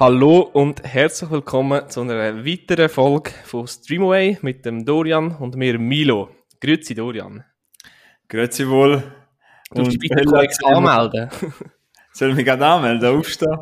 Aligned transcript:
Hallo 0.00 0.42
und 0.52 0.84
herzlich 0.84 1.28
willkommen 1.28 1.90
zu 1.90 2.02
einer 2.02 2.44
weiteren 2.46 2.88
Folge 2.88 3.32
von 3.42 3.66
Streamaway 3.66 4.38
mit 4.42 4.64
dem 4.64 4.84
Dorian 4.84 5.34
und 5.34 5.56
mir 5.56 5.76
Milo. 5.76 6.30
Grüezi 6.60 6.94
Dorian. 6.94 7.42
Grüezi 8.28 8.68
wohl. 8.68 9.02
Du 9.74 9.82
musst 9.82 9.98
bitte 9.98 10.24
kurz 10.24 10.62
anmelden. 10.62 11.28
Soll 12.12 12.30
ich 12.30 12.36
mich 12.36 12.44
gerade 12.44 12.64
anmelden, 12.64 13.18
aufstehen? 13.18 13.58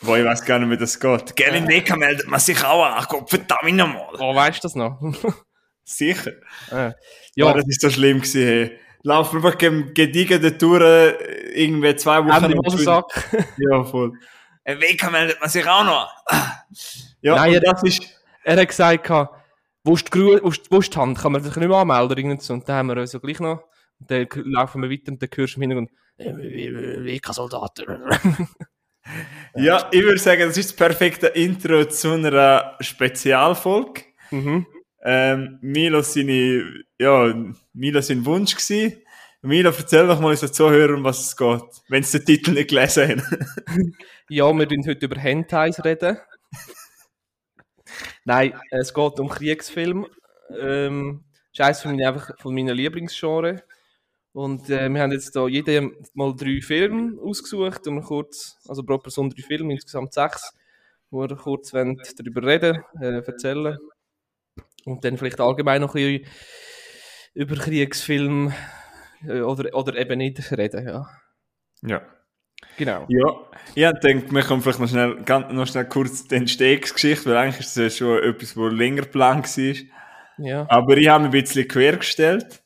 Wo 0.00 0.16
ich 0.16 0.24
weiß 0.24 0.42
gar 0.46 0.58
nicht, 0.58 0.70
wie 0.70 0.78
das 0.78 0.98
geht. 0.98 1.36
Gell, 1.36 1.54
in 1.56 1.64
Neka 1.64 1.96
meldet 1.96 2.26
man 2.28 2.40
sich 2.40 2.64
auch 2.64 2.86
an. 2.86 3.04
Gott 3.06 3.28
verdammt 3.28 3.76
nochmal. 3.76 4.08
Oh, 4.18 4.34
weißt 4.34 4.64
du 4.64 4.68
das 4.68 4.74
noch? 4.74 4.98
Sicher. 5.84 6.32
Äh, 6.70 6.92
Ja, 7.34 7.46
ja, 7.46 7.52
das 7.52 7.68
ist 7.68 7.82
so 7.82 7.90
schlimm 7.90 8.20
gewesen. 8.22 8.42
Hey. 8.42 8.78
Laufen 9.02 9.36
einfach 9.36 9.58
gediegen 9.58 10.58
durch, 10.58 10.82
äh, 10.82 11.62
irgendwie 11.62 11.94
zwei 11.96 12.24
Wochen. 12.24 12.44
Ende 12.44 12.56
Hosensack. 12.56 13.28
Ja, 13.58 13.84
voll. 13.84 14.12
In 14.68 14.78
Neka 14.78 15.08
meldet 15.08 15.40
man 15.40 15.48
sich 15.48 15.66
auch 15.66 15.82
noch. 15.82 16.10
Ja, 17.22 17.36
Nein, 17.36 17.58
das 17.64 17.82
ist, 17.82 18.02
Er 18.44 18.60
hat 18.60 18.68
gesagt, 18.68 19.08
wo 19.82 19.94
ist 19.94 20.14
die, 20.14 20.18
wo 20.18 20.48
ist, 20.50 20.70
wo 20.70 20.78
ist 20.78 20.94
die 20.94 20.98
Hand? 20.98 21.18
Kann 21.18 21.32
man 21.32 21.42
sich 21.42 21.56
nicht 21.56 21.68
mehr 21.68 21.78
anmelden? 21.78 22.30
oder? 22.30 22.52
Und 22.54 22.68
dann 22.68 22.76
haben 22.76 22.88
wir 22.88 22.98
uns 22.98 23.14
ja 23.14 23.18
gleich 23.18 23.40
noch. 23.40 23.64
Und 23.98 24.10
dann 24.10 24.28
laufen 24.44 24.82
wir 24.82 24.90
weiter 24.90 25.10
und 25.10 25.22
dann 25.22 25.30
hörst 25.34 25.56
du 25.56 25.60
im 25.60 25.62
Hintergrund, 25.62 25.90
äh, 26.18 26.32
WK-Soldaten. 27.04 27.86
ja, 29.56 29.88
ich 29.90 30.02
würde 30.02 30.18
sagen, 30.18 30.42
das 30.42 30.58
ist 30.58 30.70
das 30.70 30.76
perfekte 30.76 31.28
Intro 31.28 31.86
zu 31.86 32.12
einer 32.12 32.76
Spezialfolge. 32.80 34.02
mhm. 34.30 34.66
Ähm, 35.00 35.58
Milo 35.62 36.02
seine, 36.02 36.84
ja, 36.98 37.32
Milo 37.72 38.00
sein 38.02 38.26
Wunsch 38.26 38.54
gsi. 38.54 39.02
Milo, 39.42 39.70
erzähl 39.70 40.06
doch 40.06 40.18
mal 40.20 40.30
unseren 40.30 40.52
Zuhörern, 40.52 40.96
um 40.96 41.04
was 41.04 41.20
es 41.20 41.36
geht, 41.36 41.62
wenn 41.88 42.02
sie 42.02 42.18
den 42.18 42.26
Titel 42.26 42.52
nicht 42.52 42.70
gelesen 42.70 43.08
haben. 43.08 43.22
Ja, 44.30 44.52
wir 44.52 44.70
reden 44.70 44.86
heute 44.86 45.06
über 45.06 45.18
Hentais 45.18 45.82
reden. 45.84 46.18
Nein, 48.24 48.52
es 48.70 48.92
geht 48.92 49.20
um 49.20 49.28
Kriegsfilm. 49.28 50.06
Ähm, 50.60 51.24
ist 51.52 51.60
eines 51.60 51.80
von 51.80 51.92
meinen, 51.92 52.06
einfach 52.06 52.38
von 52.38 52.54
meinen 52.54 52.76
Lieblingsgenres. 52.76 53.62
Und 54.32 54.68
äh, 54.68 54.88
wir 54.90 55.00
haben 55.00 55.12
jetzt 55.12 55.34
da 55.34 55.48
jede 55.48 55.92
mal 56.12 56.34
drei 56.36 56.60
Filme 56.60 57.18
ausgesucht 57.22 57.86
und 57.86 57.94
wir 57.94 58.02
kurz, 58.02 58.58
also 58.68 58.82
pro 58.82 58.98
Person 58.98 59.30
drei 59.30 59.42
Filme, 59.42 59.72
insgesamt 59.72 60.12
sechs, 60.12 60.52
wo 61.10 61.20
wir 61.22 61.36
kurz 61.36 61.72
wollen 61.72 61.98
darüber 62.18 62.42
reden, 62.42 62.82
äh, 63.00 63.24
erzählen. 63.24 63.78
Und 64.84 65.04
dann 65.04 65.16
vielleicht 65.16 65.40
allgemein 65.40 65.80
noch 65.80 65.94
ein 65.94 66.20
bisschen 66.22 66.34
über 67.34 67.56
Kriegsfilm 67.56 68.48
äh, 68.48 68.52
oder, 69.26 69.74
oder 69.74 69.96
eben 69.96 70.18
nicht 70.18 70.52
reden, 70.52 70.86
ja. 70.86 71.08
Ja. 71.82 72.02
Genau. 72.76 73.06
Ja, 73.08 73.92
ich 73.92 74.00
denke, 74.00 74.32
wir 74.32 74.42
können 74.42 74.62
vielleicht 74.62 74.80
noch 74.80 74.88
schnell, 74.88 75.22
ganz, 75.24 75.52
noch 75.52 75.66
schnell 75.66 75.86
kurz 75.86 76.26
die 76.26 76.36
Entstehungsgeschichte, 76.36 77.26
weil 77.26 77.36
eigentlich 77.36 77.60
ist 77.60 77.76
das 77.76 77.84
ja 77.84 77.90
schon 77.90 78.22
etwas, 78.22 78.56
wo 78.56 78.66
länger 78.68 79.02
geplant 79.02 79.46
war. 79.46 79.74
Ja. 80.44 80.66
Aber 80.68 80.96
ich 80.96 81.08
habe 81.08 81.24
mich 81.24 81.34
ein 81.34 81.42
bisschen 81.42 81.68
quergestellt. 81.68 82.62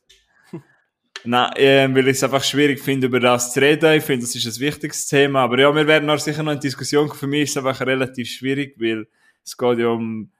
Nein, 1.24 1.52
äh, 1.56 1.94
weil 1.94 2.08
ich 2.08 2.16
es 2.16 2.24
einfach 2.24 2.42
schwierig 2.42 2.80
finde, 2.80 3.06
über 3.06 3.20
das 3.20 3.52
zu 3.52 3.60
reden. 3.60 3.92
Ich 3.94 4.04
finde, 4.04 4.24
das 4.24 4.34
ist 4.34 4.46
ein 4.46 4.60
wichtiges 4.60 5.06
Thema. 5.06 5.40
Aber 5.44 5.58
ja, 5.58 5.74
wir 5.74 5.86
werden 5.86 6.08
auch 6.08 6.18
sicher 6.18 6.42
noch 6.42 6.52
in 6.52 6.60
Diskussion 6.60 7.08
kommen. 7.08 7.18
Für 7.18 7.26
mich 7.26 7.42
ist 7.42 7.50
es 7.50 7.56
einfach 7.58 7.80
relativ 7.86 8.28
schwierig, 8.28 8.76
weil 8.78 9.06
es 9.44 9.56
geht 9.56 9.78
ja 9.78 9.88
um 9.88 10.30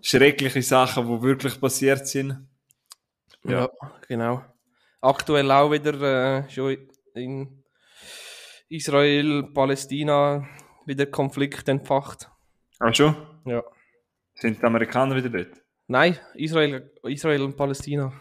schreckliche 0.00 0.62
Sachen, 0.62 1.06
die 1.06 1.22
wirklich 1.22 1.60
passiert 1.60 2.06
sind. 2.06 2.48
Ja, 3.44 3.68
genau. 4.08 4.42
Aktuell 5.02 5.50
auch 5.50 5.70
wieder 5.72 6.00
äh, 6.44 6.48
schon 6.50 6.76
in 7.14 7.62
Israel, 8.68 9.42
Palästina 9.52 10.46
wieder 10.86 11.06
Konflikt 11.06 11.68
entfacht. 11.68 12.30
Ach 12.78 12.94
schon? 12.94 13.16
Ja. 13.44 13.62
Sind 14.34 14.58
die 14.60 14.64
Amerikaner 14.64 15.14
wieder 15.16 15.28
dort? 15.28 15.60
Nein, 15.88 16.18
Israel, 16.34 16.90
Israel 17.02 17.42
und 17.42 17.56
Palästina. 17.56 18.12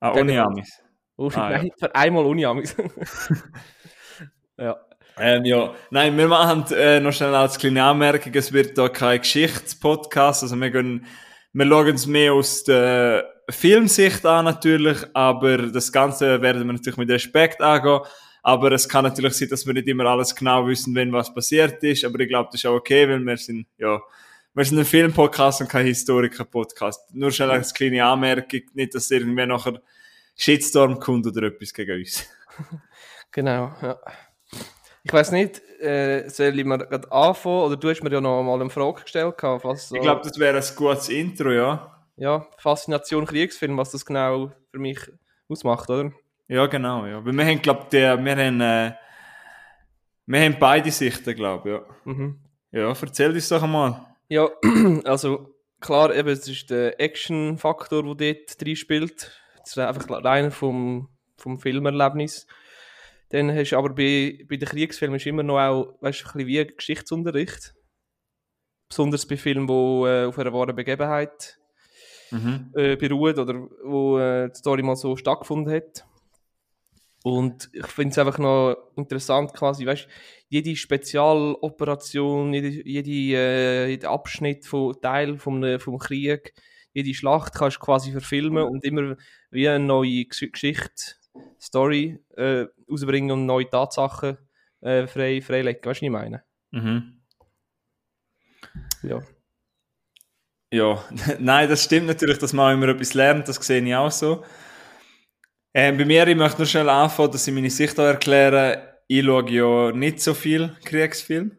Ah, 0.00 0.12
ohne 0.12 0.42
Amis. 0.42 0.82
Oh, 1.16 1.30
Ah, 1.34 1.50
ja. 1.50 1.58
nein, 1.58 1.70
für 1.78 1.94
einmal 1.94 2.24
Uniamis. 2.24 2.74
ja. 4.56 4.76
Ähm, 5.20 5.44
ja, 5.44 5.74
nein, 5.90 6.16
wir 6.16 6.28
machen 6.28 6.64
äh, 6.72 7.00
noch 7.00 7.12
schnell 7.12 7.34
als 7.34 7.58
kleine 7.58 7.82
Anmerkung, 7.82 8.32
es 8.34 8.52
wird 8.52 8.78
da 8.78 8.88
kein 8.88 9.18
Geschichtspodcast, 9.20 10.44
also 10.44 10.56
wir 10.56 10.70
gehen, 10.70 11.06
wir 11.52 11.66
schauen 11.66 11.94
es 11.94 12.06
mehr 12.06 12.32
aus 12.34 12.62
der 12.62 13.28
Filmsicht 13.50 14.24
an 14.26 14.44
natürlich, 14.44 14.98
aber 15.14 15.58
das 15.58 15.90
Ganze 15.90 16.40
werden 16.42 16.66
wir 16.66 16.72
natürlich 16.72 16.96
mit 16.98 17.10
Respekt 17.10 17.60
angehen, 17.60 18.00
aber 18.42 18.72
es 18.72 18.88
kann 18.88 19.04
natürlich 19.04 19.34
sein, 19.34 19.48
dass 19.48 19.66
wir 19.66 19.74
nicht 19.74 19.88
immer 19.88 20.06
alles 20.06 20.34
genau 20.34 20.66
wissen, 20.66 20.94
wenn 20.94 21.12
was 21.12 21.32
passiert 21.32 21.82
ist, 21.82 22.04
aber 22.04 22.20
ich 22.20 22.28
glaube, 22.28 22.48
das 22.52 22.60
ist 22.60 22.66
auch 22.66 22.74
okay, 22.74 23.08
weil 23.08 23.20
wir 23.20 23.36
sind, 23.36 23.66
ja, 23.78 24.00
wir 24.54 24.64
sind 24.64 24.78
ein 24.78 24.84
Filmpodcast 24.84 25.60
und 25.60 25.68
kein 25.68 25.86
Historiker-Podcast. 25.86 27.14
Nur 27.14 27.30
schnell 27.30 27.50
als 27.50 27.72
kleine 27.72 28.04
Anmerkung, 28.04 28.62
nicht, 28.74 28.94
dass 28.94 29.10
irgendwer 29.10 29.46
nachher 29.46 29.80
Shitstorm 30.36 30.98
kommt 30.98 31.26
oder 31.26 31.46
etwas 31.46 31.72
gegen 31.72 32.00
uns. 32.00 32.26
Genau, 33.30 33.70
ja. 33.82 33.98
Ich 35.04 35.12
weiß 35.12 35.32
nicht, 35.32 35.60
äh, 35.80 36.28
soll 36.28 36.58
ich 36.58 36.64
mal 36.64 36.78
gerade 36.78 37.12
anfangen? 37.12 37.60
Oder 37.60 37.76
du 37.76 37.90
hast 37.90 38.02
mir 38.02 38.10
ja 38.10 38.22
noch 38.22 38.42
mal 38.42 38.58
eine 38.58 38.70
Frage 38.70 39.02
gestellt, 39.02 39.34
was 39.42 39.90
so, 39.90 39.94
Ich 39.94 40.00
glaube, 40.00 40.22
das 40.24 40.38
wäre 40.38 40.56
ein 40.56 40.64
gutes 40.74 41.10
Intro, 41.10 41.52
ja. 41.52 41.97
Ja, 42.18 42.46
Faszination 42.58 43.26
Kriegsfilm, 43.26 43.76
was 43.76 43.92
das 43.92 44.04
genau 44.04 44.52
für 44.70 44.78
mich 44.78 44.98
ausmacht, 45.48 45.88
oder? 45.88 46.12
Ja, 46.48 46.66
genau, 46.66 47.06
ja. 47.06 47.24
Weil 47.24 47.32
wir 47.32 47.44
haben, 47.44 47.62
glaub, 47.62 47.90
der, 47.90 48.22
wir 48.22 48.36
haben, 48.36 48.60
äh, 48.60 48.92
wir 50.26 50.40
haben 50.40 50.56
beide 50.58 50.90
Sichten, 50.90 51.34
glaube 51.34 51.70
ja. 51.70 51.82
Mhm. 52.04 52.40
Ja, 52.72 52.88
erzähl 52.88 53.30
uns 53.30 53.48
doch 53.48 53.62
einmal. 53.62 54.04
Ja, 54.28 54.48
also 55.04 55.54
klar, 55.80 56.14
eben, 56.14 56.28
es 56.28 56.48
ist 56.48 56.70
der 56.70 57.00
Action-Faktor, 57.00 58.16
der 58.16 58.34
dort 58.34 58.60
drin 58.60 58.76
spielt. 58.76 59.40
Das 59.58 59.70
ist 59.70 59.78
einfach 59.78 60.24
rein 60.24 60.50
vom, 60.50 61.08
vom 61.36 61.58
Filmerlebnis. 61.58 62.46
Dann 63.30 63.54
hast 63.54 63.70
du 63.70 63.78
aber 63.78 63.90
bei, 63.90 64.44
bei 64.48 64.56
den 64.56 64.68
Kriegsfilmen 64.68 65.16
ist 65.16 65.26
immer 65.26 65.42
noch 65.42 65.58
auch, 65.58 65.98
weißt 66.00 66.20
du, 66.20 66.24
ein 66.24 66.32
bisschen 66.32 66.46
wie 66.46 66.66
Geschichtsunterricht. 66.66 67.74
Besonders 68.88 69.26
bei 69.26 69.36
Filmen, 69.36 69.66
die 69.66 70.08
äh, 70.08 70.24
auf 70.24 70.38
einer 70.38 70.52
wahren 70.52 70.74
Begebenheit 70.74 71.57
Mhm. 72.30 72.70
äh, 72.74 72.96
beruht 72.96 73.38
oder 73.38 73.68
wo 73.84 74.18
äh, 74.18 74.48
die 74.50 74.58
Story 74.58 74.82
mal 74.82 74.96
so 74.96 75.16
stattgefunden 75.16 75.72
hat. 75.72 76.04
Und 77.24 77.68
ich 77.72 77.86
finde 77.86 78.12
es 78.12 78.18
einfach 78.18 78.38
noch 78.38 78.76
interessant, 78.96 79.52
quasi, 79.52 79.84
weißt 79.84 80.04
du, 80.04 80.08
jede 80.48 80.76
Spezialoperation, 80.76 82.54
jede, 82.54 82.68
jede, 82.68 83.10
äh, 83.10 83.88
jeder 83.88 84.10
Abschnitt 84.10 84.64
von 84.66 85.00
Teil 85.00 85.38
vom, 85.38 85.62
äh, 85.64 85.78
vom 85.78 85.98
Krieg, 85.98 86.54
jede 86.94 87.12
Schlacht 87.14 87.54
kannst 87.54 87.76
du 87.78 87.80
quasi 87.80 88.12
verfilmen 88.12 88.64
und 88.64 88.84
immer 88.84 89.16
wie 89.50 89.68
eine 89.68 89.84
neue 89.84 90.24
Gesch 90.24 90.50
Geschichte, 90.50 91.16
Story 91.60 92.18
äh, 92.36 92.66
ausbringen 92.90 93.32
und 93.32 93.46
neue 93.46 93.68
Tatsachen 93.68 94.38
äh, 94.80 95.06
frei, 95.06 95.42
freilegen. 95.42 95.84
Weißt 95.84 95.84
du, 95.84 95.90
was 95.90 96.02
ich 96.02 96.10
meine? 96.10 96.42
Mhm. 96.70 97.20
Ja. 99.02 99.20
Ja, 100.70 101.02
nein, 101.38 101.68
das 101.68 101.84
stimmt 101.84 102.06
natürlich, 102.06 102.38
dass 102.38 102.52
man 102.52 102.74
immer 102.74 102.88
etwas 102.88 103.14
lernt, 103.14 103.48
das 103.48 103.56
sehe 103.56 103.82
ich 103.82 103.94
auch 103.94 104.10
so. 104.10 104.44
Ähm, 105.74 105.96
bei 105.96 106.04
mir, 106.04 106.26
ich 106.26 106.36
möchte 106.36 106.58
nur 106.58 106.66
schnell 106.66 106.88
anfangen, 106.88 107.32
dass 107.32 107.46
ich 107.46 107.54
meine 107.54 107.70
Sicht 107.70 107.98
auch 107.98 108.04
erkläre. 108.04 108.98
Ich 109.06 109.24
schaue 109.24 109.50
ja 109.50 109.92
nicht 109.92 110.20
so 110.20 110.34
viel 110.34 110.76
Kriegsfilm. 110.84 111.56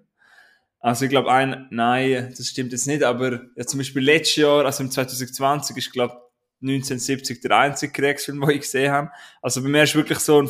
Also 0.79 1.05
ich 1.05 1.11
glaube, 1.11 1.31
ein, 1.31 1.67
nein, 1.71 2.33
das 2.35 2.47
stimmt 2.47 2.71
jetzt 2.71 2.87
nicht, 2.87 3.03
aber 3.03 3.41
ja, 3.55 3.65
zum 3.65 3.79
Beispiel 3.79 4.03
letztes 4.03 4.37
Jahr, 4.37 4.65
also 4.65 4.83
im 4.83 4.91
2020, 4.91 5.75
ist 5.77 5.91
glaube 5.91 6.13
1970 6.61 7.41
der 7.41 7.57
einzige 7.57 7.91
Kriegsfilm, 7.91 8.41
den 8.45 8.49
ich 8.51 8.61
gesehen 8.61 8.91
habe. 8.91 9.11
Also 9.41 9.61
bei 9.61 9.69
mir 9.69 9.83
ist 9.83 9.95
wirklich 9.95 10.19
so 10.19 10.41
ein, 10.41 10.49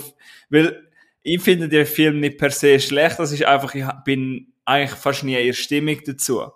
weil 0.49 0.87
ich 1.21 1.41
finde 1.41 1.67
den 1.67 1.85
Film 1.85 2.19
nicht 2.19 2.37
per 2.37 2.51
se 2.51 2.79
schlecht, 2.79 3.19
das 3.19 3.31
ist 3.31 3.43
einfach, 3.45 3.73
ich 3.75 3.85
bin 4.05 4.53
eigentlich 4.65 4.99
fast 4.99 5.23
nie 5.23 5.35
in 5.35 5.53
Stimmung 5.53 5.99
dazu. 6.05 6.51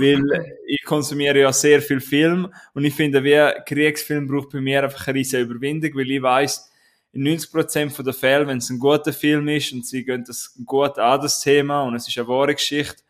Weil 0.00 0.56
ich 0.66 0.82
konsumiere 0.84 1.40
ja 1.40 1.52
sehr 1.52 1.80
viel 1.82 2.00
Film 2.00 2.52
und 2.74 2.84
ich 2.84 2.94
finde, 2.94 3.22
wie 3.24 3.62
Kriegsfilm 3.66 4.26
braucht 4.26 4.50
bei 4.50 4.60
mir 4.60 4.82
einfach 4.84 5.06
eine 5.06 5.18
riesige 5.18 5.42
Überwindung, 5.42 5.94
weil 5.94 6.10
ich 6.10 6.22
weiß 6.22 6.70
in 7.12 7.22
90% 7.24 8.02
der 8.02 8.14
Fälle, 8.14 8.46
wenn 8.46 8.58
es 8.58 8.70
ein 8.70 8.78
guter 8.78 9.12
Film 9.12 9.46
ist 9.48 9.72
und 9.72 9.86
sie 9.86 10.04
gehen 10.04 10.24
das 10.26 10.54
gut 10.64 10.98
an, 10.98 11.20
das 11.20 11.40
Thema, 11.40 11.82
und 11.82 11.94
es 11.94 12.08
ist 12.08 12.16
eine 12.16 12.26
wahre 12.28 12.54
Geschichte, 12.54 13.02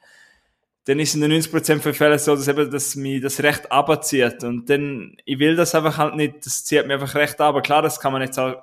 dann 0.85 0.99
ist 0.99 1.15
in 1.15 1.21
den 1.21 1.31
90% 1.41 1.85
der 1.85 1.95
Fälle 1.95 2.19
so, 2.19 2.35
dass 2.35 2.49
eben, 2.49 2.69
dass 2.69 2.97
mich 2.97 3.23
das 3.23 3.41
recht 3.41 3.71
abzieht. 3.71 4.43
Und 4.43 4.69
dann, 4.69 5.17
ich 5.25 5.39
will 5.39 5.55
das 5.55 5.77
einfach 5.77 5.97
halt 5.99 6.17
nicht, 6.17 6.45
das 6.45 6.65
zieht 6.65 6.85
mich 6.87 6.95
einfach 6.95 7.15
recht 7.15 7.41
ab. 7.41 7.63
Klar, 7.63 7.83
das 7.83 8.01
kann 8.01 8.13
man 8.13 8.23
jetzt 8.23 8.39
auch, 8.39 8.61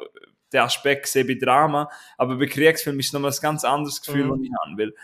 den 0.51 0.60
Aspekt 0.62 1.07
sehen 1.07 1.27
bei 1.27 1.36
Drama, 1.36 1.89
aber 2.18 2.36
bei 2.36 2.48
Kriegsfilmen 2.48 3.00
ist 3.00 3.07
es 3.07 3.13
nochmal 3.13 3.31
ein 3.31 3.38
ganz 3.42 3.63
anderes 3.63 4.01
Gefühl, 4.01 4.25
Mhm. 4.25 4.30
was 4.31 4.39
ich 4.42 4.51
haben 4.62 4.77
will. 4.77 4.95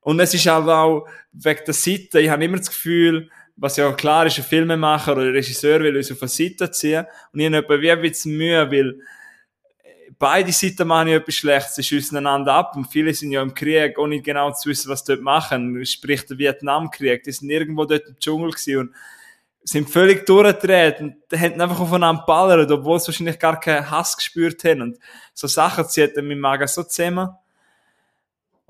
Und 0.00 0.20
es 0.20 0.34
ist 0.34 0.46
aber 0.46 0.78
auch 0.78 1.08
wegen 1.32 1.64
der 1.66 1.74
Seite, 1.74 2.20
ich 2.20 2.30
habe 2.30 2.44
immer 2.44 2.56
das 2.56 2.70
Gefühl, 2.70 3.30
was 3.56 3.76
ja 3.76 3.92
klar 3.92 4.26
ist, 4.26 4.38
ein 4.38 4.44
Filmemacher 4.44 5.12
oder 5.12 5.22
ein 5.22 5.32
Regisseur 5.32 5.80
will 5.80 5.96
uns 5.96 6.10
auf 6.10 6.22
eine 6.22 6.28
Seite 6.28 6.70
ziehen. 6.70 7.04
Und 7.32 7.40
ich 7.40 7.52
habe 7.52 7.82
wie 7.82 7.90
ein 7.90 8.00
bisschen 8.00 8.36
Mühe, 8.36 8.70
weil 8.70 8.98
beide 10.18 10.52
Seiten 10.52 10.86
machen 10.86 11.08
ja 11.08 11.16
etwas 11.16 11.34
Schlechtes, 11.34 11.74
sie 11.74 11.82
schiessen 11.82 12.16
einander 12.16 12.54
ab 12.54 12.76
und 12.76 12.86
viele 12.86 13.12
sind 13.12 13.32
ja 13.32 13.42
im 13.42 13.54
Krieg, 13.54 13.98
ohne 13.98 14.20
genau 14.20 14.52
zu 14.52 14.68
wissen, 14.68 14.90
was 14.90 15.00
sie 15.00 15.12
dort 15.14 15.22
machen. 15.22 15.84
Sprich 15.84 16.24
der 16.26 16.38
Vietnamkrieg, 16.38 17.22
die 17.24 17.32
sind 17.32 17.50
irgendwo 17.50 17.84
dort 17.84 18.06
im 18.06 18.18
Dschungel 18.18 18.50
gewesen 18.50 18.78
und 18.78 18.94
sind 19.62 19.90
völlig 19.90 20.26
durchgedreht 20.26 21.00
und 21.00 21.16
haben 21.34 21.60
einfach 21.60 21.80
aufeinander 21.80 22.24
ballert, 22.26 22.70
obwohl 22.70 22.98
sie 23.00 23.08
wahrscheinlich 23.08 23.38
gar 23.38 23.58
keinen 23.60 23.90
Hass 23.90 24.16
gespürt 24.16 24.62
haben. 24.64 24.82
Und 24.82 24.98
so 25.34 25.46
Sachen 25.46 25.86
ziehen 25.88 26.10
dann 26.14 26.28
mein 26.28 26.38
Magen 26.38 26.66
so 26.66 26.82
zusammen. 26.82 27.30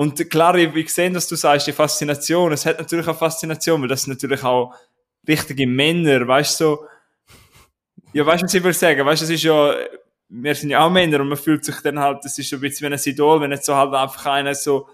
Und 0.00 0.30
klar, 0.30 0.54
ich, 0.54 0.94
sehe, 0.94 1.10
dass 1.10 1.28
du 1.28 1.36
sagst, 1.36 1.66
die 1.66 1.72
Faszination, 1.72 2.52
es 2.52 2.64
hat 2.64 2.78
natürlich 2.78 3.06
auch 3.06 3.18
Faszination, 3.18 3.82
weil 3.82 3.88
das 3.88 4.04
sind 4.04 4.14
natürlich 4.14 4.42
auch 4.42 4.74
richtige 5.28 5.66
Männer, 5.66 6.26
weißt 6.26 6.58
du, 6.58 6.64
so, 6.64 6.86
ja, 8.14 8.24
weißt 8.24 8.40
du, 8.40 8.46
was 8.46 8.54
ich 8.54 8.64
will 8.64 8.72
sagen? 8.72 9.04
Weißt 9.04 9.20
du, 9.20 9.24
es 9.26 9.30
ist 9.32 9.42
ja, 9.42 9.74
wir 10.30 10.54
sind 10.54 10.70
ja 10.70 10.86
auch 10.86 10.90
Männer 10.90 11.20
und 11.20 11.28
man 11.28 11.36
fühlt 11.36 11.66
sich 11.66 11.78
dann 11.82 11.98
halt, 11.98 12.24
das 12.24 12.38
ist 12.38 12.48
so 12.48 12.56
ein 12.56 12.62
bisschen 12.62 12.88
wie 12.88 12.94
ein 12.94 13.00
Idol, 13.04 13.42
wenn 13.42 13.50
jetzt 13.50 13.66
so 13.66 13.76
halt 13.76 13.92
einfach 13.92 14.24
einer 14.24 14.54
so 14.54 14.88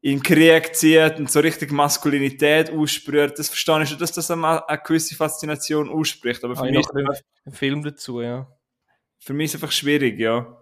in 0.00 0.18
den 0.18 0.22
Krieg 0.22 0.76
zieht 0.76 1.18
und 1.18 1.28
so 1.28 1.40
richtig 1.40 1.72
Maskulinität 1.72 2.70
ausspricht. 2.70 3.36
Das 3.36 3.48
verstehe 3.48 3.82
ich 3.82 3.88
schon, 3.88 3.98
dass 3.98 4.12
das 4.12 4.30
eine, 4.30 4.68
eine 4.68 4.78
gewisse 4.78 5.16
Faszination 5.16 5.90
ausspricht. 5.90 6.44
Aber 6.44 6.54
für, 6.54 6.62
Ah, 6.62 6.70
mich, 6.70 6.86
einen 7.44 7.54
Film 7.56 7.82
dazu, 7.82 8.20
ja. 8.20 8.46
für 9.18 9.32
mich 9.32 9.46
ist 9.46 9.54
es 9.56 9.60
einfach 9.60 9.72
schwierig, 9.72 10.20
ja. 10.20 10.61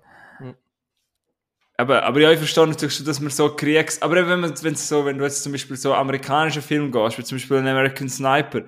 Aber, 1.80 2.02
aber 2.02 2.20
ja, 2.20 2.30
ich 2.30 2.38
verstehe 2.38 2.66
natürlich 2.66 2.94
schon, 2.94 3.06
dass 3.06 3.20
man 3.20 3.30
so 3.30 3.54
Kriegs... 3.56 4.02
Aber 4.02 4.16
wenn, 4.28 4.40
man, 4.40 4.62
wenn, 4.62 4.74
so, 4.74 5.06
wenn 5.06 5.16
du 5.16 5.24
jetzt 5.24 5.42
zum 5.42 5.52
Beispiel 5.52 5.76
so 5.76 5.94
amerikanische 5.94 6.60
Film 6.60 6.92
gehst, 6.92 7.16
wie 7.16 7.24
zum 7.24 7.38
Beispiel 7.38 7.56
ein 7.56 7.68
American 7.68 8.08
Sniper, 8.08 8.64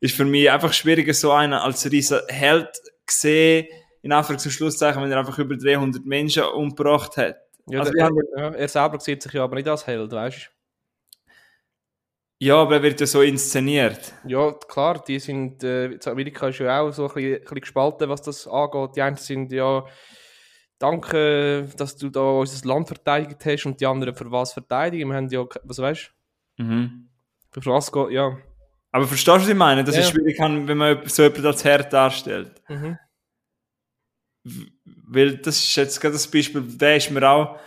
ist 0.00 0.14
für 0.14 0.24
mich 0.24 0.48
einfach 0.48 0.72
schwieriger, 0.72 1.12
so 1.12 1.32
einen 1.32 1.54
als 1.54 1.90
riesen 1.90 2.20
Held 2.28 2.68
gesehen, 3.04 3.66
in 4.02 4.12
Anführungs- 4.12 4.44
und 4.44 4.52
Schlusszeichen, 4.52 5.02
wenn 5.02 5.10
er 5.10 5.18
einfach 5.18 5.38
über 5.38 5.56
300 5.56 6.04
Menschen 6.04 6.44
umgebracht 6.44 7.16
hat. 7.16 7.36
ja, 7.66 7.80
Also, 7.80 7.92
der, 7.92 8.10
ja 8.36 8.48
er 8.50 8.68
selber 8.68 9.00
sieht 9.00 9.22
sich 9.22 9.32
ja 9.32 9.42
aber 9.42 9.56
nicht 9.56 9.66
als 9.66 9.86
Held, 9.86 10.12
weißt 10.12 10.50
Ja, 12.38 12.56
aber 12.56 12.76
er 12.76 12.82
wird 12.82 13.00
ja 13.00 13.06
so 13.06 13.22
inszeniert. 13.22 14.12
du? 14.24 14.30
Ja, 14.30 14.52
klar, 14.52 15.02
die 15.04 15.18
sind, 15.18 15.64
äh, 15.64 15.98
Amerika 16.06 16.48
ist 16.48 16.58
ja 16.58 16.80
auch 16.80 16.92
so 16.92 17.08
ein 17.08 17.14
bisschen, 17.14 17.34
ein 17.34 17.40
bisschen 17.40 17.60
gespalten, 17.60 18.08
was 18.08 18.22
das 18.22 18.46
angeht. 18.46 18.96
Die 18.96 19.02
einen 19.02 19.16
sind 19.16 19.50
ja, 19.50 19.84
danke, 20.82 21.68
dass 21.76 21.96
du 21.96 22.08
da 22.10 22.20
unser 22.20 22.66
Land 22.66 22.88
verteidigt 22.88 23.44
hast 23.44 23.66
und 23.66 23.80
die 23.80 23.86
anderen 23.86 24.14
für 24.14 24.30
was 24.30 24.52
verteidigen. 24.52 25.08
Wir 25.08 25.16
haben 25.16 25.28
ja, 25.28 25.44
was 25.64 25.78
weißt 25.78 26.12
Mhm. 26.58 27.08
du, 27.52 27.60
für 27.60 27.70
was 27.70 27.90
geht, 27.90 28.10
ja. 28.10 28.36
Aber 28.90 29.06
verstehst 29.06 29.36
du, 29.38 29.40
was 29.42 29.48
ich 29.48 29.54
meine? 29.54 29.84
Das 29.84 29.94
Ja. 29.96 30.02
ist 30.02 30.10
schwierig, 30.10 30.38
wenn 30.38 30.76
man 30.76 31.00
so 31.06 31.22
jemand 31.22 31.46
als 31.46 31.64
Herd 31.64 31.92
darstellt. 31.92 32.60
Mhm. 32.68 32.98
Weil 34.84 35.36
das 35.38 35.58
ist 35.58 35.76
jetzt 35.76 36.00
gerade 36.00 36.14
das 36.14 36.26
Beispiel, 36.28 36.62
der 36.62 36.96
ist 36.96 37.10
mir 37.10 37.28
auch. 37.28 37.58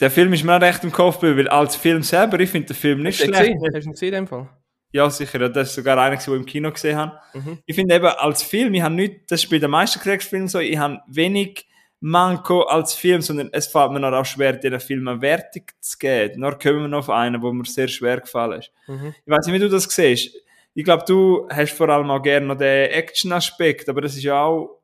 Der 0.00 0.10
Film 0.10 0.32
ist 0.32 0.44
mir 0.44 0.56
auch 0.56 0.60
recht 0.60 0.82
im 0.84 0.92
Kopf 0.92 1.22
weil 1.22 1.48
als 1.48 1.76
Film 1.76 2.02
selber, 2.02 2.38
ich 2.40 2.50
finde 2.50 2.68
den 2.68 2.76
Film 2.76 3.02
nicht 3.02 3.20
Hast 3.20 3.26
schlecht. 3.26 3.40
gesehen? 3.54 3.60
Hast 3.64 3.74
du 3.84 3.88
ihn 3.88 3.92
gesehen 3.92 4.08
in 4.08 4.14
dem 4.14 4.26
Fall? 4.28 4.48
Ja, 4.94 5.08
sicher, 5.08 5.40
ja, 5.40 5.48
das 5.48 5.70
ist 5.70 5.74
sogar 5.76 5.96
einer, 5.98 6.16
den 6.16 6.20
ich 6.20 6.26
im 6.40 6.44
Kino 6.44 6.70
gesehen 6.70 6.96
habe. 6.98 7.18
Mhm. 7.32 7.58
Ich 7.64 7.74
finde 7.74 7.94
eben, 7.94 8.06
als 8.06 8.42
Film, 8.42 8.74
ich 8.74 8.82
habe 8.82 8.94
nicht, 8.94 9.30
das 9.30 9.42
ist 9.44 9.48
bei 9.50 9.58
den 9.58 9.70
meisten 9.70 10.00
Kriegsfilmen 10.00 10.48
so, 10.48 10.58
ich 10.58 10.76
habe 10.76 11.00
wenig 11.06 11.66
Manko 12.04 12.62
als 12.62 12.94
Film, 12.94 13.22
sondern 13.22 13.48
es 13.52 13.68
fällt 13.68 13.92
mir 13.92 14.00
noch 14.00 14.12
auch 14.12 14.24
schwer, 14.26 14.54
diesen 14.54 14.80
Film 14.80 15.06
eine 15.06 15.20
Wertung 15.22 15.62
zu 15.80 15.96
geben. 15.98 16.40
Nur 16.40 16.58
kommen 16.58 16.82
wir 16.82 16.88
noch 16.88 16.98
auf 16.98 17.10
einen, 17.10 17.40
wo 17.40 17.52
mir 17.52 17.64
sehr 17.64 17.86
schwer 17.86 18.20
gefallen 18.20 18.58
ist. 18.58 18.72
Mhm. 18.88 19.14
Ich 19.24 19.30
weiß 19.30 19.46
nicht, 19.46 19.54
wie 19.54 19.60
du 19.60 19.68
das 19.68 19.84
siehst. 19.84 20.34
Ich 20.74 20.84
glaube, 20.84 21.04
du 21.06 21.46
hast 21.48 21.74
vor 21.74 21.88
allem 21.88 22.10
auch 22.10 22.20
gerne 22.20 22.46
noch 22.46 22.56
den 22.56 22.90
Action-Aspekt, 22.90 23.88
aber 23.88 24.00
das 24.00 24.16
ist 24.16 24.24
ja 24.24 24.42
auch, 24.42 24.80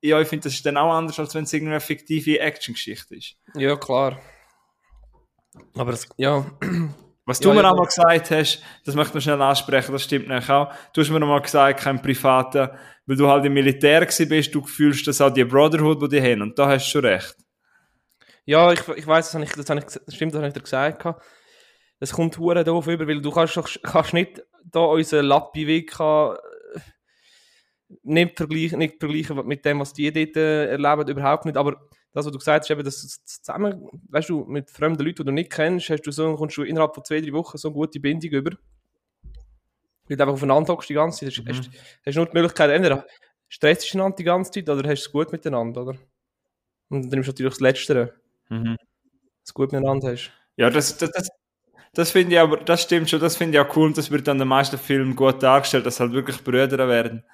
ja, 0.00 0.20
ich 0.20 0.28
finde, 0.28 0.44
das 0.44 0.54
ist 0.54 0.64
dann 0.64 0.78
auch 0.78 0.92
anders, 0.92 1.18
als 1.20 1.34
wenn 1.34 1.44
es 1.44 1.52
irgendwie 1.52 1.72
eine 1.72 1.80
fiktive 1.80 2.40
Action-Geschichte 2.40 3.16
ist. 3.16 3.36
Ja, 3.54 3.76
klar. 3.76 4.18
Aber 5.76 5.90
das, 5.90 6.08
ja, 6.16 6.46
Was 7.24 7.38
Ja, 7.38 7.50
du 7.50 7.54
mir 7.54 7.62
ja, 7.62 7.70
auch 7.70 7.76
mal 7.76 7.86
gesagt 7.86 8.30
hast, 8.32 8.62
das 8.84 8.96
möchte 8.96 9.18
ich 9.18 9.24
schnell 9.24 9.40
ansprechen, 9.40 9.92
das 9.92 10.02
stimmt 10.02 10.26
nämlich 10.26 10.50
auch. 10.50 10.72
Du 10.92 11.00
hast 11.00 11.10
mir 11.10 11.20
noch 11.20 11.28
mal 11.28 11.40
gesagt, 11.40 11.80
kein 11.80 12.02
Privater, 12.02 12.76
weil 13.06 13.16
du 13.16 13.28
halt 13.28 13.44
im 13.44 13.54
Militär 13.54 14.06
bist, 14.06 14.54
du 14.54 14.64
fühlst 14.64 15.06
das 15.06 15.20
auch 15.20 15.30
die 15.30 15.44
Brotherhood, 15.44 16.02
die 16.02 16.08
die 16.08 16.22
haben, 16.22 16.42
und 16.42 16.58
da 16.58 16.68
hast 16.68 16.86
du 16.86 16.90
schon 16.90 17.04
recht. 17.04 17.36
Ja, 18.44 18.72
ich, 18.72 18.86
ich 18.88 19.06
weiß, 19.06 19.30
das, 19.30 19.34
habe 19.34 19.44
ich, 19.44 19.52
das, 19.52 20.14
stimmt, 20.14 20.34
das 20.34 20.38
habe 20.38 20.48
ich 20.48 20.54
dir 20.54 20.62
gesagt. 20.62 21.04
Es 22.00 22.12
kommt 22.12 22.38
hure 22.38 22.64
doof 22.64 22.88
über, 22.88 23.06
weil 23.06 23.20
du 23.20 23.30
kannst, 23.30 23.80
kannst 23.82 24.14
nicht 24.14 24.42
da 24.64 24.80
unseren 24.80 25.26
Lappi-Weg 25.26 25.98
äh, 26.00 26.34
nicht 28.02 28.36
vergleichen, 28.36 28.78
nicht 28.78 28.98
vergleichen 28.98 29.46
mit 29.46 29.64
dem, 29.64 29.80
was 29.80 29.92
die 29.92 30.12
dort 30.12 30.36
äh, 30.36 30.66
erleben, 30.66 31.08
überhaupt 31.08 31.44
nicht. 31.44 31.56
Aber 31.56 31.76
das, 32.12 32.26
was 32.26 32.32
du 32.32 32.38
gesagt 32.38 32.64
hast, 32.64 32.70
eben, 32.70 32.84
dass 32.84 33.02
das 33.02 33.24
zusammen, 33.24 33.88
weißt 34.08 34.30
du, 34.30 34.44
mit 34.44 34.70
fremden 34.70 35.04
Leuten, 35.04 35.18
die 35.18 35.24
du 35.24 35.32
nicht 35.32 35.52
kennst, 35.52 35.90
hast 35.90 36.02
du 36.02 36.10
so, 36.10 36.34
kommst 36.34 36.56
du 36.56 36.62
innerhalb 36.62 36.94
von 36.94 37.04
zwei, 37.04 37.20
drei 37.20 37.32
Wochen 37.32 37.56
so 37.56 37.68
eine 37.68 37.74
gute 37.74 38.00
Bindung 38.00 38.30
über. 38.30 38.50
Weil 40.08 40.16
du 40.16 40.22
einfach 40.22 40.34
aufeinander 40.34 40.72
hockst 40.72 40.88
die 40.90 40.94
ganze 40.94 41.24
Zeit. 41.26 41.34
Hast, 41.36 41.44
Mhm. 41.44 41.48
hast, 41.48 41.70
hast 42.06 42.14
nur 42.16 42.26
die 42.26 42.32
Möglichkeit, 42.34 42.70
entweder 42.70 43.06
stresst 43.48 43.92
du 43.92 43.98
einander 43.98 44.16
die 44.16 44.24
ganze 44.24 44.50
Zeit 44.50 44.68
oder 44.68 44.88
hast 44.88 45.00
es 45.00 45.12
gut 45.12 45.32
miteinander, 45.32 45.82
oder? 45.82 45.96
Und 46.88 47.02
dann 47.02 47.10
nimmst 47.10 47.28
du 47.28 47.32
natürlich 47.32 47.52
das 47.54 47.60
Letztere 47.60 48.14
du 48.48 48.76
es 49.44 49.54
gut 49.54 49.72
miteinander 49.72 50.12
hast. 50.12 50.30
Ja, 50.56 50.70
das, 50.70 50.96
das, 50.98 51.10
das, 51.10 51.28
das 51.94 52.10
finde 52.10 52.34
ich 52.34 52.40
aber, 52.40 52.58
das 52.58 52.82
stimmt 52.82 53.08
schon, 53.10 53.20
das 53.20 53.36
finde 53.36 53.58
ich 53.58 53.64
auch 53.64 53.76
cool, 53.76 53.86
und 53.86 53.98
das 53.98 54.10
wird 54.10 54.28
an 54.28 54.38
den 54.38 54.48
meisten 54.48 54.78
Filmen 54.78 55.16
gut 55.16 55.42
dargestellt, 55.42 55.86
dass 55.86 56.00
halt 56.00 56.12
wirklich 56.12 56.42
Brüder 56.44 56.88
werden. 56.88 57.24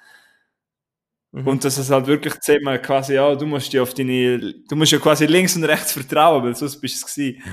Mhm. 1.31 1.47
Und 1.47 1.63
dass 1.65 1.77
es 1.77 1.91
halt 1.91 2.07
wirklich 2.07 2.39
zusammen 2.39 2.81
quasi, 2.81 3.13
ja, 3.15 3.35
du 3.35 3.45
musst 3.45 3.71
ja 3.73 3.83
auf 3.83 3.93
deine, 3.93 4.53
du 4.67 4.75
musst 4.75 4.91
ja 4.91 4.97
quasi 4.99 5.25
links 5.27 5.55
und 5.55 5.63
rechts 5.65 5.91
vertrauen, 5.91 6.43
weil 6.43 6.55
sonst 6.55 6.79
bist 6.81 7.01
du 7.03 7.05
es 7.05 7.13
gewesen. 7.15 7.43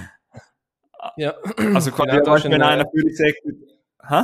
Ja, 1.17 1.35
Also 1.75 1.91
quasi, 1.91 2.11
Genau, 2.19 2.31
ja, 2.31 2.37
ist 2.37 2.45
wenn 2.45 2.53
ein, 2.55 2.63
einer 2.63 2.91
für 2.91 3.03
dich 3.05 3.17
sagt, 3.17 3.39
hä? 4.09 4.23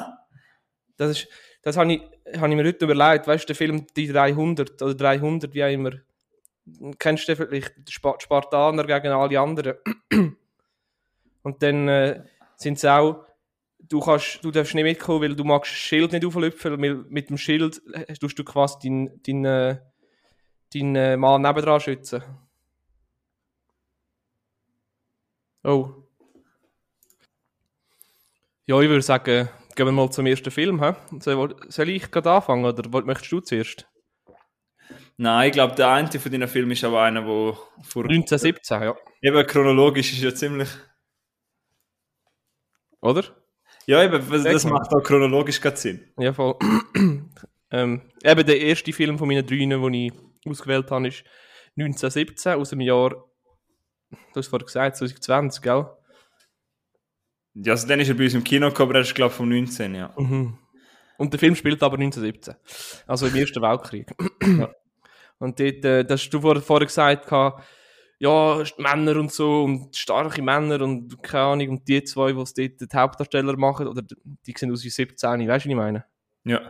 Das 1.02 1.19
ist, 1.19 1.28
das 1.62 1.76
habe 1.76 1.93
ich, 1.93 2.00
habe 2.38 2.49
ich 2.49 2.56
mir 2.56 2.64
heute 2.64 2.84
überlegt, 2.84 3.26
weißt 3.26 3.44
du, 3.44 3.46
der 3.49 3.56
Film 3.56 3.87
Die 3.96 4.08
300 4.08 4.81
oder 4.82 4.94
300, 4.94 5.54
wie 5.54 5.64
auch 5.64 5.70
immer, 5.70 5.93
kennst 6.99 7.28
du 7.28 7.36
vielleicht, 7.36 7.74
Spartaner 7.88 8.84
gegen 8.84 9.12
alle 9.12 9.41
anderen. 9.41 9.74
Und 11.43 11.62
dann 11.62 11.88
äh, 11.88 12.24
sind 12.56 12.79
sie 12.79 12.93
auch, 12.93 13.24
du, 13.79 14.00
kannst, 14.00 14.44
du 14.44 14.50
darfst 14.50 14.74
nicht 14.74 14.84
mitkommen, 14.84 15.22
weil 15.22 15.34
du 15.34 15.44
magst 15.44 15.72
das 15.72 15.79
Schild 15.79 16.12
nicht 16.12 16.24
auflüpfen, 16.24 16.81
weil 16.81 16.94
mit 17.08 17.31
dem 17.31 17.38
Schild 17.38 17.82
äh, 17.93 18.15
tust 18.15 18.38
du 18.38 18.44
quasi 18.44 18.77
deinen 18.82 19.20
dein, 19.22 19.44
äh, 19.44 19.79
dein, 20.72 20.96
äh, 20.96 21.17
Mann 21.17 21.43
nebendran 21.43 21.81
schützen. 21.81 22.22
Oh. 25.65 25.91
Ja, 28.67 28.81
ich 28.81 28.88
würde 28.88 29.03
sagen, 29.03 29.48
gehen 29.74 29.86
wir 29.86 29.93
mal 29.93 30.10
zum 30.10 30.26
ersten 30.26 30.50
Film. 30.50 30.82
He? 30.82 30.93
Soll, 31.20 31.88
ich 31.88 32.10
gerade 32.10 32.31
anfangen 32.31 32.64
oder 32.64 33.02
möchtest 33.05 33.32
du 33.32 33.41
zuerst? 33.41 33.88
Nein, 35.17 35.48
ich 35.48 35.52
glaube, 35.52 35.74
der 35.74 35.91
eine 35.91 36.08
von 36.10 36.32
deinen 36.32 36.48
Filmen 36.48 36.72
ist 36.72 36.84
aber 36.84 37.02
einer, 37.02 37.26
wo 37.26 37.56
vor, 37.82 38.05
1917, 38.05 38.82
ja. 38.82 38.96
eben 39.20 39.46
chronologisch 39.46 40.12
ist 40.12 40.22
ja 40.22 40.34
ziemlich, 40.34 40.69
Oder? 43.02 43.24
ja 43.86 44.02
eben, 44.02 44.31
das, 44.31 44.44
das 44.44 44.64
macht 44.64 44.93
auch 44.93 45.02
chronologisch 45.02 45.60
gerade 45.60 45.76
Sinn. 45.76 46.12
Ja, 46.19 46.32
voll. 46.32 46.56
ähm, 47.70 48.02
eben 48.24 48.46
der 48.46 48.60
erste 48.60 48.93
Film 48.93 49.19
von 49.19 49.29
meinen 49.29 49.46
drei, 49.46 49.56
den 49.56 49.94
ich 49.94 50.12
ausgewählt 50.48 50.91
habe, 50.91 51.08
ist 51.08 51.24
1917 51.76 52.55
aus 52.55 52.70
dem 52.70 52.81
Jahr, 52.81 53.10
du 53.10 54.36
hast 54.36 54.48
vorhin 54.48 54.67
gesagt, 54.67 54.96
2020, 54.96 55.62
gell? 55.62 55.86
Ja, 57.55 57.73
also 57.73 57.87
dann 57.87 58.01
ist 58.01 58.09
er 58.09 58.15
bei 58.15 58.25
uns 58.25 58.35
im 58.35 58.44
Kino 58.44 58.69
gekommen, 58.69 58.91
aber 58.91 58.99
er 58.99 59.03
ist, 59.03 59.15
glaube 59.15 59.31
ich, 59.31 59.37
vom 59.37 59.49
19, 59.49 59.94
ja. 59.94 60.15
Mhm. 60.17 60.59
Und 61.19 61.32
der 61.32 61.39
Film 61.39 61.55
spielt 61.55 61.82
aber 61.82 61.97
1917. 61.97 62.55
Also 63.06 63.27
im 63.27 63.35
Ersten 63.37 63.63
Weltkrieg. 63.63 64.11
Und 65.39 65.59
dort, 65.59 65.85
äh, 65.85 66.05
das 66.05 66.21
hast 66.21 66.31
du 66.31 66.41
vor, 66.41 66.61
vorher 66.61 66.87
gesagt, 66.87 67.27
gehabt, 67.27 67.65
ja, 68.21 68.63
Männer 68.79 69.17
und 69.17 69.32
so 69.32 69.65
und 69.65 69.97
starke 69.97 70.41
Männer 70.41 70.81
und 70.81 71.21
keine 71.21 71.44
Ahnung, 71.44 71.69
und 71.71 71.89
die 71.89 72.05
zwei, 72.05 72.29
die 72.29 72.35
dort 72.35 72.56
die 72.56 72.97
Hauptdarsteller 72.97 73.56
machen, 73.56 73.89
oder 73.89 74.03
die 74.47 74.55
sehen 74.56 74.71
aus 74.71 74.85
wie 74.85 74.91
17, 74.91 75.29
weißt 75.29 75.47
du, 75.49 75.49
was 75.49 75.67
ich 75.67 75.75
meine? 75.75 76.05
Ja. 76.44 76.61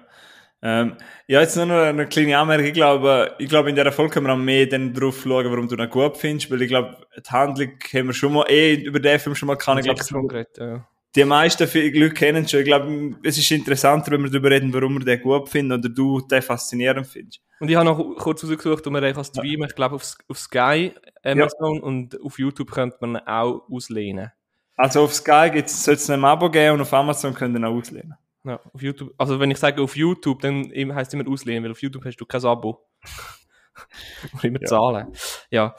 Ähm, 0.65 0.97
ja, 1.27 1.41
jetzt 1.41 1.57
nur 1.57 1.67
noch 1.67 1.75
eine 1.75 2.07
kleine 2.07 2.39
Anmerkung. 2.39 2.67
Ich 2.67 2.73
glaube, 2.73 3.35
ich 3.39 3.49
glaube, 3.49 3.71
in 3.71 3.75
dieser 3.75 3.91
Folge 3.91 4.15
können 4.15 4.27
wir 4.27 4.33
auch 4.33 4.39
mehr 4.39 4.67
dann 4.67 4.95
drauf 4.95 5.21
schauen, 5.23 5.51
warum 5.51 5.67
du 5.67 5.75
ihn 5.75 5.91
gut 5.91 6.17
findest, 6.17 6.53
weil 6.53 6.63
ich 6.63 6.69
glaube, 6.69 6.99
die 7.17 7.31
Handlung 7.31 7.73
haben 7.93 8.07
wir 8.07 8.15
schon 8.15 8.33
mal, 8.33 8.47
eh, 8.49 8.75
über 8.75 9.01
den 9.01 9.19
Film 9.19 9.35
schon 9.35 9.49
mal 9.49 9.57
kann. 9.57 9.79
Ich 9.79 9.85
glaube, 9.85 10.29
geredet, 10.29 10.59
ja. 10.59 10.87
die 11.17 11.25
meisten 11.25 11.65
Leute 11.65 12.15
kennen 12.15 12.47
schon. 12.47 12.61
Ich 12.61 12.67
glaube, 12.67 13.17
es 13.25 13.39
ist 13.39 13.51
interessanter, 13.51 14.13
wenn 14.13 14.23
wir 14.23 14.31
darüber 14.31 14.51
reden, 14.51 14.73
warum 14.73 14.99
wir 14.99 15.05
den 15.05 15.21
gut 15.21 15.49
finden 15.49 15.73
oder 15.73 15.89
du 15.89 16.21
den 16.21 16.43
faszinierend 16.43 17.09
findest. 17.09 17.41
Und 17.59 17.69
ich 17.69 17.75
habe 17.75 17.85
noch 17.85 18.17
kurz 18.19 18.45
rausgesucht, 18.45 18.87
um 18.87 18.93
man 18.93 19.15
kann 19.15 19.25
streamen, 19.25 19.69
ich 19.69 19.75
glaube 19.75 19.97
auf, 19.97 20.15
auf 20.29 20.39
Sky, 20.39 20.93
Amazon 21.25 21.81
und 21.81 22.21
auf 22.21 22.39
YouTube 22.39 22.71
könnte 22.71 22.99
man 23.01 23.17
ihn 23.17 23.27
auch 23.27 23.63
auslehnen. 23.69 24.31
Also 24.77 25.03
auf 25.03 25.15
Sky 25.15 25.51
gibt's, 25.53 25.85
soll 25.85 25.95
es 25.95 26.09
ein 26.09 26.25
Abo 26.25 26.51
geben 26.51 26.75
und 26.75 26.83
auf 26.83 26.93
Amazon 26.93 27.35
könnt 27.35 27.57
ihr 27.57 27.61
ihn 27.61 27.65
auch 27.65 27.75
auslehnen. 27.75 28.15
Ja, 28.45 28.61
auf 28.73 28.83
YouTube. 28.83 29.15
Also 29.19 29.39
wenn 29.39 29.51
ich 29.51 29.59
sage 29.59 29.81
auf 29.83 29.97
YouTube, 29.97 30.41
dann 30.41 30.71
heisst 30.95 31.15
es 31.15 31.21
immer 31.21 31.31
auslehnen, 31.31 31.63
weil 31.65 31.71
auf 31.73 31.83
YouTube 31.83 32.05
hast 32.05 32.17
du 32.17 32.27
kein 32.27 32.45
Abo. 32.45 32.87
Muss 34.33 34.45
immer 34.45 34.61
zahlen. 34.63 35.13
Ja. 35.51 35.75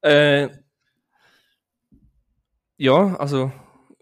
Äh, 0.00 0.48
ja, 2.76 3.16
also, 3.16 3.52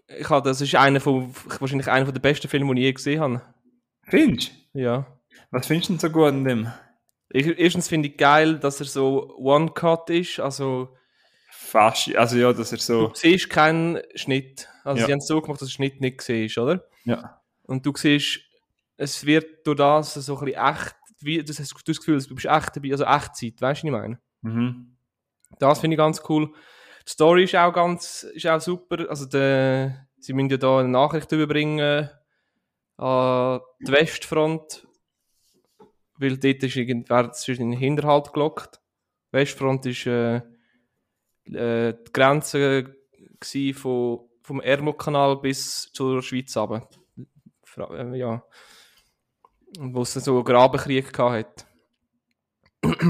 ich 0.07 0.29
habe, 0.29 0.47
das 0.47 0.61
ist 0.61 0.75
einer 0.75 0.99
von, 1.01 1.33
wahrscheinlich 1.59 1.87
einer 1.89 2.11
der 2.11 2.19
besten 2.19 2.47
Filme, 2.47 2.73
die 2.75 2.81
ich 2.81 2.85
je 2.85 2.93
gesehen 2.93 3.19
habe. 3.21 3.41
Findest 4.03 4.51
Ja. 4.73 5.05
Was 5.51 5.67
findest 5.67 5.89
du 5.89 5.93
denn 5.93 5.99
so 5.99 6.09
gut 6.09 6.25
an 6.27 6.43
dem? 6.43 6.71
Ich, 7.29 7.45
erstens 7.59 7.87
finde 7.89 8.09
ich 8.09 8.17
geil, 8.17 8.57
dass 8.59 8.79
er 8.79 8.85
so 8.85 9.35
One-Cut 9.37 10.09
ist, 10.11 10.39
also 10.39 10.95
Fast, 11.49 12.15
also 12.15 12.37
ja, 12.37 12.53
dass 12.53 12.71
er 12.71 12.77
so. 12.77 13.07
du 13.07 13.15
siehst 13.15 13.49
keinen 13.49 13.99
Schnitt. 14.15 14.69
Also 14.85 15.01
Ja. 15.01 15.05
sie 15.07 15.11
haben 15.11 15.19
es 15.19 15.27
so 15.27 15.41
gemacht, 15.41 15.59
dass 15.61 15.67
der 15.67 15.73
Schnitt 15.73 15.99
nicht 15.99 16.19
gesehen 16.19 16.45
ist, 16.45 16.57
oder? 16.57 16.85
Ja. 17.03 17.41
Und 17.67 17.85
du 17.85 17.93
siehst, 17.95 18.39
es 18.95 19.25
wird 19.25 19.65
durch 19.65 19.77
das 19.77 20.15
so 20.15 20.37
ein 20.39 20.45
bisschen 20.45 20.61
echt, 20.61 20.95
wie, 21.19 21.43
das 21.43 21.59
hast 21.59 21.73
du 21.73 21.77
das 21.85 21.97
Gefühl, 21.97 22.21
du 22.21 22.35
bist 22.35 22.47
echt 22.47 22.75
dabei, 22.75 22.91
also 22.91 23.03
Echtzeit, 23.03 23.61
weißt 23.61 23.61
du, 23.61 23.61
was 23.61 23.83
ich 23.83 23.91
meine? 23.91 24.19
Mhm. 24.41 24.97
Das 25.59 25.79
finde 25.79 25.95
ich 25.95 25.97
ganz 25.97 26.21
cool. 26.29 26.53
Die 27.05 27.11
Story 27.11 27.43
ist 27.43 27.55
auch 27.55 27.71
ganz, 27.71 28.23
ist 28.23 28.47
auch 28.47 28.59
super. 28.59 29.09
Also 29.09 29.25
der, 29.25 30.07
sie 30.19 30.33
müssen 30.33 30.49
ja 30.49 30.57
da 30.57 30.79
eine 30.79 30.89
Nachricht 30.89 31.31
überbringen 31.31 32.09
an 32.97 33.59
die 33.79 33.91
Westfront, 33.91 34.87
weil 36.17 36.37
dort 36.37 36.63
ist 36.63 36.75
irgendwer 36.75 37.31
in 37.47 37.55
den 37.57 37.71
Hinterhalt 37.73 38.33
gelockt. 38.33 38.81
Die 39.31 39.37
Westfront 39.37 39.85
ist 39.85 40.05
äh, 40.07 40.37
äh, 41.45 41.93
die 41.93 42.11
Grenze 42.11 42.95
von 43.73 44.27
vom 44.47 44.61
Ärmelkanal 44.61 45.37
bis 45.41 45.91
zur 45.91 46.23
Schweiz 46.23 46.55
runter. 46.55 46.87
Äh, 47.77 48.17
Ja. 48.17 48.43
Wo 49.79 50.01
es 50.03 50.13
so 50.13 50.35
einen 50.35 50.45
Grabenkrieg 50.45 51.11
gehabt 51.11 51.65
hat. 52.81 53.07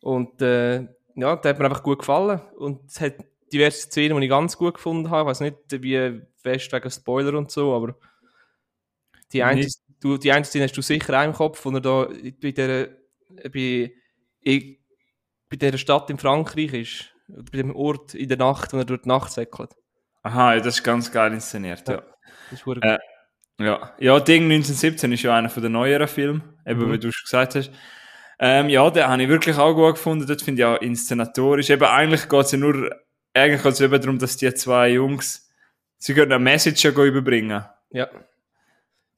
Und 0.00 0.40
äh, 0.42 0.86
ja, 1.14 1.36
der 1.36 1.50
hat 1.50 1.58
mir 1.58 1.64
einfach 1.64 1.82
gut 1.82 2.00
gefallen. 2.00 2.40
Und 2.56 2.90
es 2.90 3.00
hat 3.00 3.14
diverse 3.52 3.82
Szenen, 3.82 4.18
die 4.18 4.24
ich 4.26 4.30
ganz 4.30 4.56
gut 4.56 4.74
gefunden 4.74 5.10
habe. 5.10 5.22
Ich 5.22 5.30
weiß 5.30 5.40
nicht, 5.40 5.56
wie 5.82 6.20
fest 6.42 6.72
wegen 6.72 6.90
Spoiler 6.90 7.34
und 7.38 7.50
so, 7.50 7.74
aber 7.74 7.96
die 9.32 9.42
eine, 9.42 9.60
Nicht. 9.62 9.78
du, 10.00 10.18
die 10.18 10.30
eine 10.30 10.44
Szene 10.44 10.64
hast 10.64 10.76
du 10.76 10.82
sicher 10.82 11.24
im 11.24 11.32
Kopf, 11.32 11.64
wo 11.64 11.70
er 11.70 11.80
da 11.80 12.08
bei 12.40 12.52
der, 12.52 12.96
bei, 13.52 13.92
i- 14.44 14.80
bei 15.48 15.56
dieser 15.56 15.78
Stadt 15.78 16.10
in 16.10 16.18
Frankreich 16.18 16.72
ist. 16.74 17.12
Bei 17.28 17.58
dem 17.58 17.74
Ort 17.74 18.14
in 18.14 18.28
der 18.28 18.38
Nacht, 18.38 18.72
wo 18.72 18.76
er 18.76 18.84
durch 18.84 19.02
die 19.02 19.08
Nacht 19.08 19.32
säckelt. 19.32 19.74
Aha, 20.22 20.54
ja, 20.54 20.60
das 20.60 20.76
ist 20.76 20.84
ganz 20.84 21.10
geil 21.10 21.32
inszeniert, 21.32 21.88
ja. 21.88 22.02
Das 22.50 22.60
ist 22.60 22.66
Äh, 22.82 22.98
Ja, 23.58 23.94
ja 23.98 24.20
Ding 24.20 24.44
1917 24.44 25.12
ist 25.12 25.22
ja 25.22 25.34
einer 25.34 25.48
von 25.48 25.62
den 25.62 25.72
neueren 25.72 26.08
Filmen, 26.08 26.42
eben 26.66 26.86
Mhm. 26.86 26.92
wie 26.92 26.98
du 26.98 27.12
schon 27.12 27.24
gesagt 27.24 27.54
hast. 27.54 27.70
Ähm, 28.38 28.68
ja, 28.68 28.88
den 28.90 29.06
habe 29.06 29.22
ich 29.22 29.28
wirklich 29.28 29.56
auch 29.56 29.74
gut 29.74 29.94
gefunden. 29.94 30.26
Dort 30.26 30.42
finde 30.42 30.62
ich 30.62 30.66
auch 30.66 30.80
inszenatorisch. 30.82 31.70
Eben, 31.70 31.84
eigentlich 31.84 32.28
geht 32.28 32.44
es 32.44 32.52
ja 32.52 32.58
nur, 32.58 32.90
eigentlich 33.32 33.62
geht 33.62 33.72
es 33.72 33.80
eben 33.80 34.00
darum, 34.00 34.18
dass 34.18 34.36
die 34.36 34.52
zwei 34.54 34.90
Jungs, 34.90 35.48
sie 35.96 36.12
können 36.12 36.32
eine 36.32 36.44
Message 36.44 36.84
ja 36.84 36.90
überbringen. 36.90 37.64
Ja. 37.90 38.08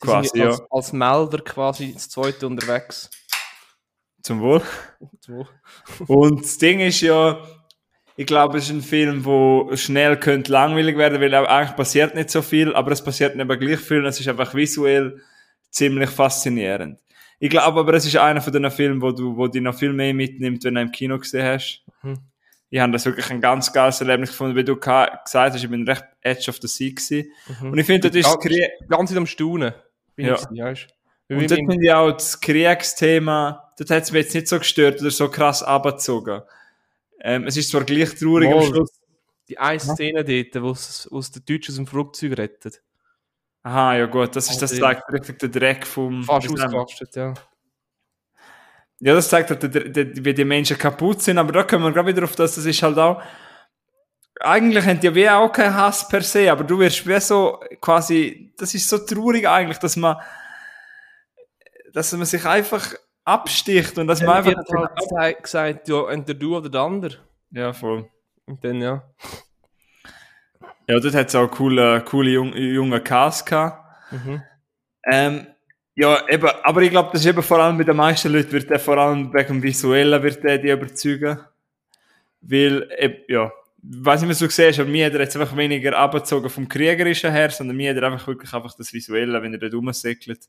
Sie 0.00 0.06
Quasi, 0.06 0.40
als, 0.40 0.58
ja. 0.58 0.66
als 0.70 0.92
Melder 0.92 1.38
quasi 1.38 1.92
das 1.92 2.08
zweite 2.08 2.46
unterwegs. 2.46 3.10
Zum 4.22 4.40
Wohl. 4.40 4.62
So. 5.20 5.48
Und 6.06 6.42
das 6.42 6.58
Ding 6.58 6.78
ist 6.78 7.00
ja, 7.00 7.44
ich 8.18 8.26
glaube, 8.26 8.58
es 8.58 8.64
ist 8.64 8.70
ein 8.70 8.82
Film, 8.82 9.24
wo 9.24 9.70
schnell 9.76 10.16
könnte 10.18 10.50
langweilig 10.50 10.98
werden, 10.98 11.20
weil 11.20 11.32
auch 11.36 11.46
eigentlich 11.46 11.76
passiert 11.76 12.16
nicht 12.16 12.30
so 12.30 12.42
viel, 12.42 12.74
aber 12.74 12.90
es 12.90 13.00
passiert 13.02 13.36
eben 13.36 13.58
gleich 13.60 13.78
viel 13.78 13.98
und 13.98 14.06
es 14.06 14.18
ist 14.18 14.26
einfach 14.26 14.54
visuell 14.54 15.20
ziemlich 15.70 16.10
faszinierend. 16.10 16.98
Ich 17.38 17.48
glaube 17.48 17.78
aber, 17.78 17.94
es 17.94 18.06
ist 18.06 18.16
einer 18.16 18.40
von 18.40 18.52
den 18.52 18.68
Filmen, 18.72 19.00
wo 19.00 19.12
du, 19.12 19.36
wo 19.36 19.46
dich 19.46 19.62
noch 19.62 19.78
viel 19.78 19.92
mehr 19.92 20.12
mitnimmt, 20.12 20.64
wenn 20.64 20.74
du 20.74 20.80
im 20.80 20.90
Kino 20.90 21.16
gesehen 21.16 21.46
hast. 21.46 21.84
Mhm. 22.02 22.18
Ich 22.70 22.80
habe 22.80 22.92
das 22.92 23.06
wirklich 23.06 23.30
ein 23.30 23.40
ganz 23.40 23.72
geiles 23.72 24.00
Erlebnis 24.00 24.30
gefunden, 24.30 24.56
wie 24.56 24.64
du 24.64 24.74
gesagt 24.74 25.32
hast, 25.32 25.54
ich 25.62 25.70
bin 25.70 25.86
recht 25.86 26.04
edge 26.20 26.50
of 26.50 26.58
the 26.60 26.66
sea 26.66 26.90
gewesen. 26.90 27.30
Mhm. 27.60 27.70
Und 27.70 27.78
ich 27.78 27.86
finde, 27.86 28.10
das 28.10 28.16
ist 28.16 28.26
das 28.26 28.34
Ja, 28.34 28.40
Krie- 28.50 28.88
ganz 28.88 29.16
am 29.16 29.26
Staunen. 29.26 29.74
Ja. 30.16 30.34
du? 30.34 31.36
und 31.36 31.48
dort 31.48 31.52
finde 31.52 31.78
ich 31.86 31.92
auch 31.92 32.10
das 32.10 32.40
Kriegsthema, 32.40 33.70
dort 33.78 33.90
hat 33.90 34.02
es 34.02 34.10
mich 34.10 34.24
jetzt 34.24 34.34
nicht 34.34 34.48
so 34.48 34.58
gestört 34.58 35.00
oder 35.00 35.12
so 35.12 35.28
krass 35.28 35.62
abgezogen. 35.62 36.42
Ähm, 37.20 37.46
es 37.46 37.56
ist 37.56 37.70
zwar 37.70 37.84
gleich 37.84 38.14
traurig 38.14 38.48
am 38.48 38.58
Mal. 38.58 38.66
Schluss. 38.66 39.00
Die 39.48 39.58
eine 39.58 39.80
Szene 39.80 40.24
dort, 40.24 40.62
wo 40.62 40.70
es 40.72 41.08
wo 41.10 41.18
es 41.18 41.30
der 41.30 41.42
Deutsche 41.42 41.72
aus 41.72 41.76
dem 41.76 41.86
Flugzeug 41.86 42.36
rettet. 42.36 42.82
Aha, 43.62 43.96
ja 43.96 44.06
gut, 44.06 44.36
das 44.36 44.50
ist, 44.50 44.62
das 44.62 44.72
Also, 44.72 44.82
zeigt 44.82 45.12
richtig 45.12 45.38
den 45.38 45.52
Dreck 45.52 45.86
vom... 45.86 46.22
Fast 46.22 46.48
ausgerastet, 46.50 47.16
ja. 47.16 47.34
Ja, 49.00 49.14
das 49.14 49.28
zeigt 49.28 49.50
halt, 49.50 49.62
wie 50.24 50.34
die 50.34 50.44
Menschen 50.44 50.78
kaputt 50.78 51.22
sind, 51.22 51.38
aber 51.38 51.52
da 51.52 51.62
kommen 51.64 51.84
wir 51.84 51.92
gerade 51.92 52.08
wieder 52.08 52.24
auf 52.24 52.36
das, 52.36 52.54
das 52.54 52.66
ist 52.66 52.82
halt 52.82 52.98
auch... 52.98 53.22
Eigentlich 54.40 54.84
haben 54.86 55.00
die 55.00 55.14
wie 55.14 55.28
auch 55.28 55.50
keinen 55.50 55.74
Hass 55.74 56.06
per 56.08 56.22
se, 56.22 56.50
aber 56.50 56.62
du 56.62 56.78
wirst 56.78 57.06
wie 57.06 57.20
so 57.20 57.60
quasi... 57.80 58.52
Das 58.56 58.74
ist 58.74 58.88
so 58.88 58.98
traurig 58.98 59.48
eigentlich, 59.48 59.78
dass 59.78 59.96
man... 59.96 60.16
Dass 61.92 62.12
man 62.12 62.26
sich 62.26 62.44
einfach 62.44 62.94
absticht 63.28 63.98
und 63.98 64.06
dass 64.06 64.22
man 64.22 64.38
einfach... 64.38 64.56
wird 64.56 64.68
halt 64.68 64.96
gesagt- 64.96 65.42
gesagt, 65.42 65.88
ja, 65.88 66.08
entweder 66.10 66.38
du 66.38 66.56
oder 66.56 66.68
der 66.68 66.80
andere. 66.80 67.16
Ja, 67.50 67.72
voll. 67.72 68.08
Und 68.46 68.64
dann, 68.64 68.80
ja. 68.80 69.02
Ja, 70.88 70.98
dort 70.98 71.14
hat 71.14 71.28
es 71.28 71.34
auch 71.34 71.50
coole, 71.50 72.02
coole 72.02 72.30
jung, 72.30 72.56
junge 72.56 73.00
Cast 73.00 73.46
gehabt. 73.46 73.84
Mhm. 74.10 74.42
Ähm, 75.10 75.46
ja, 75.94 76.26
eben, 76.28 76.48
aber 76.62 76.80
ich 76.82 76.90
glaube, 76.90 77.10
das 77.12 77.20
ist 77.20 77.26
eben 77.26 77.42
vor 77.42 77.58
allem 77.58 77.76
bei 77.76 77.84
den 77.84 77.96
meisten 77.96 78.32
Leuten, 78.32 78.52
wird 78.52 78.70
der 78.70 78.78
vor 78.78 78.96
allem 78.96 79.32
wegen 79.34 79.48
dem 79.48 79.62
Visuellen 79.62 80.22
wird 80.22 80.42
der 80.42 80.58
die 80.58 80.70
überzeugen. 80.70 81.40
Weil, 82.40 82.88
eben, 82.98 83.16
ja, 83.28 83.52
weiß 83.82 84.22
nicht, 84.22 84.30
was 84.30 84.38
du 84.38 84.48
siehst, 84.48 84.80
aber 84.80 84.88
mir 84.88 85.06
hat 85.06 85.14
er 85.14 85.20
jetzt 85.20 85.36
einfach 85.36 85.56
weniger 85.56 85.98
abgezogen 85.98 86.48
vom 86.48 86.68
Kriegerischen 86.68 87.32
her, 87.32 87.50
sondern 87.50 87.76
mir 87.76 87.90
hat 87.90 87.96
er 87.98 88.04
einfach 88.04 88.26
wirklich 88.26 88.52
einfach 88.54 88.74
das 88.74 88.92
Visuelle, 88.92 89.42
wenn 89.42 89.52
er 89.52 89.58
dort 89.58 89.74
rumsäckelt. 89.74 90.48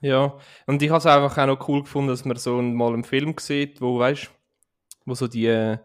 Ja, 0.00 0.38
und 0.66 0.82
ich 0.82 0.90
habe 0.90 0.98
es 0.98 1.06
einfach 1.06 1.36
auch 1.38 1.46
noch 1.46 1.68
cool 1.68 1.82
gefunden, 1.82 2.08
dass 2.10 2.24
man 2.24 2.36
so 2.36 2.62
mal 2.62 2.92
einen 2.94 3.04
Film 3.04 3.34
sieht, 3.38 3.80
wo, 3.80 3.98
weißt 3.98 4.30
wo 5.04 5.14
so 5.14 5.26
die, 5.26 5.46
äh, 5.46 5.78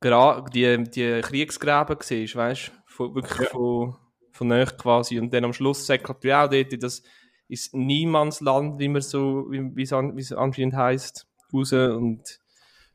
Gra 0.00 0.42
die, 0.52 0.84
die 0.84 1.20
Kriegsgräben 1.20 1.96
siehst, 2.00 2.36
weißt 2.36 2.72
von, 2.86 3.14
wirklich 3.14 3.48
von, 3.48 3.96
von 4.32 4.48
nahe 4.48 4.66
quasi. 4.66 5.18
Und 5.18 5.32
dann 5.32 5.44
am 5.44 5.52
Schluss 5.52 5.86
säckelt 5.86 6.22
du 6.22 6.36
auch 6.36 6.48
dort 6.48 6.72
in 6.72 6.80
das 6.80 7.02
ist 7.48 7.74
Niemandsland, 7.74 8.78
wie 8.78 8.88
man 8.88 9.02
so, 9.02 9.46
wie 9.50 9.82
es 9.82 9.92
an, 9.92 10.18
anscheinend 10.36 10.74
heisst, 10.74 11.26
raus 11.52 11.72
und 11.72 12.40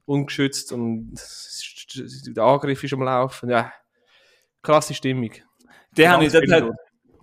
ungeschützt 0.05 0.71
und 0.71 1.13
der 2.35 2.43
Angriff 2.43 2.83
ist 2.83 2.93
am 2.93 3.03
Laufen. 3.03 3.49
Ja, 3.49 3.71
krasse 4.63 4.93
Stimmung. 4.93 5.31
Der 5.95 6.11
habe 6.11 6.25
ich, 6.25 6.33
Ganz 6.33 6.47
dort 6.49 6.63
hat, 6.63 6.75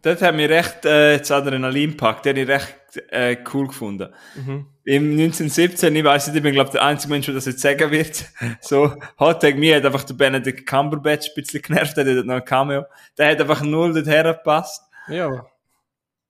Dort 0.05 0.21
hat 0.21 0.35
mich 0.35 0.51
recht, 0.51 0.85
äh, 0.85 1.17
das 1.17 1.31
Adrenalin 1.31 1.93
gepackt, 1.93 2.27
den 2.27 2.37
habe 2.37 2.43
ich 2.43 2.49
recht, 2.49 2.77
äh, 3.09 3.39
cool 3.55 3.69
gefunden. 3.69 4.13
Mhm. 4.35 4.67
Im 4.85 5.13
1917, 5.13 5.97
ich 5.97 6.05
weiß 6.05 6.27
nicht, 6.27 6.37
ich 6.37 6.43
bin 6.43 6.53
glaube 6.53 6.71
der 6.73 6.83
einzige 6.83 7.11
Mensch, 7.11 7.25
der 7.25 7.35
das 7.35 7.47
jetzt 7.47 7.61
sagen 7.61 7.91
wird. 7.91 8.27
So, 8.61 8.95
Hottag, 9.19 9.57
mir 9.57 9.77
hat 9.77 9.87
einfach 9.87 10.05
der 10.05 10.13
Benedict 10.13 10.67
Cumberbatch 10.67 11.29
ein 11.29 11.35
bisschen 11.35 11.63
genervt, 11.63 11.97
der 11.97 12.19
hat 12.19 12.27
noch 12.27 12.35
ein 12.35 12.45
Cameo. 12.45 12.85
Der 13.17 13.31
hat 13.31 13.41
einfach 13.41 13.63
null 13.63 13.95
dorthin 13.95 14.25
gepasst. 14.25 14.83
Ja, 15.09 15.47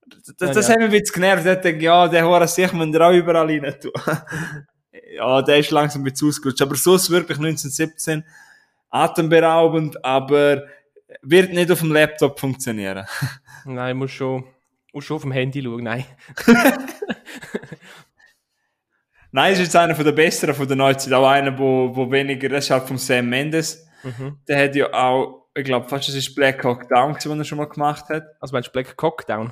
Das, 0.07 0.35
Ja, 0.39 0.53
das 0.53 0.67
ja. 0.69 0.73
hat 0.73 0.79
mich 0.79 0.87
ein 0.87 0.91
bisschen 0.91 1.21
genervt. 1.21 1.45
Ich 1.45 1.53
dachte, 1.53 1.69
ja, 1.71 2.07
der 2.07 2.25
Hure 2.25 2.47
sich 2.47 2.71
man 2.71 2.93
da 2.93 3.09
auch 3.09 3.13
überall 3.13 3.45
rein 3.45 3.75
tun. 3.81 3.91
ja, 5.17 5.41
der 5.41 5.57
ist 5.57 5.71
langsam 5.71 6.01
ein 6.01 6.05
bisschen 6.05 6.29
ausgerutscht. 6.29 6.61
Aber 6.61 6.75
so 6.75 6.95
ist 6.95 7.09
wirklich 7.09 7.37
1917 7.37 8.23
atemberaubend, 8.89 10.03
aber 10.05 10.63
wird 11.21 11.53
nicht 11.53 11.71
auf 11.71 11.79
dem 11.79 11.91
Laptop 11.91 12.39
funktionieren. 12.39 13.05
nein, 13.65 13.97
muss 13.97 14.11
schon, 14.11 14.45
muss 14.93 15.05
schon 15.05 15.15
auf 15.15 15.23
dem 15.23 15.31
Handy 15.31 15.61
schauen, 15.61 15.83
nein. 15.83 16.05
Nein, 19.35 19.51
ist 19.51 19.59
jetzt 19.59 19.75
einer 19.75 19.93
von 19.93 20.05
der 20.05 20.13
besseren 20.13 20.55
von 20.55 20.65
der 20.65 20.77
Neuzeit. 20.77 21.11
Auch 21.11 21.27
einer, 21.27 21.59
wo, 21.59 21.93
wo 21.93 22.09
weniger, 22.09 22.47
das 22.47 22.63
ist 22.63 22.71
halt 22.71 22.87
von 22.87 22.97
Sam 22.97 23.27
Mendes. 23.27 23.85
Mhm. 24.01 24.39
Der 24.47 24.63
hat 24.63 24.75
ja 24.77 24.93
auch, 24.93 25.49
ich 25.53 25.65
glaube, 25.65 25.89
fast 25.89 26.07
das 26.07 26.15
ist 26.15 26.33
Black 26.35 26.63
Hawk 26.63 26.87
Down, 26.87 27.15
was 27.15 27.25
er 27.25 27.43
schon 27.43 27.57
mal 27.57 27.67
gemacht 27.67 28.07
hat. 28.07 28.23
Also 28.39 28.53
meinst 28.53 28.69
du 28.69 28.71
Black 28.71 28.95
Cockdown? 28.95 29.51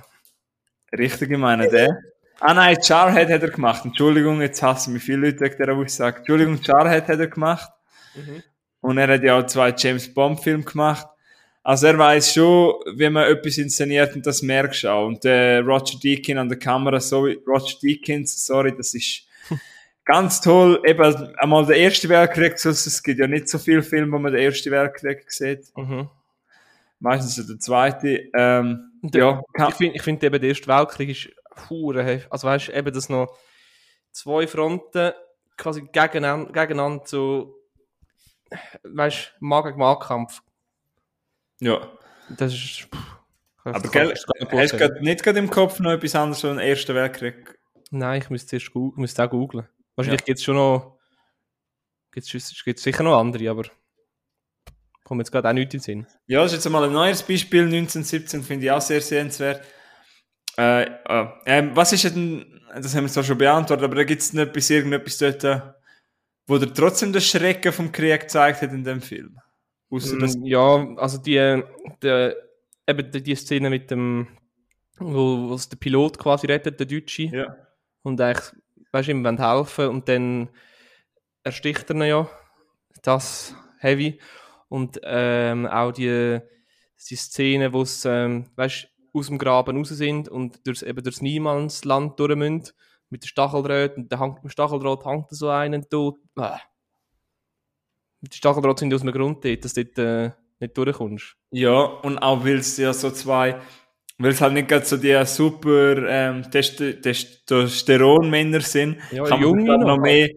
Richtig, 0.97 1.31
ich 1.31 1.37
meine, 1.37 1.67
der. 1.67 1.97
Ah 2.39 2.53
nein, 2.53 2.77
Jarhead 2.81 3.29
hat 3.29 3.41
er 3.41 3.49
gemacht. 3.49 3.83
Entschuldigung, 3.83 4.39
jetzt 4.39 4.63
hassen 4.63 4.93
mich 4.93 5.03
viele 5.03 5.27
Leute 5.27 5.41
wegen 5.41 5.57
dieser 5.57 5.73
Aussage. 5.73 6.19
Entschuldigung, 6.19 6.61
Jarhead 6.63 7.09
hat 7.09 7.19
er 7.19 7.27
gemacht. 7.27 7.69
Mhm. 8.15 8.41
Und 8.79 8.97
er 8.97 9.09
hat 9.09 9.23
ja 9.23 9.37
auch 9.37 9.45
zwei 9.47 9.73
James 9.77 10.13
Bond 10.13 10.39
Filme 10.39 10.63
gemacht. 10.63 11.07
Also 11.65 11.87
er 11.87 11.97
weiß 11.97 12.33
schon, 12.33 12.73
wie 12.97 13.09
man 13.09 13.23
etwas 13.23 13.57
inszeniert 13.57 14.13
und 14.15 14.25
das 14.25 14.41
merkst 14.41 14.83
du 14.83 14.89
auch. 14.89 15.07
Und 15.07 15.23
der 15.23 15.61
Roger 15.61 15.97
Deakin 15.97 16.37
an 16.37 16.49
der 16.49 16.59
Kamera, 16.59 16.99
sorry, 16.99 17.39
Roger 17.47 17.77
Deakins, 17.81 18.45
sorry, 18.45 18.75
das 18.75 18.93
ist 18.93 19.25
ganz 20.05 20.41
toll. 20.41 20.81
Eben 20.85 21.33
einmal 21.37 21.65
der 21.65 21.77
Erste 21.77 22.09
Weltkrieg, 22.09 22.59
sonst 22.59 22.85
es 22.85 23.01
gibt 23.01 23.19
ja 23.19 23.27
nicht 23.27 23.47
so 23.47 23.57
viele 23.57 23.81
Filme, 23.81 24.11
wo 24.11 24.19
man 24.19 24.33
den 24.33 24.41
Ersten 24.41 24.71
Weltkrieg 24.71 25.31
sieht. 25.31 25.71
Mhm. 25.77 26.09
Meistens 26.99 27.47
der 27.47 27.59
Zweite. 27.59 28.29
Ähm, 28.35 28.91
Und 29.01 29.15
ja, 29.15 29.41
kann, 29.53 29.69
Ich 29.69 29.75
finde 29.75 29.95
ich 29.95 30.01
find 30.01 30.21
eben, 30.21 30.39
der 30.41 30.49
Erste 30.49 30.67
Weltkrieg 30.67 31.09
ist 31.09 31.29
hure. 31.69 32.23
Also 32.29 32.45
weißt 32.45 32.67
du, 32.67 32.73
eben, 32.73 32.93
dass 32.93 33.07
noch 33.07 33.37
zwei 34.11 34.47
Fronten 34.47 35.13
quasi 35.55 35.81
gegeneinander, 35.81 36.51
gegeneinander 36.51 37.03
so, 37.05 37.55
weißt 38.83 39.35
Mann-Kampf. 39.39 40.42
Ja. 41.63 41.87
Das 42.37 42.53
ist. 42.53 42.87
Pff, 42.93 43.17
Aber 43.63 43.89
gell, 43.89 44.13
hast 44.13 44.73
du 44.73 44.89
nicht 45.01 45.23
gerade 45.23 45.39
im 45.39 45.49
Kopf 45.49 45.79
noch 45.79 45.91
etwas 45.91 46.15
anderes 46.15 46.39
so 46.41 46.49
einen 46.49 46.59
Ersten 46.59 46.95
Weltkrieg? 46.95 47.57
Nein, 47.91 48.21
ich 48.21 48.29
müsste 48.29 48.49
zuerst 48.49 48.71
gu- 48.73 48.93
müsste 48.95 49.23
auch 49.23 49.29
googlen. 49.29 49.67
Wahrscheinlich 49.95 50.25
gibt 50.25 50.39
es 50.39 50.43
schon 50.45 50.55
noch. 50.55 50.97
Gibt 52.11 52.27
es 52.33 52.83
sicher 52.83 53.03
noch 53.03 53.17
andere, 53.19 53.49
aber. 53.49 53.63
Kommt 55.03 55.19
jetzt 55.21 55.31
gerade 55.31 55.49
auch 55.49 55.53
nicht 55.53 55.73
in 55.73 55.79
den 55.79 55.83
Sinn. 55.83 56.07
Ja, 56.27 56.41
das 56.43 56.53
ist 56.53 56.63
jetzt 56.63 56.71
mal 56.71 56.83
ein 56.85 56.93
neues 56.93 57.21
Beispiel, 57.23 57.63
1917, 57.63 58.41
finde 58.41 58.65
ich 58.65 58.71
auch 58.71 58.79
sehr 58.81 59.01
sehenswert. 59.01 59.63
Äh, 60.57 60.83
äh, 60.83 61.69
was 61.75 61.91
ist 61.91 62.05
denn, 62.05 62.61
das 62.73 62.95
haben 62.95 63.03
wir 63.05 63.11
zwar 63.11 63.23
schon 63.23 63.37
beantwortet, 63.37 63.83
aber 63.83 63.95
da 63.95 64.03
gibt 64.05 64.21
es 64.21 64.31
nicht 64.33 64.47
etwas, 64.47 64.69
irgendetwas 64.69 65.17
dort, 65.17 65.43
äh, 65.43 65.59
wo 66.47 66.57
der 66.57 66.73
trotzdem 66.73 67.11
den 67.11 67.21
Schrecken 67.21 67.73
vom 67.73 67.91
Krieg 67.91 68.21
gezeigt 68.21 68.61
hat 68.61 68.71
in 68.71 68.83
dem 68.83 69.01
Film? 69.01 69.37
Außer 69.93 70.17
das, 70.17 70.35
Mm, 70.35 70.45
Ja, 70.45 70.95
also 70.97 71.19
die, 71.19 71.61
die, 72.01 72.33
eben 72.87 73.11
die, 73.11 73.21
die 73.21 73.35
Szene 73.35 73.69
mit 73.69 73.91
dem, 73.91 74.27
wo, 74.97 75.49
wo 75.49 75.55
der 75.55 75.77
Pilot 75.77 76.17
quasi 76.17 76.47
rettet, 76.47 76.79
der 76.79 76.87
Deutsche, 76.87 77.23
ja. 77.23 77.55
und 78.01 78.19
eigentlich, 78.19 78.51
weißt 78.91 79.07
du, 79.07 79.11
ihm 79.11 79.23
wollen 79.23 79.37
helfen 79.37 79.89
und 79.89 80.09
dann 80.09 80.49
ersticht 81.43 81.89
er 81.91 81.95
ihn 81.95 82.01
ja, 82.03 82.29
das 83.03 83.55
Heavy, 83.79 84.19
und 84.67 84.99
ähm, 85.03 85.67
auch 85.67 85.91
die, 85.91 86.39
die 87.09 87.15
Szene, 87.15 87.71
wo 87.71 87.83
es, 87.83 88.03
ähm, 88.05 88.49
weißt 88.55 88.87
aus 89.13 89.27
dem 89.27 89.37
Graben 89.37 89.77
raus 89.77 89.89
sind 89.89 90.27
und 90.27 90.65
durchs, 90.65 90.81
eben 90.81 91.03
durchs 91.03 91.21
Niemandsland 91.21 92.19
durch 92.19 92.35
müssen, 92.35 92.69
mit 93.11 93.21
der 93.21 93.27
Stacheldraht, 93.27 93.95
und 93.95 94.11
der 94.11 94.19
hängt, 94.19 94.43
im 94.43 94.49
Stacheldraht 94.49 95.05
hängt 95.05 95.29
so 95.29 95.49
einen 95.49 95.87
tot. 95.87 96.17
Ah. 96.35 96.59
Die 98.31 98.37
Stacheldraht 98.37 98.79
sind 98.79 98.93
aus 98.93 99.01
dem 99.01 99.11
Grund 99.11 99.43
dort, 99.43 99.65
dass 99.65 99.73
du 99.73 99.83
dort 99.85 99.97
äh, 99.99 100.31
nicht 100.59 100.77
durchkommst. 100.77 101.35
ja, 101.51 101.77
und 101.81 102.17
auch 102.19 102.43
weil 102.45 102.57
es 102.57 102.77
ja 102.77 102.93
so 102.93 103.11
zwei, 103.11 103.59
weil 104.17 104.31
es 104.31 104.39
halt 104.41 104.53
nicht 104.53 104.69
gerade 104.69 104.85
so 104.85 104.95
die 104.97 105.21
super 105.25 105.97
ähm, 106.07 106.49
Test 106.49 106.77
Testosteron-Männer 107.01 108.61
sind, 108.61 108.97
Ja, 109.11 109.23
kann 109.23 109.41
man, 109.41 109.63
noch. 109.65 109.77
noch 109.85 109.97
mehr, 109.97 110.29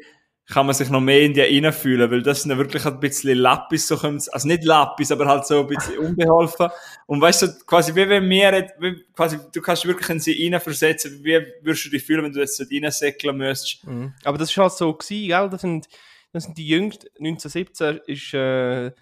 kann 0.48 0.66
man 0.66 0.74
sich 0.74 0.88
noch 0.90 1.00
mehr 1.00 1.22
in 1.22 1.32
die 1.34 1.40
reinfühlen, 1.40 2.10
weil 2.10 2.22
das 2.22 2.42
sind 2.42 2.52
ja 2.52 2.58
wirklich 2.58 2.84
ein 2.86 3.00
bisschen 3.00 3.38
Lappis, 3.38 3.86
so 3.88 3.96
also 3.96 4.48
nicht 4.48 4.64
Lappis, 4.64 5.10
aber 5.12 5.26
halt 5.26 5.46
so 5.46 5.60
ein 5.60 5.66
bisschen 5.66 5.98
unbeholfen. 5.98 6.68
Und 7.06 7.20
weißt 7.20 7.42
du, 7.42 7.48
quasi 7.66 7.94
wie 7.94 8.08
wenn 8.08 8.28
wir, 8.28 8.68
wie, 8.78 9.04
quasi, 9.14 9.38
du 9.52 9.60
kannst 9.60 9.86
wirklich 9.86 10.08
in 10.08 10.20
sie 10.20 10.48
reinversetzen, 10.50 11.20
wie 11.22 11.40
würdest 11.62 11.86
du 11.86 11.90
dich 11.90 12.02
fühlen, 12.04 12.24
wenn 12.24 12.32
du 12.32 12.40
jetzt 12.40 12.58
dort 12.60 12.70
reinsäckeln 12.72 13.36
müsstest? 13.36 13.86
Mhm. 13.86 14.14
Aber 14.24 14.38
das 14.38 14.56
war 14.56 14.64
halt 14.64 14.72
so, 14.72 14.92
gewesen, 14.92 15.28
gell? 15.28 15.48
Das 15.50 15.60
sind, 15.60 15.88
das 16.36 16.44
sind 16.44 16.58
die 16.58 16.68
jüngsten. 16.68 17.08
1917 17.18 18.00
ist. 18.06 18.34
Äh, 18.34 18.92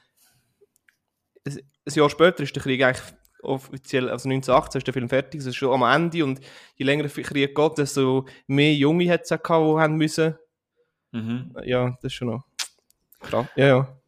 ein 1.47 1.93
Jahr 1.93 2.09
später 2.09 2.43
ist 2.43 2.57
der 2.57 2.63
Krieg 2.63 2.83
eigentlich 2.83 3.05
offiziell, 3.43 4.09
also 4.09 4.29
1918 4.29 4.79
ist 4.79 4.87
der 4.87 4.95
Film 4.95 5.09
fertig, 5.09 5.41
es 5.41 5.47
ist 5.47 5.57
schon 5.57 5.75
am 5.75 5.83
Ende 5.83 6.25
und 6.25 6.41
je 6.77 6.87
länger 6.87 7.03
der 7.03 7.23
Krieg 7.23 7.55
geht, 7.55 7.79
desto 7.79 8.25
mehr 8.47 8.73
Junge 8.73 9.11
hat 9.11 9.23
es 9.25 9.33
auch 9.33 9.43
gehabt, 9.43 9.67
die 9.67 9.81
haben 9.81 9.97
müssen. 9.97 10.35
Mhm. 11.13 11.55
Ja, 11.65 11.91
das 12.01 12.05
ist 12.05 12.15
schon 12.15 12.29
noch 12.29 12.45
krass. 13.21 13.47
Ja, 13.57 13.67
ja. 13.67 14.01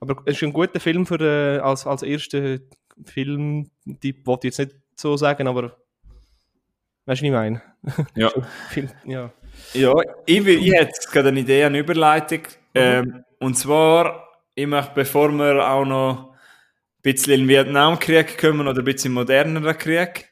Aber 0.00 0.22
es 0.24 0.36
ist 0.36 0.42
ein 0.44 0.52
guter 0.52 0.80
Film 0.80 1.04
für, 1.04 1.20
äh, 1.20 1.58
als, 1.58 1.86
als 1.86 2.02
erster 2.02 2.60
Filmtipp, 3.04 4.26
wollte 4.26 4.48
ich 4.48 4.56
jetzt 4.56 4.72
nicht 4.72 4.80
so 4.94 5.16
sagen, 5.16 5.46
aber 5.46 5.76
weißt 7.04 7.20
du, 7.20 7.24
wie 7.24 7.28
ich 7.28 7.32
meine? 7.32 7.62
Ja. 8.14 8.30
Film, 8.70 8.90
ja. 9.04 9.32
Ja, 9.74 9.92
ich, 10.26 10.44
will, 10.44 10.58
ich 10.58 10.72
hätte 10.72 10.92
gerade 11.10 11.28
eine 11.28 11.40
Idee, 11.40 11.64
eine 11.64 11.78
Überleitung. 11.78 12.40
Ähm, 12.74 13.24
und 13.38 13.56
zwar, 13.56 14.28
ich 14.54 14.66
möchte, 14.66 14.92
bevor 14.94 15.30
wir 15.30 15.68
auch 15.68 15.84
noch 15.84 16.32
ein 16.32 17.02
bisschen 17.02 17.32
in 17.34 17.40
den 17.40 17.48
Vietnamkrieg 17.48 18.38
kommen 18.38 18.66
oder 18.66 18.80
ein 18.80 18.84
bisschen 18.84 19.12
moderneren 19.12 19.76
Krieg. 19.76 20.28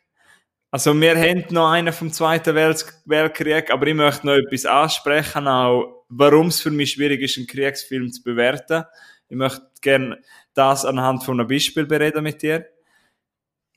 Also 0.71 0.99
wir 1.01 1.17
haben 1.17 1.45
noch 1.51 1.71
einen 1.71 1.93
vom 1.93 2.13
Zweiten 2.13 2.55
Welt 2.55 2.85
Weltkrieg, 3.05 3.71
aber 3.71 3.87
ich 3.87 3.95
möchte 3.95 4.27
noch 4.27 4.35
etwas 4.35 4.67
ansprechen, 4.67 5.47
auch 5.47 6.05
warum 6.09 6.49
es 6.49 6.61
für 6.61 6.71
mich 6.71 6.93
schwierig 6.93 7.23
ist, 7.23 7.39
einen 7.39 7.47
Kriegsfilm 7.47 8.13
zu 8.13 8.23
bewerten. 8.23 8.85
Ich 9.29 9.37
möchte 9.37 9.63
gerne 9.81 10.19
das 10.55 10.85
anhand 10.85 11.25
von 11.25 11.39
einem 11.39 11.49
Beispiel 11.49 11.87
bereden 11.87 12.23
mit 12.23 12.43
dir. 12.43 12.67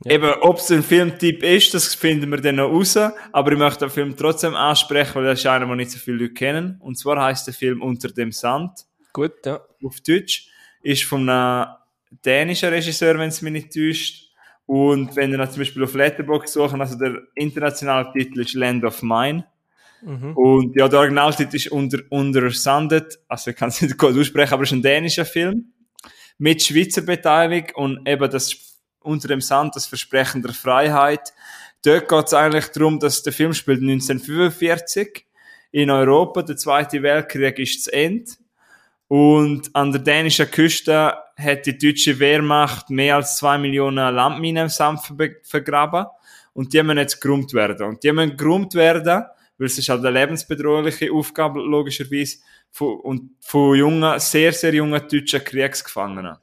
Ja. 0.06 0.14
Eben, 0.14 0.32
ob 0.42 0.58
es 0.58 0.72
ein 0.72 0.82
Filmtyp 0.82 1.44
ist, 1.44 1.74
das 1.74 1.94
finden 1.94 2.30
wir 2.32 2.40
dann 2.40 2.56
noch 2.56 2.70
raus. 2.70 2.98
Aber 3.34 3.52
ich 3.52 3.58
möchte 3.58 3.86
den 3.86 3.90
Film 3.90 4.16
trotzdem 4.16 4.56
ansprechen, 4.56 5.16
weil 5.16 5.26
das 5.26 5.40
ist 5.40 5.46
einer, 5.46 5.66
den 5.66 5.76
nicht 5.76 5.92
so 5.92 6.00
viele 6.00 6.18
Leute 6.18 6.34
kennen. 6.34 6.78
Und 6.80 6.98
zwar 6.98 7.22
heißt 7.22 7.48
der 7.48 7.54
Film 7.54 7.82
Unter 7.82 8.08
dem 8.10 8.32
Sand 8.32 8.86
Gut, 9.12 9.46
ja. 9.46 9.60
auf 9.84 10.00
Deutsch. 10.02 10.48
Ist 10.82 11.04
von 11.04 11.28
einem 11.28 11.68
dänischen 12.24 12.70
Regisseur, 12.70 13.18
wenn 13.20 13.28
es 13.28 13.42
mich 13.42 13.52
nicht 13.52 13.74
täuscht. 13.74 14.30
Und 14.66 15.16
wenn 15.18 15.32
ihr 15.32 15.38
dann 15.38 15.50
zum 15.50 15.60
Beispiel 15.60 15.84
auf 15.84 15.94
Letterboxd 15.94 16.54
suchen, 16.54 16.80
also 16.80 16.98
der 16.98 17.24
internationale 17.36 18.14
Titel 18.14 18.40
ist 18.40 18.54
Land 18.54 18.86
of 18.86 19.02
Mine. 19.02 19.46
Mhm. 20.02 20.38
Und 20.38 20.78
ja, 20.78 20.88
der 20.88 21.00
Originaltitel 21.00 21.58
ist 21.58 21.72
Unter, 21.72 22.00
Undersanded. 22.10 23.20
Also 23.28 23.52
ich 23.52 23.58
kann 23.58 23.70
es 23.70 23.82
nicht 23.82 23.98
gut 23.98 24.18
aussprechen, 24.18 24.54
aber 24.54 24.64
es 24.64 24.70
ist 24.70 24.78
ein 24.78 24.82
dänischer 24.82 25.26
Film. 25.26 25.74
Mit 26.38 26.64
Schweizer 26.64 27.02
Beteiligung 27.02 27.76
und 27.76 28.08
eben 28.08 28.30
das 28.30 28.69
Unter 29.02 29.28
dem 29.30 29.42
Sand, 29.42 29.76
das 29.76 29.86
Versprechen 29.88 30.42
der 30.42 30.54
Freiheit. 30.54 31.34
Dort 31.84 32.10
geht 32.10 32.26
es 32.28 32.34
eigentlich 32.34 32.68
darum, 32.68 33.00
dass 33.00 33.24
der 33.24 33.34
Film 33.34 33.54
spielt 33.54 33.82
1945 33.82 35.26
in 35.72 35.90
Europa. 35.90 36.42
Der 36.42 36.58
Zweite 36.58 37.02
Weltkrieg 37.02 37.58
ist 37.60 37.86
zu 37.86 37.94
Ende. 37.94 38.32
Und 39.08 39.74
an 39.76 39.92
der 39.92 40.02
dänischen 40.02 40.52
Küste 40.52 41.16
hat 41.38 41.66
die 41.66 41.78
deutsche 41.78 42.20
Wehrmacht 42.20 42.90
mehr 42.90 43.16
als 43.16 43.38
zwei 43.38 43.58
Millionen 43.58 44.14
Landminen 44.14 44.64
im 44.64 44.70
Sand 44.70 45.00
ver- 45.02 45.36
vergraben. 45.44 46.06
Und 46.54 46.74
die 46.74 46.84
müssen 46.84 46.98
jetzt 46.98 47.22
geräumt 47.22 47.54
werden. 47.54 47.88
Und 47.88 48.04
die 48.04 48.12
müssen 48.12 48.36
geräumt 48.36 48.76
werden, 48.76 49.24
weil 49.58 49.68
es 49.68 49.78
ist 49.78 49.90
halt 49.90 50.06
eine 50.06 50.12
lebensbedrohliche 50.20 51.12
Aufgabe, 51.12 51.60
logischerweise, 51.62 52.40
von, 52.72 53.00
und 53.00 53.32
von 53.40 53.76
jungen, 53.76 54.20
sehr, 54.20 54.52
sehr 54.52 54.74
jungen 54.76 55.02
deutschen 55.08 55.44
Kriegsgefangenen. 55.44 56.38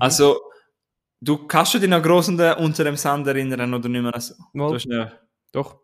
Also, 0.00 0.40
du 1.20 1.46
kannst 1.46 1.74
du 1.74 1.78
dich 1.78 1.88
noch 1.88 2.02
groß 2.02 2.28
an 2.30 2.36
den 2.38 2.54
unter 2.54 2.84
dem 2.84 2.96
Sand 2.96 3.26
erinnern 3.26 3.72
oder 3.74 3.88
nicht 3.88 4.02
mehr 4.02 4.20
so? 4.20 4.34
Mal. 4.52 4.68
Du 4.68 4.74
hast 4.74 4.86
nicht- 4.86 5.12
Doch. 5.52 5.80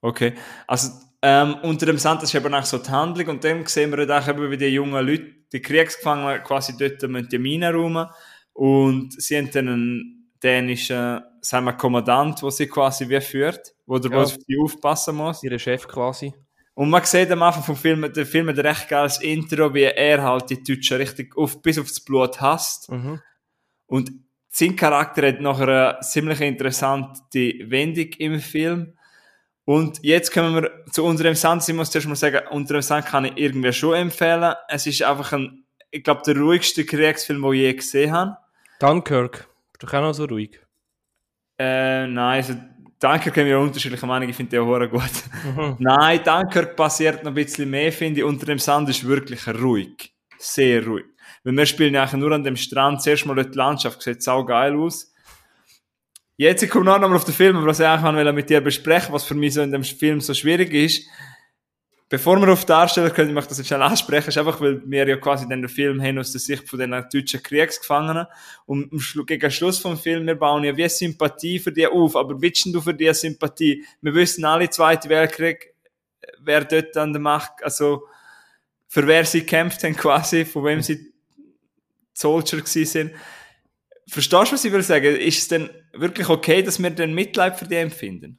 Okay. 0.00 0.34
Also, 0.66 0.90
ähm, 1.22 1.56
unter 1.62 1.86
dem 1.86 1.98
Sand, 1.98 2.22
das 2.22 2.28
ist 2.32 2.34
eben 2.40 2.54
auch 2.54 2.64
so 2.64 2.78
die 2.78 2.90
Handlung 2.90 3.28
und 3.28 3.44
dann 3.44 3.64
sehen 3.66 3.90
wir 3.90 4.04
dann 4.06 4.22
auch 4.22 4.28
eben, 4.28 4.50
wie 4.50 4.56
die 4.56 4.66
jungen 4.66 5.06
Leute, 5.06 5.34
die 5.52 5.62
Kriegsgefangenen 5.62 6.42
quasi 6.42 6.76
dort 6.76 7.02
müssen 7.10 7.28
die 7.28 7.38
Mine 7.38 7.72
räumen 7.72 8.06
und 8.52 9.12
sie 9.20 9.36
haben 9.38 9.50
dann 9.50 9.68
einen 9.68 10.32
dänischen, 10.42 11.20
sagen 11.40 11.64
wir, 11.66 11.72
Kommandant, 11.72 12.42
der 12.42 12.50
sie 12.50 12.66
quasi 12.68 13.08
wie 13.08 13.20
führt, 13.20 13.74
wo 13.86 13.98
der 13.98 14.10
Ja. 14.10 14.22
auf 14.22 14.36
die 14.46 14.58
aufpassen 14.58 15.16
muss. 15.16 15.42
Ihr 15.42 15.58
Chef 15.58 15.88
quasi. 15.88 16.34
Und 16.74 16.90
man 16.90 17.02
sieht 17.04 17.30
am 17.30 17.42
Anfang 17.42 17.62
vom 17.62 17.76
Film, 17.76 18.12
der 18.12 18.26
Film 18.26 18.48
hat 18.48 18.58
ein 18.58 18.66
recht 18.66 18.88
geiles 18.88 19.20
Intro, 19.22 19.72
wie 19.72 19.84
er 19.84 20.22
halt 20.22 20.50
die 20.50 20.62
Deutschen 20.62 20.98
richtig 20.98 21.34
auf, 21.36 21.62
bis 21.62 21.78
aufs 21.78 22.04
Blut 22.04 22.38
hasst. 22.40 22.90
Mhm. 22.90 23.22
Und 23.86 24.10
sein 24.58 24.74
Charakter 24.74 25.28
hat 25.28 25.40
noch 25.42 25.60
eine 25.60 25.98
ziemlich 26.00 26.40
interessante 26.40 27.54
Wendung 27.66 28.08
im 28.18 28.40
Film. 28.40 28.94
Und 29.66 29.98
jetzt 30.02 30.32
kommen 30.32 30.54
wir 30.54 30.70
zu 30.90 31.04
unserem 31.04 31.34
Sand. 31.34 31.68
Ich 31.68 31.74
muss 31.74 31.90
zuerst 31.90 32.08
mal 32.08 32.16
sagen, 32.16 32.40
unserem 32.50 32.80
Sand 32.80 33.04
kann 33.04 33.26
ich 33.26 33.36
irgendwie 33.36 33.72
schon 33.74 33.94
empfehlen. 33.94 34.54
Es 34.68 34.86
ist 34.86 35.02
einfach 35.02 35.34
ein, 35.34 35.64
ich 35.90 36.02
glaube, 36.02 36.22
der 36.24 36.38
ruhigste 36.38 36.86
Kriegsfilm, 36.86 37.42
den 37.42 37.52
ich 37.52 37.60
je 37.60 37.74
gesehen 37.74 38.12
habe. 38.12 38.38
Dunkirk. 38.80 39.46
Ist 39.74 39.82
doch 39.82 39.92
auch 39.92 40.12
so 40.14 40.24
ruhig. 40.24 40.58
Äh, 41.58 42.06
nein, 42.06 42.18
also, 42.42 42.54
Dunkirk 42.98 43.36
haben 43.36 43.46
wir 43.46 43.58
unterschiedliche 43.58 44.06
Meinungen, 44.06 44.30
ich 44.30 44.36
finde 44.36 44.56
den 44.56 44.60
auch 44.60 44.90
gut. 44.90 45.02
Mhm. 45.44 45.76
Nein, 45.80 46.20
Dunkirk 46.24 46.76
passiert 46.76 47.22
noch 47.24 47.30
ein 47.30 47.34
bisschen 47.34 47.68
mehr, 47.68 47.92
finde 47.92 48.20
ich. 48.20 48.24
Unter 48.24 48.46
dem 48.46 48.58
Sand 48.58 48.88
ist 48.88 49.06
wirklich 49.06 49.46
ruhig. 49.48 50.14
Sehr 50.38 50.82
ruhig. 50.86 51.04
Weil 51.46 51.56
wir 51.58 51.66
spielen 51.66 51.94
ja 51.94 52.02
eigentlich 52.02 52.20
nur 52.20 52.32
an 52.32 52.42
dem 52.42 52.56
Strand. 52.56 53.00
Zuerst 53.00 53.24
mal 53.24 53.36
dort 53.36 53.54
die 53.54 53.58
Landschaft, 53.58 54.02
sieht 54.02 54.20
sau 54.20 54.44
geil 54.44 54.74
aus. 54.74 55.14
Jetzt 56.36 56.64
ich 56.64 56.68
komme 56.68 56.86
noch 56.86 56.96
einmal 56.96 57.14
auf 57.14 57.24
den 57.24 57.34
Film, 57.34 57.56
aber 57.56 57.66
was 57.66 57.78
ich 57.78 57.86
eigentlich 57.86 58.32
mit 58.32 58.50
dir 58.50 58.60
besprechen, 58.60 59.14
was 59.14 59.22
für 59.22 59.36
mich 59.36 59.54
so 59.54 59.62
in 59.62 59.70
dem 59.70 59.84
Film 59.84 60.20
so 60.20 60.34
schwierig 60.34 60.74
ist. 60.74 61.08
Bevor 62.08 62.40
wir 62.40 62.52
auf 62.52 62.62
die 62.62 62.66
Darsteller 62.66 63.10
können, 63.10 63.28
ich 63.28 63.34
möchte 63.36 63.50
das 63.50 63.58
jetzt 63.58 63.68
schnell 63.68 63.82
ansprechen, 63.82 64.30
ist 64.30 64.38
einfach, 64.38 64.60
weil 64.60 64.82
wir 64.86 65.06
ja 65.06 65.16
quasi 65.18 65.46
den 65.48 65.68
Film 65.68 66.02
haben 66.02 66.18
aus 66.18 66.32
der 66.32 66.40
Sicht 66.40 66.68
von 66.68 66.80
den 66.80 66.90
deutschen 66.90 67.40
Kriegsgefangenen. 67.40 68.26
Und 68.64 68.90
gegen 69.28 69.50
Schluss 69.52 69.78
vom 69.78 69.96
Film, 69.96 70.26
wir 70.26 70.34
bauen 70.34 70.64
ja 70.64 70.76
wie 70.76 70.88
Sympathie 70.88 71.60
für 71.60 71.70
die 71.70 71.86
auf. 71.86 72.16
Aber 72.16 72.42
wie 72.42 72.52
du 72.72 72.80
für 72.80 72.92
die 72.92 73.14
Sympathie? 73.14 73.84
Wir 74.00 74.14
wissen 74.14 74.44
alle, 74.44 74.68
Zweite 74.68 75.08
Weltkrieg, 75.08 75.74
wer 76.40 76.64
dort 76.64 76.96
an 76.96 77.12
der 77.12 77.22
Macht, 77.22 77.62
also, 77.62 78.08
für 78.88 79.06
wer 79.06 79.24
sie 79.24 79.42
kämpft 79.42 79.84
haben 79.84 79.94
quasi, 79.94 80.44
von 80.44 80.64
wem 80.64 80.82
sie 80.82 81.12
Soldier 82.16 82.64
sind. 82.64 83.12
Verstehst 84.08 84.50
du, 84.50 84.54
was 84.54 84.64
ich 84.64 84.72
will 84.72 84.82
sagen? 84.82 85.16
Ist 85.16 85.38
es 85.38 85.48
denn 85.48 85.68
wirklich 85.92 86.28
okay, 86.28 86.62
dass 86.62 86.82
wir 86.82 86.90
den 86.90 87.14
Mitleid 87.14 87.58
für 87.58 87.66
die 87.66 87.76
empfinden? 87.76 88.38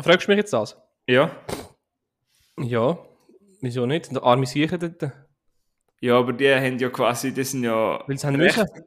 Fragst 0.00 0.26
du 0.26 0.30
mich 0.30 0.38
jetzt 0.38 0.52
das? 0.52 0.76
Ja. 1.06 1.36
Ja, 2.58 2.98
wieso 3.60 3.84
nicht? 3.84 4.10
Der 4.10 4.22
arme 4.22 4.46
Siechen 4.46 4.78
dort. 4.80 5.12
Ja, 6.00 6.18
aber 6.18 6.32
die 6.32 6.48
haben 6.48 6.78
ja 6.78 6.88
quasi, 6.88 7.32
die 7.32 7.44
sind 7.44 7.64
ja... 7.64 8.02
Weil 8.06 8.16
sie 8.16 8.26
haben 8.26 8.40
recht- 8.40 8.56
müssen. 8.56 8.84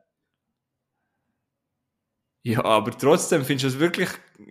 Ja, 2.44 2.64
aber 2.64 2.92
trotzdem, 2.98 3.44
findest 3.44 3.66
du 3.66 3.68
es 3.68 3.80
wirklich 3.80 4.10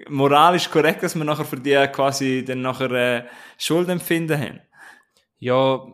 moralisch 0.08 0.70
korrekt, 0.70 1.02
dass 1.02 1.16
wir 1.16 1.24
nachher 1.24 1.44
für 1.46 1.58
die 1.58 1.74
quasi 1.92 2.44
dann 2.44 2.60
nachher 2.60 2.90
äh, 2.90 3.24
Schuldempfinden 3.58 4.38
haben? 4.38 4.60
Ja, 5.38 5.86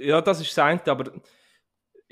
ja, 0.00 0.20
das 0.20 0.40
ist 0.40 0.50
das 0.50 0.58
eine, 0.58 0.84
aber 0.86 1.12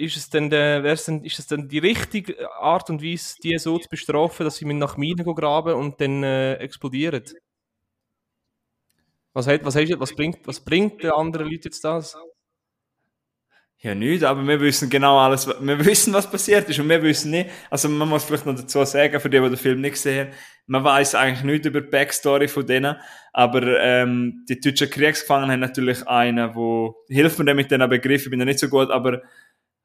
ist 0.02 0.16
es 0.16 0.28
denn, 0.30 0.50
wär's 0.50 1.04
denn, 1.04 1.24
ist 1.24 1.38
es 1.38 1.46
denn 1.46 1.68
die 1.68 1.78
richtige 1.78 2.50
Art 2.52 2.90
und 2.90 3.02
Weise, 3.02 3.36
die 3.42 3.56
so 3.58 3.78
zu 3.78 3.88
bestrafen, 3.88 4.44
dass 4.44 4.56
sie 4.56 4.64
nach 4.64 4.96
Minen 4.96 5.34
graben 5.34 5.74
und 5.74 6.00
dann 6.00 6.22
äh, 6.22 6.54
explodieren? 6.54 7.22
Was, 9.32 9.46
hat, 9.46 9.64
was, 9.64 9.76
hast, 9.76 9.98
was, 9.98 10.14
bringt, 10.14 10.46
was 10.46 10.60
bringt 10.60 11.02
den 11.02 11.12
anderen 11.12 11.46
Leuten 11.46 11.62
jetzt 11.64 11.84
das? 11.84 12.16
Ja, 13.78 13.96
nicht, 13.96 14.22
aber 14.22 14.46
wir 14.46 14.60
wissen 14.60 14.88
genau 14.88 15.18
alles, 15.18 15.48
wir 15.48 15.84
wissen, 15.84 16.12
was 16.12 16.30
passiert 16.30 16.68
ist 16.68 16.78
und 16.78 16.88
wir 16.88 17.02
wissen 17.02 17.32
nicht, 17.32 17.50
also 17.68 17.88
man 17.88 18.08
muss 18.08 18.22
vielleicht 18.22 18.46
noch 18.46 18.54
dazu 18.54 18.84
sagen, 18.84 19.18
für 19.18 19.28
die, 19.28 19.40
die 19.40 19.48
den 19.48 19.56
Film 19.56 19.80
nicht 19.80 19.94
gesehen 19.94 20.28
haben, 20.28 20.36
man 20.66 20.84
weiß 20.84 21.16
eigentlich 21.16 21.42
nicht 21.42 21.64
über 21.66 21.80
die 21.80 21.90
Backstory 21.90 22.46
von 22.46 22.64
denen, 22.64 22.94
aber 23.32 23.80
ähm, 23.80 24.44
die 24.48 24.60
deutschen 24.60 24.88
Kriegsgefangenen 24.88 25.54
haben 25.54 25.60
natürlich 25.60 26.06
einen, 26.06 26.54
wo, 26.54 26.94
hilft 27.08 27.40
mir 27.40 27.54
mit 27.54 27.72
diesen 27.72 27.88
Begriffen, 27.90 28.30
bin 28.30 28.38
ja 28.38 28.46
nicht 28.46 28.60
so 28.60 28.68
gut, 28.68 28.88
aber 28.92 29.22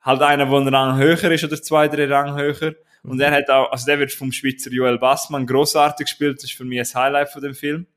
halt 0.02 0.22
einer, 0.22 0.46
der 0.46 0.54
einen 0.54 0.74
Rang 0.74 0.98
höher 0.98 1.32
ist 1.32 1.44
oder 1.44 1.62
zwei, 1.62 1.88
drei 1.88 2.06
Rang 2.06 2.38
höher 2.38 2.76
und 3.04 3.22
er 3.22 3.32
hat 3.32 3.50
auch, 3.50 3.72
also 3.72 3.86
der 3.86 4.00
wird 4.00 4.12
vom 4.12 4.32
Schweizer 4.32 4.70
Joel 4.72 5.00
Bassmann 5.00 5.48
grossartig 5.48 6.08
gespielt, 6.08 6.38
das 6.38 6.46
ist 6.46 6.58
für 6.58 6.66
mich 6.66 6.80
ein 6.80 7.02
Highlight 7.02 7.30
von 7.30 7.42
dem 7.42 7.56
Film. 7.56 7.88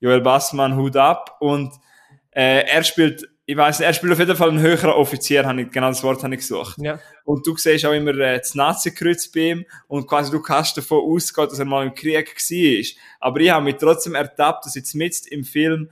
Joel 0.00 0.20
Bassmann, 0.20 0.76
Hut 0.76 0.96
ab 0.96 1.36
und 1.40 1.72
äh, 2.30 2.66
er 2.66 2.82
spielt, 2.84 3.28
ich 3.46 3.56
weiß 3.56 3.78
nicht, 3.78 3.86
er 3.86 3.94
spielt 3.94 4.12
auf 4.12 4.18
jeden 4.18 4.36
Fall 4.36 4.48
einen 4.48 4.60
höheren 4.60 4.90
Offizier, 4.90 5.46
habe 5.46 5.62
ich, 5.62 5.70
genau 5.70 5.88
das 5.88 6.02
Wort 6.02 6.22
habe 6.22 6.34
ich 6.34 6.40
gesucht. 6.40 6.76
Ja. 6.78 6.98
Und 7.24 7.46
du 7.46 7.56
siehst 7.56 7.84
auch 7.84 7.92
immer 7.92 8.16
äh, 8.18 8.38
das 8.38 8.54
Nazi-Kreuz 8.54 9.28
bei 9.28 9.40
ihm 9.40 9.66
und 9.88 10.06
quasi 10.06 10.30
du 10.30 10.40
kannst 10.40 10.76
davon 10.76 11.00
ausgehen, 11.00 11.48
dass 11.48 11.58
er 11.58 11.64
mal 11.64 11.86
im 11.86 11.94
Krieg 11.94 12.34
war. 12.34 13.00
Aber 13.20 13.40
ich 13.40 13.50
habe 13.50 13.64
mich 13.64 13.76
trotzdem 13.76 14.14
ertappt, 14.14 14.66
dass 14.66 14.74
jetzt 14.74 14.94
mitten 14.94 15.28
im 15.28 15.44
Film 15.44 15.90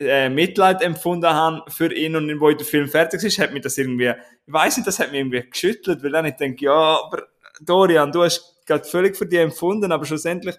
äh, 0.00 0.28
Mitleid 0.28 0.82
empfunden 0.82 1.28
habe 1.30 1.70
für 1.70 1.92
ihn 1.92 2.16
und 2.16 2.40
wo 2.40 2.50
der 2.50 2.66
Film 2.66 2.88
fertig 2.88 3.22
ist, 3.24 3.38
hat 3.38 3.52
mich 3.52 3.62
das 3.62 3.78
irgendwie, 3.78 4.08
ich 4.46 4.52
weiß 4.52 4.76
nicht, 4.78 4.86
das 4.86 4.98
hat 4.98 5.10
mich 5.10 5.20
irgendwie 5.20 5.48
geschüttelt, 5.48 6.02
weil 6.02 6.10
dann 6.12 6.26
ich 6.26 6.36
denke, 6.36 6.64
ja, 6.66 6.72
aber 7.04 7.28
Dorian, 7.60 8.12
du 8.12 8.22
hast 8.22 8.56
gerade 8.66 8.84
völlig 8.84 9.16
für 9.16 9.26
dich 9.26 9.40
empfunden, 9.40 9.90
aber 9.92 10.04
schlussendlich 10.04 10.56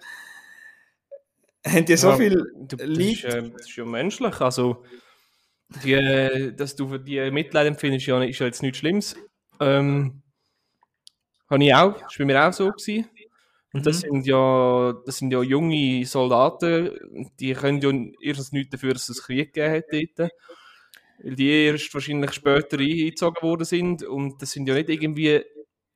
haben 1.66 1.84
die 1.84 1.96
so 1.96 2.10
Ja, 2.10 2.16
viel 2.16 2.52
Du, 2.68 2.76
das, 2.76 2.86
Lied. 2.86 3.24
ist, 3.24 3.24
äh, 3.24 3.42
das 3.50 3.68
ist 3.68 3.76
ja 3.76 3.84
menschlich. 3.84 4.40
Also, 4.40 4.84
die, 5.84 5.94
äh, 5.94 6.52
dass 6.54 6.76
du 6.76 6.88
für 6.88 7.00
die 7.00 7.30
Mitleid 7.30 7.66
empfindest, 7.66 8.06
ja, 8.06 8.22
ist 8.22 8.38
ja 8.40 8.46
jetzt 8.46 8.62
nichts 8.62 8.78
Schlimmes. 8.78 9.16
Ähm, 9.60 10.22
habe 11.48 11.64
ich 11.64 11.74
auch, 11.74 11.92
das 11.94 12.02
war 12.02 12.10
bei 12.18 12.24
mir 12.26 12.48
auch 12.48 12.52
so. 12.52 12.70
Gewesen. 12.70 13.08
Und 13.72 13.86
das, 13.86 14.00
sind 14.00 14.26
ja, 14.26 14.94
das 15.06 15.18
sind 15.18 15.32
ja 15.32 15.42
junge 15.42 16.04
Soldaten, 16.04 17.30
die 17.38 17.52
können 17.52 17.80
ja 17.80 17.90
erstens 18.20 18.52
nichts 18.52 18.70
dafür, 18.70 18.94
dass 18.94 19.08
es 19.08 19.22
Krieg 19.22 19.52
gegeben 19.54 19.74
hat 19.76 19.84
dort. 20.18 20.32
Weil 21.22 21.36
die 21.36 21.66
erst 21.66 21.92
wahrscheinlich 21.94 22.32
später 22.32 22.78
eingezogen 22.78 23.42
worden 23.42 23.64
sind. 23.64 24.02
Und 24.02 24.42
das 24.42 24.50
sind 24.52 24.66
ja 24.66 24.74
nicht 24.74 24.88
irgendwie 24.88 25.44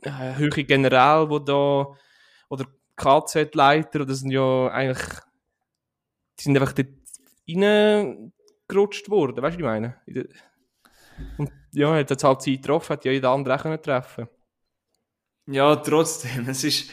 äh, 0.02 0.34
höhere 0.36 0.64
Generäle, 0.64 1.28
die 1.28 1.44
da, 1.46 1.86
oder 2.48 2.66
KZ-Leiter, 2.96 4.00
oder 4.00 4.06
das 4.06 4.20
sind 4.20 4.30
ja 4.30 4.68
eigentlich 4.68 5.02
die 6.38 6.44
sind 6.44 6.56
einfach 6.58 6.72
dort 6.72 6.88
reingerutscht 7.48 9.08
worden, 9.10 9.42
weißt 9.42 9.58
du, 9.58 9.64
was 9.64 9.76
ich 9.76 9.82
meine? 9.82 10.00
Und 11.38 11.52
ja, 11.72 11.94
hat 11.94 12.10
jetzt 12.10 12.24
halt 12.24 12.42
Zeit 12.42 12.62
getroffen, 12.62 12.92
hat 12.94 13.04
ja 13.04 13.12
jeder 13.12 13.30
andere 13.30 13.54
auch 13.54 13.62
können 13.62 13.82
treffen 13.82 14.28
Ja, 15.46 15.76
trotzdem, 15.76 16.48
es 16.48 16.64
ist 16.64 16.90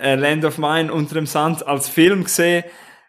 Land 0.00 0.44
of 0.44 0.58
Mine 0.58 0.92
unter 0.92 1.14
dem 1.14 1.26
Sand 1.26 1.66
als 1.66 1.88
Film 1.88 2.24
gesehen, 2.24 2.64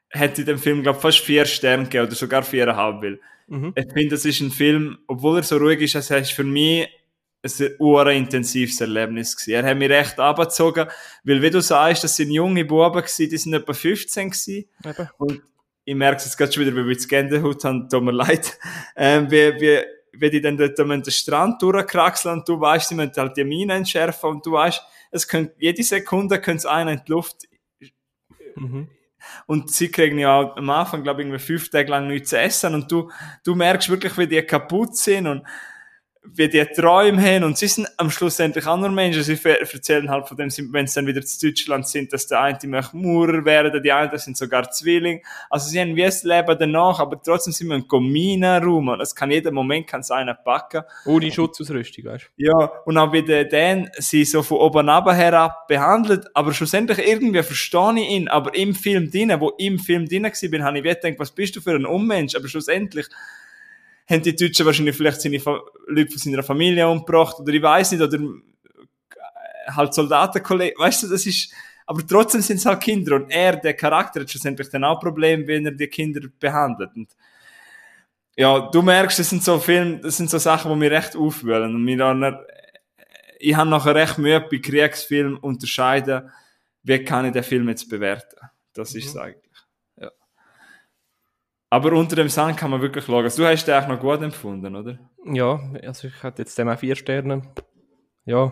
hätte 0.09 0.41
ich 0.41 0.47
dem 0.47 0.57
Film, 0.59 0.83
glaube 0.83 0.99
fast 0.99 1.19
vier 1.19 1.45
Sterne 1.45 1.83
gegeben 1.83 2.07
oder 2.07 2.15
sogar 2.15 2.43
viereinhalb. 2.43 3.01
Weil 3.01 3.19
Mhm. 3.51 3.73
ich 3.75 3.91
finde, 3.91 4.09
das 4.15 4.23
ist 4.23 4.39
ein 4.39 4.49
Film, 4.49 4.97
obwohl 5.07 5.37
er 5.37 5.43
so 5.43 5.57
ruhig 5.57 5.81
ist, 5.81 5.95
es 5.95 6.09
ist 6.09 6.31
für 6.31 6.45
mich 6.45 6.87
ein 7.43 7.75
ur 7.79 8.07
intensives 8.09 8.79
Erlebnis 8.79 9.35
gewesen. 9.35 9.51
Er 9.65 9.69
hat 9.69 9.77
mich 9.77 9.89
recht 9.89 10.17
abgezogen, 10.19 10.87
weil 11.25 11.41
wie 11.41 11.49
du 11.49 11.61
sagst, 11.61 12.05
das 12.05 12.15
sind 12.15 12.31
junge 12.31 12.63
Buben 12.63 13.01
gewesen, 13.01 13.29
die 13.29 13.37
sind 13.37 13.53
etwa 13.53 13.73
15 13.73 14.29
gewesen. 14.29 14.69
Eben. 14.85 15.09
Und 15.17 15.41
ich 15.83 15.95
merke 15.95 16.17
es 16.17 16.25
jetzt 16.25 16.37
gerade 16.37 16.53
schon 16.53 16.65
wieder, 16.65 16.75
weil 16.77 16.85
wir 16.85 16.93
jetzt 16.93 17.09
Gänsehaut 17.09 17.63
haben, 17.65 17.89
tut 17.89 18.03
mir 18.03 18.11
leid, 18.13 18.57
ähm, 18.95 19.29
wie, 19.29 19.53
wie, 19.59 19.79
wie 20.13 20.29
die 20.29 20.39
dann 20.39 20.55
dort 20.55 20.77
den 20.77 21.03
Strand 21.11 21.61
durchkraxeln 21.61 22.39
und 22.39 22.47
du 22.47 22.57
weißt, 22.57 22.87
sie 22.87 22.95
müssen 22.95 23.11
halt 23.17 23.35
die 23.35 23.43
Mine 23.43 23.73
entschärfen 23.73 24.29
und 24.29 24.45
du 24.45 24.53
weißt, 24.53 24.81
es 25.11 25.27
könnte, 25.27 25.53
jede 25.59 25.83
Sekunde 25.83 26.39
könnte 26.41 26.59
es 26.59 26.65
einer 26.65 26.93
in 26.93 27.01
die 27.05 27.11
Luft 27.11 27.47
Mhm. 28.55 28.89
und 29.45 29.71
sie 29.71 29.89
kriegen 29.89 30.17
ja 30.17 30.39
auch 30.39 30.57
am 30.57 30.69
Anfang, 30.69 31.03
glaube 31.03 31.21
ich, 31.21 31.27
irgendwie 31.27 31.43
fünf 31.43 31.69
Tage 31.69 31.89
lang 31.89 32.07
nichts 32.07 32.31
zu 32.31 32.39
essen 32.39 32.73
und 32.73 32.91
du, 32.91 33.11
du 33.43 33.55
merkst 33.55 33.89
wirklich, 33.89 34.17
wie 34.17 34.27
die 34.27 34.41
kaputt 34.41 34.97
sind 34.97 35.27
und 35.27 35.43
wie 36.23 36.47
die 36.47 36.63
Träume 36.65 37.21
haben 37.21 37.43
und 37.43 37.57
sie 37.57 37.67
sind 37.67 37.87
am 37.97 38.11
Schluss 38.11 38.39
endlich 38.39 38.67
auch 38.67 38.77
nur 38.77 38.89
Menschen. 38.89 39.23
Sie 39.23 39.39
erzählen 39.43 40.09
halt 40.09 40.27
von 40.27 40.37
dem, 40.37 40.49
wenn 40.71 40.85
sie 40.85 40.95
dann 40.95 41.07
wieder 41.07 41.21
zu 41.21 41.47
Deutschland 41.47 41.87
sind, 41.87 42.13
dass 42.13 42.27
der 42.27 42.41
eine 42.41 42.59
möchte 42.65 42.95
Maurer 42.95 43.43
werden, 43.43 43.81
die 43.81 43.91
anderen 43.91 44.19
sind 44.19 44.37
sogar 44.37 44.69
Zwillinge. 44.69 45.21
Also 45.49 45.69
sie 45.69 45.79
haben 45.79 45.95
wie 45.95 46.03
das 46.03 46.23
Leben 46.23 46.55
danach, 46.59 46.99
aber 46.99 47.21
trotzdem 47.21 47.53
sind 47.53 47.69
wir 47.69 47.75
in 47.75 48.11
Minen 48.11 48.63
rum 48.63 48.89
und 48.89 49.01
es 49.01 49.15
kann 49.15 49.31
jeden 49.31 49.53
Moment 49.53 49.87
kann 49.87 50.01
es 50.01 50.11
einer 50.11 50.35
packen. 50.35 50.83
Ohne 51.05 51.31
Schutzausrüstung, 51.31 52.05
weißt 52.05 52.29
Ja, 52.37 52.71
und 52.85 52.97
auch 52.97 53.11
wie 53.11 53.23
der 53.23 53.45
Dan 53.45 53.89
sie 53.97 54.23
so 54.23 54.43
von 54.43 54.59
oben 54.59 54.89
ab 54.89 55.11
herab 55.11 55.67
behandelt, 55.67 56.27
aber 56.35 56.53
schlussendlich 56.53 56.99
irgendwie 56.99 57.41
verstehe 57.41 57.95
ich 57.95 58.09
ihn, 58.09 58.27
aber 58.27 58.53
im 58.53 58.75
Film 58.75 59.09
drinnen, 59.09 59.39
wo 59.39 59.53
ich 59.57 59.65
im 59.65 59.79
Film 59.79 60.07
drinnen 60.07 60.31
war, 60.31 60.49
bin, 60.49 60.63
habe 60.63 60.77
ich 60.77 60.83
wie 60.83 60.89
gedacht, 60.89 61.15
was 61.17 61.31
bist 61.31 61.55
du 61.55 61.61
für 61.61 61.71
ein 61.71 61.85
Unmensch, 61.85 62.35
aber 62.35 62.47
schlussendlich 62.47 63.07
haben 64.09 64.21
die 64.21 64.35
Deutschen 64.35 64.65
wahrscheinlich 64.65 64.95
vielleicht 64.95 65.21
seine 65.21 65.39
Fa 65.39 65.59
Leute 65.87 66.11
von 66.11 66.19
seiner 66.19 66.43
Familie 66.43 66.87
umgebracht, 66.87 67.39
oder 67.39 67.53
ich 67.53 67.61
weiß 67.61 67.91
nicht, 67.91 68.01
oder 68.01 68.17
äh, 68.17 69.71
halt 69.71 69.93
Soldatenkollegen, 69.93 70.79
weißt 70.79 71.03
du, 71.03 71.07
das 71.07 71.25
ist, 71.25 71.53
aber 71.85 72.05
trotzdem 72.05 72.41
sind 72.41 72.57
es 72.57 72.65
halt 72.65 72.81
Kinder, 72.81 73.15
und 73.15 73.29
er, 73.29 73.55
der 73.57 73.73
Charakter, 73.73 74.21
hat 74.21 74.29
schlussendlich 74.29 74.69
dann 74.69 74.83
auch 74.83 74.99
Probleme, 74.99 75.47
wenn 75.47 75.65
er 75.65 75.71
die 75.71 75.87
Kinder 75.87 76.21
behandelt, 76.39 76.91
und 76.95 77.15
ja, 78.37 78.69
du 78.71 78.81
merkst, 78.81 79.19
das 79.19 79.29
sind 79.29 79.43
so 79.43 79.59
Filme, 79.59 79.99
das 79.99 80.17
sind 80.17 80.29
so 80.29 80.37
Sachen, 80.37 80.71
die 80.71 80.77
mich 80.77 80.91
recht 80.91 81.15
aufwühlen. 81.15 81.75
Und 81.75 81.83
mir 81.83 81.97
dann, 81.97 82.39
ich 83.39 83.55
habe 83.55 83.69
nachher 83.69 83.93
recht 83.93 84.17
Mühe 84.17 84.39
bei 84.39 84.57
Kriegsfilmen 84.57 85.37
unterscheiden, 85.37 86.31
wie 86.83 87.03
kann 87.03 87.25
ich 87.25 87.33
den 87.33 87.43
Film 87.43 87.69
jetzt 87.69 87.89
bewerten. 87.89 88.37
Das 88.73 88.95
ist 88.95 89.07
es 89.07 89.17
eigentlich. 89.17 89.50
Aber 91.73 91.93
unter 91.93 92.17
dem 92.17 92.27
Sand 92.29 92.57
kann 92.57 92.69
man 92.69 92.81
wirklich 92.81 93.05
schauen. 93.05 93.23
Also, 93.23 93.41
du 93.43 93.47
hast 93.49 93.65
den 93.65 93.73
eigentlich 93.75 93.87
noch 93.87 93.99
gut 94.01 94.21
empfunden, 94.21 94.75
oder? 94.75 94.99
Ja, 95.25 95.57
also 95.83 96.09
ich 96.09 96.21
hatte 96.21 96.41
jetzt 96.41 96.57
dem 96.57 96.67
auch 96.67 96.77
vier 96.77 96.95
Sterne. 96.97 97.41
Ja, 98.25 98.51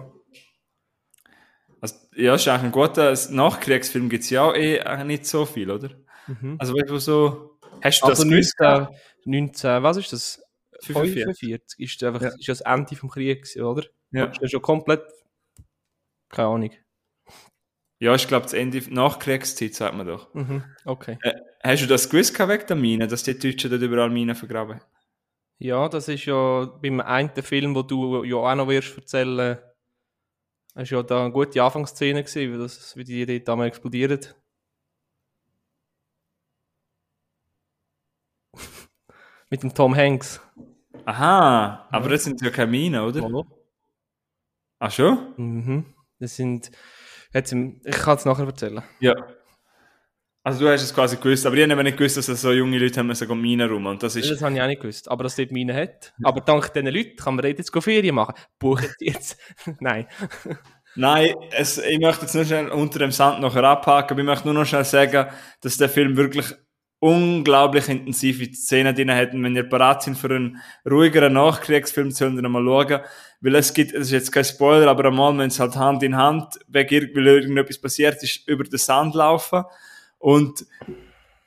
Also, 1.82 1.96
ja, 2.16 2.36
ist 2.36 2.48
eigentlich 2.48 2.64
ein 2.64 2.72
guter 2.72 3.14
Nachkriegsfilm, 3.30 4.10
gibt 4.10 4.24
es 4.24 4.30
ja 4.30 4.44
auch 4.44 4.56
eh 4.56 4.80
eigentlich 4.82 5.20
nicht 5.20 5.26
so 5.28 5.46
viel, 5.46 5.70
oder? 5.70 5.90
Mhm. 6.28 6.56
Also, 6.60 6.74
weißt 6.74 6.90
du, 6.90 6.98
so, 7.00 7.60
hast 7.82 8.02
du 8.02 8.06
also 8.08 8.24
das 8.24 8.30
gewusst? 8.32 8.56
19, 8.60 8.88
19, 9.26 9.84
was 9.84 9.98
ist 9.98 10.14
das? 10.14 10.42
45. 10.82 11.24
45 11.40 11.80
ist 11.80 12.04
einfach 12.04 12.22
Ja. 12.22 12.30
ist 12.30 12.48
das 12.48 12.62
Ende 12.62 12.96
vom 12.96 13.10
Krieg, 13.10 13.46
oder? 13.62 13.84
Ja. 14.12 14.26
Ist 14.26 14.42
ja 14.42 14.48
schon 14.48 14.62
komplett, 14.62 15.04
keine 16.30 16.48
Ahnung. 16.48 16.72
Ja, 18.02 18.16
ich 18.16 18.28
glaube, 18.28 18.44
das 18.44 18.54
Ende 18.54 18.82
Nachkriegszeit, 18.94 19.74
sagt 19.74 19.96
man 19.96 20.08
doch. 20.08 20.34
Mhm. 20.34 20.64
Okay. 20.86 21.18
Äh, 21.22 21.34
hast 21.62 21.84
du 21.84 21.88
das 21.88 22.10
gewusst 22.10 22.40
wegen 22.40 22.66
der 22.66 22.76
Mine, 22.78 23.08
dass 23.08 23.24
die 23.24 23.38
Deutschen 23.38 23.70
dort 23.70 23.82
überall 23.82 24.10
Minen 24.10 24.36
vergraben? 24.36 24.80
Ja, 25.58 25.90
das 25.90 26.08
ist 26.08 26.24
ja 26.24 26.66
beim 26.82 27.02
einen 27.02 27.36
Film, 27.44 27.76
wo 27.76 27.82
du 27.82 28.24
ja 28.24 28.38
auch 28.38 28.56
noch 28.56 28.70
wirst 28.70 28.98
erzählen, 28.98 29.58
ist 30.76 30.92
ja 30.92 31.04
da 31.04 31.26
eine 31.26 31.34
gute 31.34 31.62
Anfangsszene 31.62 32.24
gewesen, 32.24 32.54
wie, 32.54 32.58
das, 32.58 32.96
wie 32.96 33.04
die 33.04 33.26
dort 33.26 33.50
einmal 33.50 33.68
explodieren. 33.68 34.22
Mit 39.50 39.62
dem 39.62 39.74
Tom 39.74 39.94
Hanks. 39.94 40.40
Aha, 41.04 41.88
aber 41.92 42.10
das 42.10 42.24
sind 42.24 42.42
ja 42.42 42.50
keine 42.50 42.72
Minen, 42.72 43.02
oder? 43.02 43.22
Hallo? 43.24 43.46
Ach 44.80 44.92
schon? 44.92 45.34
Mhm. 45.36 45.94
Das 46.20 46.38
sind, 46.38 46.72
jetzt 47.34 47.52
im, 47.52 47.82
ich 47.84 47.98
kann 47.98 48.18
es 48.18 48.26
nachher 48.26 48.46
erzählen. 48.46 48.84
Ja. 49.00 49.16
Also 50.42 50.62
du 50.62 50.72
hast 50.72 50.82
es 50.82 50.94
quasi 50.94 51.18
gewusst, 51.18 51.46
aber 51.46 51.58
ich 51.58 51.70
habe 51.70 51.84
nicht 51.84 51.98
gewusst, 51.98 52.18
dass 52.18 52.28
das 52.28 52.42
so 52.42 52.52
junge 52.52 52.80
Leute 52.80 53.00
haben 53.00 53.08
müssen 53.08 53.42
Minen 53.42 53.70
rum 53.70 53.86
und 53.86 54.02
das 54.02 54.16
ist... 54.16 54.32
Das 54.32 54.42
habe 54.42 54.56
ich 54.56 54.62
auch 54.62 54.68
nicht 54.68 54.82
gewusst, 54.82 55.12
aber 55.12 55.24
dass 55.24 55.36
dort 55.36 55.52
Mine 55.52 55.76
hat. 55.76 56.14
Aber 56.24 56.40
dank 56.42 56.74
diesen 56.74 56.88
Leuten 56.88 57.18
kann 57.18 57.36
man 57.36 57.46
jetzt 57.46 57.72
Ferien 57.84 58.16
machen. 58.16 58.36
Buchen 58.58 58.90
die 59.02 59.08
jetzt? 59.08 59.38
Nein. 59.80 60.08
Nein, 60.96 61.36
es, 61.52 61.78
ich 61.78 62.00
möchte 62.00 62.22
jetzt 62.22 62.36
nur 62.36 62.46
schnell 62.46 62.70
unter 62.70 63.00
dem 63.00 63.12
Sand 63.12 63.42
nachher 63.42 63.64
abhaken, 63.64 64.14
aber 64.14 64.22
ich 64.22 64.26
möchte 64.26 64.48
nur 64.48 64.54
noch 64.54 64.66
schnell 64.66 64.86
sagen, 64.86 65.30
dass 65.62 65.78
der 65.78 65.90
Film 65.90 66.18
wirklich 66.18 66.56
unglaublich 67.00 67.88
intensive 67.88 68.54
Szenen 68.54 68.96
drin 68.96 69.10
hätten. 69.10 69.44
Wenn 69.44 69.56
ihr 69.56 69.68
bereit 69.68 70.04
sind 70.04 70.18
für 70.18 70.30
einen 70.30 70.58
ruhigeren 70.90 71.34
Nachkriegsfilm, 71.34 72.12
sollen 72.12 72.42
wir 72.42 72.48
mal 72.50 72.64
schauen. 72.64 73.02
Weil 73.42 73.56
es 73.56 73.74
gibt, 73.74 73.94
es 73.94 74.08
ist 74.08 74.12
jetzt 74.12 74.32
kein 74.32 74.44
Spoiler, 74.44 74.88
aber 74.88 75.06
einmal, 75.06 75.38
wenn 75.38 75.48
es 75.48 75.60
halt 75.60 75.76
Hand 75.76 76.04
in 76.04 76.18
Hand, 76.18 76.60
weil 76.68 76.86
irgendetwas 76.92 77.80
passiert 77.80 78.22
ist, 78.22 78.48
über 78.48 78.66
den 78.66 78.78
Sand 78.78 79.16
laufen. 79.16 79.64
Und 80.18 80.66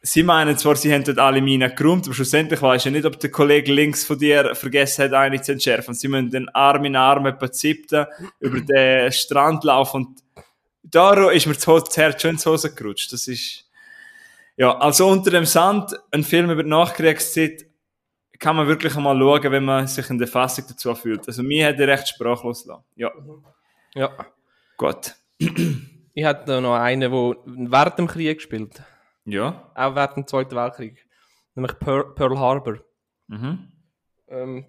sie 0.01 0.23
meinen 0.23 0.57
zwar, 0.57 0.77
sie 0.77 0.93
haben 0.93 1.05
dort 1.05 1.19
alle 1.19 1.41
Minen 1.41 1.75
geräumt, 1.75 2.07
aber 2.07 2.15
schlussendlich 2.15 2.61
weiß 2.61 2.87
ich 2.87 2.93
nicht, 2.93 3.05
ob 3.05 3.21
der 3.21 3.31
Kollege 3.31 3.73
links 3.73 4.05
von 4.05 4.19
dir 4.19 4.55
vergessen 4.55 5.05
hat, 5.05 5.13
eine 5.13 5.41
zu 5.41 5.53
entschärfen. 5.53 5.95
Sie 5.95 6.09
müssen 6.09 6.31
den 6.31 6.49
Arm 6.49 6.85
in 6.85 6.97
Arm 6.97 7.27
etwa 7.27 7.53
zippten, 7.53 8.07
über 8.41 8.61
den 8.61 9.13
Strand 9.13 9.65
laufen 9.65 9.97
und 9.97 10.23
da 10.85 11.31
ist 11.31 11.47
mir 11.47 11.55
das 11.55 11.97
Herz 11.97 12.21
schön 12.21 12.33
ins 12.33 12.45
Hose 12.45 12.75
gerutscht. 12.75 13.13
Das 13.13 13.29
ist, 13.29 13.71
ja, 14.57 14.77
also 14.79 15.09
unter 15.09 15.31
dem 15.31 15.45
Sand, 15.45 15.95
ein 16.11 16.23
Film 16.23 16.51
über 16.51 16.63
die 16.63 16.69
Nachkriegszeit, 16.69 17.67
kann 18.39 18.57
man 18.57 18.67
wirklich 18.67 18.97
einmal 18.97 19.17
schauen, 19.17 19.53
wenn 19.53 19.65
man 19.65 19.87
sich 19.87 20.11
in 20.11 20.19
der 20.19 20.29
Fassung 20.29 20.65
dazu 20.69 20.95
fühlt. 20.95 21.27
Also 21.29 21.43
mir 21.43 21.69
hat 21.69 21.79
er 21.79 21.89
recht 21.89 22.09
sprachlos 22.09 22.67
lassen. 22.67 22.85
Ja. 22.97 23.13
Ja. 23.95 24.11
Gut. 24.77 25.15
Ich 26.15 26.27
hatte 26.27 26.45
da 26.45 26.61
noch 26.61 26.75
einen, 26.75 27.01
der 27.01 27.11
während 27.11 27.99
dem 27.99 28.07
Krieg 28.07 28.37
gespielt. 28.37 28.83
Ja. 29.25 29.71
Auch 29.75 29.95
während 29.95 30.17
dem 30.17 30.27
Zweiten 30.27 30.55
Weltkrieg. 30.55 31.07
Nämlich 31.55 31.79
Pearl, 31.79 32.15
Pearl 32.15 32.39
Harbor. 32.39 32.81
Mhm. 33.29 33.73
Ähm, 34.29 34.67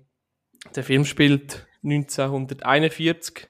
der 0.74 0.86
Film 0.86 1.04
spielt 1.04 1.68
1941 1.84 3.50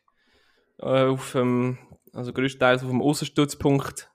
äh, 0.79 1.03
auf 1.05 1.33
dem, 1.33 1.77
also 2.13 2.33
größtenteils 2.33 2.81
auf 2.81 2.89
dem 2.89 3.01
Außenstützpunkt 3.03 4.11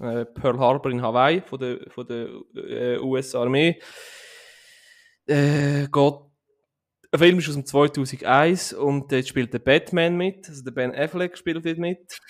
äh, 0.00 0.24
Pearl 0.24 0.58
Harbor 0.58 0.90
in 0.90 1.02
Hawaii 1.02 1.42
von 1.42 1.58
der, 1.58 1.78
von 1.90 2.06
der 2.06 2.28
äh, 2.54 2.98
US-Armee. 2.98 3.80
Äh, 5.26 5.86
geht, 5.88 6.14
ein 7.12 7.18
Film 7.18 7.38
ist 7.38 7.48
aus 7.48 7.54
dem 7.54 7.66
2001 7.66 8.72
und 8.72 9.12
dort 9.12 9.26
spielt 9.26 9.52
der 9.52 9.58
Batman 9.58 10.16
mit, 10.16 10.48
also 10.48 10.62
der 10.62 10.70
Ben 10.70 10.94
Affleck 10.94 11.36
spielt 11.36 11.64
dort 11.64 11.78
mit. 11.78 12.20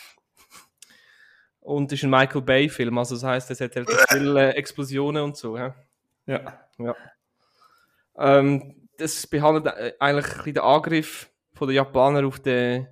Und 1.60 1.92
es 1.92 1.98
ist 1.98 2.04
ein 2.04 2.10
Michael 2.10 2.42
Bay-Film, 2.42 2.96
also 2.98 3.14
das 3.14 3.24
heisst, 3.24 3.50
es 3.50 3.60
hat 3.60 3.76
halt 3.76 3.88
viele 4.08 4.54
Explosionen 4.54 5.22
und 5.22 5.36
so. 5.36 5.56
Ja. 5.56 5.74
Ja. 6.26 6.60
Ja. 6.78 6.96
Ähm, 8.18 8.88
das 8.96 9.26
behandelt 9.26 9.66
äh, 9.66 9.92
eigentlich 9.98 10.54
den 10.54 10.58
Angriff 10.58 11.30
von 11.52 11.68
den 11.68 11.76
Japanern 11.76 12.24
auf 12.24 12.40
den, 12.40 12.88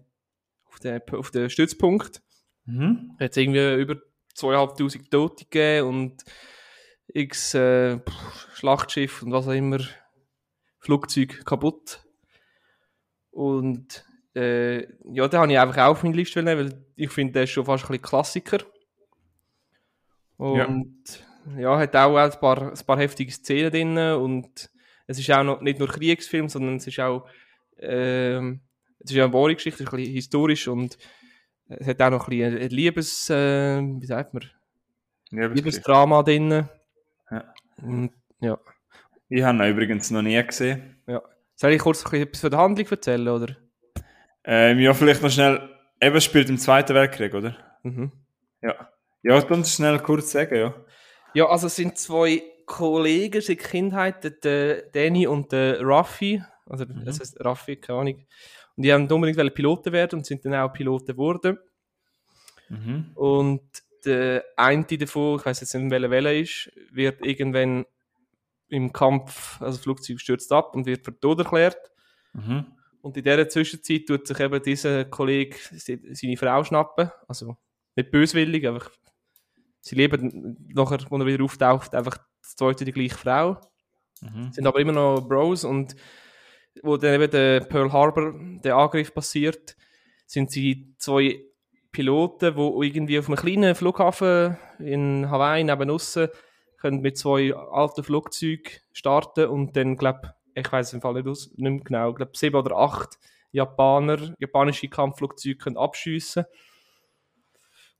auf 0.66 0.78
den, 0.80 1.00
auf 1.12 1.30
den 1.30 1.50
Stützpunkt. 1.50 2.22
Mhm. 2.66 3.16
Hat 3.18 3.36
irgendwie 3.36 3.74
über 3.80 3.96
2'500 4.38 5.10
Tote 5.10 5.44
gegeben 5.44 5.88
und 5.88 6.24
x 7.08 7.54
äh, 7.54 7.98
Schlachtschiff 8.54 9.22
und 9.22 9.32
was 9.32 9.48
auch 9.48 9.52
immer, 9.52 9.80
Flugzeug 10.78 11.44
kaputt. 11.44 12.04
Und 13.30 14.04
äh, 14.34 14.80
ja, 15.12 15.28
da 15.28 15.40
habe 15.40 15.52
ich 15.52 15.58
einfach 15.58 15.78
auch 15.78 15.90
auf 15.92 16.02
meine 16.02 16.16
Liste 16.16 16.42
nehmen, 16.42 16.70
weil 16.70 16.84
ich 16.96 17.10
finde, 17.10 17.32
der 17.34 17.44
ist 17.44 17.50
schon 17.50 17.64
fast 17.64 17.84
ein 17.84 17.88
bisschen 17.88 18.02
Klassiker. 18.02 18.58
Und 20.36 21.04
ja, 21.56 21.78
hat 21.78 21.96
auch 21.96 22.16
ein 22.16 22.30
paar, 22.40 22.72
ein 22.72 22.86
paar 22.86 22.98
heftige 22.98 23.32
Szenen 23.32 23.70
drin 23.70 23.98
und 23.98 24.70
es 25.06 25.18
ist 25.18 25.30
auch 25.30 25.42
noch, 25.42 25.60
nicht 25.60 25.78
nur 25.78 25.88
Kriegsfilm, 25.88 26.48
sondern 26.48 26.76
es 26.76 26.86
ist 26.86 27.00
auch 27.00 27.26
ähm, 27.78 28.60
es 29.00 29.10
ist 29.10 29.16
ja 29.16 29.24
eine 29.24 29.32
wahre 29.32 29.54
Geschichte, 29.54 29.84
ein 29.84 29.90
bisschen 29.90 30.12
historisch 30.12 30.68
und 30.68 30.98
es 31.68 31.86
hat 31.86 32.00
auch 32.02 32.10
noch 32.10 32.28
ein 32.28 32.30
bisschen 32.30 32.58
ein 32.58 32.68
Liebes, 32.70 33.30
äh, 33.30 33.80
wie 33.82 34.06
sagt 34.06 34.34
man, 34.34 34.44
ja 35.30 35.46
Liebesdrama 35.46 36.22
drin. 36.22 36.68
Ja. 37.30 37.54
Und, 37.82 38.12
ja. 38.40 38.58
Ich 39.28 39.42
habe 39.42 39.58
ihn 39.58 39.70
übrigens 39.72 40.10
noch 40.10 40.22
nie 40.22 40.42
gesehen. 40.42 40.96
Soll 41.54 41.72
ich 41.72 41.80
kurz 41.82 42.04
etwas 42.12 42.40
von 42.40 42.50
der 42.50 42.60
Handlung 42.60 42.86
erzählen, 42.88 43.28
oder? 43.28 43.56
Ähm, 44.44 44.78
ja, 44.78 44.94
vielleicht 44.94 45.22
noch 45.22 45.30
schnell. 45.30 45.68
Eben 46.00 46.20
spielt 46.20 46.48
im 46.48 46.56
Zweiten 46.56 46.94
Weltkrieg, 46.94 47.34
oder? 47.34 47.56
Mhm. 47.82 48.12
Ja. 48.62 48.88
Ja, 49.22 49.40
dann 49.40 49.64
schnell 49.64 49.98
kurz 49.98 50.30
sagen, 50.30 50.54
ja. 50.56 50.74
Ja, 51.34 51.46
also 51.48 51.66
es 51.66 51.74
sind 51.74 51.98
zwei 51.98 52.42
Kollegen 52.64 53.40
seit 53.40 53.58
Kindheit, 53.58 54.44
der- 54.44 54.82
Danny 54.92 55.26
und 55.26 55.50
der 55.50 55.80
Raffi. 55.84 56.42
Also, 56.66 56.84
das 56.84 57.18
heißt 57.18 57.44
Raffi, 57.44 57.76
keine 57.76 57.98
Ahnung. 57.98 58.26
Und 58.78 58.84
die 58.84 58.92
haben 58.92 59.10
unbedingt 59.10 59.54
Piloten 59.54 59.92
werden 59.92 60.20
und 60.20 60.24
sind 60.24 60.44
dann 60.44 60.54
auch 60.54 60.72
Piloten 60.72 61.08
geworden. 61.08 61.58
Mhm. 62.68 63.10
Und 63.16 63.62
der 64.04 64.44
eine 64.56 64.84
davon, 64.84 65.40
ich 65.40 65.44
weiß 65.44 65.62
jetzt 65.62 65.74
nicht, 65.74 65.90
welcher 65.90 66.10
Welle 66.10 66.38
ist, 66.38 66.70
wird 66.92 67.26
irgendwann 67.26 67.86
im 68.68 68.92
Kampf, 68.92 69.60
also 69.60 69.80
Flugzeug 69.80 70.20
stürzt 70.20 70.52
ab 70.52 70.76
und 70.76 70.86
wird 70.86 71.04
für 71.04 71.18
tot 71.18 71.40
erklärt. 71.40 71.90
Mhm. 72.34 72.66
Und 73.00 73.16
in 73.16 73.24
dieser 73.24 73.48
Zwischenzeit 73.48 74.06
tut 74.06 74.28
sich 74.28 74.38
eben 74.38 74.62
dieser 74.62 75.06
Kollege 75.06 75.56
se- 75.72 75.98
seine 76.12 76.36
Frau 76.36 76.62
schnappen. 76.62 77.10
Also 77.26 77.56
nicht 77.96 78.12
böswillig, 78.12 78.64
einfach 78.64 78.92
sie 79.80 79.96
leben 79.96 80.56
nachher, 80.72 81.00
als 81.00 81.10
er 81.10 81.26
wieder 81.26 81.42
auftaucht, 81.42 81.96
einfach 81.96 82.18
das 82.42 82.54
zweite 82.54 82.84
die 82.84 82.92
gleiche 82.92 83.16
Frau. 83.16 83.60
Mhm. 84.20 84.52
Sind 84.52 84.68
aber 84.68 84.78
immer 84.78 84.92
noch 84.92 85.20
Bros 85.26 85.64
und 85.64 85.96
wo 86.82 86.96
dann 86.96 87.14
eben 87.20 87.30
der 87.30 87.60
Pearl 87.60 87.92
Harbor, 87.92 88.34
der 88.64 88.76
Angriff 88.76 89.14
passiert, 89.14 89.76
sind 90.26 90.50
sie 90.50 90.94
zwei 90.98 91.40
Piloten, 91.92 92.54
die 92.54 92.86
irgendwie 92.86 93.18
auf 93.18 93.28
einem 93.28 93.36
kleinen 93.36 93.74
Flughafen 93.74 94.56
in 94.78 95.30
Hawaii 95.30 95.64
neben 95.64 95.90
aussen 95.90 96.28
können 96.78 97.00
mit 97.00 97.18
zwei 97.18 97.54
alten 97.54 98.04
Flugzeugen 98.04 98.72
starten 98.92 99.46
und 99.46 99.76
dann, 99.76 99.96
glaube 99.96 100.34
ich 100.54 100.70
weiß 100.70 100.92
im 100.92 101.00
Fall 101.00 101.14
nicht, 101.14 101.28
aus, 101.28 101.50
nicht 101.56 101.60
mehr 101.60 101.80
genau, 101.80 102.12
glaube 102.12 102.32
sieben 102.34 102.56
oder 102.56 102.76
acht 102.76 103.18
Japaner, 103.50 104.34
japanische 104.38 104.88
Kampfflugzeuge 104.88 105.56
können 105.56 105.76
abschiessen. 105.76 106.44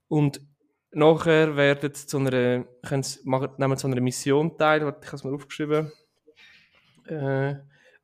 Und 0.07 0.41
nachher 0.91 1.55
werden 1.55 1.93
zu 1.93 2.17
einer, 2.17 2.65
können 2.83 3.05
machen, 3.23 3.49
nehmen 3.57 3.77
zu 3.77 3.87
einer 3.87 4.01
Mission 4.01 4.57
teil, 4.57 4.79
ich 4.79 4.85
habe 4.85 4.99
es 5.15 5.23
mir 5.23 5.33
aufgeschrieben. 5.33 5.91
Äh, 7.05 7.55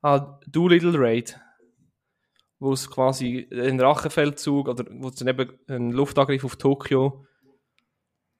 ah, 0.02 0.40
Doolittle 0.46 0.98
Raid. 0.98 1.40
Wo 2.58 2.72
es 2.72 2.90
quasi 2.90 3.46
einen 3.52 3.80
Rachefeldzug 3.80 4.68
oder 4.68 4.86
wo 4.90 5.10
dann 5.10 5.28
eben 5.28 5.58
einen 5.68 5.92
Luftangriff 5.92 6.42
auf 6.42 6.56
Tokio 6.56 7.26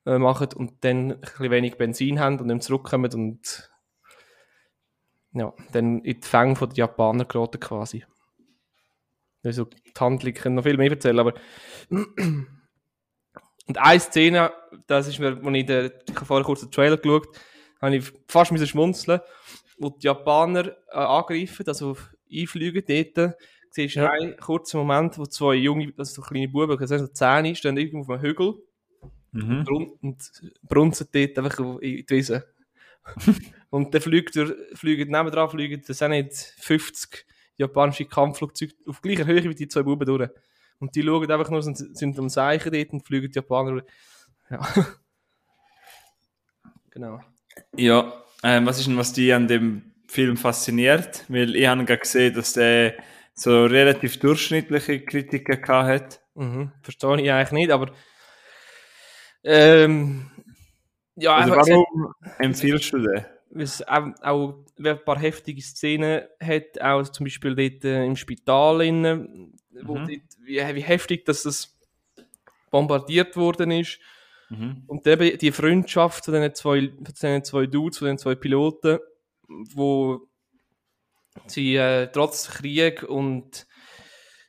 äh, 0.06 0.18
machen 0.18 0.48
und 0.54 0.84
dann 0.84 1.12
ein 1.12 1.20
bisschen 1.20 1.50
wenig 1.50 1.76
Benzin 1.76 2.18
haben 2.18 2.38
und 2.40 2.48
dann 2.48 2.62
zurückkommen 2.62 3.12
und 3.12 3.70
ja, 5.32 5.52
dann 5.72 6.00
in 6.00 6.20
die 6.20 6.26
Fänge 6.26 6.54
der 6.54 6.68
Japaner 6.72 7.26
geraten 7.26 7.60
quasi. 7.60 8.04
Also 9.44 9.64
die 9.64 9.92
Handlung 9.98 10.32
kann 10.32 10.54
noch 10.54 10.62
viel 10.62 10.76
mehr 10.76 10.90
erzählen, 10.90 11.18
aber 11.18 11.34
und 11.90 12.48
eine 13.68 14.00
Szene, 14.00 14.52
das 14.86 15.08
ist 15.08 15.18
mir, 15.18 15.38
als 15.44 15.56
ich, 15.56 15.68
ich 16.08 16.18
vorher 16.20 16.44
kurz 16.44 16.60
den 16.60 16.70
Trailer 16.70 16.96
geschaut, 16.96 17.28
habe 17.80 17.96
ich 17.96 18.12
fast 18.28 18.56
schmunzeln, 18.68 19.20
wo 19.78 19.90
die 19.90 20.06
Japaner 20.06 20.68
äh, 20.90 20.96
angreifen, 20.96 21.66
also 21.66 21.96
einfliegen 22.32 22.82
dort, 23.14 23.36
siehst 23.70 23.96
du 23.96 24.00
Ja. 24.00 24.10
einen 24.10 24.36
kurzen 24.36 24.78
Moment, 24.78 25.18
wo 25.18 25.26
zwei 25.26 25.54
junge, 25.54 25.92
also 25.96 26.14
so 26.14 26.22
kleine 26.22 26.48
Buben, 26.48 26.80
ich 26.82 26.88
so 26.88 27.06
Zähne, 27.08 27.54
stehen 27.54 27.76
irgendwo 27.76 28.00
auf 28.00 28.10
einem 28.10 28.22
Hügel 28.22 28.54
Mhm. 29.32 29.64
brun 29.64 29.92
und 30.00 30.30
brunzen 30.62 31.08
dort 31.12 31.38
einfach 31.38 31.58
in 31.58 31.80
die 31.80 32.06
Wiese. 32.08 32.46
und 33.70 33.92
dann 33.94 34.00
fliegt 34.00 34.34
er, 34.36 34.54
fliegen 34.74 35.10
nebendran, 35.10 35.50
fliegen, 35.50 35.82
das 35.86 35.98
sind 35.98 36.10
nicht 36.12 36.34
50 36.58 37.26
japanische 37.56 38.06
Kampfflugzeuge 38.06 38.72
auf 38.86 39.02
gleicher 39.02 39.26
Höhe 39.26 39.44
wie 39.44 39.54
die 39.54 39.68
zwei 39.68 39.82
Buben 39.82 40.06
durch. 40.06 40.30
Und 40.78 40.94
die 40.94 41.02
schauen 41.02 41.30
einfach 41.30 41.50
nur, 41.50 41.62
sind, 41.62 41.76
sind 41.96 42.18
am 42.18 42.28
Seichen 42.28 42.72
dort 42.72 42.92
und 42.92 43.06
fliegen 43.06 43.30
die 43.30 43.36
Japaner. 43.36 43.82
Ja. 44.50 44.60
genau. 46.90 47.20
Ja, 47.76 48.12
ähm, 48.46 48.66
was 48.66 48.78
ist 48.78 48.86
denn, 48.86 48.96
was 48.96 49.12
dich 49.12 49.34
an 49.34 49.48
dem 49.48 49.82
Film 50.08 50.36
fasziniert? 50.36 51.24
Weil 51.28 51.56
ich 51.56 51.66
habe 51.66 51.84
gerade 51.84 52.00
gesehen, 52.00 52.34
dass 52.34 52.52
der 52.52 52.94
so 53.34 53.64
relativ 53.66 54.18
durchschnittliche 54.18 55.00
Kritiken 55.04 55.60
gehabt 55.60 55.88
hat. 55.88 56.20
Mhm. 56.34 56.72
Verstehe 56.82 57.20
ich 57.20 57.30
eigentlich 57.30 57.52
nicht, 57.52 57.70
aber. 57.70 57.90
Ähm, 59.44 60.30
ja, 61.16 61.34
Also 61.36 61.52
einfach, 61.52 61.66
es 61.66 61.70
hat- 61.70 61.76
warum 61.76 62.12
empfiehlst 62.38 62.92
du 62.92 62.98
den? 62.98 63.24
weil 63.50 63.62
es 63.62 63.86
auch, 63.86 64.06
auch 64.22 64.64
ein 64.78 65.04
paar 65.04 65.18
heftige 65.18 65.62
Szenen 65.62 66.22
hat, 66.42 66.80
auch 66.80 67.04
zum 67.04 67.24
Beispiel 67.24 67.54
dort 67.54 67.84
äh, 67.84 68.04
im 68.04 68.16
Spital, 68.16 68.82
innen, 68.82 69.52
wo 69.82 69.98
Mhm. 69.98 70.06
dort, 70.08 70.20
wie, 70.44 70.74
wie 70.74 70.82
heftig 70.82 71.24
dass 71.24 71.44
das 71.44 71.74
bombardiert 72.70 73.36
worden 73.36 73.70
ist. 73.70 73.98
Mhm. 74.48 74.84
Und 74.86 75.06
eben 75.06 75.38
die 75.38 75.52
Freundschaft 75.52 76.24
von 76.24 76.34
diesen 76.34 76.54
zwei, 76.54 76.80
diesen 76.80 77.44
zwei 77.44 77.66
Dudes, 77.66 77.98
von 77.98 78.08
den 78.08 78.18
zwei 78.18 78.34
Piloten, 78.34 78.98
wo 79.48 80.28
sie 81.46 81.76
äh, 81.76 82.08
trotz 82.12 82.48
Krieg 82.48 83.02
und 83.02 83.66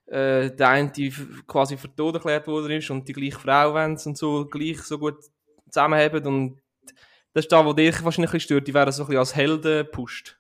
äh, 0.07 0.51
der 0.51 0.69
eine 0.69 0.91
die 0.91 1.13
quasi 1.47 1.77
für 1.77 1.93
tot 1.93 2.15
erklärt 2.15 2.47
worden 2.47 2.71
ist 2.71 2.89
und 2.89 3.07
die 3.07 3.13
gleiche 3.13 3.39
Frau 3.39 3.73
wollen 3.73 3.97
und 4.03 4.17
so 4.17 4.45
gleich 4.45 4.81
so 4.81 4.97
gut 4.97 5.17
zusammenhaben 5.69 6.25
und 6.25 6.61
das 7.33 7.45
ist 7.45 7.51
da, 7.51 7.63
wo 7.63 7.73
dich 7.73 8.03
wahrscheinlich 8.03 8.33
ein 8.33 8.39
stört. 8.39 8.67
Die 8.67 8.73
werden 8.73 8.91
so 8.91 9.03
ein 9.03 9.07
bisschen 9.07 9.19
als 9.19 9.35
Helden 9.35 9.85
gepusht. 9.85 10.39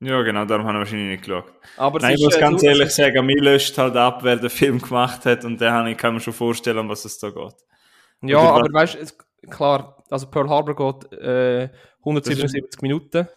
Ja, 0.00 0.22
genau, 0.22 0.44
darum 0.44 0.66
habe 0.66 0.78
ich 0.78 0.80
wahrscheinlich 0.80 1.10
nicht 1.10 1.24
geschaut. 1.24 1.52
Aber 1.76 2.00
Nein, 2.00 2.16
ich 2.16 2.24
muss 2.24 2.34
äh, 2.34 2.40
ganz 2.40 2.62
ehrlich 2.64 2.90
sagen, 2.90 3.24
mir 3.24 3.40
löscht 3.40 3.78
halt 3.78 3.94
ab, 3.94 4.24
wer 4.24 4.36
den 4.36 4.50
Film 4.50 4.80
gemacht 4.80 5.24
hat 5.24 5.44
und 5.44 5.60
den 5.60 5.70
habe 5.70 5.92
ich, 5.92 5.96
kann 5.96 6.14
mir 6.14 6.20
schon 6.20 6.32
vorstellen, 6.32 6.78
um 6.78 6.88
was 6.88 7.04
es 7.04 7.18
da 7.18 7.30
geht. 7.30 7.54
Ja, 8.22 8.38
Oder 8.38 8.64
aber 8.64 8.72
weißt 8.72 8.94
du, 9.42 9.48
klar, 9.48 10.02
also 10.10 10.26
Pearl 10.28 10.48
Harbor 10.48 10.74
geht 10.74 11.12
äh, 11.18 11.68
177 12.00 12.80
Minuten. 12.82 13.28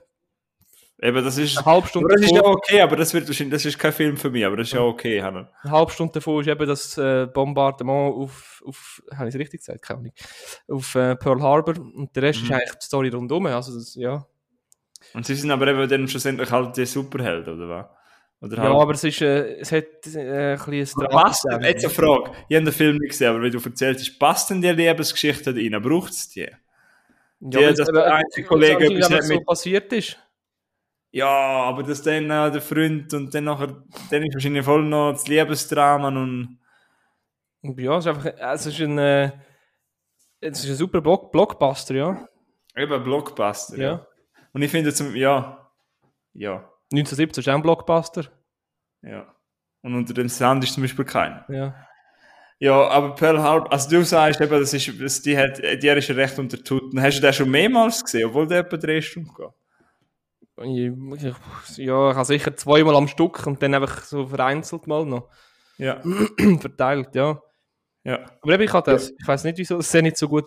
Eben, 1.01 1.23
das 1.23 1.37
ist... 1.37 1.57
Eine 1.57 1.65
halbe 1.65 1.87
Stunde 1.87 2.07
Aber 2.07 2.15
das 2.15 2.25
ist 2.25 2.31
ja 2.31 2.37
davor, 2.37 2.55
okay, 2.55 2.81
aber 2.81 2.95
das 2.95 3.13
wird 3.13 3.27
wahrscheinlich, 3.27 3.53
das 3.53 3.65
ist 3.65 3.77
kein 3.77 3.91
Film 3.91 4.15
für 4.15 4.29
mich, 4.29 4.45
aber 4.45 4.57
das 4.57 4.67
ist 4.67 4.73
ja 4.73 4.81
okay, 4.81 5.21
Hanna. 5.21 5.49
eine 5.61 5.71
halbe 5.71 5.91
Stunde 5.91 6.13
davor 6.13 6.39
ist 6.39 6.47
eben 6.47 6.67
das 6.67 6.97
äh, 6.97 7.27
Bombardement 7.27 8.15
auf, 8.15 8.63
auf 8.65 9.03
habe 9.13 9.27
ich 9.27 9.35
es 9.35 9.39
richtig 9.39 9.59
gesagt? 9.59 9.81
Keine 9.81 9.99
Ahnung. 9.99 10.13
Auf 10.69 10.95
äh, 10.95 11.15
Pearl 11.17 11.41
Harbor 11.41 11.75
und 11.77 12.15
der 12.15 12.23
Rest 12.23 12.43
ist 12.43 12.51
eigentlich 12.51 12.75
die 12.75 12.85
Story 12.85 13.09
rundum. 13.09 13.45
Also 13.47 13.75
das, 13.77 13.95
ja. 13.95 14.25
Und 15.13 15.25
sie 15.25 15.35
sind 15.35 15.51
aber 15.51 15.67
eben 15.67 15.87
dann 15.87 16.07
schlussendlich 16.07 16.49
halt 16.49 16.77
die 16.77 16.85
Superhelden, 16.85 17.55
oder 17.55 17.69
was? 17.69 17.85
Oder 18.41 18.57
ja, 18.57 18.63
halt... 18.63 18.81
aber 18.81 18.91
es 18.93 19.03
ist, 19.03 19.21
äh, 19.21 19.55
es 19.59 19.71
hat 19.71 19.85
äh, 20.13 20.53
ein 20.53 20.65
bisschen 20.65 21.03
ein 21.03 21.09
Passt, 21.09 21.45
Drama. 21.45 21.65
jetzt 21.65 21.85
eine 21.85 21.93
Frage. 21.93 22.31
Ich 22.49 22.55
habe 22.55 22.65
den 22.65 22.73
Film 22.73 22.97
nicht 22.97 23.11
gesehen, 23.11 23.29
aber 23.29 23.41
wie 23.41 23.49
du 23.49 23.59
erzählt 23.59 23.97
hast, 23.99 24.19
passt 24.19 24.49
denn 24.49 24.61
die 24.61 24.69
Lebensgeschichte 24.69 25.55
rein? 25.55 25.81
Braucht 25.81 26.11
es 26.11 26.29
die? 26.29 26.41
Ja, 26.41 26.49
die- 27.39 27.57
weil 27.57 27.73
dass 27.73 27.87
der 27.87 28.13
einzige 28.13 28.47
Kollege 28.47 28.85
etwas 28.85 29.09
nicht 29.09 29.23
so 29.23 29.33
mit- 29.35 29.45
passiert 29.45 29.91
ist. 29.93 30.17
Ja, 31.11 31.27
aber 31.27 31.83
dass 31.83 32.01
dann 32.01 32.25
äh, 32.29 32.51
der 32.51 32.61
Freund 32.61 33.13
und 33.13 33.33
dann 33.33 33.45
nachher, 33.45 33.83
dann 34.11 34.23
ist 34.23 34.33
wahrscheinlich 34.33 34.65
voll 34.65 34.83
noch 34.83 35.13
das 35.13 35.27
Liebesdrama 35.27 36.09
und... 36.09 36.59
Ja, 37.63 37.97
es 37.97 38.05
ist 38.05 38.09
einfach, 38.09 38.25
äh, 38.25 38.53
es 38.53 38.65
ist 38.65 38.79
ein, 38.81 38.97
äh, 38.97 39.31
es 40.41 40.63
ist 40.63 40.69
ein 40.71 40.75
super 40.75 40.99
Block, 41.01 41.31
Blockbuster, 41.31 41.95
ja. 41.95 42.27
Eben 42.75 43.01
Blockbuster, 43.03 43.77
ja. 43.77 43.83
ja. 43.83 44.07
Und 44.51 44.61
ich 44.61 44.69
finde 44.69 44.93
zum... 44.93 45.15
Ja. 45.15 45.71
Ja. 46.33 46.69
1917 46.91 47.41
ist 47.41 47.49
auch 47.49 47.55
ein 47.55 47.61
Blockbuster. 47.61 48.25
Ja. 49.01 49.33
Und 49.81 49.95
unter 49.95 50.13
dem 50.13 50.29
Sand 50.29 50.63
ist 50.63 50.73
zum 50.73 50.83
Beispiel 50.83 51.05
keiner. 51.05 51.45
Ja. 51.49 51.75
Ja, 52.57 52.87
aber 52.87 53.15
Pearl 53.15 53.41
Harbor, 53.41 53.71
also 53.71 53.89
du 53.89 54.03
sagst 54.03 54.39
eben, 54.39 54.59
das 54.59 54.73
ist, 54.73 54.89
das, 54.99 55.21
die, 55.21 55.37
hat, 55.37 55.57
die 55.59 55.87
ist 55.87 56.07
ja 56.07 56.15
recht 56.15 56.39
unter 56.39 56.63
Tuten. 56.63 57.01
Hast 57.01 57.17
du 57.17 57.21
den 57.21 57.33
schon 57.33 57.51
mehrmals 57.51 58.03
gesehen, 58.03 58.29
obwohl 58.29 58.47
der 58.47 58.59
etwa 58.59 58.77
drei 58.77 59.01
Stunden 59.01 59.31
geht? 59.35 59.49
Ja, 61.77 62.11
ich 62.11 62.15
habe 62.15 62.25
sicher 62.25 62.55
zweimal 62.55 62.95
am 62.95 63.09
Stück 63.09 63.45
und 63.45 63.61
dann 63.61 63.73
einfach 63.73 64.03
so 64.03 64.25
vereinzelt 64.27 64.87
mal 64.87 65.05
noch 65.05 65.29
Ja. 65.77 66.01
verteilt, 66.59 67.13
ja. 67.13 67.41
Ja. 68.05 68.19
Aber 68.41 68.53
eben, 68.53 68.63
ich 68.63 68.71
habe 68.71 68.89
das, 68.89 69.11
ich 69.11 69.27
weiß 69.27 69.43
nicht, 69.43 69.57
wieso 69.57 69.77
das 69.77 69.93
nicht 69.93 70.15
so 70.15 70.29
gut 70.29 70.45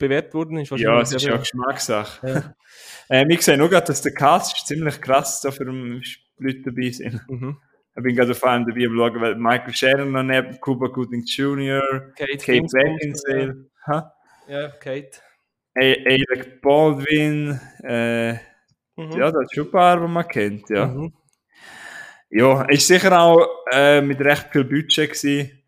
bewertet 0.00 0.34
worden 0.34 0.58
ist. 0.58 0.70
Ja, 0.72 1.00
es 1.00 1.12
ist 1.12 1.24
ja 1.24 1.36
Geschmackssache. 1.36 2.26
Ja. 2.28 2.54
Ähm, 3.12 3.28
ich 3.30 3.42
sehe 3.42 3.58
nur 3.58 3.68
gerade, 3.68 3.88
dass 3.88 4.02
der 4.02 4.14
Cast 4.14 4.56
ist 4.56 4.68
ziemlich 4.68 5.00
krass, 5.00 5.40
da 5.40 5.50
für 5.50 5.64
Leute 5.64 6.62
dabei 6.64 6.90
sind. 6.90 7.20
Mhm. 7.28 7.56
Ich 7.96 8.02
bin 8.04 8.14
gerade 8.14 8.30
auf 8.30 8.44
einem 8.44 8.64
dabei 8.66 8.86
am 8.86 8.94
Schauen, 8.96 9.20
weil 9.20 9.34
Michael 9.34 9.74
Shannon 9.74 10.12
noch 10.12 10.22
neben, 10.22 10.60
Cuba 10.60 10.86
Gooding 10.86 11.24
Jr., 11.24 11.82
Kate, 12.16 12.36
Kate 12.36 12.62
Beckinsale? 12.72 13.66
Ja, 14.48 14.68
Kate. 14.78 15.10
A- 15.76 15.80
Alec 15.80 16.60
Baldwin, 16.62 17.60
äh, 17.82 18.34
Mhm. 18.34 19.12
ja, 19.18 19.32
das 19.32 19.42
ist 19.42 19.54
schon 19.56 19.66
ein 19.66 19.70
paar, 19.72 20.00
die 20.00 20.06
man 20.06 20.28
kennt, 20.28 20.70
ja. 20.70 20.86
Mhm. 20.86 21.12
Ja, 22.30 22.62
ist 22.68 22.86
sicher 22.86 23.20
auch 23.20 23.44
äh, 23.72 24.00
mit 24.00 24.20
recht 24.20 24.50
viel 24.52 24.62
Budget 24.64 25.10
gewesen. 25.12 25.59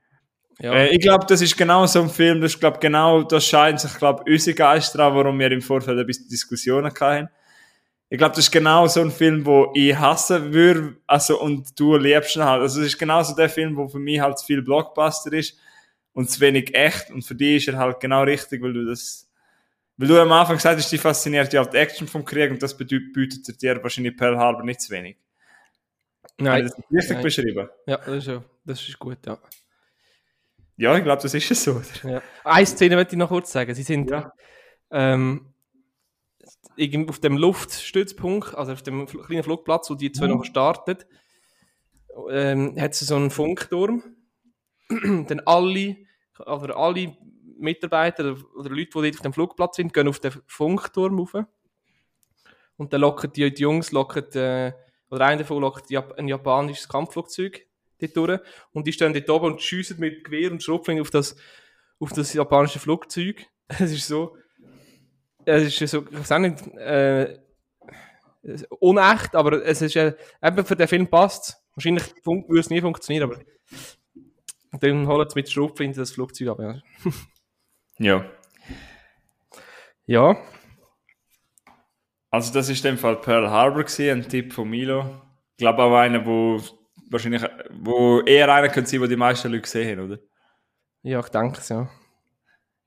Ja. 0.60 0.72
Äh, 0.74 0.88
ich 0.94 1.00
glaube, 1.00 1.26
das 1.26 1.40
ist 1.40 1.56
genau 1.56 1.86
so 1.86 2.02
ein 2.02 2.10
Film, 2.10 2.40
das 2.40 2.52
ist, 2.52 2.60
glaub, 2.60 2.80
genau, 2.80 3.22
das 3.22 3.46
scheint 3.46 3.80
sich, 3.80 3.94
glaube 3.94 4.24
unsere 4.26 4.54
Geister 4.54 5.00
an, 5.00 5.14
warum 5.14 5.38
wir 5.38 5.50
im 5.50 5.62
Vorfeld 5.62 5.98
ein 5.98 6.06
bisschen 6.06 6.28
Diskussionen 6.28 6.92
hatten. 6.92 7.28
Ich 8.08 8.18
glaube, 8.18 8.34
das 8.34 8.44
ist 8.44 8.50
genau 8.50 8.86
so 8.86 9.00
ein 9.00 9.10
Film, 9.10 9.46
wo 9.46 9.72
ich 9.74 9.96
hassen 9.96 10.52
würde, 10.52 10.96
also, 11.06 11.40
und 11.40 11.78
du 11.80 11.96
liebst 11.96 12.36
ihn 12.36 12.44
halt. 12.44 12.60
Also, 12.60 12.80
es 12.80 12.88
ist 12.88 12.98
genau 12.98 13.22
so 13.22 13.34
der 13.34 13.48
Film, 13.48 13.76
wo 13.76 13.88
für 13.88 13.98
mich 13.98 14.20
halt 14.20 14.38
zu 14.38 14.44
viel 14.44 14.60
Blockbuster 14.60 15.32
ist 15.32 15.58
und 16.12 16.30
zu 16.30 16.40
wenig 16.40 16.74
echt, 16.74 17.10
und 17.10 17.22
für 17.22 17.34
dich 17.34 17.66
ist 17.66 17.74
er 17.74 17.78
halt 17.78 18.00
genau 18.00 18.22
richtig, 18.22 18.62
weil 18.62 18.74
du 18.74 18.84
das, 18.84 19.30
weil 19.96 20.08
du 20.08 20.20
am 20.20 20.30
Anfang 20.30 20.56
gesagt 20.56 20.78
hast, 20.78 20.92
die 20.92 20.98
fasziniert 20.98 21.52
ja 21.54 21.62
auf 21.62 21.70
die 21.70 21.78
Action 21.78 22.06
vom 22.06 22.24
Krieg, 22.24 22.50
und 22.50 22.62
das 22.62 22.76
bedeutet, 22.76 23.14
bietet 23.14 23.62
dir 23.62 23.82
wahrscheinlich 23.82 24.14
Pearl 24.14 24.36
Harbor 24.36 24.62
nicht 24.62 24.82
zu 24.82 24.92
wenig. 24.92 25.16
Habe 26.22 26.44
Nein. 26.44 26.66
ich 26.66 26.72
das 26.72 26.84
richtig 26.90 27.14
Nein. 27.14 27.22
beschrieben? 27.22 27.68
Ja, 27.86 27.96
das 27.96 28.16
ist, 28.16 28.26
ja, 28.26 28.44
das 28.64 28.88
ist 28.88 28.98
gut, 28.98 29.18
ja. 29.24 29.38
Ja, 30.82 30.96
ich 30.96 31.04
glaube, 31.04 31.22
das 31.22 31.32
ist 31.32 31.48
es 31.48 31.62
so, 31.62 31.74
oder? 31.74 32.10
ja. 32.14 32.22
Eine 32.42 32.66
Szene 32.66 32.96
möchte 32.96 33.14
ich 33.14 33.18
noch 33.18 33.28
kurz 33.28 33.52
sagen. 33.52 33.72
Sie 33.72 33.84
sind 33.84 34.10
Ja. 34.10 34.32
ähm, 34.90 35.54
auf 37.08 37.20
dem 37.20 37.36
Luftstützpunkt, 37.36 38.56
also 38.56 38.72
auf 38.72 38.82
dem 38.82 39.06
kleinen 39.06 39.44
Flugplatz, 39.44 39.88
wo 39.90 39.94
die 39.94 40.10
zwei 40.10 40.26
noch 40.26 40.44
startet, 40.44 41.06
ähm, 42.28 42.74
hat 42.80 42.96
sie 42.96 43.04
so 43.04 43.14
einen 43.14 43.30
Funkturm. 43.30 44.02
Dann 44.88 45.40
alle, 45.46 45.98
oder 46.40 46.76
alle 46.76 47.16
Mitarbeiter 47.58 48.34
oder 48.56 48.70
Leute, 48.70 48.90
die 48.90 49.02
dort 49.02 49.14
auf 49.14 49.20
dem 49.22 49.32
Flugplatz 49.32 49.76
sind, 49.76 49.94
gehen 49.94 50.08
auf 50.08 50.18
den 50.18 50.32
Funkturm 50.48 51.16
rauf. 51.16 51.34
Und 52.76 52.92
dann 52.92 53.02
locken 53.02 53.32
die, 53.32 53.54
die 53.54 53.62
Jungs, 53.62 53.92
locken, 53.92 54.24
äh, 54.32 54.72
oder 55.10 55.26
einer 55.26 55.42
davon 55.42 55.60
lockt 55.60 55.94
ein 55.94 56.26
japanisches 56.26 56.88
Kampfflugzeug 56.88 57.68
dort 58.02 58.16
durch. 58.16 58.40
Und 58.72 58.86
die 58.86 58.92
stehen 58.92 59.12
dort 59.12 59.30
oben 59.30 59.52
und 59.52 59.62
schiessen 59.62 59.98
mit 59.98 60.24
Gewehr 60.24 60.50
und 60.50 60.62
Schrotflingen 60.62 61.02
auf 61.02 61.10
das, 61.10 61.36
auf 61.98 62.12
das 62.12 62.32
japanische 62.32 62.78
Flugzeug. 62.78 63.46
Es 63.78 63.90
ist 63.90 64.06
so, 64.06 64.36
es 65.46 65.80
ist 65.80 65.90
so, 65.90 66.04
ich 66.10 66.18
weiß 66.18 66.32
auch 66.32 66.38
nicht, 66.38 66.66
äh, 66.76 67.38
unecht, 68.80 69.34
aber 69.34 69.64
es 69.64 69.80
ist 69.80 69.96
äh, 69.96 70.14
eben 70.42 70.66
für 70.66 70.76
den 70.76 70.88
Film 70.88 71.08
passt 71.08 71.62
Wahrscheinlich 71.74 72.04
würde 72.24 72.60
es 72.60 72.70
nie 72.70 72.80
funktionieren, 72.80 73.30
aber 73.30 73.42
dann 74.80 75.06
holen 75.06 75.28
sie 75.28 75.34
mit 75.34 75.50
Schrotflinte 75.50 76.00
das 76.00 76.12
Flugzeug 76.12 76.48
ab. 76.48 76.58
Ja. 76.60 76.80
Ja. 77.98 78.24
ja. 80.06 80.36
Also 82.30 82.52
das 82.52 82.70
ist 82.70 82.84
in 82.84 82.92
dem 82.92 82.98
Fall 82.98 83.16
Pearl 83.16 83.48
Harbor 83.50 83.84
gewesen, 83.84 84.22
ein 84.22 84.28
Tipp 84.28 84.54
von 84.54 84.68
Milo. 84.68 85.20
Ich 85.52 85.58
glaube 85.58 85.82
auch 85.82 85.94
einer, 85.94 86.24
wo 86.24 86.58
wahrscheinlich, 87.12 87.42
wo 87.70 88.20
eher 88.20 88.52
einer 88.52 88.68
könnte 88.68 88.90
sein, 88.90 89.00
wo 89.00 89.06
die 89.06 89.16
meisten 89.16 89.48
Leute 89.48 89.62
gesehen 89.62 89.98
haben, 89.98 90.10
oder? 90.10 90.18
Ja, 91.02 91.20
ich 91.20 91.28
denke 91.28 91.58
es, 91.58 91.68
ja. 91.68 91.88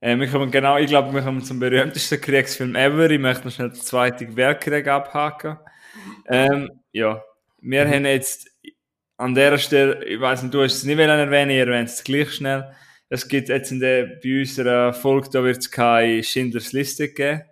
Äh, 0.00 0.18
wir 0.18 0.28
kommen 0.28 0.50
genau, 0.50 0.76
ich 0.76 0.88
glaube, 0.88 1.12
wir 1.12 1.22
kommen 1.22 1.42
zum 1.42 1.58
berühmtesten 1.58 2.20
Kriegsfilm 2.20 2.74
ever. 2.74 3.10
Ich 3.10 3.18
möchte 3.18 3.46
noch 3.46 3.52
schnell 3.52 3.70
den 3.70 3.80
Zweiten 3.80 4.36
Weltkrieg 4.36 4.86
abhaken. 4.88 5.58
Ähm, 6.28 6.70
ja, 6.92 7.22
wir 7.60 7.88
haben 7.88 8.04
jetzt 8.04 8.50
an 9.16 9.34
der 9.34 9.56
Stelle, 9.58 10.04
ich 10.04 10.20
weiß 10.20 10.42
nicht, 10.42 10.54
du 10.54 10.62
hast 10.62 10.74
es 10.74 10.84
nicht 10.84 10.98
erwähnen, 10.98 11.50
ich 11.50 11.58
erwähne 11.58 11.84
es 11.84 12.04
gleich 12.04 12.32
schnell. 12.32 12.70
Es 13.08 13.28
gibt 13.28 13.48
jetzt 13.48 13.70
in 13.70 13.80
der, 13.80 14.18
bei 14.22 14.40
unserer 14.40 14.92
Folge, 14.92 15.30
da 15.32 15.42
wird 15.42 15.58
es 15.58 15.70
keine 15.70 16.22
Schindlers 16.22 16.72
Liste 16.72 17.08
geben. 17.08 17.42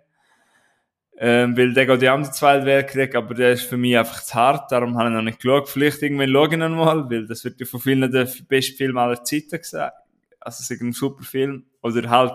Ähm, 1.17 1.55
weil 1.57 1.73
der 1.73 1.85
geht 1.85 2.01
ja 2.01 2.13
am 2.13 2.25
Zweiten 2.25 2.65
Weltkrieg, 2.65 3.15
aber 3.15 3.33
der 3.33 3.53
ist 3.53 3.63
für 3.63 3.77
mich 3.77 3.97
einfach 3.97 4.21
zu 4.21 4.33
hart, 4.35 4.69
darum 4.71 4.97
habe 4.97 5.09
ich 5.09 5.15
noch 5.15 5.21
nicht 5.21 5.39
geschaut. 5.39 5.69
Vielleicht 5.69 6.01
irgendwann 6.01 6.29
schaue 6.29 6.49
ich 6.51 6.57
noch 6.57 6.69
mal, 6.69 7.09
weil 7.09 7.25
das 7.25 7.43
wird 7.45 7.59
ja 7.59 7.65
von 7.65 7.79
vielen 7.79 8.11
der 8.11 8.27
beste 8.47 8.75
Film 8.75 8.97
aller 8.97 9.23
Zeiten 9.23 9.57
gesagt. 9.57 9.95
Also 10.41 10.61
es 10.61 10.69
ist 10.69 10.81
ein 10.81 10.91
super 10.91 11.23
Film. 11.23 11.63
Oder 11.81 12.09
halt 12.09 12.33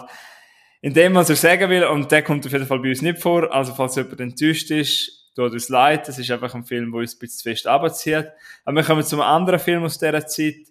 in 0.81 0.94
dem, 0.94 1.15
was 1.15 1.29
er 1.29 1.37
sagen 1.37 1.69
will, 1.69 1.85
und 1.85 2.11
der 2.11 2.23
kommt 2.23 2.46
auf 2.46 2.52
jeden 2.52 2.67
Fall 2.67 2.79
bei 2.79 2.88
uns 2.88 3.02
nicht 3.02 3.19
vor. 3.19 3.52
Also 3.52 3.75
falls 3.75 3.96
jemand 3.96 4.21
enttäuscht 4.21 4.71
ist, 4.71 5.31
tut 5.35 5.52
uns 5.52 5.69
leid. 5.69 6.09
Das 6.09 6.19
ist 6.19 6.31
einfach 6.31 6.54
ein 6.54 6.65
Film, 6.65 6.90
der 6.90 7.00
uns 7.00 7.15
ein 7.15 7.19
bisschen 7.19 7.38
zu 7.38 7.42
fest 7.42 7.67
runterzieht. 7.67 8.29
Aber 8.65 8.77
wir 8.77 8.85
kommen 8.85 9.02
zu 9.02 9.17
einem 9.17 9.25
anderen 9.25 9.61
Film 9.61 9.85
aus 9.85 9.98
dieser 9.98 10.27
Zeit. 10.27 10.69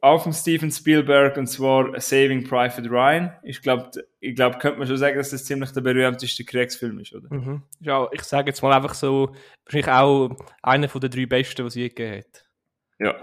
Auch 0.00 0.22
von 0.22 0.32
Steven 0.32 0.70
Spielberg, 0.70 1.36
und 1.36 1.46
zwar 1.46 2.00
Saving 2.00 2.44
Private 2.44 2.88
Ryan. 2.90 3.32
Ich 3.42 3.62
glaube, 3.62 3.90
ich 4.20 4.34
glaub, 4.34 4.58
könnte 4.58 4.78
man 4.78 4.88
schon 4.88 4.96
sagen, 4.96 5.16
dass 5.16 5.30
das 5.30 5.44
ziemlich 5.44 5.70
der 5.70 5.80
berühmteste 5.80 6.44
Kriegsfilm 6.44 6.98
ist, 6.98 7.14
oder? 7.14 7.32
Mhm. 7.32 7.62
Ja, 7.80 8.08
ich 8.12 8.22
sage 8.22 8.48
jetzt 8.48 8.62
mal 8.62 8.72
einfach 8.72 8.94
so, 8.94 9.34
wahrscheinlich 9.64 9.88
auch 9.88 10.36
einer 10.62 10.88
von 10.88 11.00
den 11.00 11.10
drei 11.10 11.26
besten, 11.26 11.62
die 11.62 11.68
es 11.68 11.74
je 11.74 11.88
gegeben 11.88 12.18
hat. 12.18 12.44
Ja. 12.98 13.14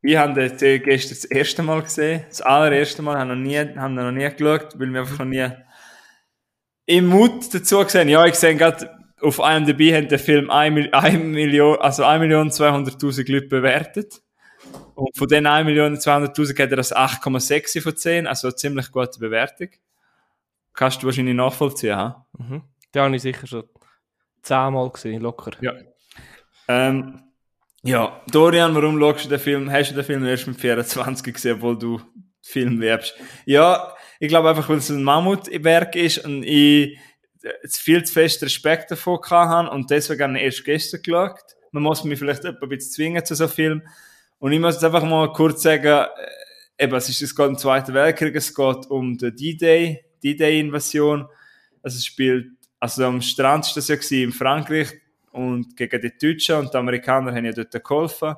Ich 0.00 0.16
habe 0.16 0.48
den 0.48 0.82
gestern 0.82 1.10
das 1.10 1.24
erste 1.24 1.62
Mal 1.62 1.82
gesehen. 1.82 2.24
Das 2.28 2.40
allererste 2.40 3.02
Mal. 3.02 3.18
Habe 3.18 3.34
noch 3.34 3.36
nie, 3.36 3.62
noch 3.64 4.12
nie 4.12 4.30
geschaut, 4.30 4.78
weil 4.78 4.92
wir 4.92 5.00
einfach 5.00 5.18
noch 5.18 5.26
nie 5.26 5.48
im 6.86 7.06
Mut 7.06 7.52
dazu 7.52 7.82
gesehen. 7.82 8.08
Ja, 8.08 8.24
ich 8.24 8.36
sehe 8.36 8.56
gerade, 8.56 8.96
auf 9.20 9.40
IMDb 9.40 9.94
hat 9.94 10.10
der 10.10 10.18
Film 10.18 10.50
1 10.50 10.72
Million, 11.24 11.76
also 11.80 12.04
1 12.04 12.20
Million 12.20 12.50
200.000 12.50 13.30
Leute 13.30 13.48
bewertet. 13.48 14.22
Und 14.98 15.16
von 15.16 15.28
den 15.28 15.46
1 15.46 15.64
Million 15.64 15.94
200.000 15.94 16.60
hat 16.60 16.70
er 16.70 16.76
das 16.76 16.92
8,6 16.92 17.80
von 17.80 17.96
10, 17.96 18.26
also 18.26 18.48
eine 18.48 18.56
ziemlich 18.56 18.90
gute 18.90 19.20
Bewertung. 19.20 19.68
Kannst 20.74 21.00
du 21.00 21.06
wahrscheinlich 21.06 21.36
nachvollziehen, 21.36 21.94
ha? 21.94 22.26
Mhm. 22.36 22.62
Den 22.92 23.02
habe 23.02 23.14
ich 23.14 23.22
sicher 23.22 23.46
schon 23.46 23.62
zehnmal 24.42 24.90
gesehen, 24.90 25.22
locker. 25.22 25.52
Ja. 25.60 25.72
Ähm, 26.66 27.22
ja, 27.84 28.20
Dorian, 28.32 28.74
warum 28.74 28.98
schaust 28.98 29.26
du 29.26 29.28
den 29.28 29.38
Film? 29.38 29.70
Hast 29.70 29.92
du 29.92 29.94
den 29.94 30.04
Film 30.04 30.24
erst 30.24 30.48
mit 30.48 30.60
24 30.60 31.32
gesehen, 31.32 31.54
obwohl 31.54 31.78
du 31.78 32.00
Film 32.42 32.80
liebst? 32.80 33.14
Ja, 33.46 33.94
ich 34.18 34.26
glaube 34.26 34.48
einfach, 34.48 34.68
weil 34.68 34.78
es 34.78 34.90
ein 34.90 35.04
Mammutwerk 35.04 35.94
ist 35.94 36.24
und 36.24 36.42
ich 36.42 36.98
äh, 37.44 37.68
viel 37.68 38.02
zu 38.02 38.14
fest 38.14 38.42
Respekt 38.42 38.90
davor 38.90 39.20
gehabt 39.20 39.70
und 39.70 39.88
deswegen 39.92 40.34
erst 40.34 40.64
gestern 40.64 41.02
geschaut. 41.02 41.38
Man 41.70 41.84
muss 41.84 42.02
mich 42.02 42.18
vielleicht 42.18 42.44
ein 42.44 42.58
bisschen 42.68 42.90
zwingen 42.90 43.24
zu 43.24 43.36
so 43.36 43.44
einem 43.44 43.52
Film. 43.52 43.82
Und 44.38 44.52
ich 44.52 44.60
muss 44.60 44.74
jetzt 44.74 44.84
einfach 44.84 45.04
mal 45.04 45.32
kurz 45.32 45.62
sagen, 45.62 45.86
äh, 45.86 46.84
eben, 46.84 46.94
es, 46.94 47.08
ist, 47.08 47.22
es 47.22 47.34
geht 47.34 47.46
im 47.46 47.58
Zweiten 47.58 47.94
Weltkrieg, 47.94 48.34
es 48.36 48.54
geht 48.54 48.86
um 48.88 49.18
die 49.18 49.34
D-Day, 49.34 50.04
D-Day-Invasion. 50.22 51.26
Also 51.82 51.96
es 51.96 52.06
spielt, 52.06 52.48
also 52.78 53.04
am 53.04 53.20
Strand 53.20 53.66
war 53.66 53.72
das 53.74 53.88
ja 53.88 53.96
gewesen, 53.96 54.22
in 54.22 54.32
Frankreich 54.32 54.92
und 55.32 55.76
gegen 55.76 56.00
die 56.00 56.16
Deutschen 56.16 56.56
und 56.56 56.72
die 56.72 56.78
Amerikaner 56.78 57.34
haben 57.34 57.44
ja 57.44 57.52
dort 57.52 57.84
geholfen. 57.84 58.34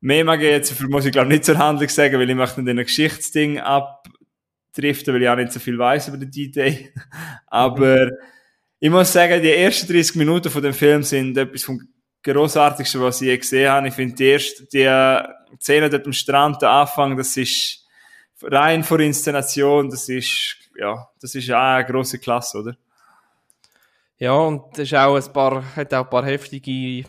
Mehr 0.00 0.24
mag 0.24 0.40
ich 0.40 0.48
jetzt, 0.48 0.80
muss 0.88 1.04
ich 1.04 1.12
glaube 1.12 1.28
nicht 1.28 1.44
zur 1.44 1.58
Handlung 1.58 1.88
sagen, 1.88 2.18
weil 2.18 2.30
ich 2.30 2.36
möchte 2.36 2.60
nicht 2.60 2.70
in 2.70 2.78
ein 2.78 2.84
Geschichtsding 2.84 3.58
abdriften, 3.58 5.12
weil 5.12 5.22
ich 5.22 5.28
auch 5.28 5.36
nicht 5.36 5.52
so 5.52 5.58
viel 5.58 5.76
weiß 5.76 6.08
über 6.08 6.18
den 6.18 6.30
D-Day. 6.30 6.92
Aber 7.48 8.06
mhm. 8.06 8.12
ich 8.78 8.90
muss 8.90 9.12
sagen, 9.12 9.42
die 9.42 9.50
ersten 9.50 9.92
30 9.92 10.14
Minuten 10.14 10.50
von 10.50 10.62
dem 10.62 10.74
Film 10.74 11.02
sind 11.02 11.36
etwas 11.36 11.64
vom 11.64 11.80
großartigsten, 12.32 13.00
was 13.00 13.20
ich 13.20 13.28
je 13.28 13.38
gesehen 13.38 13.70
habe. 13.70 13.88
Ich 13.88 13.94
finde 13.94 14.14
die 14.14 14.26
erste, 14.26 14.66
die 14.66 15.58
Szene 15.60 15.90
dort 15.90 16.06
am 16.06 16.12
Strand, 16.12 16.62
der 16.62 16.70
Anfang, 16.70 17.16
das 17.16 17.36
ist 17.36 17.86
rein 18.42 18.84
vor 18.84 19.00
Inszenation, 19.00 19.90
das 19.90 20.08
ist, 20.08 20.56
ja, 20.78 21.08
das 21.20 21.34
ist 21.34 21.50
auch 21.50 21.56
eine 21.56 21.86
grosse 21.86 22.18
Klasse, 22.18 22.58
oder? 22.58 22.76
Ja, 24.18 24.32
und 24.32 24.72
das 24.72 24.80
ist 24.80 24.94
auch 24.94 25.14
ein 25.14 25.32
paar, 25.32 25.62
hat 25.76 25.94
auch 25.94 26.04
ein 26.04 26.10
paar 26.10 26.24
heftige 26.24 27.08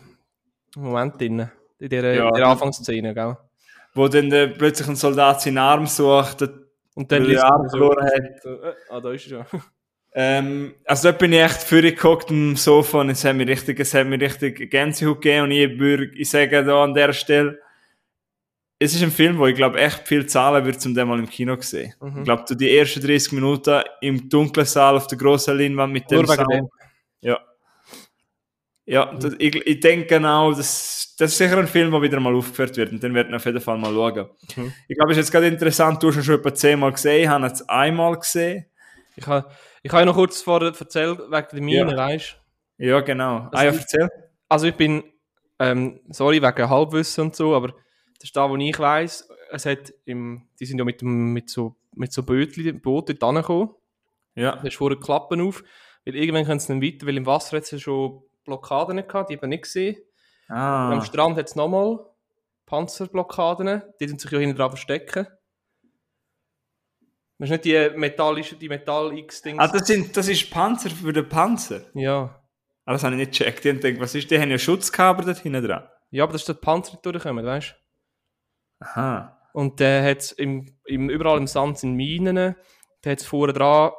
Momente 0.76 1.18
drin, 1.18 1.50
in 1.78 1.88
dieser, 1.88 2.14
ja, 2.14 2.28
in 2.28 2.34
der 2.34 2.46
Anfangsszene, 2.46 3.14
gell? 3.14 3.36
Wo 3.94 4.06
dann 4.06 4.30
der, 4.30 4.48
plötzlich 4.48 4.88
ein 4.88 4.96
Soldat 4.96 5.42
seinen 5.42 5.58
Arm 5.58 5.86
sucht 5.86 6.42
und 6.94 7.10
dann 7.10 7.24
den 7.24 7.38
Arm 7.38 7.68
verloren 7.68 8.06
hat. 8.06 8.44
Äh, 8.44 8.74
ah, 8.88 9.00
da 9.00 9.10
ist 9.12 9.30
er 9.30 9.38
ja. 9.38 9.60
Ähm, 10.12 10.74
also 10.86 11.08
dort 11.08 11.20
bin 11.20 11.32
ich 11.32 11.40
echt 11.40 11.62
für 11.62 11.82
geguckt 11.82 12.30
am 12.30 12.56
Sofa 12.56 13.00
und 13.00 13.10
es 13.10 13.24
hat 13.24 13.36
mir 13.36 13.46
richtig, 13.46 13.78
es 13.78 13.94
hat 13.94 14.06
mir 14.06 14.20
richtig 14.20 14.70
Gänsehaut 14.70 15.22
gegeben 15.22 15.44
und 15.44 15.50
ich, 15.52 15.78
würde, 15.78 16.10
ich 16.16 16.28
sage 16.28 16.64
da 16.64 16.82
an 16.82 16.94
der 16.94 17.12
Stelle, 17.12 17.60
es 18.82 18.94
ist 18.94 19.02
ein 19.02 19.12
Film, 19.12 19.38
wo 19.38 19.46
ich 19.46 19.54
glaube 19.54 19.78
echt 19.78 20.08
viel 20.08 20.26
zahlen 20.26 20.64
würde, 20.64 20.78
um 20.84 20.94
den 20.94 21.06
mal 21.06 21.18
im 21.18 21.28
Kino 21.28 21.54
zu 21.56 21.68
sehen. 21.68 21.94
Mhm. 22.00 22.18
Ich 22.18 22.24
glaube, 22.24 22.44
du 22.48 22.54
die 22.54 22.76
ersten 22.76 23.00
30 23.00 23.32
Minuten 23.32 23.82
im 24.00 24.28
dunklen 24.28 24.66
Saal 24.66 24.96
auf 24.96 25.06
der 25.06 25.18
grossen 25.18 25.58
Leinwand 25.58 25.92
mit 25.92 26.10
dem 26.10 26.26
Sound. 26.26 26.70
Ja. 27.20 27.38
Ja, 28.86 29.14
das, 29.14 29.34
ich, 29.38 29.54
ich 29.54 29.78
denke 29.78 30.06
genau, 30.06 30.52
das, 30.52 31.14
das 31.18 31.30
ist 31.32 31.38
sicher 31.38 31.58
ein 31.58 31.68
Film, 31.68 31.92
der 31.92 32.02
wieder 32.02 32.18
mal 32.18 32.34
aufgeführt 32.34 32.76
wird 32.76 32.90
und 32.90 33.00
den 33.02 33.14
werden 33.14 33.28
wir 33.28 33.36
auf 33.36 33.44
jeden 33.44 33.60
Fall 33.60 33.78
mal 33.78 33.92
schauen. 33.92 34.30
Mhm. 34.56 34.72
Ich 34.88 34.96
glaube, 34.96 35.12
es 35.12 35.18
ist 35.18 35.26
jetzt 35.26 35.32
gerade 35.32 35.46
interessant, 35.46 36.02
du 36.02 36.08
hast 36.08 36.16
ihn 36.16 36.24
schon 36.24 36.36
etwa 36.36 36.52
zehnmal 36.52 36.90
gesehen, 36.90 37.22
ich 37.22 37.28
habe 37.28 37.44
ihn 37.44 37.48
jetzt 37.48 37.70
einmal 37.70 38.18
gesehen. 38.18 38.66
Ich 39.14 39.26
habe 39.26 39.48
ich 39.82 39.92
habe 39.92 40.04
noch 40.04 40.14
kurz 40.14 40.42
vorher 40.42 40.72
erzählt, 40.78 41.18
wegen 41.18 41.46
der 41.52 41.60
Mine, 41.60 41.90
ja. 41.90 41.96
weißt 41.96 42.36
du? 42.78 42.86
Ja, 42.86 43.00
genau. 43.00 43.36
Also, 43.36 43.48
ah, 43.52 43.64
ja, 43.64 43.72
erzähl. 43.72 44.10
Also 44.48 44.66
ich 44.66 44.74
bin, 44.74 45.04
ähm, 45.58 46.00
sorry, 46.10 46.42
wegen 46.42 46.70
Halbwissen 46.70 47.24
und 47.24 47.36
so, 47.36 47.54
aber 47.54 47.68
das 47.68 48.24
ist 48.24 48.36
da, 48.36 48.48
wo 48.48 48.56
ich 48.56 48.78
weiss, 48.78 49.28
es 49.50 49.66
hat 49.66 49.92
im, 50.04 50.48
die 50.58 50.66
sind 50.66 50.78
ja 50.78 50.84
mit, 50.84 51.00
dem, 51.00 51.32
mit 51.32 51.50
so, 51.50 51.76
mit 51.94 52.12
so 52.12 52.22
Bötchen, 52.22 52.80
Booten 52.80 53.18
dort 53.18 53.28
angekommen. 53.28 53.70
Ja. 54.34 54.56
Da 54.56 54.62
ist 54.62 54.76
vorher 54.76 54.98
Klappen 54.98 55.40
auf, 55.40 55.62
weil 56.04 56.14
irgendwann 56.14 56.44
können 56.44 56.60
sie 56.60 56.74
nicht 56.74 56.94
weiter, 56.94 57.06
weil 57.06 57.16
im 57.16 57.26
Wasser 57.26 57.56
hat 57.56 57.70
es 57.70 57.80
schon 57.80 58.22
Blockaden 58.44 59.06
gehabt, 59.06 59.30
die 59.30 59.36
haben 59.36 59.48
nicht 59.48 59.64
gesehen. 59.64 59.96
Ah. 60.48 60.88
Und 60.88 60.94
am 60.94 61.04
Strand 61.04 61.36
hat 61.36 61.48
es 61.48 61.56
nochmal 61.56 62.00
Panzerblockaden, 62.66 63.82
die 64.00 64.08
sind 64.08 64.20
sich 64.20 64.30
ja 64.30 64.38
hinten 64.38 64.56
dran 64.56 64.70
verstecken. 64.70 65.26
Das 67.40 67.48
ist 67.48 67.52
nicht 67.52 67.64
die 67.64 67.98
metallische, 67.98 68.54
die 68.54 68.68
Metall-X-Dings. 68.68 69.58
Ah, 69.58 69.66
das, 69.66 69.86
sind, 69.86 70.14
das 70.14 70.28
ist 70.28 70.50
Panzer 70.50 70.90
für 70.90 71.10
den 71.10 71.26
Panzer? 71.26 71.80
Ja. 71.94 72.38
Ah, 72.84 72.92
das 72.92 73.02
habe 73.02 73.14
ich 73.14 73.20
nicht 73.20 73.38
gecheckt. 73.38 73.64
Ich 73.64 73.80
denke, 73.80 73.98
was 73.98 74.14
ist, 74.14 74.30
die 74.30 74.38
haben 74.38 74.50
ja 74.50 74.58
Schutzkabel 74.58 75.24
dort 75.24 75.38
hinten 75.38 75.66
dran. 75.66 75.88
Ja, 76.10 76.24
aber 76.24 76.34
das 76.34 76.42
ist 76.42 76.48
der 76.48 76.54
Panzer, 76.54 76.98
der 77.02 77.12
durchkommt, 77.12 77.42
weißt 77.42 77.70
du? 77.70 78.84
Aha. 78.84 79.38
Und 79.54 79.80
der 79.80 80.02
äh, 80.02 80.10
hat 80.10 80.32
im, 80.32 80.66
im, 80.84 81.08
überall 81.08 81.38
im 81.38 81.46
Sand 81.46 81.78
sind 81.78 81.94
Minen. 81.94 82.56
Der 83.04 83.12
hat 83.12 83.22
vorne 83.22 83.54
dran 83.54 83.92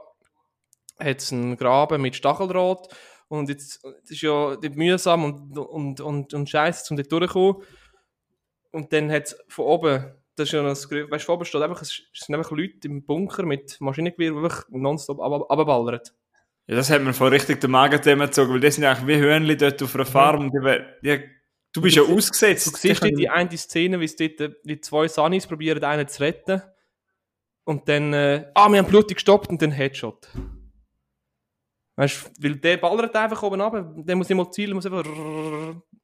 hat's 1.00 1.34
einen 1.34 1.58
Graben 1.58 2.00
mit 2.00 2.16
Stacheldraht. 2.16 2.96
Und 3.28 3.50
jetzt 3.50 3.84
das 3.84 4.12
ist 4.12 4.22
ja 4.22 4.56
mühsam 4.76 5.24
und, 5.24 5.58
und, 5.58 6.00
und, 6.00 6.34
und 6.36 6.48
scheiße, 6.48 6.94
um 6.94 6.98
dort 6.98 7.12
durchzukommen. 7.12 7.64
Und 8.72 8.94
dann 8.94 9.12
hat 9.12 9.24
es 9.24 9.38
von 9.48 9.66
oben 9.66 10.14
das 10.36 10.48
ist 10.48 10.54
ja 10.54 10.64
das, 10.64 10.90
weißt 10.90 11.28
du, 11.28 11.32
oben 11.32 11.46
steht 11.46 11.62
einfach, 11.62 11.82
es 11.82 12.04
sind 12.14 12.36
einfach 12.36 12.52
Leute 12.52 12.88
im 12.88 13.06
Bunker 13.06 13.44
mit 13.44 13.80
Maschinengewehr, 13.80 14.32
die 14.32 14.38
einfach 14.38 14.66
nonstop 14.70 15.20
abballern. 15.20 16.02
Ja, 16.68 16.76
das 16.76 16.90
hat 16.90 17.02
mir 17.02 17.14
voll 17.14 17.30
richtig 17.30 17.60
den 17.60 17.72
Magen 17.72 18.02
gezogen, 18.02 18.54
weil 18.54 18.60
das 18.60 18.76
sind 18.76 18.86
eigentlich 18.86 19.08
wie 19.08 19.22
Hörnli 19.22 19.58
dort 19.58 19.82
auf 19.84 19.96
einer 19.96 20.06
Farm. 20.06 20.52
Die, 20.52 20.80
die, 21.04 21.24
du 21.74 21.82
bist 21.82 21.98
ja 21.98 22.04
ausgesetzt. 22.04 22.68
Du 22.68 22.78
siehst 22.78 23.04
die, 23.04 23.14
die 23.14 23.30
eine 23.30 23.58
Szene, 23.58 24.00
wie 24.00 24.06
es 24.06 24.16
dort 24.16 24.54
die 24.64 24.80
zwei 24.80 25.08
Sunnies 25.08 25.48
probieren, 25.48 25.84
einen 25.84 26.08
zu 26.08 26.22
retten. 26.22 26.62
Und 27.64 27.90
dann, 27.90 28.14
äh, 28.14 28.50
ah, 28.54 28.70
wir 28.70 28.80
haben 28.80 28.88
blutig 28.88 29.18
gestoppt 29.18 29.50
und 29.50 29.62
dann 29.62 29.72
Headshot. 29.72 30.30
Weißt 31.96 32.32
du, 32.38 32.44
weil 32.44 32.56
der 32.56 32.78
ballert 32.78 33.16
einfach 33.16 33.44
oben 33.44 33.62
runter, 33.62 33.94
der 33.98 34.16
muss 34.16 34.30
nicht 34.30 34.38
mal 34.38 34.50
zielen, 34.52 34.74
muss 34.74 34.86
einfach 34.86 35.06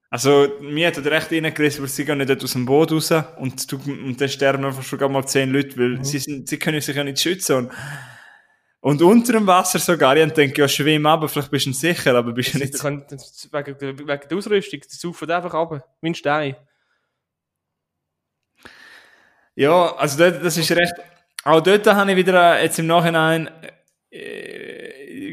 also, 0.10 0.48
mir 0.62 0.88
hat 0.88 0.98
er 0.98 1.12
recht 1.12 1.32
reingerissen, 1.32 1.82
weil 1.82 1.90
sie 1.90 2.06
gehen 2.06 2.18
nicht 2.18 2.44
aus 2.44 2.54
dem 2.54 2.66
Boot 2.66 2.92
raus 2.94 3.12
und, 3.38 3.70
du, 3.70 3.76
und 3.76 4.20
dann 4.20 4.30
sterben 4.30 4.64
einfach 4.64 4.84
schon 4.84 5.12
mal 5.12 5.26
zehn 5.26 5.52
Leute, 5.52 5.78
weil 5.78 5.98
mhm. 5.98 6.04
sie, 6.04 6.20
sind, 6.20 6.48
sie 6.48 6.58
können 6.58 6.80
sich 6.80 6.96
ja 6.96 7.04
nicht 7.04 7.20
schützen. 7.20 7.58
Und, 7.58 7.72
und 8.80 9.02
unter 9.02 9.34
dem 9.34 9.46
Wasser 9.48 9.80
sogar, 9.80 10.16
ich 10.16 10.32
denke, 10.32 10.62
ja, 10.62 10.68
schwimm 10.68 11.06
ab, 11.06 11.30
vielleicht 11.30 11.52
bist 11.52 11.66
du 11.66 11.74
sicher, 11.74 12.16
aber 12.16 12.32
bist 12.32 12.54
du 12.54 12.60
nicht... 12.60 12.80
Kann, 12.80 13.04
wegen, 13.10 14.00
wegen 14.00 14.08
der 14.30 14.38
Ausrüstung, 14.38 14.80
die 14.80 14.96
saufen 14.96 15.30
einfach 15.30 15.54
ab, 15.54 15.84
wie 16.00 16.10
ein 16.10 16.16
Stein. 16.16 16.56
Ja, 19.56 19.94
also 19.96 20.18
das, 20.20 20.42
das 20.42 20.58
ist 20.58 20.72
recht... 20.72 20.94
Auch 21.44 21.60
dort 21.60 21.86
habe 21.86 22.12
ich 22.12 22.18
wieder 22.18 22.62
jetzt 22.62 22.80
im 22.80 22.88
Nachhinein... 22.88 23.50
Äh, 24.10 24.77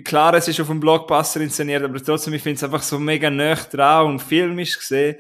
klar, 0.03 0.35
es 0.35 0.49
ist 0.49 0.61
auf 0.61 0.69
dem 0.69 0.81
Blockbuster 0.81 1.41
inszeniert, 1.41 1.83
aber 1.83 2.03
trotzdem, 2.03 2.35
ich 2.35 2.43
finde 2.43 2.57
es 2.57 2.65
einfach 2.65 2.83
so 2.83 2.99
mega 2.99 3.31
nah 3.31 3.55
dran 3.55 4.07
und 4.07 4.23
filmisch 4.23 4.79
gesehen, 4.79 5.17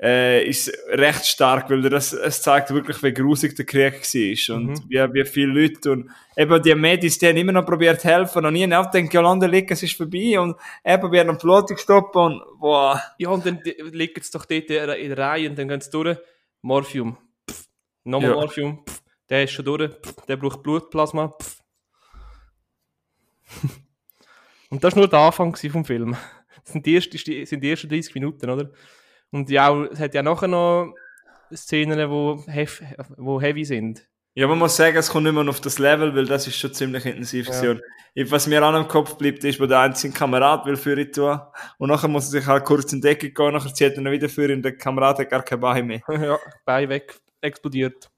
äh, 0.00 0.46
ist 0.46 0.70
recht 0.90 1.24
stark, 1.24 1.70
weil 1.70 1.80
das, 1.82 2.12
es 2.12 2.42
zeigt 2.42 2.70
wirklich, 2.70 3.02
wie 3.02 3.12
grusig 3.12 3.56
der 3.56 3.64
Krieg 3.64 3.94
war 3.94 4.56
und 4.56 4.66
mhm. 4.66 4.84
wie, 4.88 5.14
wie 5.14 5.24
viele 5.24 5.60
Leute 5.60 5.92
und 5.92 6.10
eben 6.36 6.62
die 6.62 6.74
Medis, 6.74 7.18
die 7.18 7.28
haben 7.28 7.36
immer 7.36 7.52
noch 7.52 7.64
probiert 7.64 8.02
zu 8.02 8.08
helfen 8.08 8.44
und 8.44 8.52
nie 8.52 8.66
nachdenken, 8.66 9.14
ja, 9.14 9.22
London 9.22 9.50
liegt, 9.50 9.70
es 9.70 9.82
ist 9.82 9.96
vorbei 9.96 10.38
und 10.38 10.56
eben 10.84 11.00
probieren 11.00 11.30
am 11.30 11.38
Blutung 11.38 11.78
stoppen 11.78 12.20
und 12.20 12.42
boah. 12.60 13.02
Ja, 13.18 13.30
und 13.30 13.46
dann 13.46 13.60
liegt 13.64 14.18
es 14.18 14.30
doch 14.30 14.44
dort 14.44 14.68
in 14.70 15.08
der 15.08 15.18
Reihe 15.18 15.48
und 15.48 15.58
dann 15.58 15.68
gehen 15.68 15.80
sie 15.80 15.90
durch, 15.90 16.18
Morphium, 16.60 17.16
pff, 17.50 17.64
nochmal 18.04 18.30
ja. 18.30 18.36
Morphium, 18.36 18.84
pff, 18.86 19.02
der 19.30 19.44
ist 19.44 19.52
schon 19.52 19.64
durch, 19.64 19.90
pff, 19.90 20.26
der 20.26 20.36
braucht 20.36 20.62
Blutplasma, 20.62 21.28
pff, 21.28 21.55
und 24.70 24.82
das 24.82 24.94
war 24.94 25.00
nur 25.00 25.08
der 25.08 25.18
Anfang 25.20 25.54
vom 25.56 25.84
Film. 25.84 26.16
Das 26.64 26.72
sind 26.72 26.84
die, 26.86 26.96
ersten, 26.96 27.46
sind 27.46 27.62
die 27.62 27.70
ersten 27.70 27.88
30 27.88 28.14
Minuten, 28.14 28.50
oder? 28.50 28.70
Und 29.30 29.50
ja, 29.50 29.84
es 29.84 30.00
hat 30.00 30.14
ja 30.14 30.22
nachher 30.22 30.48
noch 30.48 30.94
Szenen, 31.54 31.98
die 31.98 32.50
hef, 32.50 32.82
wo 33.16 33.40
heavy 33.40 33.64
sind. 33.64 34.06
Ja, 34.34 34.46
man 34.46 34.58
muss 34.58 34.76
sagen, 34.76 34.96
es 34.96 35.08
kommt 35.08 35.24
nicht 35.24 35.32
mehr 35.32 35.48
auf 35.48 35.60
das 35.60 35.78
Level, 35.78 36.14
weil 36.14 36.26
das 36.26 36.46
ist 36.46 36.58
schon 36.58 36.74
ziemlich 36.74 37.06
intensiv. 37.06 37.48
Ja. 37.62 37.76
Was 38.30 38.46
mir 38.46 38.62
an 38.62 38.74
im 38.74 38.86
Kopf 38.86 39.16
bleibt, 39.16 39.42
ist, 39.44 39.58
wo 39.58 39.66
der 39.66 39.80
einzige 39.80 40.12
Kamerad 40.12 40.66
will 40.66 40.76
für 40.76 40.98
ihn 41.00 41.10
tun. 41.10 41.40
Und 41.78 41.88
nachher 41.88 42.08
muss 42.08 42.26
er 42.26 42.40
sich 42.40 42.46
halt 42.46 42.64
kurz 42.64 42.92
in 42.92 43.00
die 43.00 43.08
Ecke 43.08 43.30
gehen, 43.30 43.52
nachher 43.54 43.72
zieht 43.72 43.92
er 43.92 43.98
ihn 43.98 44.10
wieder 44.10 44.28
für 44.28 44.52
ihn, 44.52 44.62
der 44.62 44.76
Kamerad 44.76 45.18
hat 45.18 45.30
gar 45.30 45.42
kein 45.42 45.60
Bein 45.60 45.86
mehr. 45.86 46.02
ja, 46.08 46.38
Bein 46.66 46.88
weg, 46.90 47.18
explodiert. 47.40 48.10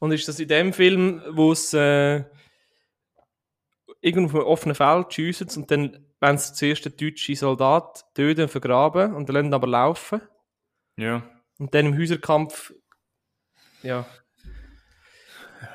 Und 0.00 0.10
ist 0.10 0.26
das 0.26 0.40
in 0.40 0.48
dem 0.48 0.72
Film, 0.72 1.22
wo 1.30 1.52
es 1.52 1.72
äh, 1.72 2.24
irgendwo 4.04 4.38
auf 4.40 4.64
einem 4.64 4.72
offenen 4.72 4.74
Feld 4.74 5.14
schiessen 5.14 5.48
und 5.56 5.70
dann 5.70 6.04
wenn 6.20 6.38
sie 6.38 6.54
zuerst 6.54 6.84
den 6.86 6.96
deutschen 6.96 7.36
Soldat 7.36 8.04
töten 8.14 8.42
und 8.42 8.50
vergraben 8.50 9.14
und 9.14 9.28
dann 9.28 9.36
lassen 9.36 9.54
aber 9.54 9.66
laufen. 9.66 10.22
Ja. 10.96 11.22
Und 11.58 11.74
dann 11.74 11.86
im 11.86 11.98
Häuserkampf, 11.98 12.72
ja. 13.82 14.06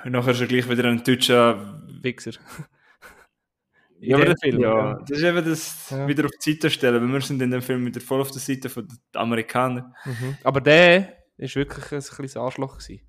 Und 0.03 0.11
nachher 0.11 0.31
ist 0.31 0.41
er 0.41 0.47
gleich 0.47 0.67
wieder 0.67 0.85
ein 0.85 1.03
deutscher 1.03 1.83
Wichser. 2.01 2.31
ja, 3.99 4.17
aber 4.17 4.25
das, 4.25 4.39
Film, 4.41 4.59
ja, 4.59 4.99
das 5.07 5.17
ist 5.17 5.23
eben 5.23 5.45
das 5.45 5.89
ja. 5.91 6.07
wieder 6.07 6.25
auf 6.25 6.31
die 6.43 6.51
Seite 6.51 6.69
stellen, 6.69 7.01
weil 7.01 7.13
wir 7.13 7.21
sind 7.21 7.41
in 7.41 7.51
dem 7.51 7.61
Film 7.61 7.85
wieder 7.85 8.01
voll 8.01 8.21
auf 8.21 8.31
der 8.31 8.41
Seite 8.41 8.69
der 8.69 9.21
Amerikaner. 9.21 9.93
Mhm. 10.05 10.37
Aber 10.43 10.61
der 10.61 11.15
ist 11.37 11.55
wirklich 11.55 11.91
ein 11.91 12.01
kleines 12.01 12.37
Arschloch 12.37 12.79
gewesen. 12.79 13.01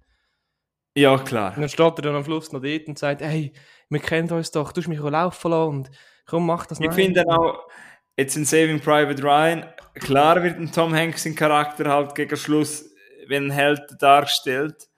Ja, 0.96 1.18
klar. 1.18 1.54
Und 1.54 1.62
dann 1.62 1.68
steht 1.68 1.98
er 1.98 2.02
dann 2.02 2.16
am 2.16 2.24
Schluss 2.24 2.52
noch 2.52 2.60
dort 2.60 2.88
und 2.88 2.98
sagt, 2.98 3.22
hey, 3.22 3.52
wir 3.88 4.00
kennen 4.00 4.30
uns 4.30 4.50
doch, 4.50 4.72
du 4.72 4.80
hast 4.80 4.88
mich 4.88 4.98
laufen 5.00 5.50
lassen 5.50 5.68
und 5.68 5.90
komm, 6.26 6.46
mach 6.46 6.66
das 6.66 6.80
Ich 6.80 6.92
finde 6.92 7.24
auch, 7.26 7.68
jetzt 8.16 8.36
in 8.36 8.44
Saving 8.44 8.80
Private 8.80 9.22
Ryan, 9.22 9.66
klar 9.94 10.42
wird 10.42 10.58
ein 10.58 10.72
Tom 10.72 10.94
Hanks 10.94 11.26
in 11.26 11.34
Charakter 11.34 11.88
halt 11.88 12.14
gegen 12.14 12.36
Schluss, 12.36 12.90
wenn 13.28 13.46
ein 13.46 13.50
Held 13.50 13.82
dargestellt, 14.00 14.88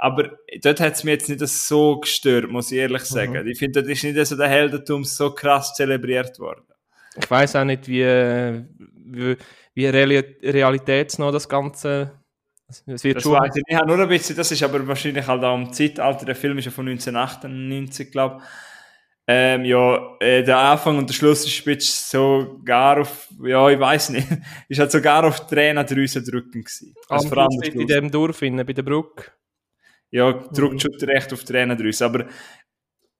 Aber 0.00 0.30
dort 0.62 0.80
hat 0.80 0.94
es 0.94 1.04
mir 1.04 1.12
jetzt 1.12 1.28
nicht 1.28 1.40
so 1.40 1.98
gestört, 1.98 2.48
muss 2.48 2.70
ich 2.70 2.78
ehrlich 2.78 3.02
sagen. 3.02 3.32
Mhm. 3.32 3.48
Ich 3.48 3.58
finde, 3.58 3.82
dort 3.82 3.92
ist 3.92 4.04
nicht 4.04 4.26
so 4.26 4.36
der 4.36 4.48
Heldentum 4.48 5.04
so 5.04 5.34
krass 5.34 5.74
zelebriert 5.74 6.38
worden. 6.38 6.64
Ich 7.16 7.28
weiß 7.28 7.56
auch 7.56 7.64
nicht, 7.64 7.88
wie, 7.88 8.04
wie, 8.04 9.36
wie 9.74 9.86
reali 9.86 10.18
realitätsnah 10.42 11.32
das 11.32 11.48
Ganze. 11.48 12.12
Es 12.68 13.02
wird 13.04 13.16
Das 13.16 13.22
schon. 13.22 13.32
weiß 13.32 13.56
ich 13.56 13.62
nicht. 13.66 13.86
Nur 13.86 13.98
ein 13.98 14.08
bisschen, 14.08 14.36
das 14.36 14.52
ist 14.52 14.62
aber 14.62 14.86
wahrscheinlich 14.86 15.26
halt 15.26 15.42
auch 15.42 15.56
im 15.56 15.72
Zeitalter, 15.72 16.26
der 16.26 16.36
Film 16.36 16.58
ist 16.58 16.66
ja 16.66 16.70
von 16.70 16.86
1998, 16.86 18.10
glaube 18.10 18.38
ich. 18.38 18.44
Ähm, 19.30 19.64
ja, 19.66 20.16
äh, 20.20 20.42
der 20.42 20.56
Anfang 20.58 20.96
und 20.96 21.08
der 21.08 21.12
Schluss 21.14 21.44
ist 21.44 21.52
spitz 21.52 22.10
sogar 22.10 22.98
auf, 23.00 23.28
ja, 23.42 23.68
ich 23.68 23.78
weiß 23.78 24.10
nicht, 24.10 24.26
ist 24.68 24.80
halt 24.80 24.90
sogar 24.90 25.24
auf 25.24 25.46
Tränendrüsen 25.46 26.24
drücken 26.24 26.62
gewesen. 26.62 26.94
Also 27.10 27.28
vor 27.28 27.38
allem 27.38 27.60
in 27.62 27.86
dem 27.86 28.10
Dorf, 28.10 28.40
innen, 28.40 28.64
bei 28.64 28.72
der 28.72 28.82
Brücke. 28.82 29.30
Ja, 30.10 30.32
drückt 30.32 30.80
schon 30.80 30.94
recht 31.02 31.30
auf 31.34 31.44
Tränendrüsen. 31.44 32.06
Aber 32.06 32.26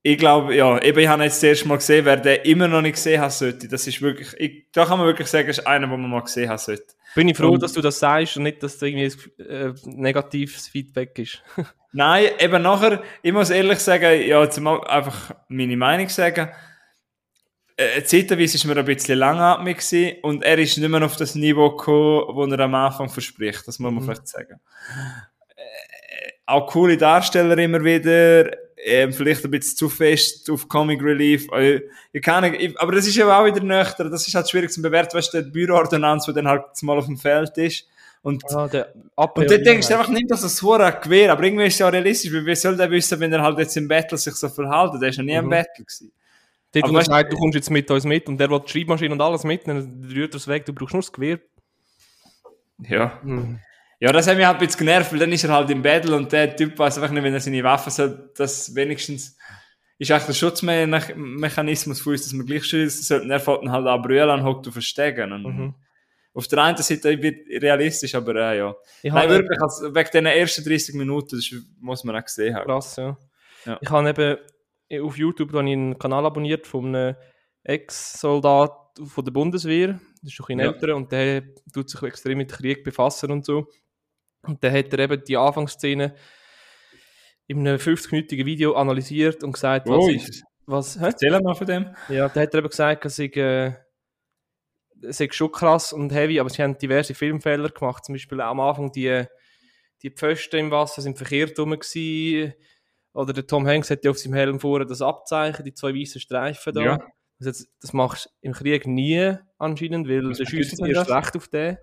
ich 0.02 0.16
glaube, 0.16 0.54
ja, 0.54 0.80
eben, 0.82 0.98
ich 0.98 1.08
habe 1.08 1.24
jetzt 1.24 1.42
das 1.42 1.42
erste 1.42 1.68
Mal 1.68 1.76
gesehen, 1.76 2.06
wer 2.06 2.16
den 2.16 2.40
immer 2.42 2.68
noch 2.68 2.80
nicht 2.80 2.94
gesehen 2.94 3.20
haben 3.20 3.30
sollte. 3.30 3.68
Das 3.68 3.86
ist 3.86 4.00
wirklich, 4.00 4.32
ich, 4.38 4.68
da 4.72 4.86
kann 4.86 4.98
man 4.98 5.06
wirklich 5.06 5.28
sagen, 5.28 5.48
ist 5.48 5.66
einer, 5.66 5.86
den 5.88 6.00
man 6.00 6.10
mal 6.10 6.20
gesehen 6.20 6.48
haben 6.48 6.56
sollte. 6.56 6.94
Bin 7.18 7.28
ich 7.28 7.36
froh, 7.36 7.50
Und- 7.50 7.62
dass 7.62 7.72
du 7.72 7.80
das 7.80 7.98
sagst 7.98 8.36
und 8.36 8.44
nicht, 8.44 8.62
dass 8.62 8.78
das 8.78 8.82
irgendwie 8.88 9.10
ein 9.42 9.46
äh, 9.46 9.74
negatives 9.84 10.68
Feedback 10.68 11.18
ist. 11.18 11.42
Nein, 11.92 12.26
eben 12.38 12.62
nachher, 12.62 13.02
ich 13.22 13.32
muss 13.32 13.50
ehrlich 13.50 13.78
sagen, 13.80 14.22
ja, 14.26 14.42
jetzt 14.42 14.60
mal 14.60 14.80
einfach 14.86 15.34
meine 15.48 15.76
Meinung 15.76 16.08
sagen. 16.08 16.50
Äh, 17.76 18.02
zeitweise 18.02 18.58
war 18.68 18.74
mir 18.74 18.80
ein 18.80 18.86
bisschen 18.86 19.18
langatmig 19.18 19.78
gewesen 19.78 20.16
und 20.22 20.42
er 20.44 20.58
ist 20.58 20.76
nicht 20.78 20.88
mehr 20.88 21.04
auf 21.04 21.16
das 21.16 21.34
Niveau 21.34 21.70
gekommen, 21.70 22.50
das 22.50 22.58
er 22.58 22.64
am 22.64 22.74
Anfang 22.74 23.08
verspricht. 23.08 23.66
Das 23.66 23.78
muss 23.78 23.90
man 23.92 23.94
Mhm. 23.94 24.02
vielleicht 24.06 24.28
sagen. 24.28 24.60
Äh, 25.56 25.62
auch 26.46 26.66
coole 26.66 26.96
Darsteller 26.96 27.56
immer 27.58 27.82
wieder, 27.84 28.50
ähm, 28.84 29.12
vielleicht 29.12 29.44
ein 29.44 29.50
bisschen 29.50 29.76
zu 29.76 29.88
fest 29.88 30.48
auf 30.50 30.68
Comic 30.68 31.02
Relief. 31.02 31.46
Äh, 31.52 31.82
ich 32.12 32.22
kann 32.22 32.48
nicht, 32.50 32.60
ich, 32.62 32.80
aber 32.80 32.92
das 32.92 33.06
ist 33.06 33.16
ja 33.16 33.38
auch 33.40 33.44
wieder 33.44 33.60
nüchtern. 33.62 34.10
Das 34.10 34.26
ist 34.26 34.34
halt 34.34 34.48
schwierig 34.48 34.70
zu 34.70 34.80
bewerten, 34.82 35.16
weißt 35.16 35.34
du, 35.34 35.42
die 35.42 35.50
Büroordonnanz, 35.50 36.26
die 36.26 36.32
dann 36.32 36.48
halt 36.48 36.64
mal 36.82 36.98
auf 36.98 37.06
dem 37.06 37.16
Feld 37.16 37.56
ist. 37.58 37.86
Und 38.22 38.42
Ah, 38.52 38.66
der 38.66 38.92
Ab 39.16 39.38
und 39.38 39.48
dann 39.48 39.62
denkst 39.62 39.86
du 39.88 39.94
einfach 39.96 40.10
nicht, 40.10 40.28
dass 40.30 40.42
es 40.42 40.56
so 40.56 40.72
ein 40.72 40.94
Gewehr, 41.02 41.30
aber 41.32 41.44
irgendwie 41.44 41.66
ist 41.66 41.74
es 41.74 41.78
ja 41.78 41.88
realistisch, 41.88 42.32
weil 42.32 42.44
wie 42.46 42.54
soll 42.56 42.76
der 42.76 42.90
wissen, 42.90 43.18
wenn 43.20 43.32
er 43.32 43.42
halt 43.42 43.58
jetzt 43.58 43.76
im 43.76 43.86
Battle 43.86 44.18
sich 44.18 44.34
so 44.34 44.48
verhält? 44.48 45.00
Der 45.00 45.08
ist 45.10 45.18
noch 45.18 45.24
nie 45.24 45.34
im 45.34 45.44
Mhm. 45.46 45.50
Battle 45.50 45.84
gewesen. 45.84 46.12
Dort, 46.72 46.84
Aber 46.84 46.92
er 47.00 47.06
weißt 47.08 47.32
du- 47.32 47.36
kommst 47.36 47.54
jetzt 47.54 47.70
mit 47.70 47.90
uns 47.90 48.04
mit 48.04 48.28
und 48.28 48.38
der 48.38 48.50
will 48.50 48.60
die 48.60 48.70
Schreibmaschine 48.70 49.12
und 49.14 49.20
alles 49.20 49.44
mit, 49.44 49.66
dann 49.68 50.04
rührt 50.12 50.34
er 50.34 50.36
es 50.36 50.48
weg, 50.48 50.66
du 50.66 50.72
brauchst 50.72 50.92
nur 50.94 51.02
das 51.02 51.12
Gewehr. 51.12 51.38
Ja. 52.80 53.20
Hm. 53.22 53.60
Ja, 54.00 54.12
das 54.12 54.26
hat 54.28 54.36
mich 54.36 54.46
halt 54.46 54.58
ein 54.60 54.66
bisschen 54.66 54.86
genervt, 54.86 55.12
weil 55.12 55.18
dann 55.18 55.32
ist 55.32 55.44
er 55.44 55.50
halt 55.52 55.70
im 55.70 55.82
Battle 55.82 56.14
und 56.14 56.30
der 56.30 56.54
Typ 56.54 56.78
weiß 56.78 56.98
einfach 56.98 57.10
nicht, 57.10 57.22
wenn 57.24 57.34
er 57.34 57.40
seine 57.40 57.64
Waffen 57.64 57.90
soll, 57.90 58.30
das 58.36 58.74
wenigstens 58.74 59.36
ist 59.98 60.12
eigentlich 60.12 60.26
der 60.26 60.34
Schutzmechanismus 60.34 62.00
für 62.00 62.10
uns, 62.10 62.22
dass 62.22 62.32
wir 62.32 62.44
gleich 62.44 62.64
schießen 62.64 63.02
sollten. 63.02 63.30
Er 63.30 63.40
dann 63.40 63.72
halt 63.72 63.86
an 63.86 64.02
brüllen 64.02 64.30
und 64.30 64.44
hockt 64.44 64.68
auf 64.68 64.72
Verstecken. 64.74 65.32
Und 65.32 65.42
Mhm. 65.42 65.74
Auf 66.34 66.46
der 66.46 66.62
einen 66.62 66.76
Seite 66.76 67.20
wird 67.20 67.48
realistisch, 67.62 68.14
aber 68.14 68.36
äh, 68.36 68.58
ja. 68.58 68.74
Ich 69.02 69.12
Nein, 69.12 69.28
wirklich, 69.28 69.60
also, 69.60 69.92
wegen 69.92 70.10
den 70.12 70.26
ersten 70.26 70.62
30 70.62 70.94
Minuten, 70.94 71.36
das 71.36 71.50
muss 71.80 72.04
man 72.04 72.14
auch 72.14 72.24
gesehen 72.24 72.54
haben. 72.54 72.66
krass, 72.66 72.94
ja. 72.96 73.16
Ja. 73.64 73.78
Ich 73.80 73.90
habe 73.90 74.38
eben 74.88 75.02
auf 75.04 75.18
YouTube 75.18 75.52
ich 75.52 75.58
einen 75.58 75.98
Kanal 75.98 76.24
abonniert 76.26 76.68
von 76.68 76.94
einem 76.94 77.16
Ex-Soldat 77.64 78.70
von 79.04 79.24
der 79.24 79.32
Bundeswehr. 79.32 79.98
Das 80.22 80.32
ist 80.32 80.40
ein 80.40 80.46
bisschen 80.46 80.58
Ja. 80.60 80.66
älter 80.66 80.94
und 80.94 81.10
der 81.10 81.42
tut 81.72 81.90
sich 81.90 82.02
extrem 82.02 82.38
mit 82.38 82.52
Krieg 82.52 82.84
befassen 82.84 83.32
und 83.32 83.44
so. 83.44 83.66
Und 84.42 84.62
der 84.62 84.72
hat 84.72 84.92
er 84.92 84.98
eben 85.00 85.22
die 85.24 85.36
Anfangsszene 85.36 86.14
in 87.46 87.66
einem 87.66 87.78
50-minütigen 87.78 88.44
Video 88.44 88.74
analysiert 88.74 89.42
und 89.42 89.52
gesagt, 89.52 89.88
was, 89.88 89.96
Oh, 89.96 90.08
ist, 90.08 90.44
was 90.66 91.00
hä? 91.00 91.06
Erzähl 91.06 91.40
mal 91.40 91.54
von 91.54 91.66
dem. 91.66 91.94
Ja, 92.08 92.28
da 92.28 92.40
hat 92.42 92.54
er 92.54 92.58
eben 92.58 92.68
gesagt, 92.68 93.04
dass 93.04 93.18
ich, 93.18 93.36
äh, 93.36 93.72
es 95.02 95.20
ist 95.20 95.34
schon 95.34 95.50
krass 95.50 95.92
und 95.92 96.12
heavy, 96.12 96.40
aber 96.40 96.50
sie 96.50 96.62
haben 96.62 96.76
diverse 96.76 97.14
Filmfehler 97.14 97.70
gemacht. 97.70 98.04
Zum 98.04 98.14
Beispiel 98.14 98.40
am 98.40 98.60
Anfang 98.60 98.92
die, 98.92 99.24
die 100.02 100.10
Pfosten 100.10 100.56
im 100.58 100.70
Wasser 100.70 101.02
sind 101.02 101.16
verkehrt 101.16 101.58
rum 101.58 101.70
gewesen. 101.70 102.52
Oder 103.14 103.32
der 103.32 103.46
Tom 103.46 103.66
Hanks 103.66 103.90
hat 103.90 104.04
ja 104.04 104.10
auf 104.10 104.18
seinem 104.18 104.34
Helm 104.34 104.60
vorne 104.60 104.86
das 104.86 105.02
Abzeichen, 105.02 105.64
die 105.64 105.74
zwei 105.74 105.94
weißen 105.94 106.20
Streifen 106.20 106.72
da. 106.74 106.82
Ja. 106.82 106.98
Das, 107.40 107.66
das 107.80 107.92
machst 107.92 108.26
du 108.26 108.30
im 108.42 108.52
Krieg 108.52 108.86
nie 108.86 109.34
anscheinend, 109.58 110.08
weil 110.08 110.32
der 110.32 110.44
schießt 110.44 110.80
erst 110.80 111.10
recht 111.10 111.36
auf 111.36 111.48
den. 111.48 111.78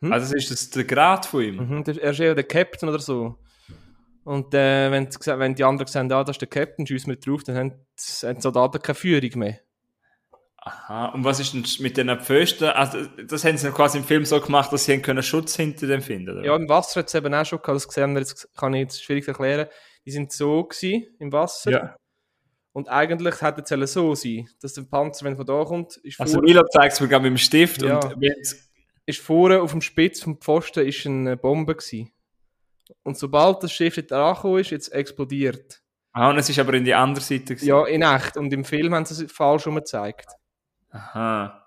Hm? 0.00 0.12
Also 0.12 0.34
ist 0.36 0.50
das 0.50 0.70
der 0.70 0.84
Grad 0.84 1.26
von 1.26 1.42
ihm? 1.42 1.56
Mhm, 1.56 1.84
er 1.86 2.10
ist 2.10 2.20
eher 2.20 2.34
der 2.34 2.44
Captain 2.44 2.88
oder 2.88 2.98
so. 3.00 3.36
Und 4.24 4.52
äh, 4.54 4.90
wenn, 4.90 5.06
gese- 5.08 5.38
wenn 5.38 5.54
die 5.54 5.64
anderen 5.64 5.88
sehen, 5.88 6.12
ah, 6.12 6.22
das 6.22 6.34
ist 6.36 6.40
der 6.40 6.48
Captain, 6.48 6.86
schiessen 6.86 7.10
wir 7.10 7.16
drauf, 7.16 7.42
dann 7.44 7.56
haben 7.56 7.70
die 7.70 8.26
haben 8.26 8.34
die 8.36 8.40
Soldaten 8.42 8.80
keine 8.82 8.94
Führung 8.94 9.30
mehr. 9.36 9.58
Aha, 10.58 11.06
und 11.14 11.24
was 11.24 11.40
ist 11.40 11.54
denn 11.54 11.64
mit 11.82 11.96
den 11.96 12.10
Pfosten? 12.20 12.64
Also, 12.64 13.06
das 13.26 13.44
haben 13.44 13.56
sie 13.56 13.70
quasi 13.70 13.98
im 13.98 14.04
Film 14.04 14.24
so 14.26 14.38
gemacht, 14.40 14.70
dass 14.72 14.84
sie 14.84 14.98
können 15.00 15.22
Schutz 15.22 15.56
hinter 15.56 15.86
dem 15.86 16.02
finden, 16.02 16.30
oder? 16.36 16.44
Ja, 16.44 16.56
im 16.56 16.68
Wasser 16.68 17.00
hat 17.00 17.06
es 17.08 17.14
eben 17.14 17.32
auch 17.32 17.46
schon 17.46 17.60
gehabt, 17.62 17.76
das 17.76 17.94
sehen 17.94 18.12
wir 18.12 18.20
jetzt, 18.20 18.54
kann 18.56 18.74
ich 18.74 18.80
jetzt 18.80 19.02
schwierig 19.02 19.26
erklären. 19.26 19.68
Die 20.04 20.10
sind 20.10 20.30
so 20.32 20.64
gewesen, 20.64 21.06
im 21.20 21.32
Wasser. 21.32 21.70
Ja. 21.70 21.96
Und 22.72 22.88
eigentlich 22.90 23.40
hätte 23.40 23.62
es 23.82 23.92
so 23.92 24.14
sein, 24.14 24.48
dass 24.60 24.74
der 24.74 24.82
Panzer, 24.82 25.24
wenn 25.24 25.32
er 25.34 25.36
von 25.38 25.46
da 25.46 25.64
kommt, 25.64 25.96
ist, 25.98 26.20
Also 26.20 26.40
Milo 26.40 26.62
zeigt 26.70 26.92
es 26.92 27.00
mir 27.00 27.08
gerade 27.08 27.22
mit 27.22 27.30
dem 27.30 27.38
Stift 27.38 27.80
Ja. 27.82 27.94
und 27.98 28.20
wenn's- 28.20 28.67
ist 29.08 29.20
vorne 29.20 29.62
auf 29.62 29.72
dem 29.72 29.80
Spitz 29.80 30.20
vom 30.20 30.38
Pfosten 30.38 30.86
ist 30.86 31.06
eine 31.06 31.36
Bombe 31.36 31.74
gewesen. 31.74 32.12
Und 33.02 33.16
sobald 33.16 33.62
das 33.62 33.72
Schiff 33.72 33.94
dort 33.94 34.12
angekommen 34.12 34.58
ist, 34.58 34.70
jetzt 34.70 34.92
explodiert. 34.92 35.80
ah, 36.12 36.30
und 36.30 36.38
es 36.38 36.50
ist 36.50 36.58
aber 36.58 36.74
in 36.74 36.84
die 36.84 36.94
andere 36.94 37.24
Seite 37.24 37.54
gewesen. 37.54 37.66
Ja, 37.66 37.86
in 37.86 38.02
echt. 38.02 38.36
Und 38.36 38.52
im 38.52 38.64
Film 38.64 38.94
haben 38.94 39.06
sie 39.06 39.24
es 39.24 39.32
falsch 39.32 39.64
gezeigt. 39.64 40.28
Aha. 40.90 41.64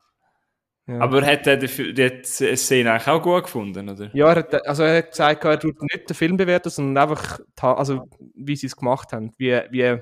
Ja. 0.88 1.00
Aber 1.00 1.26
hat 1.26 1.48
er 1.48 1.58
die, 1.58 1.94
die 1.94 2.22
Szene 2.24 2.92
eigentlich 2.92 3.08
auch 3.08 3.22
gut 3.22 3.44
gefunden, 3.44 3.90
oder? 3.90 4.10
ja, 4.14 4.30
er 4.30 4.36
hat, 4.36 4.68
also 4.68 4.84
er 4.84 4.98
hat 4.98 5.12
gesagt, 5.12 5.44
er 5.44 5.60
tut 5.60 5.82
nicht 5.82 6.10
den 6.10 6.16
Film 6.16 6.38
bewerten, 6.38 6.70
sondern 6.70 7.10
einfach, 7.10 7.40
also, 7.60 8.08
wie 8.36 8.56
sie 8.56 8.68
es 8.68 8.76
gemacht 8.76 9.14
haben. 9.14 9.32
Wie, 9.38 9.62
wie, 9.70 10.02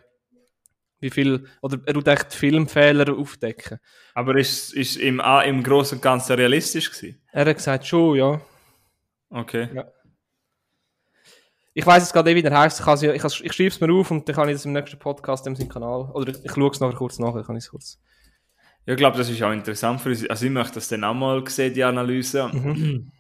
wie 1.00 1.10
viel, 1.10 1.45
oder 1.62 1.80
er 1.86 1.93
tut 1.93 2.08
echt 2.08 2.34
Filmfehler 2.34 3.18
aufdecken. 3.18 3.80
Aber 4.14 4.36
ist 4.38 4.74
ist 4.74 4.97
im, 4.97 5.20
ah, 5.22 5.41
im 5.43 5.64
Großen 5.64 5.97
und 5.97 6.02
Ganzen 6.02 6.34
realistisch 6.34 6.91
gewesen? 6.91 7.22
Er 7.32 7.45
hat 7.45 7.56
gesagt, 7.58 7.86
schon, 7.88 8.16
ja. 8.18 8.41
Okay. 9.30 9.70
Ich 11.74 11.86
weiß 11.86 12.04
jetzt 12.04 12.14
gerade 12.14 12.30
nicht, 12.30 12.38
wie 12.43 12.50
der 12.50 12.58
heißt. 12.60 12.80
Ich, 12.82 13.02
ja- 13.02 13.14
ich, 13.14 13.22
kann's- 13.22 13.39
ich 13.41 13.54
schreibe 13.54 13.70
es 13.70 13.80
mir 13.80 13.93
auf 13.93 14.12
und 14.12 14.28
dann 14.28 14.36
kann 14.36 14.50
ich 14.50 14.56
das 14.56 14.66
im 14.66 14.74
nächsten 14.74 15.00
Podcast 15.00 15.45
im 15.47 15.56
seinem 15.56 15.70
Kanal. 15.70 16.10
Oder 16.14 16.34
ich 16.43 16.52
schaue 16.52 16.72
es 16.72 16.80
nachher 16.80 16.95
kurz 16.97 17.20
nachher, 17.20 17.43
kann 17.43 17.56
ich 17.56 17.64
es 17.64 17.70
kurz. 17.70 18.00
Ja, 18.86 18.93
ich 18.93 18.97
glaube, 18.97 19.18
das 19.18 19.30
ist 19.30 19.41
auch 19.43 19.52
interessant 19.52 20.02
für 20.02 20.10
uns. 20.10 20.28
Also 20.30 20.45
ich 20.45 20.52
möchte 20.52 20.76
das 20.76 20.88
dann 20.89 21.04
auch 21.04 21.14
mal 21.14 21.45
sehen, 21.47 21.74
die 21.74 21.84
Analyse. 21.84 22.50
Mhm. 22.52 23.12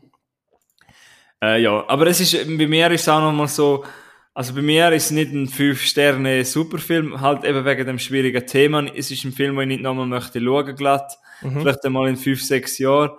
Äh, 1.41 1.61
ja, 1.61 1.87
aber 1.87 2.07
es 2.07 2.19
ist, 2.19 2.33
bei 2.57 2.67
mir 2.67 2.91
ist 2.91 3.01
es 3.01 3.09
auch 3.09 3.21
nochmal 3.21 3.47
so, 3.47 3.85
also 4.33 4.53
bei 4.53 4.61
mir 4.61 4.91
ist 4.91 5.05
es 5.05 5.11
nicht 5.11 5.31
ein 5.31 5.47
5-Sterne-Superfilm, 5.47 7.19
halt 7.19 7.43
eben 7.43 7.65
wegen 7.65 7.85
dem 7.85 7.99
schwierigen 7.99 8.45
Thema. 8.45 8.85
Es 8.95 9.11
ist 9.11 9.25
ein 9.25 9.31
Film, 9.31 9.55
den 9.55 9.71
ich 9.71 9.77
nicht 9.77 9.83
nochmal 9.83 10.05
möchte 10.05 10.39
schauen 10.41 10.75
glatt. 10.75 11.17
Mhm. 11.41 11.61
Vielleicht 11.61 11.83
einmal 11.85 12.09
in 12.09 12.17
5, 12.17 12.41
6 12.43 12.77
Jahren. 12.79 13.11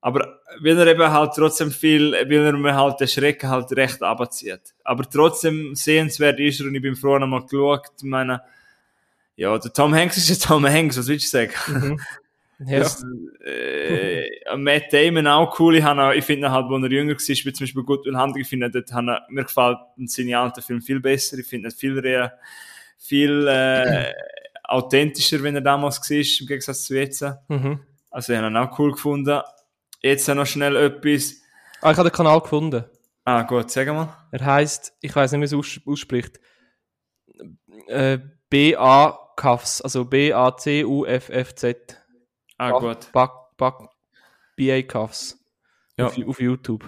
Aber 0.00 0.38
weil 0.60 0.78
er 0.78 0.86
eben 0.86 1.12
halt 1.12 1.32
trotzdem 1.34 1.70
viel, 1.70 2.12
weil 2.12 2.32
er 2.32 2.52
mir 2.52 2.74
halt 2.74 3.00
den 3.00 3.08
Schrecken 3.08 3.50
halt 3.50 3.72
recht 3.72 4.02
abzieht. 4.02 4.74
Aber 4.84 5.08
trotzdem 5.08 5.74
sehenswert 5.74 6.38
ist 6.38 6.60
er 6.60 6.66
und 6.66 6.74
ich 6.74 6.82
bin 6.82 6.96
froh 6.96 7.18
nochmal 7.18 7.42
geschaut. 7.42 7.88
Ich 7.98 8.04
meine, 8.04 8.40
ja, 9.36 9.58
der 9.58 9.72
Tom 9.72 9.94
Hanks 9.94 10.16
ist 10.16 10.28
ja 10.28 10.36
Tom 10.36 10.66
Hanks, 10.66 10.98
was 10.98 11.08
willst 11.08 11.32
du 11.32 11.38
sagen? 11.38 11.52
Mhm. 11.66 12.00
Ja. 12.58 12.78
Das, 12.78 13.04
äh, 13.44 14.28
Matt 14.56 14.90
Damon 14.92 15.26
auch 15.26 15.58
cool. 15.60 15.76
Ich, 15.76 15.84
auch- 15.84 16.12
ich 16.12 16.24
finde 16.24 16.50
halt, 16.50 16.66
als 16.70 16.82
er 16.84 16.90
jünger 16.90 17.12
war, 17.14 17.18
wie 17.28 17.52
zum 17.52 17.64
Beispiel 17.64 17.82
gut 17.82 18.06
will 18.06 18.16
Hand, 18.16 18.36
ich 18.38 18.48
finde, 18.48 18.70
dort 18.70 18.90
habe, 18.92 19.10
er- 19.10 19.26
mir 19.28 19.44
gefällt 19.44 19.76
seine 20.06 20.38
alten 20.38 20.62
Film 20.62 20.80
viel 20.80 21.00
besser. 21.00 21.36
Ich 21.38 21.46
finde 21.46 21.68
ihn 21.68 21.78
viel, 21.78 21.98
rea- 21.98 22.32
viel 22.98 23.46
äh, 23.46 24.12
authentischer, 24.64 25.42
wenn 25.42 25.54
er 25.54 25.60
damals 25.60 26.00
war, 26.00 26.40
im 26.40 26.46
Gegensatz 26.46 26.84
zu 26.84 26.94
jetzt. 26.94 27.22
Mhm. 27.48 27.80
Also 28.10 28.32
ich 28.32 28.38
habe 28.38 28.48
ihn 28.48 28.56
auch 28.56 28.78
cool 28.78 28.92
gefunden. 28.92 29.40
Jetzt 30.00 30.26
noch 30.28 30.46
schnell 30.46 30.76
etwas. 30.76 31.34
Ah, 31.82 31.90
ich 31.92 31.98
habe 31.98 32.08
den 32.08 32.16
Kanal 32.16 32.40
gefunden. 32.40 32.84
Ah, 33.24 33.42
gut, 33.42 33.70
sag 33.70 33.86
mal. 33.88 34.16
Er 34.32 34.44
heißt, 34.44 34.94
ich 35.02 35.14
weiß 35.14 35.32
nicht, 35.32 35.40
wie 35.40 35.44
es 35.44 35.52
aus, 35.52 35.78
ausspricht. 35.84 36.40
Äh, 37.88 38.18
B-A-Cuffs, 38.48 39.82
also 39.82 40.04
B-A-C-U-F-F-Z. 40.06 41.96
Ah, 42.58 42.70
Ba- 42.72 42.78
gut. 42.78 43.12
Ba- 43.12 43.50
Ba- 43.56 43.90
BA 44.56 44.82
Cuffs. 44.82 45.38
Ja. 45.96 46.06
Auf, 46.06 46.18
auf 46.26 46.40
YouTube. 46.40 46.84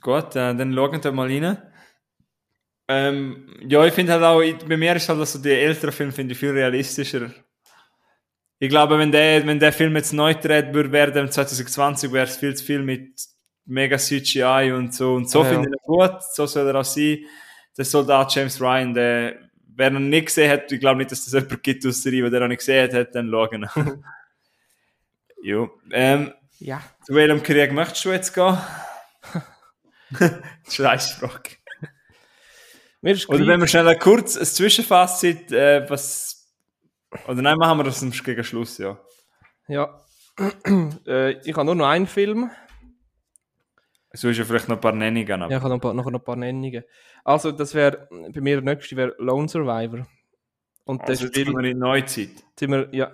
Gut, 0.00 0.30
äh, 0.36 0.54
dann 0.54 0.74
schauen 0.74 1.02
wir 1.02 1.12
mal 1.12 1.28
rein. 1.28 1.58
Ähm, 2.88 3.48
ja, 3.66 3.84
ich 3.86 3.94
finde 3.94 4.12
halt 4.12 4.22
auch, 4.22 4.40
ich- 4.40 4.58
bei 4.58 4.76
mir 4.76 4.94
ist 4.94 5.08
halt 5.08 5.18
also 5.18 5.38
die 5.40 5.50
älteren 5.50 5.92
Filme 5.92 6.12
finde 6.12 6.32
ich 6.32 6.38
viel 6.38 6.50
realistischer. 6.50 7.30
Ich 8.58 8.68
glaube, 8.68 8.98
wenn 8.98 9.10
der, 9.10 9.46
wenn 9.46 9.58
der 9.58 9.72
Film 9.72 9.96
jetzt 9.96 10.12
neu 10.12 10.34
gedreht 10.34 10.72
würde 10.74 10.92
werden, 10.92 11.30
2020, 11.30 12.12
wäre 12.12 12.24
es 12.26 12.36
viel 12.36 12.54
zu 12.54 12.64
viel 12.64 12.82
mit 12.82 13.18
mega 13.66 13.96
CGI 13.98 14.72
und 14.76 14.94
so. 14.94 15.14
Und 15.14 15.30
so 15.30 15.42
Ja, 15.42 15.48
finde 15.50 15.68
ich 15.68 15.74
ihn 15.74 15.78
gut, 15.86 16.22
so 16.34 16.46
soll 16.46 16.68
er 16.68 16.76
auch 16.80 16.84
sein. 16.84 17.18
der 17.76 17.84
Soldat 17.84 18.34
James 18.34 18.60
Ryan, 18.60 18.94
der, 18.94 19.38
wer 19.74 19.90
ihn 19.90 20.08
nicht 20.10 20.26
gesehen 20.26 20.50
hat, 20.50 20.70
ich 20.70 20.78
glaube 20.80 20.98
nicht, 20.98 21.10
dass 21.10 21.24
das 21.24 21.32
jemand 21.32 21.62
gibt 21.62 21.84
aus 21.86 22.02
der 22.02 22.12
Reihe, 22.12 22.30
der 22.30 22.40
noch 22.40 22.48
nicht 22.48 22.58
gesehen 22.58 22.92
hat, 22.92 23.14
dann 23.14 23.30
schauen. 23.30 23.68
jo. 25.44 25.70
Ähm, 25.92 26.32
Ja. 26.58 26.82
zu 27.04 27.14
welchem 27.14 27.42
Krieg 27.42 27.72
möchtest 27.72 28.04
du 28.04 28.10
jetzt 28.10 28.32
gehen? 28.32 28.58
Scheiß 30.68 31.12
Frage. 31.12 31.50
Mir 33.00 33.12
ist 33.12 33.28
Oder 33.28 33.46
wenn 33.46 33.60
wir 33.60 33.66
schnell 33.66 33.86
ein 33.86 33.98
kurz 33.98 34.36
ein 34.36 34.46
Zwischenfazit, 34.46 35.52
äh, 35.52 35.88
was. 35.90 36.50
Oder 37.28 37.42
nein, 37.42 37.58
machen 37.58 37.78
wir 37.78 37.84
das 37.84 38.00
gegen 38.24 38.44
Schluss, 38.44 38.78
ja. 38.78 38.98
Ja. 39.68 40.00
äh, 41.06 41.32
ich 41.42 41.54
habe 41.54 41.66
nur 41.66 41.74
noch 41.74 41.86
einen 41.86 42.06
Film. 42.06 42.50
So 44.12 44.28
ist 44.28 44.38
ja 44.38 44.44
vielleicht 44.44 44.68
noch 44.68 44.76
ein 44.76 44.80
paar 44.80 44.92
Nennungen. 44.92 45.42
Aber. 45.42 45.50
Ja, 45.50 45.58
ich 45.58 45.62
habe 45.62 45.68
noch 45.68 45.76
ein 45.76 45.80
paar, 45.80 45.92
noch 45.94 46.06
ein 46.06 46.24
paar 46.24 46.36
Nennungen. 46.36 46.84
Also, 47.24 47.52
das 47.52 47.74
wäre, 47.74 48.08
bei 48.10 48.40
mir 48.40 48.60
der 48.62 48.74
nächste 48.74 48.96
wäre 48.96 49.14
Lone 49.18 49.48
Survivor. 49.48 50.06
Und 50.84 51.02
also 51.02 51.26
spielt, 51.26 51.46
sind 51.46 51.56
wir 51.56 51.64
in 51.64 51.78
Neuzeit. 51.78 52.30
sind 52.58 52.70
wir, 52.70 52.88
ja, 52.92 53.12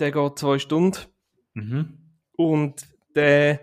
Der 0.00 0.10
geht 0.10 0.38
zwei 0.40 0.58
Stunden. 0.58 0.98
Mhm. 1.54 1.96
Und 2.36 2.82
der 3.14 3.60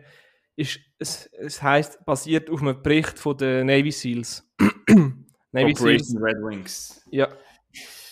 ist, 0.56 0.80
es, 0.98 1.26
es 1.34 1.62
heisst, 1.62 2.06
basiert 2.06 2.50
auf 2.50 2.62
einem 2.62 2.82
Bericht 2.82 3.20
von 3.20 3.36
den 3.36 3.66
Navy 3.68 3.92
SEALs. 3.92 4.50
Navy 5.52 5.76
SEALs, 5.76 6.16
Operation 6.16 6.24
Red 6.24 6.38
Wings. 6.38 7.04
ja, 7.12 7.28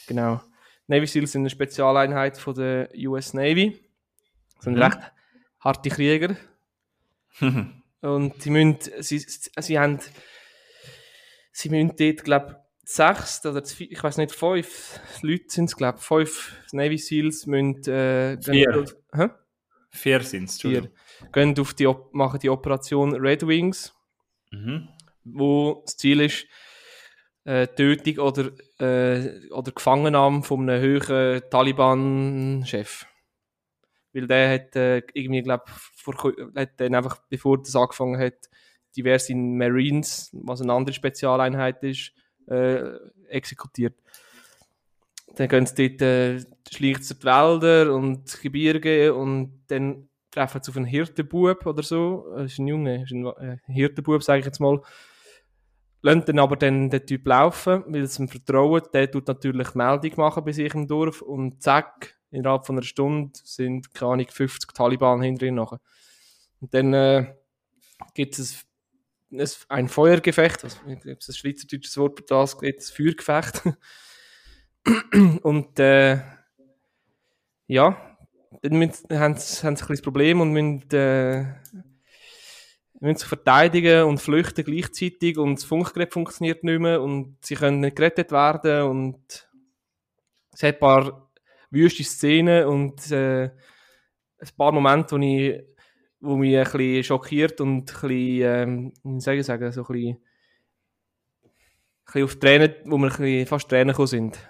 genau. 0.05 0.41
Navy 0.87 1.07
SEALs 1.07 1.31
sind 1.31 1.43
eine 1.43 1.49
Spezialeinheit 1.49 2.37
von 2.37 2.55
der 2.55 2.89
US 3.05 3.33
Navy. 3.33 3.79
Sind 4.59 4.75
Mhm. 4.75 4.81
recht 4.81 4.99
harte 5.61 5.89
Krieger. 5.89 6.35
Und 8.01 8.41
sie 8.41 8.49
müssen, 8.49 8.77
sie, 8.99 9.19
sie 9.19 9.79
haben, 9.79 9.99
sie 11.51 11.69
müssen 11.69 11.95
dort, 11.97 12.23
glaube 12.23 12.57
sechs 12.83 13.45
oder 13.45 13.61
ich 13.79 14.03
weiß 14.03 14.17
nicht, 14.17 14.31
fünf 14.33 14.99
Leute 15.21 15.45
sind 15.47 15.65
es, 15.65 15.75
glaube 15.77 15.99
fünf 15.99 16.57
Navy 16.71 16.97
SEALs 16.97 17.45
müssen, 17.45 17.77
äh, 17.87 18.41
Vier. 18.41 18.71
gehen- 18.71 18.85
Hä? 19.13 19.27
Vier 19.91 20.21
sind 20.21 20.45
es, 20.49 20.59
Vier. 20.61 20.91
Gehen 21.31 21.57
auf 21.59 21.73
die, 21.75 21.87
machen 22.11 22.39
die 22.39 22.49
Operation 22.49 23.15
Red 23.15 23.45
Wings, 23.45 23.93
Mhm. 24.51 24.89
wo 25.23 25.83
das 25.85 25.95
Ziel 25.97 26.21
ist, 26.21 26.47
äh, 27.45 27.67
Tötung 27.67 28.17
oder, 28.19 28.51
äh, 28.79 29.47
oder 29.51 29.71
Gefangennahme 29.71 30.43
von 30.43 30.67
einem 30.69 30.81
höheren 30.81 31.41
Taliban-Chef. 31.49 33.05
Weil 34.13 34.27
der 34.27 34.53
hat 34.53 34.75
äh, 34.75 35.01
irgendwie, 35.13 35.41
glaube 35.41 35.63
hat 36.55 36.79
dann 36.79 36.95
einfach, 36.95 37.19
bevor 37.29 37.61
das 37.61 37.75
angefangen 37.75 38.19
hat, 38.19 38.49
diverse 38.95 39.33
Marines, 39.35 40.29
was 40.33 40.61
eine 40.61 40.73
andere 40.73 40.93
Spezialeinheit 40.93 41.83
ist, 41.83 42.11
äh, 42.47 42.97
exekutiert. 43.29 43.95
Dann 45.35 45.47
gehen 45.47 45.65
sie 45.65 45.97
dort, 45.97 46.01
äh, 46.01 46.39
schleicht 46.69 47.05
sie 47.05 47.15
die 47.15 47.25
Wälder 47.25 47.93
und 47.93 48.33
die 48.33 48.41
Gebirge 48.41 49.13
und 49.13 49.63
dann 49.67 50.09
treffen 50.29 50.61
sie 50.61 50.71
auf 50.71 50.77
einen 50.77 50.85
Hirtenbub 50.85 51.65
oder 51.65 51.83
so. 51.83 52.25
Das 52.35 52.51
ist 52.51 52.59
ein 52.59 52.67
Junge, 52.67 53.03
ist 53.03 53.11
ein 53.11 53.25
äh, 53.25 53.57
Hirtenbub, 53.67 54.23
sage 54.23 54.39
ich 54.39 54.45
jetzt 54.45 54.59
mal. 54.59 54.81
Lassen 56.01 56.23
dann 56.25 56.39
aber 56.39 56.55
dann 56.55 56.89
den 56.89 57.05
Typ 57.05 57.27
laufen, 57.27 57.83
weil 57.87 58.07
sie 58.07 58.23
ihm 58.23 58.27
vertrauen. 58.27 58.81
Der 58.93 59.09
tut 59.09 59.27
natürlich 59.27 59.75
Meldung 59.75 60.11
machen 60.17 60.43
bei 60.43 60.51
sich 60.51 60.73
im 60.73 60.87
Dorf 60.87 61.21
und 61.21 61.61
zack, 61.61 62.17
innerhalb 62.31 62.65
von 62.65 62.77
einer 62.77 62.83
Stunde 62.83 63.31
sind, 63.43 63.93
keine 63.93 64.13
Ahnung, 64.13 64.27
50 64.29 64.73
Taliban 64.73 65.21
hinter 65.21 65.45
ihm 65.45 65.55
nachher. 65.55 65.79
Und 66.59 66.73
dann 66.73 66.93
äh, 66.93 67.35
gibt 68.13 68.39
es 68.39 68.65
ein, 69.31 69.47
ein, 69.69 69.89
Feuergefecht, 69.89 70.63
was, 70.63 70.79
ich 70.87 70.99
glaube, 70.99 71.17
es 71.19 71.27
ist 71.27 71.29
ein 71.29 71.39
schweizerdeutsches 71.39 71.97
Wort 71.97 72.19
für 72.19 72.25
das, 72.25 72.57
gibt 72.57 72.81
es 72.81 72.91
Feuergefecht. 72.91 73.63
und 75.43 75.79
äh, 75.79 76.19
ja, 77.67 78.17
dann 78.61 78.81
haben, 78.81 78.91
sie, 78.91 79.17
haben 79.17 79.35
sie 79.37 79.67
ein 79.67 79.75
kleines 79.75 80.01
Problem 80.01 80.41
und 80.41 80.51
müssen, 80.51 80.89
äh, 80.91 81.45
müssen 82.99 83.17
sich 83.17 83.27
verteidigen 83.27 84.03
und 84.03 84.19
flüchten 84.19 84.65
gleichzeitig 84.65 85.37
und 85.37 85.55
das 85.55 85.63
Funkgerät 85.63 86.13
funktioniert 86.13 86.63
nicht 86.63 86.79
mehr 86.79 87.01
und 87.01 87.37
sie 87.41 87.55
können 87.55 87.79
nicht 87.79 87.95
gerettet 87.95 88.31
werden 88.31 88.83
und 88.83 89.49
es 90.53 90.63
hat 90.63 90.75
ein 90.75 90.79
paar 90.79 91.30
wüste 91.71 92.03
Szenen 92.03 92.65
und 92.65 93.09
äh, 93.11 93.45
ein 93.45 94.49
paar 94.57 94.71
Momente, 94.71 95.15
wo, 95.15 95.19
ich, 95.19 95.63
wo 96.19 96.35
mich 96.35 96.57
ein 96.57 96.63
bisschen 96.63 97.03
schockiert 97.03 97.61
und 97.61 97.79
ein 97.79 97.85
bisschen, 97.85 98.11
ähm, 98.11 98.93
wie 99.03 99.21
soll 99.21 99.35
ich 99.35 99.45
sagen, 99.45 99.71
so 99.71 99.81
ein 99.81 99.87
bisschen, 99.87 100.17
ein 101.45 101.51
bisschen 102.05 102.23
auf 102.23 102.39
Tränen, 102.39 102.75
wo 102.85 102.97
wir 102.97 103.11
ein 103.11 103.17
bisschen 103.17 103.47
fast 103.47 103.69
Tränen 103.69 103.89
gekommen 103.89 104.07
sind. 104.07 104.49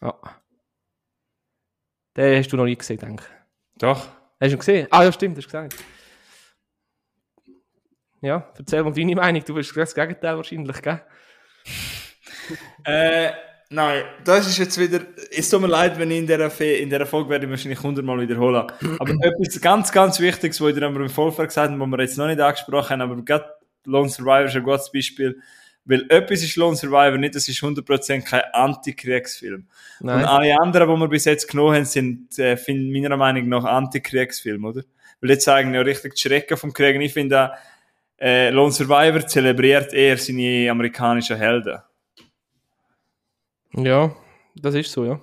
Ja. 0.00 0.14
Den 2.16 2.38
hast 2.38 2.52
du 2.52 2.56
noch 2.56 2.64
nie 2.64 2.76
gesehen, 2.76 2.98
denke 2.98 3.24
ich. 3.24 3.78
Doch. 3.78 4.08
Hast 4.40 4.50
du 4.50 4.56
ihn 4.56 4.58
gesehen? 4.58 4.88
Ah 4.90 5.04
ja, 5.04 5.12
stimmt, 5.12 5.36
hast 5.36 5.44
du 5.44 5.48
gesagt. 5.48 5.76
Ja, 8.20 8.52
erzähl 8.58 8.82
mal 8.82 8.92
deine 8.92 9.14
Meinung. 9.14 9.44
Du 9.44 9.54
bist 9.54 9.76
das 9.76 9.94
Gegenteil 9.94 10.36
wahrscheinlich, 10.36 10.82
gell? 10.82 11.00
Äh, 12.84 13.32
nein, 13.70 14.04
das 14.24 14.46
ist 14.46 14.58
jetzt 14.58 14.78
wieder. 14.78 15.00
Es 15.30 15.50
tut 15.50 15.60
mir 15.60 15.66
leid, 15.66 15.98
wenn 15.98 16.10
ich 16.10 16.18
in 16.18 16.26
dieser, 16.26 16.50
Fe 16.50 16.76
in 16.76 16.90
dieser 16.90 17.06
Folge 17.06 17.30
werde 17.30 17.46
ich 17.46 17.50
wahrscheinlich 17.50 17.82
hundertmal 17.82 18.20
wiederholen. 18.20 18.66
Aber 18.98 19.10
etwas 19.22 19.60
ganz, 19.60 19.92
ganz 19.92 20.20
Wichtiges, 20.20 20.60
was 20.60 20.70
ich 20.70 20.74
dir 20.74 20.86
im 20.86 21.08
Vorfeld 21.08 21.48
gesagt 21.48 21.70
habe, 21.70 21.80
was 21.80 21.88
wir 21.88 22.00
jetzt 22.00 22.18
noch 22.18 22.26
nicht 22.26 22.40
angesprochen 22.40 23.00
haben, 23.00 23.12
aber 23.12 23.22
gerade 23.22 23.46
Lone 23.84 24.08
Survivor 24.08 24.44
ist 24.44 24.56
ein 24.56 24.62
gutes 24.62 24.92
Beispiel. 24.92 25.40
Weil 25.84 26.04
etwas 26.10 26.42
ist 26.42 26.56
Lone 26.56 26.76
Survivor 26.76 27.16
nicht, 27.16 27.34
das 27.34 27.48
ist 27.48 27.62
100% 27.62 28.22
kein 28.22 28.42
Antikriegsfilm. 28.52 29.66
Und 30.00 30.06
Nein. 30.06 30.24
alle 30.26 30.60
anderen, 30.60 30.94
die 30.94 31.00
wir 31.00 31.08
bis 31.08 31.24
jetzt 31.24 31.48
genommen 31.48 31.76
haben, 31.76 31.84
sind 31.86 32.38
äh, 32.38 32.58
find, 32.58 32.92
meiner 32.92 33.16
Meinung 33.16 33.48
nach 33.48 33.64
Antikriegsfilme, 33.64 34.68
oder? 34.68 34.82
Weil 35.20 35.30
jetzt 35.30 35.44
zeigen 35.44 35.72
ja 35.72 35.80
richtig 35.80 36.14
die 36.14 36.20
Schrecken 36.20 36.58
vom 36.58 36.74
Krieg. 36.74 36.94
Und 36.94 37.00
ich 37.00 37.14
finde, 37.14 37.52
äh, 38.20 38.50
Lone 38.50 38.70
Survivor 38.70 39.26
zelebriert 39.26 39.94
eher 39.94 40.18
seine 40.18 40.70
amerikanischen 40.70 41.38
Helden. 41.38 41.78
Ja, 43.74 44.10
das 44.54 44.74
ist 44.74 44.92
so, 44.92 45.04
ja. 45.04 45.20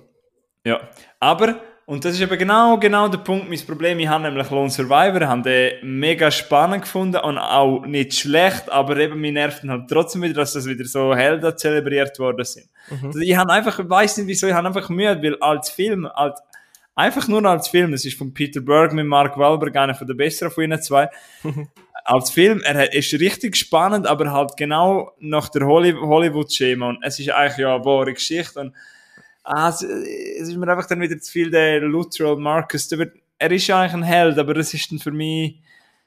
Ja, 0.64 0.80
aber, 1.20 1.60
und 1.84 2.04
das 2.04 2.14
ist 2.14 2.20
eben 2.20 2.36
genau, 2.38 2.76
genau 2.78 3.08
der 3.08 3.18
Punkt, 3.18 3.48
mein 3.48 3.60
Problem, 3.60 3.98
ich 4.00 4.08
habe 4.08 4.24
nämlich 4.24 4.50
Lone 4.50 4.70
Survivor, 4.70 5.28
habe 5.28 5.42
den 5.42 5.98
mega 5.98 6.30
spannend 6.30 6.82
gefunden 6.82 7.18
und 7.18 7.38
auch 7.38 7.86
nicht 7.86 8.14
schlecht, 8.14 8.70
aber 8.70 8.96
eben 8.96 9.20
mir 9.20 9.32
nervt 9.32 9.62
halt 9.62 9.88
trotzdem 9.88 10.22
wieder, 10.22 10.34
dass 10.34 10.54
das 10.54 10.66
wieder 10.66 10.84
so 10.84 11.14
Helden 11.14 11.56
zelebriert 11.56 12.18
worden 12.18 12.44
sind. 12.44 12.68
Also 13.04 13.20
ich 13.20 13.36
habe 13.36 13.52
einfach, 13.52 13.78
ich 13.78 13.88
weiß 13.88 14.16
nicht 14.18 14.26
wieso, 14.26 14.48
ich 14.48 14.54
habe 14.54 14.66
einfach 14.66 14.88
Mühe, 14.88 15.22
weil 15.22 15.36
als 15.40 15.70
Film, 15.70 16.06
als, 16.06 16.40
einfach 16.96 17.28
nur 17.28 17.44
als 17.44 17.68
Film, 17.68 17.92
das 17.92 18.04
ist 18.04 18.18
von 18.18 18.34
Peter 18.34 18.60
Berg 18.60 18.92
mit 18.92 19.06
Mark 19.06 19.38
Wahlberg, 19.38 19.76
einer 19.76 19.94
von 19.94 20.06
der 20.06 20.14
besseren 20.14 20.50
von 20.50 20.64
ihnen 20.64 20.82
zwei, 20.82 21.08
als 22.04 22.30
Film, 22.30 22.62
er 22.64 22.92
ist 22.92 23.12
richtig 23.14 23.56
spannend, 23.56 24.06
aber 24.06 24.32
halt 24.32 24.56
genau 24.56 25.12
nach 25.18 25.48
der 25.48 25.66
Holly- 25.66 25.94
Hollywood-Schema. 25.94 26.88
Und 26.88 26.98
es 27.02 27.20
ist 27.20 27.30
eigentlich 27.30 27.58
ja 27.58 27.76
eine 27.76 27.84
wahre 27.84 28.14
Geschichte. 28.14 28.60
Und 28.60 28.74
ah, 29.44 29.68
es, 29.68 29.82
es 29.82 30.48
ist 30.48 30.56
mir 30.56 30.68
einfach 30.68 30.86
dann 30.86 31.00
wieder 31.00 31.18
zu 31.18 31.30
viel 31.30 31.50
der 31.50 31.80
Luttrell 31.80 32.36
Marcus, 32.36 32.88
der 32.88 32.98
wird, 32.98 33.16
er 33.38 33.52
ist 33.52 33.66
ja 33.66 33.80
eigentlich 33.80 33.94
ein 33.94 34.02
Held, 34.02 34.38
aber 34.38 34.54
das 34.54 34.72
ist 34.72 34.90
dann 34.90 34.98
für 34.98 35.12
mich, 35.12 35.60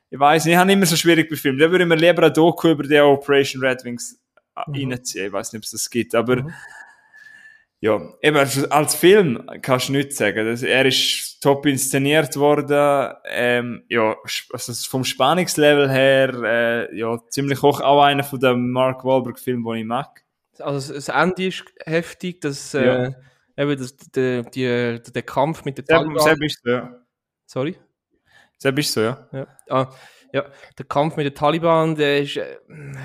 ich 0.10 0.20
weiß 0.20 0.46
nicht, 0.46 0.54
ich 0.54 0.58
habe 0.58 0.72
immer 0.72 0.86
so 0.86 0.96
schwierig 0.96 1.30
bei 1.30 1.36
Filmen, 1.36 1.60
da 1.60 1.70
würde 1.70 1.84
ich 1.84 1.90
mir 1.90 1.96
lieber 1.96 2.24
ein 2.24 2.34
Doku 2.34 2.70
über 2.70 2.84
die 2.84 3.00
Operation 3.00 3.64
Red 3.64 3.84
Wings 3.84 4.20
mhm. 4.68 4.92
reinziehen, 4.92 5.28
ich 5.28 5.34
weiß 5.34 5.54
nicht, 5.54 5.60
ob 5.60 5.64
es 5.66 5.72
das 5.72 5.90
gibt, 5.90 6.16
aber 6.16 6.48
ja, 7.82 8.02
eben 8.22 8.38
als 8.38 8.96
Film 8.96 9.50
kannst 9.62 9.88
du 9.88 9.94
nichts 9.94 10.18
sagen. 10.18 10.46
Das, 10.46 10.64
er 10.64 10.86
ist 10.86 11.42
top 11.42 11.66
inszeniert 11.66 12.36
worden. 12.36 13.14
Ähm, 13.26 13.84
ja, 13.88 14.18
also 14.52 14.74
vom 14.90 15.06
Spannungslevel 15.06 15.90
her, 15.90 16.34
äh, 16.44 16.98
ja, 16.98 17.18
ziemlich 17.30 17.62
hoch. 17.62 17.80
Auch 17.80 18.04
einer 18.04 18.24
von 18.24 18.40
den 18.40 18.72
Mark 18.72 19.06
Wahlberg-Filmen, 19.06 19.64
den 19.64 19.76
ich 19.76 19.86
mag. 19.86 20.24
Also 20.60 20.94
das 20.94 21.08
Ende 21.08 21.48
ist 21.48 21.64
heftig, 21.86 22.42
dass 22.42 22.74
äh, 22.74 22.86
Ja. 22.86 23.16
eben 23.56 23.78
das, 23.80 23.96
der, 23.96 24.44
die, 24.44 25.02
der, 25.02 25.24
Kampf 25.24 25.64
mit 25.64 25.78
der 25.78 25.86
Seb, 25.86 25.96
Taliban... 25.96 26.24
Seb 26.24 26.44
ist 26.44 26.62
so, 26.62 26.70
ja. 26.70 26.96
Sorry? 27.46 27.78
Seb 28.58 28.78
ist 28.78 28.92
so, 28.92 29.00
ja. 29.00 29.28
Ja. 29.32 29.48
Ah, 29.70 29.90
ja, 30.34 30.46
der 30.78 30.86
Kampf 30.86 31.16
mit 31.16 31.26
den 31.26 31.34
Taliban, 31.34 31.96
der 31.96 32.24
ist 32.24 32.36
äh, 32.36 32.58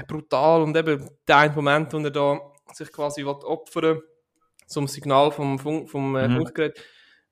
brutal 0.08 0.62
und 0.62 0.76
eben 0.76 1.08
der 1.28 1.36
eine 1.36 1.54
Moment, 1.54 1.92
wo 1.92 1.98
er 1.98 2.10
da 2.10 2.40
sich 2.72 2.90
quasi 2.90 3.24
will 3.24 3.36
opfern 3.44 4.00
zum 4.74 4.86
Signal 4.88 5.30
vom, 5.30 5.58
Funk, 5.58 5.88
vom 5.88 6.16
äh, 6.16 6.28
Mhm. 6.28 6.36
Funkgerät, 6.36 6.78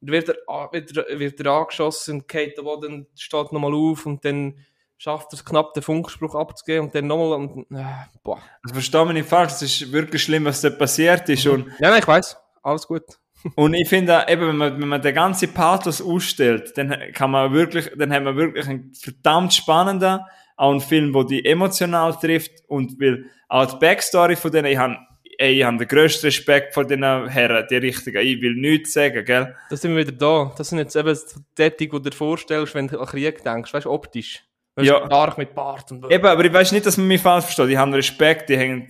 wird 0.01 0.29
er, 0.31 0.37
wird, 0.73 0.97
er, 0.97 1.19
wird 1.19 1.41
er 1.41 1.53
angeschossen 1.53 2.21
und 2.21 2.29
geht 2.29 2.57
der 2.57 2.63
Boden 2.63 3.07
steht 3.15 3.53
nochmal 3.53 3.75
auf 3.75 4.07
und 4.07 4.25
dann 4.25 4.59
schafft 4.99 5.33
es 5.33 5.45
knapp 5.45 5.75
den 5.75 5.83
Funkspruch 5.83 6.35
abzugeben 6.35 6.87
und 6.87 6.95
dann 6.95 7.07
nochmal 7.07 7.33
und, 7.33 7.67
äh, 7.73 7.85
boah. 8.23 8.39
Also 8.63 8.75
verstehe 8.75 9.05
mich 9.05 9.15
nicht 9.15 9.29
falsch, 9.29 9.53
es 9.53 9.63
ist 9.63 9.93
wirklich 9.93 10.23
schlimm, 10.23 10.45
was 10.45 10.61
dort 10.61 10.79
passiert 10.79 11.29
ist. 11.29 11.47
Und, 11.47 11.67
Ja, 11.81 11.91
nein, 11.91 11.99
ich 11.99 12.09
weiß, 12.09 12.37
alles 12.63 12.87
gut. 12.87 13.03
und 13.57 13.75
ich 13.75 13.89
finde, 13.89 14.25
eben, 14.29 14.49
wenn 14.49 14.57
man, 14.57 14.81
wenn 14.81 14.89
man 14.89 15.03
den 15.03 15.15
ganzen 15.15 15.53
Pathos 15.53 16.01
ausstellt, 16.01 16.73
dann 16.77 17.13
kann 17.13 17.33
man 17.33 17.53
wirklich, 17.53 17.91
dann 17.97 18.13
haben 18.13 18.25
wir 18.25 18.37
wirklich 18.37 18.69
einen 18.69 18.93
verdammt 18.95 19.53
spannenden, 19.53 20.21
auch 20.57 20.71
einen 20.71 20.81
Film, 20.81 21.13
der 21.13 21.25
die 21.25 21.45
emotional 21.45 22.15
trifft 22.15 22.53
und 22.69 23.01
will 23.01 23.29
auch 23.49 23.67
die 23.67 23.77
Backstory 23.79 24.37
von 24.37 24.53
denen, 24.53 24.67
ich 24.67 24.79
habe 24.79 24.97
ey, 25.43 25.59
ich 25.59 25.65
habe 25.65 25.77
den 25.77 25.89
grössten 25.89 26.27
Respekt 26.27 26.73
vor 26.73 26.85
diesen 26.85 27.03
Herren, 27.29 27.67
die 27.69 27.77
richtigen. 27.77 28.25
Ich 28.25 28.41
will 28.41 28.55
nichts 28.55 28.93
sagen, 28.93 29.25
gell? 29.25 29.55
Da 29.69 29.77
sind 29.77 29.95
wir 29.97 30.07
wieder 30.07 30.17
da. 30.17 30.55
Das 30.57 30.69
sind 30.69 30.79
jetzt 30.79 30.95
eben 30.95 31.19
die, 31.59 31.71
die 31.77 31.89
du 31.89 31.99
dir 31.99 32.13
vorstellst, 32.13 32.75
wenn 32.75 32.87
du 32.89 33.01
an 33.01 33.07
Krieg 33.07 33.43
denkst, 33.43 33.75
weißt 33.75 33.87
du, 33.87 33.91
optisch. 33.91 34.45
Weißt, 34.77 34.89
Ja. 34.89 35.05
Stark 35.07 35.39
mit 35.39 35.55
Bart 35.55 35.91
und 35.91 36.11
Eben, 36.11 36.25
aber 36.25 36.45
ich 36.45 36.53
weiß 36.53 36.73
nicht, 36.73 36.87
dass 36.87 36.97
man 36.97 37.09
mich 37.09 37.21
falsch 37.21 37.45
versteht. 37.45 37.69
Die 37.69 37.79
haben 37.79 37.93
Respekt, 37.93 38.49
die, 38.49 38.57
hängen, 38.57 38.87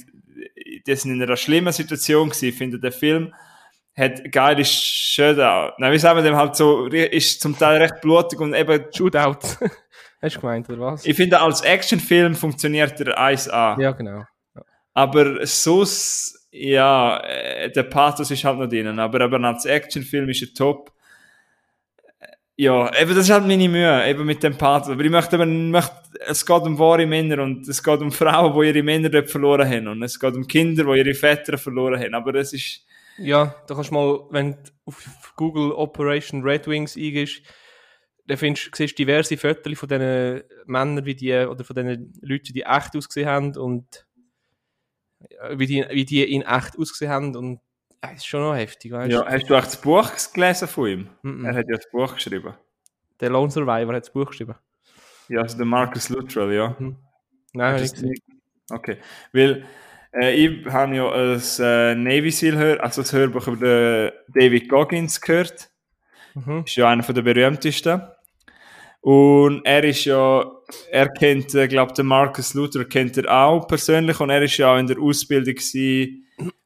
die 0.87 0.95
sind 0.95 1.13
in 1.13 1.23
einer 1.23 1.37
schlimmen 1.37 1.73
Situation 1.73 2.29
gewesen. 2.29 2.49
Ich 2.49 2.55
finde, 2.57 2.79
der 2.79 2.93
Film 2.93 3.35
hat 3.97 4.31
geile 4.31 4.65
Showdown. 4.65 5.73
Nein, 5.79 5.93
wie 5.93 5.99
sagen 5.99 6.19
wir 6.19 6.23
dem 6.23 6.37
halt 6.37 6.57
so, 6.57 6.87
ist 6.87 7.41
zum 7.41 7.59
Teil 7.59 7.81
recht 7.81 8.01
blutig 8.01 8.39
und 8.41 8.55
eben, 8.55 8.85
Shootout. 8.95 9.39
Hast 10.23 10.37
du 10.37 10.41
gemeint, 10.41 10.69
oder 10.69 10.79
was? 10.81 11.05
ich 11.05 11.17
finde, 11.17 11.41
als 11.41 11.63
Actionfilm 11.63 12.37
funktioniert 12.37 12.99
der 13.01 13.19
1A. 13.19 13.81
ja, 13.81 13.91
genau. 13.91 14.25
Aber 14.95 15.45
so, 15.47 15.85
ja, 16.53 17.19
äh, 17.25 17.71
der 17.73 17.83
Pathos 17.85 18.31
ist 18.31 18.45
halt 18.45 18.59
noch 18.59 18.69
drinnen. 18.69 18.99
Aber 18.99 19.21
eben 19.23 19.45
als 19.45 19.65
Actionfilm 19.65 20.29
ist 20.29 20.43
er 20.43 20.55
top. 20.55 20.93
Ja, 22.57 22.95
eben, 23.01 23.15
das 23.15 23.25
ist 23.25 23.31
halt 23.31 23.47
meine 23.47 23.69
Mühe, 23.69 24.09
eben 24.09 24.27
mit 24.27 24.43
dem 24.43 24.57
Pathos. 24.57 24.91
Aber 24.91 25.03
ich 25.03 25.11
möchte 25.11 25.37
eben, 25.37 25.71
möchte, 25.71 25.97
es 26.29 26.45
geht 26.45 26.63
um 26.63 26.79
wahre 26.79 27.07
Männer 27.07 27.43
und 27.43 27.67
es 27.67 27.83
geht 27.83 28.01
um 28.01 28.13
Frauen, 28.13 28.61
die 28.61 28.69
ihre 28.69 28.83
Männer 28.83 29.09
dort 29.09 29.31
verloren 29.31 29.69
haben. 29.69 29.89
Und 29.89 30.03
es 30.03 30.21
geht 30.21 30.35
um 30.35 30.47
Kinder, 30.47 30.85
die 30.85 30.99
ihre 30.99 31.15
Väter 31.15 31.57
verloren 31.57 31.99
haben. 31.99 32.15
Aber 32.15 32.35
es 32.35 32.53
ist, 32.53 32.87
Ja, 33.19 33.55
da 33.67 33.75
kannst 33.75 33.91
du 33.91 33.95
mal, 33.95 34.21
wenn 34.31 34.53
du 34.53 34.59
auf 34.85 35.33
Google 35.37 35.73
Operation 35.73 36.43
Red 36.43 36.67
Wings 36.67 36.97
eingehst, 36.97 37.43
dann 38.27 38.37
findest, 38.37 38.75
siehst 38.77 38.99
du 38.99 39.05
diverse 39.05 39.37
Fotos 39.37 39.79
von 39.79 39.89
diesen 39.89 40.43
Männern, 40.67 41.05
wie 41.05 41.15
die, 41.15 41.33
oder 41.33 41.65
von 41.65 41.75
diesen 41.75 42.13
Leuten, 42.21 42.53
die 42.53 42.63
echt 42.63 42.95
ausgesehen 42.95 43.29
haben 43.29 43.57
und 43.57 44.07
äh, 44.12 44.12
wie 45.53 45.67
die, 45.67 45.85
wie 45.91 46.05
die 46.05 46.33
in 46.33 46.43
echt 46.43 46.79
ausgesehen 46.79 47.11
haben 47.11 47.37
und 47.37 47.57
äh, 48.01 48.09
das 48.09 48.17
ist 48.19 48.27
schon 48.27 48.41
noch 48.41 48.55
heftig, 48.55 48.93
weißt 48.93 49.13
ja, 49.13 49.25
hast 49.27 49.49
du 49.49 49.57
auch 49.57 49.65
das 49.65 49.81
Buch 49.81 50.11
gelesen 50.33 50.69
von 50.69 50.89
ihm? 50.89 51.09
Mhm. 51.23 51.45
Er 51.45 51.55
hat 51.55 51.69
ja 51.69 51.77
das 51.77 51.91
Buch 51.91 52.15
geschrieben. 52.15 52.55
Der 53.21 53.31
Lone 53.31 53.51
Survivor 53.51 53.95
hat 53.95 54.03
das 54.03 54.13
Buch 54.13 54.27
geschrieben. 54.27 54.55
Ja, 55.29 55.43
also 55.43 55.57
der 55.57 55.67
Marcus 55.67 56.09
Luttrell, 56.09 56.53
ja. 56.53 56.77
Nein, 57.53 57.77
ich 57.77 57.93
Das 57.93 58.03
nicht 58.03 58.25
gesehen. 58.27 58.43
Okay. 58.71 58.97
Weil 59.33 59.65
äh, 60.15 60.35
ich 60.35 60.67
habe 60.67 60.97
ja 60.97 61.09
als 61.09 61.59
äh, 61.59 61.95
Navy 61.95 62.31
Seal 62.31 62.57
hör, 62.57 62.83
also 62.83 63.03
das 63.03 63.13
Hörbuch 63.13 63.47
über 63.47 63.57
den 63.57 64.13
David 64.29 64.69
Goggins 64.69 65.21
gehört. 65.21 65.71
Mhm. 66.35 66.65
Ist 66.67 66.77
ja 66.77 66.89
einer 66.89 67.03
von 67.03 67.15
der 67.15 67.23
berühmtesten. 67.23 68.03
Und 69.01 69.65
er 69.65 69.85
ist 69.85 70.05
ja, 70.05 70.45
er 70.91 71.09
kennt, 71.09 71.55
äh, 71.55 71.69
glaube 71.69 71.93
den 71.93 72.07
Marcus 72.07 72.55
Luther 72.55 72.85
kennt 72.85 73.17
er 73.17 73.31
auch 73.31 73.67
persönlich 73.67 74.21
und 74.21 74.31
er 74.31 74.43
ist 74.43 74.57
ja 74.57 74.75
auch 74.75 74.79
in 74.79 74.87
der 74.87 74.99
Ausbildung 74.99 75.57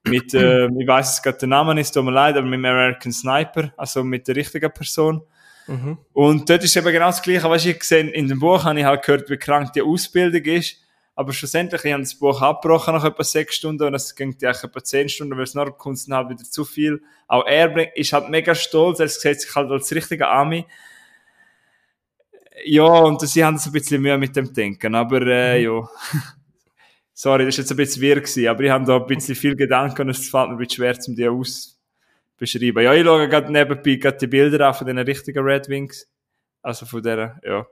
mit, 0.05 0.35
äh, 0.35 0.67
ich 0.81 0.87
weiß 0.87 1.15
es 1.15 1.23
gerade 1.23 1.39
der 1.39 1.49
Name 1.49 1.81
ist, 1.81 1.93
tut 1.93 2.05
mir 2.05 2.13
leid, 2.13 2.37
aber 2.37 2.47
mit 2.47 2.59
dem 2.59 2.65
American 2.65 3.13
Sniper, 3.13 3.73
also 3.77 4.05
mit 4.05 4.27
der 4.29 4.37
richtigen 4.37 4.73
Person. 4.73 5.23
Mhm. 5.67 5.99
Und 6.13 6.49
dort 6.49 6.63
ist 6.63 6.77
eben 6.77 6.93
genau 6.93 7.07
das 7.07 7.23
Gleiche. 7.23 7.49
Du, 7.49 7.55
ich 7.55 7.79
gesehen, 7.79 8.09
in 8.09 8.29
dem 8.29 8.39
Buch 8.39 8.65
habe 8.65 8.79
ich 8.79 8.85
halt 8.85 9.05
gehört, 9.05 9.29
wie 9.29 9.37
krank 9.37 9.73
die 9.73 9.83
Ausbildung 9.83 10.43
ist. 10.43 10.77
Aber 11.19 11.33
schlussendlich, 11.33 11.83
ich 11.85 11.93
habe 11.93 12.03
das 12.03 12.15
Buch 12.15 12.43
abgebrochen 12.43 12.95
nach 12.95 13.05
etwa 13.05 13.25
sechs 13.25 13.57
Stunden 13.57 13.85
und 13.85 13.95
es 13.95 14.15
ging 14.15 14.37
ja 14.41 14.51
etwa 14.51 14.85
zehn 14.85 15.09
Stunden, 15.09 15.35
weil 15.37 15.45
es 15.45 15.55
noch 15.55 15.67
kommt 15.79 15.99
dann 16.07 16.15
halt 16.15 16.29
wieder 16.29 16.45
zu 16.45 16.65
viel. 16.65 17.03
Auch 17.27 17.47
er 17.47 17.97
ist 17.97 18.13
halt 18.13 18.29
mega 18.29 18.55
stolz, 18.55 19.01
er 19.01 19.09
sieht 19.09 19.41
sich 19.41 19.55
halt 19.55 19.71
als 19.71 19.93
richtiger 19.95 20.29
Army. 20.29 20.67
Ja, 22.65 22.85
und 22.85 23.21
sie 23.21 23.45
haben 23.45 23.59
so 23.59 23.71
ein 23.71 23.73
bisschen 23.73 24.01
Mühe 24.01 24.17
mit 24.17 24.35
dem 24.35 24.53
Denken, 24.53 24.95
aber 24.95 25.23
äh, 25.27 25.63
ja. 25.63 25.83
Sorry, 27.13 27.47
das 27.47 27.57
war 27.57 27.63
jetzt 27.63 27.71
ein 27.71 27.77
bisschen 27.77 28.03
wirr 28.03 28.17
gewesen, 28.17 28.49
aber 28.49 28.63
ich 28.63 28.71
habe 28.71 28.85
da 28.85 28.97
ein 28.97 29.07
bisschen 29.07 29.35
viel 29.35 29.57
Gedanken 29.57 30.03
und 30.03 30.11
es 30.11 30.29
fällt 30.29 30.49
mir 30.49 30.55
ein 30.55 30.59
bisschen 30.59 30.85
schwer, 30.85 30.99
um 31.07 31.17
die 31.17 31.29
auszubeschreiben. 31.29 32.85
Ja, 32.85 32.93
ich 32.93 33.05
schaue 33.05 33.29
gerade 33.29 33.51
nebenbei 33.51 33.95
gerade 33.95 34.19
die 34.19 34.27
Bilder 34.27 34.69
an 34.69 34.75
von 34.75 34.87
den 34.87 34.99
richtigen 34.99 35.43
Red 35.43 35.69
Wings. 35.69 36.07
Also 36.63 36.85
von 36.85 37.03
der, 37.03 37.41
ja. 37.43 37.67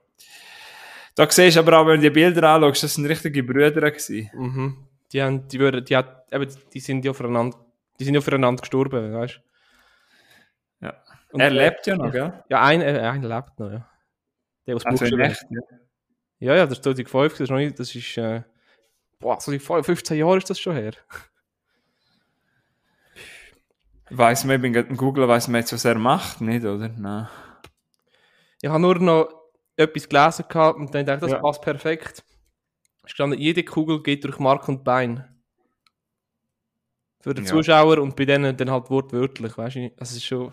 Da 1.14 1.30
siehst 1.30 1.56
du 1.56 1.60
aber 1.60 1.78
auch, 1.78 1.86
wenn 1.86 2.00
du 2.00 2.08
die 2.08 2.10
Bilder 2.10 2.48
anschaust, 2.48 2.84
das 2.84 2.94
sind 2.94 3.06
richtige 3.06 3.42
Brüder 3.42 3.90
gewesen. 3.90 4.30
Mhm. 4.34 4.76
Die, 5.12 5.22
haben, 5.22 5.46
die, 5.48 5.58
würden, 5.60 5.84
die, 5.84 5.96
hat, 5.96 6.26
eben, 6.32 6.48
die 6.72 6.80
sind 6.80 7.04
ja 7.04 7.10
aufeinander, 7.10 7.56
die 7.98 8.04
sind 8.04 8.14
ja 8.14 8.18
aufeinander 8.18 8.60
gestorben, 8.60 9.12
weißt 9.12 9.40
du? 10.80 10.86
Ja. 10.86 10.94
Und, 11.32 11.40
er 11.40 11.50
lebt 11.50 11.86
ja 11.86 11.96
noch, 11.96 12.10
gell? 12.10 12.32
Ja, 12.48 12.62
einer 12.62 12.84
einer 12.84 13.28
lebt 13.28 13.58
noch, 13.58 13.70
ja. 13.70 13.86
Der 14.66 14.76
aus 14.76 14.86
Also 14.86 15.04
echt, 15.18 15.44
ja. 15.50 15.60
Ja, 16.40 16.56
ja, 16.56 16.66
das 16.66 16.78
ist 16.78 16.84
2005, 16.84 17.32
das 17.32 17.40
ist 17.40 17.50
noch 17.50 17.56
nicht, 17.58 17.78
das 17.78 17.94
ist, 17.94 18.16
äh, 18.18 18.42
boah, 19.18 19.40
so 19.40 19.56
15 19.58 20.18
Jahre 20.18 20.38
ist 20.38 20.50
das 20.50 20.58
schon 20.58 20.74
her. 20.74 20.92
Weiss 24.10 24.44
man, 24.44 24.56
ich 24.56 24.62
bin 24.62 24.72
gerade 24.72 24.88
im 24.88 24.96
Google, 24.96 25.26
weiss 25.28 25.48
man 25.48 25.60
jetzt, 25.60 25.72
was 25.72 25.84
er 25.84 25.98
macht, 25.98 26.40
nicht, 26.40 26.64
oder? 26.64 26.88
Nein. 26.88 27.28
Ich 28.60 28.68
habe 28.68 28.80
nur 28.80 28.98
noch 28.98 29.28
etwas 29.76 30.08
gelesen 30.08 30.44
gehabt 30.48 30.78
und 30.78 30.94
dann 30.94 31.06
dachte 31.06 31.26
ich, 31.26 31.30
das 31.32 31.32
Ja. 31.32 31.38
passt 31.40 31.62
perfekt. 31.62 32.24
Es 33.04 33.10
stand, 33.12 33.38
jede 33.38 33.64
Kugel 33.64 34.02
geht 34.02 34.24
durch 34.24 34.38
Mark 34.38 34.68
und 34.68 34.84
Bein. 34.84 35.24
Für 37.20 37.34
den 37.34 37.44
Ja. 37.44 37.50
Zuschauer 37.50 37.98
und 37.98 38.14
bei 38.16 38.24
denen 38.26 38.56
dann 38.56 38.70
halt 38.70 38.90
wortwörtlich, 38.90 39.56
weißt 39.56 39.76
du? 39.76 39.90
Das 39.96 40.12
ist 40.12 40.24
schon, 40.24 40.52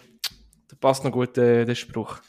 da 0.70 0.76
passt 0.80 1.04
noch 1.04 1.12
gut 1.12 1.38
äh, 1.38 1.66
der 1.66 1.76
Spruch. 1.76 2.20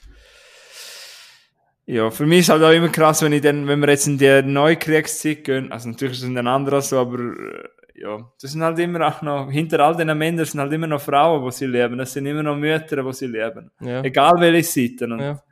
Ja, 1.93 2.11
für 2.11 2.25
mich 2.25 2.39
ist 2.41 2.49
halt 2.49 2.63
auch 2.63 2.71
immer 2.71 2.89
krass, 2.89 3.21
wenn 3.21 3.35
ich 3.35 3.43
dann, 3.43 3.69
wenn 3.69 3.81
wir 3.81 3.91
jetzt 3.91 4.07
in 4.07 4.17
die 4.17 4.43
neue 4.43 4.77
Kriegszeit 4.77 5.45
gehen, 5.45 5.71
also 5.71 5.91
natürlich 5.91 6.15
ist 6.15 6.23
es 6.23 6.29
ein 6.29 6.47
anderer 6.47 6.81
so, 6.81 6.99
aber 6.99 7.19
äh, 7.19 7.69
ja, 8.01 8.33
das 8.41 8.53
sind 8.53 8.63
halt 8.63 8.79
immer 8.79 9.07
auch 9.07 9.21
noch, 9.21 9.51
hinter 9.51 9.81
all 9.81 9.95
den 9.95 10.17
Männern 10.17 10.47
sind 10.47 10.59
halt 10.59 10.73
immer 10.73 10.87
noch 10.87 11.03
Frauen, 11.03 11.45
die 11.45 11.53
sie 11.53 11.67
leben, 11.67 11.99
das 11.99 12.15
sind 12.15 12.25
immer 12.25 12.43
noch 12.43 12.57
Mütter, 12.57 13.03
die 13.03 13.13
sie 13.13 13.27
leben. 13.27 13.71
Ja. 13.81 14.03
Egal 14.03 14.33
welche 14.39 14.89
Seite. 14.89 15.05
Und, 15.05 15.21
Ja. 15.21 15.43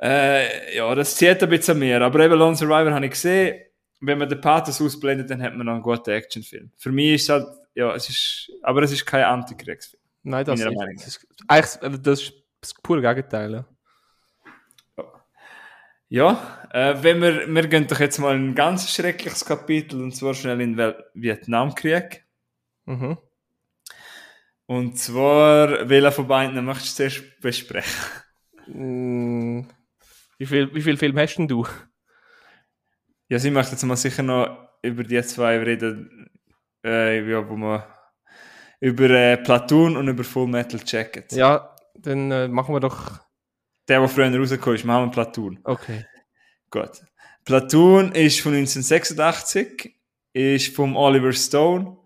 Äh, 0.00 0.74
ja, 0.74 0.94
das 0.94 1.16
zieht 1.16 1.42
ein 1.42 1.50
bisschen 1.50 1.78
mehr. 1.78 2.00
Aber 2.00 2.20
eben 2.20 2.38
Lone 2.38 2.56
Survivor 2.56 2.94
habe 2.94 3.04
ich 3.04 3.10
gesehen, 3.10 3.60
wenn 4.00 4.16
man 4.16 4.28
den 4.30 4.40
Pathos 4.40 4.80
ausblendet, 4.80 5.28
dann 5.28 5.42
hat 5.42 5.54
man 5.54 5.66
noch 5.66 5.74
einen 5.74 5.82
guten 5.82 6.10
Actionfilm. 6.10 6.70
Für 6.78 6.92
mich 6.92 7.14
ist 7.16 7.28
halt, 7.28 7.46
ja, 7.74 7.94
es 7.94 8.08
ist, 8.08 8.52
aber 8.62 8.82
es 8.84 8.92
ist 8.92 9.04
kein 9.04 9.24
Antikriegsfilm. 9.24 10.00
Nein, 10.22 10.46
das 10.46 10.60
ist, 10.60 10.66
das 10.66 11.06
ist, 11.06 11.26
eigentlich, 11.46 12.02
das 12.02 12.22
ist 12.22 12.32
das 12.62 12.74
pure 12.74 13.02
Gegenteil. 13.02 13.66
Ja. 16.08 16.66
Äh, 16.72 17.02
wenn 17.02 17.20
wir, 17.20 17.46
wir 17.46 17.68
gehen 17.68 17.86
doch 17.86 18.00
jetzt 18.00 18.18
mal 18.18 18.36
in 18.36 18.50
ein 18.50 18.54
ganz 18.54 18.90
schreckliches 18.90 19.44
Kapitel, 19.44 20.02
und 20.02 20.14
zwar 20.14 20.34
schnell 20.34 20.60
in 20.60 20.76
den 20.76 20.94
Vietnamkrieg. 21.14 22.26
Mhm. 22.86 23.18
Und 24.66 24.98
zwar, 24.98 25.88
welcher 25.88 26.12
von 26.12 26.28
beiden 26.28 26.62
möchtest 26.64 26.98
du 26.98 27.08
zuerst 27.08 27.40
besprechen? 27.40 28.04
Mm, 28.66 29.62
Wie 30.38 30.46
viel, 30.46 30.74
wie 30.74 30.82
viel 30.82 30.96
Film 30.98 31.18
hast 31.18 31.36
denn 31.36 31.48
du? 31.48 31.66
Ja, 33.28 33.38
sie 33.38 33.50
möchte 33.50 33.72
jetzt 33.72 33.84
mal 33.84 33.96
sicher 33.96 34.22
noch 34.22 34.68
über 34.82 35.04
die 35.04 35.22
zwei 35.22 35.58
reden, 35.58 36.30
äh, 36.84 37.28
ja, 37.28 37.48
wo 37.48 37.56
man 37.56 37.82
über 38.80 39.10
äh, 39.10 39.36
Platoon 39.38 39.96
und 39.96 40.08
über 40.08 40.22
Full 40.22 40.46
Metal 40.48 40.80
Jacket. 40.84 41.32
Ja, 41.32 41.74
dann 41.94 42.30
äh, 42.30 42.48
machen 42.48 42.74
wir 42.74 42.80
doch. 42.80 43.20
Der, 43.88 44.00
der 44.00 44.08
früher 44.08 44.36
rausgekommen 44.36 44.76
ist, 44.76 44.84
machen 44.84 45.06
wir 45.06 45.10
Platoon. 45.10 45.58
Okay. 45.64 46.04
Gut. 46.70 47.02
Platoon 47.44 48.12
ist 48.12 48.40
von 48.40 48.52
1986, 48.52 49.94
ist 50.34 50.74
vom 50.76 50.96
Oliver 50.96 51.32
Stone, 51.32 51.96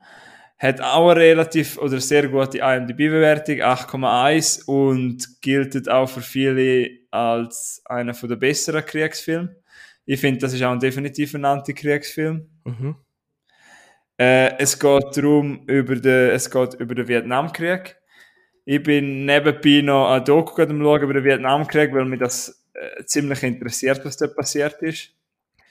hat 0.59 0.81
auch 0.81 1.11
eine 1.11 1.21
relativ 1.21 1.77
oder 1.79 2.01
sehr 2.01 2.29
gute 2.29 2.59
IMDb-Bewertung, 2.59 3.57
8,1 3.57 4.65
und 4.67 5.41
gilt 5.43 5.89
auch 5.89 6.09
für 6.09 6.21
viele 6.21 6.89
als 7.11 7.83
einer 7.87 8.13
der 8.13 8.37
besseren 8.37 8.87
Kriegsfilme. 8.87 9.57
Ich 10.05 10.21
finde, 10.21 10.41
das 10.41 10.53
ist 10.53 10.63
auch 10.63 10.71
ein 10.71 10.79
definitiv 10.79 11.35
ein 11.35 11.45
Antikriegsfilm. 11.45 12.49
Mhm. 12.65 12.97
Äh, 14.19 14.59
es 14.59 14.79
geht 14.79 15.17
darum, 15.17 15.65
über 15.67 15.97
den, 15.97 16.31
es 16.31 16.49
geht 16.49 16.75
über 16.75 16.95
den 16.95 17.09
Vietnamkrieg. 17.09 17.97
Ich 18.65 18.83
bin 18.83 19.27
nebenbei 19.27 19.81
noch 19.83 20.11
ein 20.11 20.25
Doku 20.25 20.61
am 20.63 20.81
schauen 20.81 21.03
über 21.03 21.15
den 21.15 21.25
Vietnamkrieg, 21.25 21.93
weil 21.93 22.05
mich 22.05 22.21
das 22.21 22.65
äh, 22.75 23.05
ziemlich 23.05 23.43
interessiert, 23.43 24.05
was 24.05 24.17
dort 24.17 24.37
passiert 24.37 24.81
ist. 24.83 25.11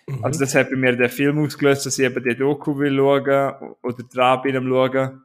Mhm. 0.08 0.24
Also 0.24 0.40
das 0.40 0.56
hat 0.56 0.70
bei 0.70 0.76
mir 0.76 0.96
den 0.96 1.10
Film 1.10 1.40
ausgelöst, 1.40 1.86
dass 1.86 1.98
ich 1.98 2.06
eben 2.06 2.24
die 2.24 2.36
Doku 2.36 2.78
will 2.78 2.98
schauen 2.98 3.76
oder 3.82 4.04
dran 4.04 4.42
bin 4.42 4.58
am 4.58 4.68
schauen. 4.68 5.24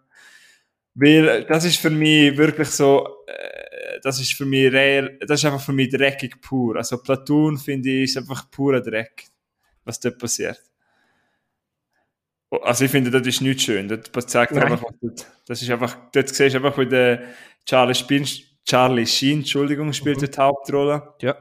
Weil 0.94 1.44
das 1.44 1.64
ist 1.64 1.80
für 1.80 1.90
mich 1.90 2.36
wirklich 2.36 2.68
so, 2.68 3.06
äh, 3.26 4.00
das 4.02 4.20
ist 4.20 4.32
für 4.32 4.46
mich 4.46 4.72
rare, 4.72 5.18
das 5.20 5.40
ist 5.40 5.44
einfach 5.44 5.60
für 5.60 5.72
mich 5.72 5.90
dreckig 5.90 6.40
pur. 6.40 6.76
Also 6.76 6.98
Platoon 6.98 7.58
finde 7.58 7.90
ich 7.90 8.04
ist 8.04 8.16
einfach 8.16 8.50
purer 8.50 8.80
Dreck, 8.80 9.24
was 9.84 10.00
dort 10.00 10.18
passiert. 10.18 10.60
Also 12.62 12.84
ich 12.84 12.90
finde, 12.90 13.10
das 13.10 13.26
ist 13.26 13.40
nicht 13.40 13.60
schön. 13.62 13.88
Das 13.88 14.26
zeigt 14.26 14.52
Nein. 14.52 14.64
einfach, 14.72 14.90
das 15.46 15.62
ist 15.62 15.70
einfach, 15.70 15.96
dort 16.12 16.28
siehst 16.28 16.54
du 16.54 16.58
einfach, 16.58 16.78
wie 16.78 16.86
der 16.86 17.22
Charlie 17.66 17.94
Spin, 17.94 18.26
Charlie 18.64 19.06
Sheen, 19.06 19.38
Entschuldigung, 19.40 19.92
spielt 19.92 20.20
Mhm. 20.20 20.30
die 20.30 20.38
Hauptrolle. 20.38 21.14
Ja. 21.20 21.36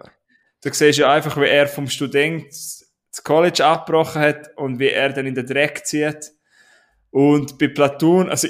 Da 0.61 0.73
siehst 0.73 0.99
du 0.99 1.07
einfach, 1.07 1.37
wie 1.39 1.45
er 1.45 1.67
vom 1.67 1.87
Student 1.87 2.45
das 2.49 3.23
College 3.23 3.63
abgebrochen 3.63 4.21
hat 4.21 4.49
und 4.57 4.79
wie 4.79 4.89
er 4.89 5.09
dann 5.13 5.25
in 5.27 5.35
den 5.35 5.45
Dreck 5.45 5.85
zieht. 5.85 6.31
Und 7.11 7.57
bei 7.59 7.67
Platoon, 7.67 8.29
also 8.29 8.47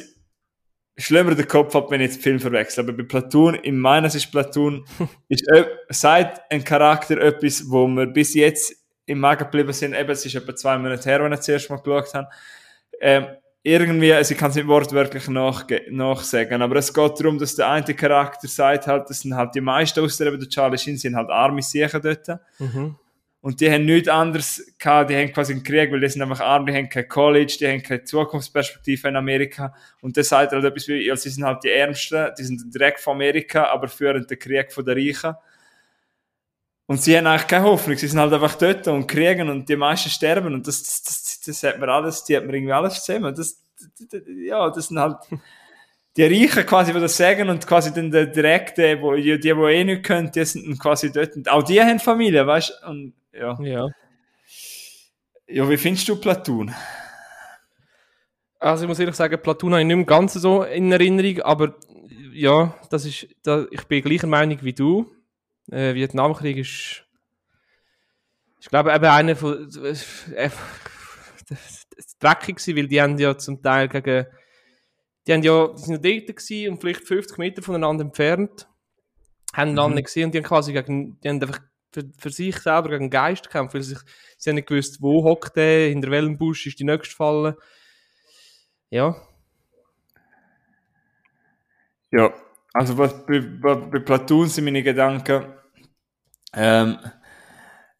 schlimmer 0.98 1.36
der 1.36 1.46
Kopf 1.46 1.76
ab, 1.76 1.92
wenn 1.92 2.00
ich 2.02 2.08
jetzt 2.08 2.18
den 2.18 2.24
Film 2.24 2.40
verwechsel, 2.40 2.84
aber 2.84 2.94
bei 2.94 3.04
Platoon, 3.04 3.56
in 3.56 3.78
meiner 3.78 4.10
Sicht 4.10 4.32
Platoon, 4.32 4.86
ist, 5.30 5.46
ö- 5.54 5.66
sagt 5.90 6.42
ein 6.50 6.64
Charakter 6.64 7.18
etwas, 7.22 7.70
wo 7.70 7.86
wir 7.88 8.08
bis 8.08 8.34
jetzt 8.34 8.74
im 9.06 9.20
Magen 9.20 9.46
geblieben 9.46 9.74
sind, 9.74 9.96
eben, 9.96 10.10
es 10.10 10.26
ist 10.26 10.36
etwa 10.36 10.56
zwei 10.56 10.78
Monate 10.78 11.10
her, 11.10 11.24
wenn 11.24 11.32
ich 11.32 11.40
das 11.40 11.50
erste 11.50 11.74
Mal 11.74 11.82
geschaut 11.82 12.14
habe, 12.14 12.28
ähm, 13.02 13.28
irgendwie, 13.62 14.14
also 14.14 14.32
ich 14.32 14.38
kann 14.38 14.52
es 14.52 14.56
nicht 14.56 14.68
wortwörtlich 14.68 15.28
nachsagen, 15.28 16.62
aber 16.62 16.76
es 16.76 16.94
geht 16.94 17.20
darum, 17.20 17.40
dass 17.40 17.56
der 17.56 17.70
eine 17.70 17.96
Charakter 17.96 18.48
sagt 18.48 18.86
halt, 18.86 19.10
das 19.10 19.22
sind 19.22 19.36
halt 19.36 19.56
die 19.56 19.62
meisten, 19.62 20.02
außer 20.02 20.28
eben 20.28 20.40
der 20.40 20.50
Charlie 20.50 20.78
Sheen, 20.78 20.98
sind 20.98 21.16
halt 21.16 21.32
arme 21.32 21.64
Siechen 21.64 22.00
dort. 22.00 22.28
Mhm. 22.60 22.96
Und 23.42 23.62
die 23.62 23.72
haben 23.72 23.86
nichts 23.86 24.08
anderes 24.08 24.74
gehabt, 24.80 25.10
die 25.10 25.16
haben 25.16 25.32
quasi 25.32 25.54
einen 25.54 25.64
Krieg, 25.64 25.92
weil 25.92 26.00
die 26.00 26.10
sind 26.10 26.22
einfach 26.22 26.42
arm, 26.42 26.66
die 26.66 26.74
haben 26.74 26.90
kein 26.90 27.08
College, 27.08 27.58
die 27.60 27.68
haben 27.68 27.82
keine 27.82 28.04
Zukunftsperspektive 28.04 29.08
in 29.08 29.16
Amerika. 29.16 29.74
Und 30.02 30.18
das 30.18 30.30
sagt 30.30 30.52
halt 30.52 30.64
etwas 30.64 30.88
wie, 30.88 31.06
ja, 31.06 31.16
sie 31.16 31.30
sind 31.30 31.44
halt 31.44 31.64
die 31.64 31.70
Ärmsten, 31.70 32.30
die 32.38 32.44
sind 32.44 32.74
direkt 32.74 33.00
von 33.00 33.14
Amerika, 33.14 33.66
aber 33.66 33.88
führen 33.88 34.26
den 34.26 34.40
Krieg 34.40 34.72
von 34.72 34.86
der 34.86 34.96
Reichen. 34.96 35.36
Und 36.88 37.02
sie 37.02 37.18
haben 37.18 37.26
eigentlich 37.26 37.48
keine 37.48 37.66
Hoffnung, 37.66 37.98
sie 37.98 38.08
sind 38.08 38.20
halt 38.20 38.32
einfach 38.32 38.56
dort 38.56 38.88
und 38.88 39.08
kriegen 39.08 39.50
und 39.50 39.68
die 39.68 39.76
meisten 39.76 40.10
sterben 40.10 40.54
und 40.54 40.68
das, 40.68 40.84
das, 40.84 41.02
das, 41.02 41.40
das 41.46 41.64
hat 41.64 41.80
man 41.80 41.90
alles, 41.90 42.24
die 42.24 42.38
hat 42.38 42.46
man 42.46 42.54
irgendwie 42.54 42.74
alles 42.74 43.04
zusammen. 43.04 43.34
Das, 43.34 43.60
das, 44.12 44.22
ja, 44.28 44.70
das 44.70 44.88
sind 44.88 45.00
halt 45.00 45.18
die 46.16 46.24
Reichen 46.24 46.66
quasi, 46.66 46.94
die 46.94 47.00
das 47.00 47.18
sagen 47.18 47.50
und 47.50 47.66
quasi 47.68 47.94
dann 47.94 48.12
der 48.12 48.28
Direkte, 48.28 49.02
wo, 49.02 49.16
die, 49.16 49.40
die, 49.40 49.40
die 49.40 49.50
eh 49.50 49.84
nicht 49.84 50.04
können, 50.04 50.32
die 50.32 50.46
sind 50.46 50.68
dann 50.68 50.78
quasi 50.78 51.12
dort. 51.12 51.36
Und 51.36 51.50
auch 51.50 51.64
die 51.64 51.82
haben 51.82 52.00
Familie, 52.00 52.46
weißt 52.46 52.82
du? 52.84 52.90
Und, 52.90 53.14
ja. 53.34 53.58
Ja. 53.62 53.88
Ja, 55.48 55.70
wie 55.70 55.78
findest 55.78 56.08
du 56.08 56.16
Platoon? 56.16 56.74
Also 58.60 58.84
ich 58.84 58.88
muss 58.88 59.00
ehrlich 59.00 59.16
sagen, 59.16 59.40
Platoon 59.42 59.74
habe 59.74 59.82
ich 59.82 59.88
nicht 59.88 59.96
mehr 59.96 60.06
ganz 60.06 60.34
so 60.34 60.64
in 60.64 60.92
Erinnerung, 60.92 61.42
aber 61.42 61.76
ja, 62.34 62.74
das 62.90 63.06
ist, 63.06 63.28
da, 63.44 63.66
ich 63.70 63.84
bin 63.84 64.02
gleicher 64.02 64.28
Meinung 64.28 64.58
wie 64.62 64.74
du. 64.74 65.15
Äh, 65.72 65.96
Vietnamkrieg 65.96 66.58
ist, 66.58 67.04
ich 68.60 68.70
glaube, 68.70 68.94
eben 68.94 69.06
einer 69.06 69.36
von, 69.36 69.70
äh, 70.34 70.50
dreckig 72.20 72.58
gewesen, 72.58 72.76
weil 72.76 72.88
die 72.88 73.02
haben 73.02 73.18
ja 73.18 73.38
zum 73.38 73.62
Teil 73.62 73.88
gegen, 73.88 74.26
die 75.28 75.34
haben 75.34 75.44
ja, 75.44 75.68
die 75.68 75.82
sind 75.82 76.06
ja 76.06 76.12
dort 76.12 76.38
gewesen 76.38 76.72
und 76.72 76.82
vielleicht 76.82 77.08
50 77.08 77.38
Meter 77.38 77.62
voneinander 77.62 78.06
entfernt, 78.06 78.68
haben 79.54 79.72
einander 79.72 80.02
gesehen 80.02 80.26
und 80.26 80.34
die 80.34 80.40
haben 80.40 80.46
quasi 80.46 80.74
gegen, 80.74 81.20
die 81.22 81.30
haben 81.30 81.42
einfach 81.42 81.60
für, 81.92 82.04
für 82.18 82.30
sich 82.30 82.58
selber 82.58 82.90
gegen 82.90 83.06
den 83.06 83.10
Geist 83.10 83.44
gekämpft, 83.44 83.74
weil 83.74 83.82
sie, 83.82 83.96
sich, 83.96 84.04
sie 84.38 84.50
haben 84.50 84.56
nicht 84.56 84.68
gewusst, 84.68 85.02
wo 85.02 85.24
hockt 85.24 85.56
der, 85.56 85.90
hinter 85.90 86.12
welchem 86.12 86.38
Busch 86.38 86.66
ist 86.68 86.80
die 86.80 86.84
nächste 86.84 87.16
Falle. 87.16 87.58
Ja. 88.90 89.16
Ja, 92.12 92.34
also 92.76 92.98
was, 92.98 93.26
bei, 93.26 93.40
bei, 93.40 93.76
bei 93.76 94.00
Platoon 94.00 94.50
sind 94.50 94.66
meine 94.66 94.84
Gedanken, 94.84 95.46
ähm, 96.54 96.98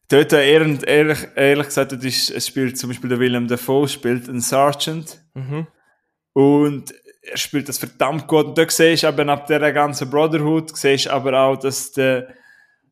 dort 0.08 0.32
ehrlich, 0.34 0.86
ehrlich, 0.86 1.18
ehrlich 1.34 1.66
gesagt, 1.66 1.92
das 1.92 2.04
ist, 2.04 2.30
es 2.30 2.46
spielt 2.46 2.76
zum 2.76 2.90
Beispiel 2.90 3.08
der 3.08 3.18
Willem 3.18 3.48
Dafoe, 3.48 3.88
spielt 3.88 4.28
ein 4.28 4.40
Sergeant 4.40 5.22
Mhm. 5.34 5.66
und 6.34 6.94
er 7.22 7.36
spielt 7.36 7.68
das 7.68 7.78
verdammt 7.78 8.26
gut. 8.26 8.46
Und 8.46 8.58
da 8.58 8.68
siehst 8.68 9.02
du 9.02 9.08
eben 9.08 9.28
ab 9.30 9.46
der 9.46 9.72
ganzen 9.72 10.10
Brotherhood, 10.10 10.76
siehst 10.76 11.08
aber 11.08 11.32
auch, 11.40 11.56
dass, 11.56 11.92
der, 11.92 12.28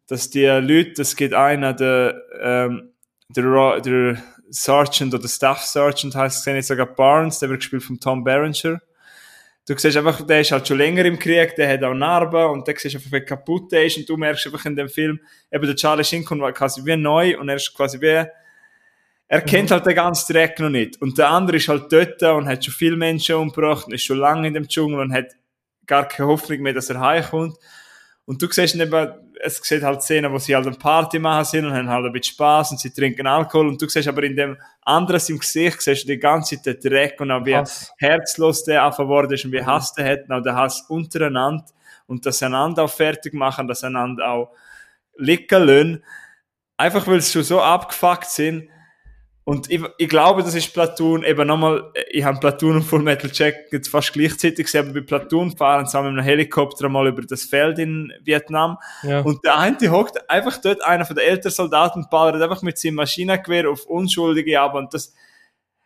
dass 0.08 0.30
die 0.30 0.46
Leute, 0.46 1.02
es 1.02 1.14
gibt 1.14 1.34
einen, 1.34 1.76
der, 1.76 2.20
ähm, 2.40 2.92
der, 3.28 3.80
der 3.80 4.22
Sergeant 4.50 5.14
oder 5.14 5.28
Staff 5.28 5.60
Sergeant 5.60 6.14
heißt 6.14 6.46
es 6.46 6.52
nicht 6.54 6.66
sogar 6.66 6.86
Barnes, 6.86 7.38
der 7.38 7.50
wird 7.50 7.60
gespielt 7.60 7.82
von 7.82 8.00
Tom 8.00 8.24
Berenger. 8.24 8.80
Du 9.66 9.76
siehst 9.78 9.96
einfach, 9.96 10.26
der 10.26 10.42
ist 10.42 10.52
halt 10.52 10.68
schon 10.68 10.76
länger 10.76 11.06
im 11.06 11.18
Krieg, 11.18 11.56
der 11.56 11.72
hat 11.72 11.82
auch 11.82 11.94
Narben 11.94 12.50
und 12.50 12.68
der 12.68 12.76
siehst 12.76 12.96
einfach, 12.96 13.10
wie 13.12 13.20
kaputt 13.22 13.72
der 13.72 13.86
ist 13.86 13.96
und 13.96 14.08
du 14.08 14.16
merkst 14.16 14.46
einfach 14.46 14.64
in 14.66 14.76
dem 14.76 14.90
Film, 14.90 15.18
eben 15.50 15.66
der 15.66 15.74
Charlie 15.74 16.04
Sheen 16.04 16.24
kommt 16.24 16.42
quasi 16.54 16.84
wie 16.84 16.96
neu 16.96 17.38
und 17.38 17.48
er 17.48 17.56
ist 17.56 17.74
quasi 17.74 17.98
wie, 18.00 18.26
er 19.26 19.40
kennt 19.40 19.70
halt 19.70 19.86
den 19.86 19.94
ganzen 19.94 20.32
Dreck 20.32 20.60
noch 20.60 20.68
nicht. 20.68 21.00
Und 21.00 21.16
der 21.16 21.30
andere 21.30 21.56
ist 21.56 21.68
halt 21.68 21.90
dort 21.90 22.22
und 22.22 22.46
hat 22.46 22.64
schon 22.64 22.74
viele 22.74 22.96
Menschen 22.96 23.36
umgebracht 23.36 23.86
und 23.86 23.94
ist 23.94 24.04
schon 24.04 24.18
lange 24.18 24.46
in 24.46 24.54
dem 24.54 24.68
Dschungel 24.68 25.00
und 25.00 25.12
hat 25.14 25.32
gar 25.86 26.06
keine 26.06 26.28
Hoffnung 26.28 26.60
mehr, 26.60 26.74
dass 26.74 26.90
er 26.90 27.00
heimkommt. 27.00 27.56
Und 28.26 28.40
du 28.40 28.50
siehst 28.50 28.74
eben, 28.74 29.08
es 29.42 29.56
sieht 29.62 29.82
halt 29.82 30.02
Szenen, 30.02 30.32
wo 30.32 30.38
sie 30.38 30.54
halt 30.54 30.66
eine 30.66 30.76
Party 30.76 31.18
machen 31.18 31.44
sind 31.44 31.66
und 31.66 31.74
haben 31.74 31.88
halt 31.88 32.06
ein 32.06 32.12
bisschen 32.12 32.34
Spaß 32.34 32.70
und 32.72 32.80
sie 32.80 32.90
trinken 32.90 33.26
Alkohol 33.26 33.68
und 33.68 33.80
du 33.80 33.88
siehst 33.88 34.08
aber 34.08 34.22
in 34.22 34.34
dem 34.34 34.56
anderen 34.82 35.20
im 35.28 35.38
Gesicht, 35.38 35.82
siehst 35.82 36.04
du 36.04 36.08
die 36.08 36.18
ganze 36.18 36.56
Zeit 36.56 36.82
den 36.82 36.90
Dreck 36.92 37.20
und 37.20 37.30
auch 37.30 37.44
wie 37.44 37.56
Hass. 37.56 37.92
herzlos 37.98 38.64
der 38.64 38.84
einfach 38.84 39.04
geworden 39.04 39.32
ist 39.32 39.44
und 39.44 39.52
wie 39.52 39.62
Hass 39.62 39.92
der 39.92 40.10
hat, 40.10 40.24
und 40.24 40.32
auch 40.32 40.42
der 40.42 40.54
Hass 40.54 40.86
untereinander 40.88 41.66
und 42.06 42.24
dass 42.26 42.38
sie 42.38 42.46
einander 42.46 42.84
auch 42.84 42.90
fertig 42.90 43.34
machen, 43.34 43.68
dass 43.68 43.80
sie 43.80 43.86
einander 43.86 44.30
auch 44.30 44.52
liegen 45.16 45.66
lassen. 45.66 46.04
Einfach 46.76 47.06
weil 47.06 47.20
sie 47.20 47.32
schon 47.32 47.42
so 47.44 47.60
abgefuckt 47.60 48.28
sind. 48.28 48.68
Und 49.46 49.70
ich, 49.70 49.82
ich 49.98 50.08
glaube, 50.08 50.42
das 50.42 50.54
ist 50.54 50.72
Platoon, 50.72 51.22
eben 51.22 51.46
nochmal, 51.46 51.92
ich 52.08 52.24
habe 52.24 52.40
Platoon 52.40 52.76
und 52.76 52.82
Full 52.82 53.02
Metal 53.02 53.30
Jacket 53.30 53.86
fast 53.86 54.14
gleichzeitig 54.14 54.64
gesehen, 54.64 54.86
aber 54.86 55.00
bei 55.00 55.06
Platoon 55.06 55.54
fahren 55.54 55.86
sie 55.86 55.98
mit 55.98 56.06
einem 56.06 56.24
Helikopter 56.24 56.88
mal 56.88 57.06
über 57.08 57.20
das 57.20 57.44
Feld 57.44 57.78
in 57.78 58.10
Vietnam. 58.22 58.78
Ja. 59.02 59.20
und 59.20 59.44
der 59.44 59.58
eine 59.58 59.76
hockt 59.90 60.30
einfach 60.30 60.56
dort, 60.62 60.82
einer 60.82 61.04
von 61.04 61.14
den 61.14 61.26
älteren 61.26 61.52
Soldaten, 61.52 62.06
ballert 62.10 62.40
einfach 62.40 62.62
mit 62.62 62.78
seinem 62.78 62.94
Maschinengewehr 62.94 63.68
auf 63.68 63.84
Unschuldige 63.84 64.58
ab. 64.58 64.74
Und 64.76 64.94
das, 64.94 65.12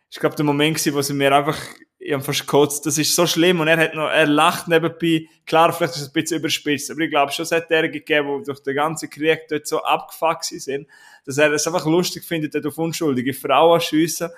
ich 0.09 0.19
glaube, 0.19 0.37
der 0.37 0.45
Moment 0.45 0.77
gewesen, 0.77 0.95
wo 0.95 1.01
sie 1.01 1.13
mir 1.13 1.35
einfach, 1.35 1.57
ich 2.01 2.13
hab 2.13 2.23
fast 2.23 2.39
gekotzt, 2.39 2.85
das 2.85 2.97
ist 2.97 3.13
so 3.13 3.27
schlimm. 3.27 3.59
Und 3.59 3.67
er 3.67 3.77
hat 3.77 3.93
noch, 3.93 4.09
er 4.09 4.25
lacht 4.25 4.69
nebenbei, 4.69 5.27
klar, 5.45 5.73
vielleicht 5.73 5.97
ist 5.97 6.01
es 6.01 6.07
ein 6.07 6.13
bisschen 6.13 6.39
überspitzt, 6.39 6.91
aber 6.91 7.01
ich 7.01 7.09
glaube 7.09 7.33
schon, 7.33 7.43
es 7.43 7.51
hat 7.51 7.69
derige 7.69 7.99
gegeben, 7.99 8.39
die 8.39 8.45
durch 8.45 8.63
den 8.63 8.75
ganzen 8.75 9.09
Krieg 9.09 9.49
dort 9.49 9.67
so 9.67 9.83
abgefuckt 9.83 10.45
sind, 10.45 10.87
dass 11.29 11.37
er 11.37 11.51
es 11.53 11.67
einfach 11.67 11.85
lustig 11.85 12.23
findet, 12.23 12.55
dort 12.55 12.65
auf 12.65 12.77
unschuldige 12.79 13.33
Frauen 13.33 13.79
schiessen 13.79 14.29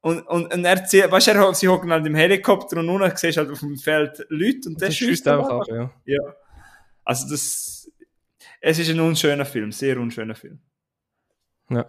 und, 0.00 0.20
und, 0.26 0.52
und 0.52 0.64
er 0.64 0.84
zieht, 0.84 1.10
weißt 1.10 1.28
du, 1.28 1.30
er- 1.30 1.54
sie 1.54 1.68
hocken 1.68 1.90
halt 1.92 2.04
im 2.06 2.14
Helikopter 2.14 2.78
und 2.78 2.86
nun 2.86 3.10
siehst 3.16 3.38
halt 3.38 3.50
auf 3.50 3.60
dem 3.60 3.76
Feld 3.76 4.26
Leute 4.28 4.68
und 4.68 4.80
der 4.80 4.90
schießt 4.90 5.26
einfach 5.28 5.48
ab, 5.48 5.62
ja. 5.68 5.90
ja. 6.04 6.20
Also 7.04 7.28
das, 7.30 7.90
es 8.60 8.78
ist 8.78 8.90
ein 8.90 9.00
unschöner 9.00 9.44
Film, 9.44 9.70
sehr 9.72 9.98
unschöner 9.98 10.34
Film. 10.34 10.58
ja. 11.70 11.86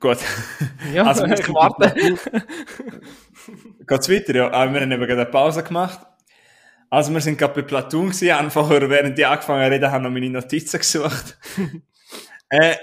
Gut. 0.00 0.18
Ja, 0.92 1.04
Also, 1.06 1.24
ich 1.26 1.48
warte. 1.48 1.94
Geht's 3.86 4.08
weiter? 4.08 4.34
Ja, 4.34 4.50
ah, 4.52 4.72
wir 4.72 4.80
haben 4.80 4.90
eben 4.90 5.00
gerade 5.06 5.20
eine 5.22 5.26
Pause 5.30 5.62
gemacht. 5.62 6.00
Also 6.92 7.10
wir 7.14 7.22
sind 7.22 7.38
gerade 7.38 7.54
bei 7.54 7.62
Platoon 7.62 8.10
gewesen, 8.10 8.32
einfach 8.32 8.68
während 8.68 9.16
die 9.16 9.24
angefangen 9.24 9.66
reden, 9.72 9.90
haben 9.90 10.02
noch 10.02 10.10
meine 10.10 10.28
Notizen 10.28 10.76
gesucht. 10.76 11.38
äh, 12.50 12.76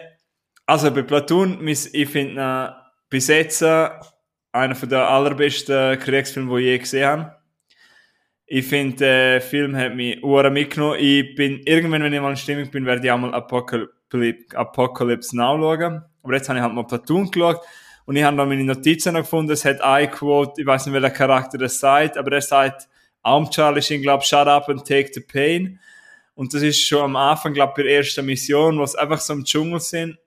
also 0.65 0.89
bei 0.89 1.03
Platoon, 1.03 1.59
ich 1.67 2.09
finde 2.09 2.41
ihn 2.41 2.69
bis 3.07 3.27
jetzt 3.27 3.61
äh, 3.61 3.87
einer 4.51 4.73
von 4.73 4.89
der 4.89 5.07
allerbesten 5.07 5.99
Kriegsfilme, 5.99 6.57
die 6.57 6.63
ich 6.63 6.71
je 6.71 6.77
gesehen 6.79 7.07
habe. 7.07 7.35
Ich 8.47 8.65
finde, 8.65 8.95
der 8.95 9.41
Film 9.41 9.77
hat 9.77 9.93
mich 9.93 10.23
uhr 10.23 10.49
mitgenommen. 10.49 10.97
Ich 10.99 11.35
bin, 11.35 11.61
irgendwann, 11.65 12.01
wenn 12.01 12.11
ich 12.11 12.19
mal 12.19 12.31
in 12.31 12.37
Stimmung 12.37 12.71
bin, 12.71 12.87
werde 12.87 13.05
ich 13.05 13.11
auch 13.11 13.19
mal 13.19 13.31
Apocalypse, 13.35 14.57
Apocalypse 14.57 15.37
Now 15.37 15.55
schauen. 15.55 16.01
Aber 16.23 16.33
jetzt 16.33 16.49
habe 16.49 16.57
ich 16.57 16.63
halt 16.63 16.73
mal 16.73 16.87
Platoon 16.87 17.29
geschaut. 17.29 17.61
Und 18.05 18.15
ich 18.15 18.23
habe 18.23 18.35
noch 18.35 18.47
meine 18.47 18.63
Notizen 18.63 19.13
noch 19.13 19.21
gefunden. 19.21 19.51
Es 19.51 19.65
hat 19.65 19.81
eine 19.81 20.09
Quote, 20.09 20.59
ich 20.59 20.65
weiß 20.65 20.87
nicht, 20.87 20.95
welcher 20.95 21.11
Charakter 21.11 21.59
das 21.59 21.79
sagt, 21.79 22.17
aber 22.17 22.31
er 22.31 22.41
sagt, 22.41 22.89
Sheen, 23.81 24.01
glaube 24.01 24.23
shut 24.23 24.47
up 24.47 24.69
and 24.69 24.85
take 24.85 25.11
the 25.13 25.21
pain. 25.21 25.79
Und 26.35 26.53
das 26.53 26.61
ist 26.61 26.81
schon 26.81 27.03
am 27.03 27.15
Anfang, 27.15 27.53
glaube 27.53 27.73
bei 27.75 27.83
der 27.83 27.97
ersten 27.97 28.25
Mission, 28.25 28.77
wo 28.79 28.83
es 28.83 28.95
einfach 28.95 29.19
so 29.19 29.33
im 29.33 29.43
Dschungel 29.43 29.79
sind. 29.79 30.17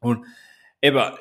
Und 0.00 0.24
eben, 0.80 1.12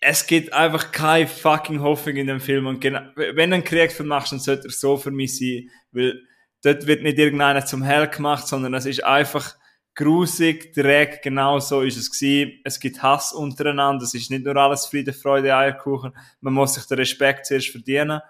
es 0.00 0.26
gibt 0.26 0.52
einfach 0.52 0.92
keine 0.92 1.26
fucking 1.26 1.80
Hoffnung 1.80 2.16
in 2.16 2.26
dem 2.26 2.40
Film. 2.40 2.66
Und 2.66 2.80
genau, 2.80 3.00
wenn 3.16 3.50
du 3.50 3.54
einen 3.56 3.64
Kriegsfilm 3.64 4.08
machst, 4.08 4.32
dann 4.32 4.38
sollte 4.38 4.68
er 4.68 4.70
so 4.70 4.96
für 4.96 5.10
mich 5.10 5.38
sein, 5.38 5.70
weil 5.92 6.20
dort 6.62 6.86
wird 6.86 7.02
nicht 7.02 7.18
irgendeiner 7.18 7.64
zum 7.64 7.82
Hell 7.82 8.08
gemacht, 8.08 8.46
sondern 8.46 8.74
es 8.74 8.86
ist 8.86 9.04
einfach 9.04 9.56
grusig, 9.94 10.72
direkt, 10.74 11.22
genau 11.22 11.58
so 11.58 11.82
ist 11.82 11.96
es 11.96 12.10
gewesen. 12.10 12.60
Es 12.64 12.78
gibt 12.78 13.02
Hass 13.02 13.32
untereinander, 13.32 14.04
es 14.04 14.14
ist 14.14 14.30
nicht 14.30 14.44
nur 14.44 14.56
alles 14.56 14.86
Friede, 14.86 15.12
Freude, 15.12 15.56
Eierkuchen. 15.56 16.12
Man 16.40 16.54
muss 16.54 16.74
sich 16.74 16.84
den 16.84 16.98
Respekt 16.98 17.46
zuerst 17.46 17.70
verdienen. 17.70 18.20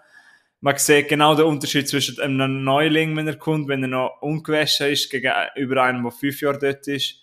Man 0.61 0.77
sieht 0.77 1.09
genau 1.09 1.35
den 1.35 1.47
Unterschied 1.47 1.89
zwischen 1.89 2.21
einem 2.21 2.65
Neuling, 2.65 3.17
wenn 3.17 3.29
er 3.29 3.37
kommt, 3.37 3.69
wenn 3.69 3.83
er 3.83 3.89
noch 3.89 4.21
ungewaschen 4.21 4.89
ist, 4.89 5.09
gegenüber 5.11 5.83
einem, 5.83 6.03
der 6.03 6.13
fünf 6.13 6.41
Jahre 6.41 6.59
dort 6.59 6.87
ist. 6.89 7.23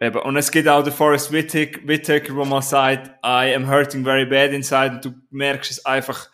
Eben. 0.00 0.18
Und 0.18 0.36
es 0.36 0.50
gibt 0.50 0.68
auch 0.68 0.82
den 0.82 0.92
Forrest 0.92 1.30
Whitaker, 1.30 2.34
wo 2.34 2.44
man 2.44 2.62
sagt, 2.62 3.08
I 3.24 3.54
am 3.54 3.68
hurting 3.70 4.04
very 4.04 4.24
bad 4.24 4.52
inside. 4.52 4.94
Und 4.96 5.04
du 5.04 5.14
merkst 5.30 5.70
es 5.70 5.86
einfach, 5.86 6.28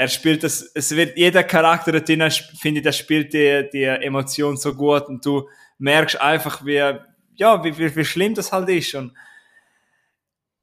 er 0.00 0.08
spielt 0.08 0.42
das, 0.42 0.62
es 0.74 0.96
wird, 0.96 1.16
jeder 1.18 1.44
Charakter 1.44 1.92
da 1.92 2.00
drin, 2.00 2.30
finde 2.58 2.78
ich, 2.78 2.84
der 2.84 2.92
spielt 2.92 3.34
die, 3.34 3.68
die 3.70 3.84
Emotion 3.84 4.56
so 4.56 4.74
gut 4.74 5.06
und 5.08 5.24
du 5.24 5.46
merkst 5.78 6.18
einfach, 6.20 6.64
wie, 6.64 6.96
ja, 7.34 7.62
wie, 7.62 7.76
wie, 7.76 7.94
wie 7.94 8.04
schlimm 8.04 8.34
das 8.34 8.50
halt 8.50 8.70
ist 8.70 8.94
und, 8.94 9.12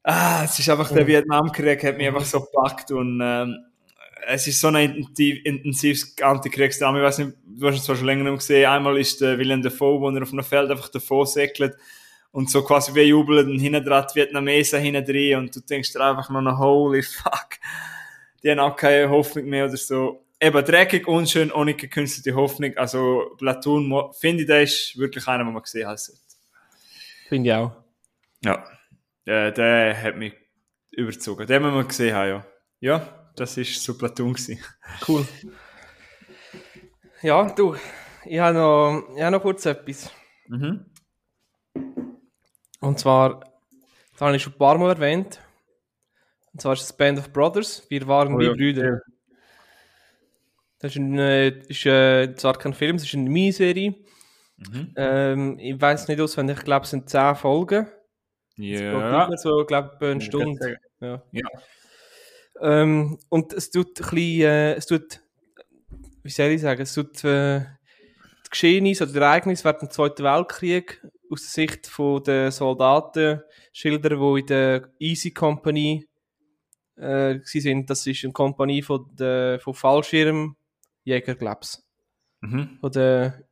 ah, 0.02 0.42
es 0.44 0.58
ist 0.58 0.68
einfach, 0.68 0.90
der 0.90 1.04
mhm. 1.04 1.08
Vietnamkrieg 1.08 1.84
hat 1.84 1.96
mich 1.96 2.08
einfach 2.08 2.24
so 2.24 2.40
gepackt 2.40 2.90
und, 2.90 3.20
ähm, 3.22 3.56
es 4.30 4.46
ist 4.46 4.60
so 4.60 4.68
ein 4.68 4.76
intensiv, 4.76 5.38
intensives 5.44 6.16
Antikriegsdrama. 6.20 6.98
Ich 6.98 7.04
weiß 7.04 7.18
nicht, 7.18 7.32
du 7.44 7.66
hast 7.66 7.76
es 7.76 7.84
zwar 7.84 7.96
schon 7.96 8.06
länger 8.06 8.24
nicht 8.24 8.38
gesehen. 8.38 8.68
Einmal 8.68 8.98
ist 8.98 9.20
der 9.20 9.38
Willem 9.38 9.62
Dafoe, 9.62 10.00
wo 10.00 10.10
er 10.10 10.22
auf 10.22 10.32
einem 10.32 10.44
Feld 10.44 10.70
einfach 10.70 10.88
davor 10.88 11.26
segelt 11.26 11.74
und 12.30 12.50
so 12.50 12.62
quasi 12.62 12.94
wie 12.94 13.02
jubelt 13.02 13.46
und 13.46 13.58
hinten 13.58 13.84
dran 13.84 14.06
die 14.10 14.16
Vietnamesen 14.16 14.80
hinten 14.80 15.04
drin 15.04 15.38
und 15.38 15.56
du 15.56 15.60
denkst 15.60 15.92
dir 15.92 16.00
einfach 16.00 16.28
nur 16.30 16.42
noch, 16.42 16.58
holy 16.58 17.02
fuck 17.02 17.58
die 18.42 18.50
haben 18.50 18.58
auch 18.60 18.76
keine 18.76 19.10
Hoffnung 19.10 19.46
mehr 19.46 19.66
oder 19.66 19.76
so. 19.76 20.24
Eben 20.40 20.64
dreckig, 20.64 21.08
unschön, 21.08 21.50
ohne 21.50 21.74
gekünstelte 21.74 22.34
Hoffnung. 22.34 22.76
Also 22.76 23.34
Platoon, 23.38 24.12
finde 24.12 24.42
ich, 24.42 24.46
der 24.46 24.62
ist 24.62 24.96
wirklich 24.96 25.26
einer, 25.26 25.44
den 25.44 25.52
man 25.52 25.62
gesehen 25.62 25.88
hat. 25.88 26.00
Finde 27.28 27.50
ich 27.50 27.54
auch. 27.54 27.72
Ja, 28.44 28.64
der, 29.26 29.50
der 29.50 30.00
hat 30.00 30.16
mich 30.16 30.34
überzogen. 30.92 31.46
Den, 31.46 31.62
den 31.62 31.74
wir 31.74 31.84
gesehen 31.84 32.14
haben, 32.14 32.28
ja. 32.28 32.46
Ja, 32.80 33.17
das 33.40 33.56
war 33.56 33.64
so. 33.64 33.94
Gewesen. 33.94 34.58
Cool. 35.06 35.26
Ja, 37.22 37.50
du, 37.50 37.74
ich 38.24 38.38
habe 38.38 38.56
noch, 38.56 39.02
ich 39.16 39.22
habe 39.22 39.36
noch 39.36 39.42
kurz 39.42 39.66
etwas. 39.66 40.10
Mhm. 40.46 40.86
Und 42.80 42.98
zwar, 42.98 43.40
das 44.12 44.20
habe 44.20 44.36
ich 44.36 44.42
schon 44.42 44.52
ein 44.52 44.58
paar 44.58 44.78
Mal 44.78 44.90
erwähnt, 44.90 45.40
und 46.52 46.60
zwar 46.60 46.72
ist 46.72 46.82
es 46.82 46.92
Band 46.92 47.18
of 47.18 47.32
Brothers. 47.32 47.86
Wir 47.88 48.06
waren 48.06 48.34
oh, 48.34 48.38
wie 48.38 48.46
ja. 48.46 48.52
Brüder. 48.52 49.00
Das 50.80 50.92
ist, 50.92 50.98
ein, 50.98 51.18
ist 51.18 51.86
äh, 51.86 52.34
zwar 52.36 52.54
kein 52.54 52.72
Film, 52.72 52.96
es 52.96 53.04
ist 53.04 53.14
eine 53.14 53.28
Miniserie. 53.28 53.94
Mhm. 54.56 54.92
Ähm, 54.96 55.58
ich 55.58 55.80
weiß 55.80 56.08
nicht 56.08 56.20
auswendig, 56.20 56.58
ich 56.58 56.64
glaube, 56.64 56.84
es 56.84 56.90
sind 56.90 57.08
zehn 57.08 57.34
Folgen. 57.34 57.88
Ja. 58.56 59.28
So, 59.36 59.60
ich 59.60 59.66
glaube, 59.66 59.96
eine 60.00 60.20
Stunde. 60.20 60.78
Ja. 61.00 61.22
ja. 61.30 61.48
Ähm, 62.60 63.18
und 63.28 63.52
es 63.52 63.70
tut 63.70 64.00
ein 64.00 64.10
bisschen, 64.10 64.42
äh, 64.42 64.74
es 64.74 64.86
tut, 64.86 65.22
wie 66.22 66.30
soll 66.30 66.46
ich 66.46 66.60
sagen, 66.60 66.82
es 66.82 66.94
tut 66.94 67.22
äh, 67.24 67.60
die 67.60 68.50
Geschehnisse 68.50 69.04
oder 69.04 69.12
die 69.12 69.18
Ereignisse 69.18 69.64
während 69.64 69.82
dem 69.82 69.90
Zweiten 69.90 70.24
Weltkrieg 70.24 71.00
aus 71.30 71.42
der 71.42 71.50
Sicht 71.50 71.92
der 72.26 72.50
Soldaten 72.50 73.42
schildern, 73.72 74.18
die 74.18 74.40
in 74.40 74.46
der 74.46 74.90
Easy 74.98 75.30
Company 75.30 76.08
äh, 76.96 77.38
sind. 77.44 77.88
Das 77.90 78.06
ist 78.06 78.24
eine 78.24 78.32
Kompanie 78.32 78.80
von, 78.82 79.06
der, 79.14 79.60
von 79.60 79.74
Fallschirmjäger, 79.74 81.34
glaube 81.36 81.60
ich. 81.62 81.76
Mhm. 82.40 82.78
Von 82.80 82.92
der 82.92 83.44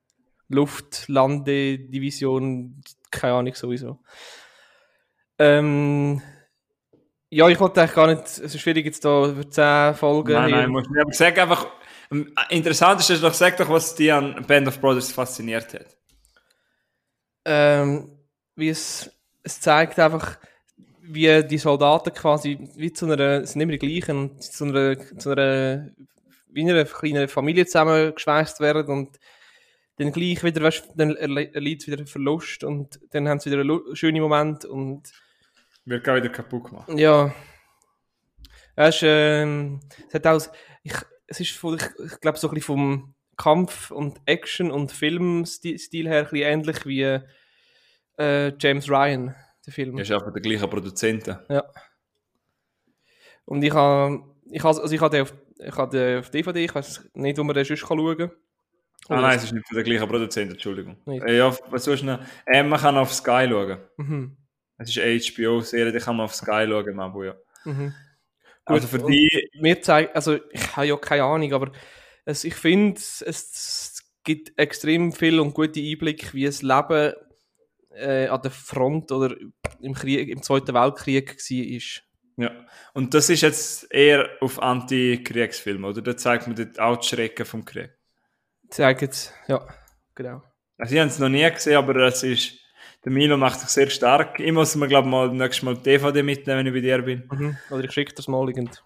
Luftlandedivision, 0.48 2.80
keine 3.10 3.34
Ahnung 3.34 3.54
sowieso. 3.54 4.00
Ähm, 5.38 6.22
ja, 7.30 7.48
ich 7.48 7.58
wollte 7.58 7.80
eigentlich 7.80 7.94
gar 7.94 8.06
nicht, 8.06 8.22
es 8.22 8.38
ist 8.38 8.60
schwierig 8.60 8.86
jetzt 8.86 9.04
da 9.04 9.26
über 9.26 9.48
10 9.48 9.94
Folgen. 9.94 10.32
Nein, 10.32 10.50
nein, 10.50 10.70
muss 10.70 10.88
nicht. 10.88 11.00
Aber 11.00 11.12
sag 11.12 11.38
einfach, 11.38 11.66
interessant 12.50 13.08
ist 13.08 13.22
doch, 13.22 13.34
sag 13.34 13.56
doch, 13.56 13.68
was 13.68 13.94
dich 13.94 14.12
an 14.12 14.44
Band 14.46 14.68
of 14.68 14.80
Brothers 14.80 15.10
fasziniert 15.10 15.74
hat. 15.74 15.96
Ähm, 17.44 18.10
wie 18.54 18.68
es, 18.68 19.10
es 19.42 19.60
zeigt 19.60 19.98
einfach, 19.98 20.38
wie 21.00 21.44
die 21.44 21.58
Soldaten 21.58 22.12
quasi 22.12 22.58
wie 22.76 22.92
zu 22.92 23.06
einer, 23.06 23.42
es 23.42 23.52
sind 23.52 23.60
immer 23.60 23.76
die 23.76 23.78
gleichen, 23.78 24.40
zu 24.40 24.64
einer, 24.64 24.96
zu 25.18 25.30
einer, 25.30 25.90
wie 26.48 26.68
einer 26.68 26.84
kleinen 26.84 27.28
Familie 27.28 27.66
zusammengeschweißt 27.66 28.60
werden 28.60 28.86
und 28.86 29.18
dann 29.98 30.12
gleich 30.12 30.42
wieder, 30.42 30.62
weißt, 30.62 30.90
dann 30.94 31.16
erleidet 31.16 31.86
wieder 31.86 32.06
Verlust 32.06 32.64
und 32.64 33.00
dann 33.10 33.28
haben 33.28 33.40
sie 33.40 33.50
wieder 33.50 33.62
einen 33.62 33.96
schönen 33.96 34.20
Moment 34.20 34.64
und 34.64 35.10
wird 35.86 36.08
auch 36.08 36.16
wieder 36.16 36.28
kaputt 36.28 36.64
gemacht. 36.64 36.88
Ja. 36.94 37.34
Es, 38.74 38.96
ist, 38.96 39.02
ähm, 39.04 39.80
es 40.08 40.14
hat 40.14 40.26
auch, 40.26 40.40
ich, 40.82 40.94
es 41.26 41.40
ist 41.40 41.52
von, 41.52 41.76
ich, 41.76 42.12
ich 42.12 42.20
glaube 42.20 42.38
so 42.38 42.48
ein 42.48 42.54
bisschen 42.54 42.66
vom 42.66 43.14
Kampf 43.36 43.90
und 43.90 44.20
Action 44.26 44.70
und 44.70 44.92
Filmstil 44.92 46.08
her 46.08 46.18
ein 46.18 46.24
bisschen 46.24 46.46
ähnlich 46.46 46.86
wie 46.86 47.20
äh, 48.18 48.52
James 48.58 48.88
Ryan 48.90 49.34
der 49.64 49.72
Film. 49.72 49.96
Er 49.96 50.02
ist 50.02 50.12
einfach 50.12 50.32
der 50.32 50.42
gleiche 50.42 50.68
Produzent. 50.68 51.26
Ja. 51.48 51.64
Und 53.44 53.62
ich 53.62 53.72
habe, 53.72 54.22
ich 54.50 54.62
habe, 54.62 54.80
also 54.80 54.94
ich 54.94 55.00
habe 55.00 55.16
den 55.16 55.22
auf, 55.22 55.34
ich 55.58 55.76
habe 55.76 55.96
den 55.96 56.18
auf 56.18 56.30
DVD, 56.30 56.64
ich 56.64 56.74
weiß 56.74 57.10
nicht, 57.14 57.38
wo 57.38 57.44
man 57.44 57.54
den 57.54 57.64
sonst 57.64 57.80
schauen 57.80 58.18
kann. 58.18 58.30
Ah 59.08 59.20
nein, 59.20 59.36
es 59.36 59.44
ist 59.44 59.52
nicht 59.52 59.66
der 59.72 59.84
gleiche 59.84 60.06
Produzent, 60.06 60.50
Entschuldigung. 60.50 60.96
Äh, 61.06 61.36
ja, 61.36 61.54
was 61.70 61.86
ich 61.86 62.02
noch? 62.02 62.18
Äh, 62.44 62.62
man 62.62 62.80
kann 62.80 62.96
auf 62.96 63.12
Sky 63.12 63.46
schauen. 63.48 63.78
Mhm. 63.98 64.36
Es 64.78 64.90
ist 64.90 64.98
eine 64.98 65.18
HBO-Serie, 65.18 65.92
die 65.92 65.98
kann 65.98 66.16
man 66.16 66.24
auf 66.24 66.34
Sky 66.34 66.66
schauen 66.68 66.88
im 66.88 67.00
Abo, 67.00 67.24
ja. 67.24 67.34
Mhm. 67.64 67.94
Also 68.64 68.88
für 68.88 68.98
die... 68.98 69.48
Mir 69.60 69.80
zeigt, 69.80 70.14
also 70.14 70.38
ich 70.50 70.76
habe 70.76 70.86
ja 70.86 70.96
keine 70.96 71.24
Ahnung, 71.24 71.52
aber 71.52 71.72
es, 72.24 72.44
ich 72.44 72.54
finde, 72.54 73.00
es 73.00 74.04
gibt 74.24 74.58
extrem 74.58 75.12
viel 75.12 75.38
und 75.40 75.54
gute 75.54 75.80
Einblick, 75.80 76.34
wie 76.34 76.44
das 76.44 76.62
Leben 76.62 77.14
äh, 77.94 78.26
an 78.26 78.42
der 78.42 78.50
Front 78.50 79.12
oder 79.12 79.34
im, 79.80 79.94
Krieg, 79.94 80.28
im 80.28 80.42
Zweiten 80.42 80.74
Weltkrieg 80.74 81.36
war. 81.36 82.02
Ja, 82.38 82.66
und 82.92 83.14
das 83.14 83.30
ist 83.30 83.40
jetzt 83.40 83.90
eher 83.90 84.28
auf 84.40 84.60
Anti-Kriegsfilme, 84.60 85.86
oder? 85.88 86.02
Da 86.02 86.16
zeigt 86.16 86.46
man 86.46 86.78
auch 86.78 86.98
die 86.98 87.06
Schrecken 87.06 87.46
vom 87.46 87.64
Krieg. 87.64 87.96
Zeigt 88.68 89.00
jetzt, 89.00 89.32
ja, 89.48 89.66
genau. 90.14 90.42
Also 90.76 90.94
ich 90.94 91.00
habe 91.00 91.08
es 91.08 91.18
noch 91.18 91.30
nie 91.30 91.48
gesehen, 91.50 91.76
aber 91.76 91.96
es 92.06 92.22
ist, 92.22 92.58
der 93.06 93.12
Milo 93.12 93.38
macht 93.38 93.60
sich 93.60 93.70
sehr 93.70 93.88
stark. 93.88 94.38
Ich 94.38 94.52
muss 94.52 94.76
mir, 94.76 94.88
glaube 94.88 95.08
ich, 95.08 95.10
mal 95.10 95.30
nächstes 95.30 95.62
Mal 95.62 95.76
DVD 95.76 96.22
mitnehmen, 96.22 96.58
wenn 96.58 96.66
ich 96.66 96.74
bei 96.74 96.80
dir 96.80 97.00
bin. 97.00 97.22
Mhm. 97.32 97.56
Oder 97.70 97.84
ich 97.84 97.92
schicke 97.92 98.12
das 98.12 98.28
mal 98.28 98.46
irgend. 98.46 98.84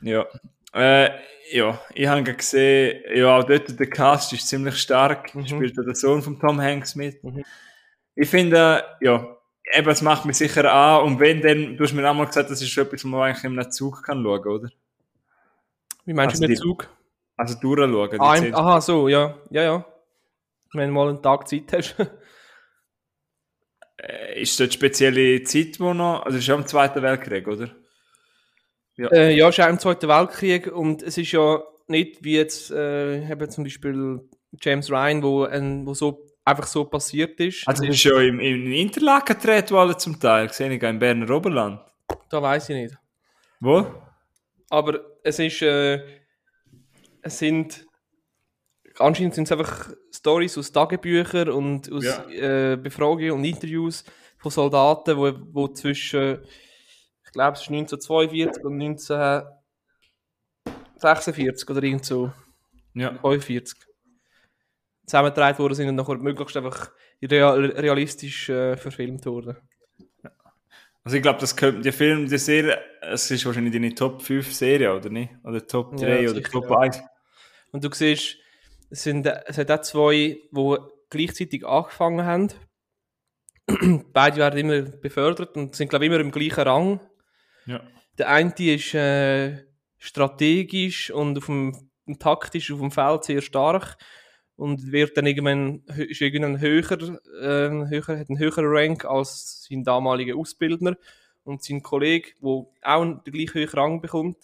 Ja. 0.00 0.24
Äh, 0.72 1.10
ja, 1.52 1.78
ich 1.94 2.06
habe 2.06 2.22
gesehen, 2.22 3.02
ja, 3.14 3.36
auch 3.36 3.44
dort 3.44 3.78
der 3.78 3.90
Cast 3.90 4.32
ist 4.32 4.48
ziemlich 4.48 4.76
stark. 4.76 5.34
Mhm. 5.34 5.46
Spielt 5.46 5.76
der 5.76 5.94
Sohn 5.94 6.22
von 6.22 6.40
Tom 6.40 6.60
Hanks 6.60 6.94
mit. 6.94 7.22
Mhm 7.22 7.44
ich 8.16 8.28
finde, 8.28 8.82
ja, 9.00 9.36
eben, 9.74 9.88
es 9.88 10.02
macht 10.02 10.24
mich 10.24 10.38
sicher 10.38 10.72
an. 10.72 11.04
Und 11.04 11.20
wenn 11.20 11.42
dann, 11.42 11.76
du 11.76 11.84
hast 11.84 11.92
mir 11.92 12.08
auch 12.10 12.14
mal 12.14 12.26
gesagt, 12.26 12.50
das 12.50 12.62
ist 12.62 12.76
etwas, 12.76 13.04
was 13.04 13.04
man 13.04 13.20
eigentlich 13.20 13.44
einem 13.44 13.70
Zug 13.70 14.02
kann 14.02 14.24
schauen, 14.24 14.46
oder? 14.46 14.70
Wie 16.06 16.14
meinst 16.14 16.36
also 16.36 16.44
du 16.44 16.48
mit 16.48 16.58
Zug? 16.58 16.88
Also 17.36 17.58
durchschauen. 17.60 18.20
Ah, 18.20 18.36
im, 18.36 18.54
aha, 18.54 18.80
so, 18.80 19.08
ja. 19.08 19.36
Ja, 19.50 19.62
ja. 19.62 19.84
Wenn 20.72 20.88
du 20.88 20.94
mal 20.94 21.10
einen 21.10 21.22
Tag 21.22 21.46
Zeit 21.46 21.72
hast. 21.72 21.94
äh, 23.98 24.40
ist 24.40 24.58
das 24.60 24.72
spezielle 24.74 25.42
Zeit, 25.42 25.80
wo 25.80 25.94
noch, 25.94 26.24
also 26.24 26.38
ist 26.38 26.46
ja 26.46 26.54
im 26.54 26.66
Zweiten 26.66 27.02
Weltkrieg, 27.02 27.46
oder? 27.48 27.70
Ja, 28.96 29.08
äh, 29.12 29.34
ja 29.34 29.48
ist 29.48 29.60
auch 29.60 29.68
im 29.68 29.78
Zweiten 29.78 30.08
Weltkrieg 30.08 30.66
und 30.66 31.02
es 31.02 31.18
ist 31.18 31.32
ja 31.32 31.62
nicht 31.88 32.24
wie 32.24 32.36
jetzt 32.36 32.70
äh, 32.70 33.30
eben 33.30 33.50
zum 33.50 33.64
Beispiel 33.64 34.20
James 34.60 34.90
Ryan, 34.90 35.22
wo, 35.22 35.44
ein, 35.44 35.86
wo 35.86 35.94
so 35.94 36.26
einfach 36.44 36.66
so 36.66 36.84
passiert 36.84 37.38
ist. 37.40 37.66
Also 37.66 37.84
ist 37.84 38.02
ja 38.04 38.20
im, 38.20 38.40
im 38.40 38.72
Interlaken 38.72 39.38
gedreht 39.38 39.70
worden 39.70 39.98
zum 39.98 40.18
Teil, 40.18 40.52
sehe 40.52 40.72
ich 40.72 40.82
im 40.82 40.98
Berner 40.98 41.30
Oberland. 41.30 41.80
Da 42.30 42.40
weiß 42.40 42.70
ich 42.70 42.76
nicht. 42.76 42.96
Wo? 43.60 43.86
Aber 44.70 45.00
es 45.22 45.38
ist, 45.38 45.62
äh, 45.62 46.02
es 47.22 47.38
sind, 47.38 47.85
anscheinend 48.98 49.34
sind 49.34 49.44
es 49.44 49.52
einfach 49.52 49.90
Stories 50.12 50.58
aus 50.58 50.72
Tagebüchern 50.72 51.50
und 51.50 51.92
aus 51.92 52.04
ja. 52.04 52.72
äh, 52.72 52.76
Befragungen 52.76 53.30
und 53.32 53.44
Interviews 53.44 54.04
von 54.38 54.50
Soldaten, 54.50 55.16
wo, 55.16 55.32
wo 55.52 55.68
zwischen, 55.68 56.40
ich 57.24 57.32
glaube 57.32 57.54
es 57.54 57.62
ist 57.62 57.70
1942 57.70 58.64
und 58.64 58.82
1946 58.82 61.70
oder 61.70 61.82
irgend 61.82 62.04
so. 62.04 62.30
Ja. 62.94 63.10
45 63.20 63.86
zusammengetragen 65.06 65.58
worden 65.58 65.74
sind 65.74 65.88
und 65.88 65.96
nachher 65.96 66.16
möglichst 66.16 66.56
einfach 66.56 66.90
realistisch 67.22 68.48
äh, 68.48 68.76
verfilmt 68.76 69.24
wurden. 69.26 69.56
Also 71.04 71.18
ich 71.18 71.22
glaube, 71.22 71.38
das 71.38 71.54
könnte 71.54 71.82
die 71.82 71.92
Film, 71.92 72.28
die 72.28 72.36
Serie, 72.36 72.80
es 73.00 73.30
ist 73.30 73.46
wahrscheinlich 73.46 73.72
deine 73.72 73.94
Top 73.94 74.22
5 74.22 74.52
Serie, 74.52 74.92
oder 74.92 75.08
nicht? 75.08 75.30
Oder 75.44 75.64
Top 75.64 75.96
3 75.96 76.22
ja, 76.22 76.30
oder 76.30 76.42
Top 76.42 76.68
ja. 76.68 76.78
1. 76.78 77.00
Und 77.70 77.84
du 77.84 77.92
siehst, 77.92 78.38
sind, 78.96 79.26
es 79.26 79.58
hat 79.58 79.70
auch 79.70 79.82
zwei, 79.82 80.38
die 80.50 80.76
gleichzeitig 81.10 81.66
angefangen 81.66 82.24
haben. 82.24 82.48
Beide 84.12 84.36
werden 84.36 84.58
immer 84.58 84.82
befördert 84.82 85.56
und 85.56 85.74
sind, 85.74 85.88
glaube 85.88 86.04
ich, 86.04 86.10
immer 86.10 86.20
im 86.20 86.30
gleichen 86.30 86.60
Rang. 86.60 87.00
Ja. 87.66 87.82
Der 88.18 88.28
eine 88.30 88.52
ist 88.56 88.94
äh, 88.94 89.64
strategisch 89.98 91.10
und 91.10 91.38
auf 91.38 91.46
dem, 91.46 91.90
taktisch 92.18 92.70
auf 92.70 92.80
dem 92.80 92.90
Feld 92.90 93.24
sehr 93.24 93.42
stark 93.42 93.98
und 94.56 94.90
wird 94.90 95.16
dann 95.16 95.26
irgendwann 95.26 95.82
ist 95.86 96.20
irgendwann 96.20 96.60
höher, 96.60 96.92
äh, 97.40 97.88
höher, 97.88 98.18
hat 98.18 98.28
einen 98.28 98.38
höheren 98.38 98.66
Rank 98.66 99.04
als 99.04 99.66
sein 99.68 99.84
damaliger 99.84 100.36
Ausbildner 100.36 100.96
und 101.44 101.62
sein 101.62 101.82
Kollege, 101.82 102.30
der 102.40 102.66
auch 102.82 103.04
den 103.04 103.32
gleichen 103.32 103.68
Rang 103.68 104.00
bekommt, 104.00 104.38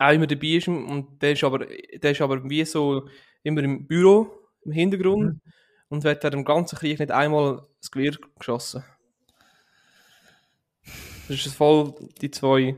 auch 0.00 0.12
immer 0.12 0.26
dabei 0.26 0.48
ist 0.56 0.68
und 0.68 1.20
der 1.22 1.32
ist 1.32 1.44
aber, 1.44 1.58
der 1.66 2.10
ist 2.10 2.20
aber 2.20 2.42
wie 2.48 2.64
so 2.64 3.08
immer 3.42 3.62
im 3.62 3.86
Büro, 3.86 4.28
im 4.64 4.72
Hintergrund 4.72 5.40
und 5.88 6.04
wird 6.04 6.24
dann 6.24 6.32
im 6.34 6.44
ganzen 6.44 6.78
Krieg 6.78 6.98
nicht 6.98 7.10
einmal 7.10 7.62
das 7.80 7.90
Gewehr 7.90 8.12
geschossen. 8.38 8.84
Das 11.28 11.46
ist 11.46 11.54
voll 11.54 11.94
die 12.20 12.30
zwei, 12.30 12.76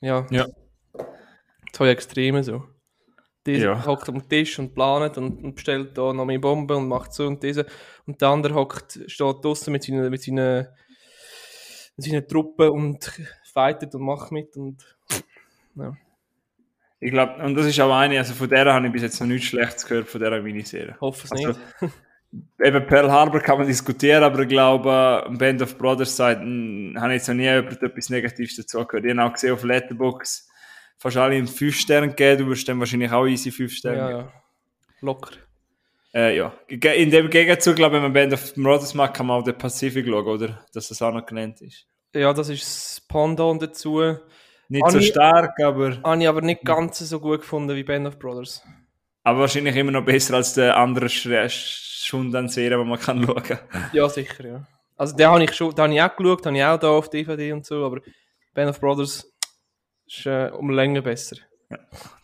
ja, 0.00 0.26
Ja. 0.30 0.46
zwei 1.72 1.88
Extreme 1.90 2.42
so. 2.44 2.64
Der 3.46 3.58
Ja. 3.58 3.86
hockt 3.86 4.08
am 4.08 4.26
Tisch 4.28 4.58
und 4.58 4.74
planet 4.74 5.18
und, 5.18 5.42
und 5.44 5.54
bestellt 5.56 5.96
da 5.98 6.12
noch 6.12 6.24
mehr 6.24 6.38
Bomben 6.38 6.76
und 6.76 6.88
macht 6.88 7.12
so 7.12 7.26
und 7.26 7.42
diese. 7.42 7.66
Und 8.06 8.20
der 8.20 8.28
andere 8.28 8.54
hockt, 8.54 9.00
steht 9.06 9.44
draußen 9.44 9.72
mit 9.72 9.82
seinen, 9.82 10.10
mit 10.10 10.22
seinen, 10.22 10.66
mit 11.96 12.06
seinen 12.06 12.26
Truppen 12.28 12.70
und 12.70 13.04
fightet 13.52 13.94
und 13.94 14.02
macht 14.02 14.32
mit 14.32 14.56
und 14.56 14.82
ja. 15.76 15.96
Ich 17.04 17.10
glaube, 17.10 17.42
und 17.42 17.54
das 17.54 17.66
ist 17.66 17.78
auch 17.80 17.94
eine, 17.94 18.16
also 18.16 18.32
von 18.32 18.48
der 18.48 18.72
habe 18.72 18.86
ich 18.86 18.92
bis 18.92 19.02
jetzt 19.02 19.20
noch 19.20 19.26
nichts 19.26 19.48
Schlechtes 19.48 19.84
gehört, 19.84 20.08
von 20.08 20.20
dieser 20.22 20.40
Miniserie. 20.40 20.96
hoffe 21.02 21.26
es 21.26 21.32
Also, 21.32 21.48
nicht. 21.48 21.92
Eben 22.64 22.86
Pearl 22.86 23.12
Harbor 23.12 23.40
kann 23.40 23.58
man 23.58 23.66
diskutieren, 23.66 24.22
aber 24.24 24.40
ich 24.40 24.48
glaube, 24.48 25.26
Band 25.38 25.60
of 25.60 25.76
Brothers 25.76 26.16
Seiten 26.16 26.96
habe 26.98 27.12
ich 27.12 27.18
jetzt 27.18 27.28
noch 27.28 27.34
nie 27.34 27.42
jemand 27.44 27.80
etwas 27.82 28.08
Negatives 28.08 28.56
dazu 28.56 28.84
gehört. 28.86 29.04
Ich 29.04 29.10
habe 29.16 29.22
auch 29.22 29.32
gesehen 29.34 29.52
auf 29.52 29.62
Letterboxd, 29.62 30.48
fast 30.96 31.16
alle 31.18 31.36
in 31.36 31.46
5 31.46 31.76
Sterne 31.76 32.08
gegeben, 32.08 32.44
du 32.44 32.50
wirst 32.50 32.66
dann 32.68 32.80
wahrscheinlich 32.80 33.12
auch 33.12 33.26
easy 33.26 33.52
5 33.52 33.70
Sterne 33.72 33.98
Ja, 33.98 34.10
ja. 34.10 34.32
Locker. 35.02 35.32
Äh, 36.14 36.36
ja. 36.38 36.54
In 36.68 37.10
dem 37.10 37.28
Gegenzug, 37.28 37.76
glaube 37.76 37.96
ich, 37.96 38.02
wenn 38.02 38.10
man 38.10 38.12
Band 38.14 38.32
of 38.32 38.54
Brothers 38.54 38.94
macht, 38.94 39.14
kann 39.14 39.26
man 39.26 39.40
auch 39.40 39.44
den 39.44 39.58
Pacific 39.58 40.06
schauen, 40.06 40.26
oder? 40.26 40.64
Dass 40.72 40.88
das 40.88 41.02
auch 41.02 41.12
noch 41.12 41.26
genannt 41.26 41.60
ist. 41.60 41.86
Ja, 42.14 42.32
das 42.32 42.48
ist 42.48 42.62
das 42.62 43.00
Pendant 43.06 43.60
dazu. 43.62 44.16
Nicht 44.68 44.82
so 44.86 44.94
Habe 44.94 44.98
ich- 45.00 45.08
stark, 45.08 45.60
aber, 45.62 45.96
Habe 46.02 46.22
ich 46.22 46.28
aber 46.28 46.40
nicht 46.40 46.64
ganz 46.64 46.98
so 46.98 47.20
gut 47.20 47.40
gefunden 47.40 47.74
wie 47.76 47.84
Band 47.84 48.06
of 48.06 48.18
Brothers. 48.18 48.62
aber 49.22 49.40
wahrscheinlich 49.40 49.76
immer 49.76 49.92
noch 49.92 50.04
besser 50.04 50.34
als 50.34 50.54
der 50.54 50.76
andere 50.76 51.08
Schund 51.08 52.34
an 52.34 52.48
Serien, 52.48 52.80
die 52.80 52.86
man 52.88 52.98
kann 52.98 53.24
schauen 53.24 53.42
kann. 53.42 53.58
Ja, 53.92 54.08
sicher, 54.08 54.46
ja. 54.46 54.66
Also 54.96 55.16
den 55.16 55.26
habe 55.26 55.42
ich 55.44 55.52
schon, 55.54 55.74
den 55.74 55.82
habe 55.84 55.94
ich 55.94 56.02
auch 56.02 56.16
geschaut, 56.16 56.46
habe 56.46 56.56
ich 56.56 56.64
auch 56.64 56.78
da 56.78 56.88
auf 56.88 57.10
DVD 57.10 57.52
und 57.52 57.64
so, 57.66 57.84
aber 57.84 58.00
Band 58.54 58.70
of 58.70 58.80
Brothers 58.80 59.30
ist 60.06 60.26
äh, 60.26 60.50
um 60.56 60.70
Länge 60.70 61.02
besser. 61.02 61.36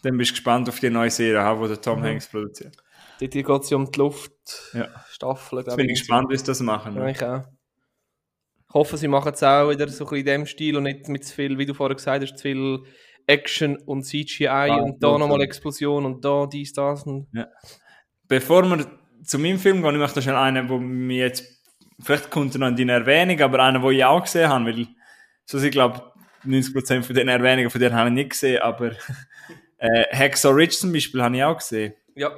Dann 0.03 0.17
bist 0.17 0.31
du 0.31 0.35
gespannt 0.35 0.69
auf 0.69 0.79
die 0.79 0.91
neue 0.91 1.11
Serie, 1.11 1.59
die 1.63 1.69
der 1.69 1.81
Tom 1.81 2.01
Mhm. 2.01 2.05
Hanks 2.05 2.29
produziert. 2.29 2.77
Dort 3.21 3.33
geht 3.33 3.49
es 3.49 3.71
ja 3.71 3.77
um 3.77 3.91
die 3.91 3.99
Luftstaffel, 3.99 5.59
Ja. 5.59 5.65
Jetzt 5.65 5.77
bin 5.77 5.89
ich 5.91 5.99
gespannt, 6.01 6.31
wie 6.31 6.37
sie 6.37 6.45
das 6.45 6.61
machen. 6.61 6.97
Ja, 6.97 7.07
ich 7.09 7.23
auch. 7.25 7.43
Ich 8.71 8.75
hoffe, 8.75 8.97
sie 8.97 9.09
machen 9.09 9.33
es 9.35 9.43
auch 9.43 9.69
wieder 9.69 9.89
so 9.89 10.05
ein 10.05 10.11
bisschen 10.11 10.19
in 10.19 10.25
dem 10.27 10.47
Stil 10.47 10.77
und 10.77 10.85
nicht 10.85 11.09
mit 11.09 11.25
zu 11.25 11.35
viel, 11.35 11.59
wie 11.59 11.67
du 11.67 11.75
vorher 11.75 11.97
gesagt 11.97 12.23
hast, 12.23 12.39
zu 12.39 12.43
viel 12.43 12.79
Action 13.27 13.77
und 13.79 14.05
CGI 14.05 14.71
und 14.81 15.03
da 15.03 15.11
ja, 15.11 15.19
nochmal. 15.19 15.43
Explosion 15.43 16.05
und 16.05 16.25
da 16.25 16.47
dies, 16.47 16.73
das. 16.73 17.03
Und 17.03 17.27
Bevor 18.29 18.63
wir 18.63 18.87
zu 19.25 19.41
meinem 19.41 19.59
Film 19.59 19.83
gehen, 19.83 19.95
ich 19.95 19.99
möchte 19.99 20.23
schnell 20.23 20.37
einen, 20.37 20.69
wo 20.69 20.79
mir 20.79 21.27
jetzt, 21.27 21.45
vielleicht 22.01 22.31
kommt 22.31 22.55
er 22.55 22.61
noch 22.61 22.69
in 22.69 22.77
deine 22.77 22.93
Erwähnung, 22.93 23.41
aber 23.41 23.59
einen, 23.59 23.83
den 23.83 23.91
ich 23.91 24.05
auch 24.05 24.23
gesehen 24.23 24.49
habe, 24.49 24.67
weil, 24.67 24.87
so 25.47 25.59
ich 25.59 25.73
glaube, 25.73 26.13
90% 26.47 27.03
von 27.03 27.17
den 27.17 27.27
Erwähnungen 27.27 27.71
von 27.71 27.81
denen 27.81 27.97
habe 27.97 28.09
ich 28.11 28.15
nicht 28.15 28.31
gesehen, 28.31 28.63
aber 28.63 28.93
äh, 29.79 30.05
Hacksaw 30.17 30.55
Ridge 30.55 30.77
zum 30.77 30.93
Beispiel 30.93 31.21
habe 31.21 31.37
ich 31.37 31.43
auch 31.43 31.59
gesehen. 31.59 31.95
ja, 32.15 32.31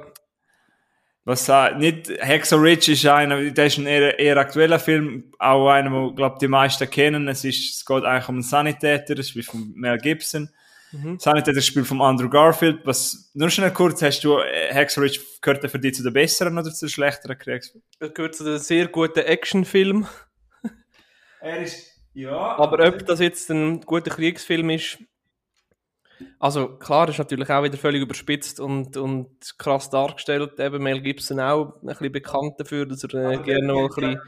Was 1.25 1.49
nicht, 1.77 2.09
Hacksaw 2.21 2.61
Ridge 2.61 2.91
ist 2.91 3.05
einer, 3.05 3.49
der 3.51 3.67
ist 3.67 3.77
ein 3.77 3.85
eher, 3.85 4.19
eher 4.19 4.35
aktueller 4.35 4.77
Film, 4.77 5.31
auch 5.39 5.69
einer, 5.69 5.91
wo, 5.91 6.13
glaube 6.13 6.37
die 6.41 6.49
meisten 6.49 6.89
kennen. 6.89 7.29
Es 7.29 7.45
ist, 7.45 7.75
es 7.75 7.85
geht 7.85 8.03
eigentlich 8.03 8.27
um 8.27 8.35
einen 8.35 8.43
Sanitäter, 8.43 9.15
das 9.15 9.33
ist 9.33 9.49
von 9.49 9.71
Mel 9.73 9.97
Gibson. 9.99 10.49
Mhm. 10.91 11.17
Sanitäter 11.19 11.61
spielt 11.61 11.87
von 11.87 12.01
Andrew 12.01 12.29
Garfield. 12.29 12.81
Was, 12.83 13.31
nur 13.33 13.49
schnell 13.49 13.71
kurz, 13.71 14.01
hast 14.01 14.21
du, 14.25 14.37
äh, 14.37 14.73
Hacksaw 14.73 15.01
Ridge, 15.05 15.21
gehört 15.41 15.71
für 15.71 15.79
dich 15.79 15.95
zu 15.95 16.03
den 16.03 16.11
besseren 16.11 16.57
oder 16.57 16.71
zu 16.71 16.85
den 16.85 16.89
schlechteren 16.89 17.37
Kriegsfilmen? 17.37 17.87
das 17.99 18.13
gehört 18.13 18.35
zu 18.35 18.45
einem 18.45 18.57
sehr 18.57 18.87
guten 18.87 19.19
Actionfilm. 19.19 20.05
Er 21.39 21.61
ist, 21.61 21.99
ja. 22.13 22.37
Aber 22.57 22.85
ob 22.87 23.05
das 23.05 23.19
jetzt 23.19 23.49
ein 23.49 23.81
guter 23.81 24.11
Kriegsfilm 24.11 24.69
ist, 24.69 24.97
also 26.39 26.77
klar, 26.77 27.09
ist 27.09 27.17
natürlich 27.17 27.49
auch 27.49 27.63
wieder 27.63 27.77
völlig 27.77 28.01
überspitzt 28.01 28.59
und, 28.59 28.97
und 28.97 29.57
krass 29.57 29.89
dargestellt. 29.89 30.59
Eben 30.59 30.83
Mel 30.83 31.01
Gibson 31.01 31.39
auch 31.39 31.75
ein 31.81 31.87
bisschen 31.87 32.11
bekannt 32.11 32.59
dafür, 32.59 32.85
dass 32.85 33.03
er 33.03 33.31
äh, 33.31 33.37
gerne 33.37 33.73
mal 33.73 33.83
ein 33.83 33.87
bisschen 33.89 34.21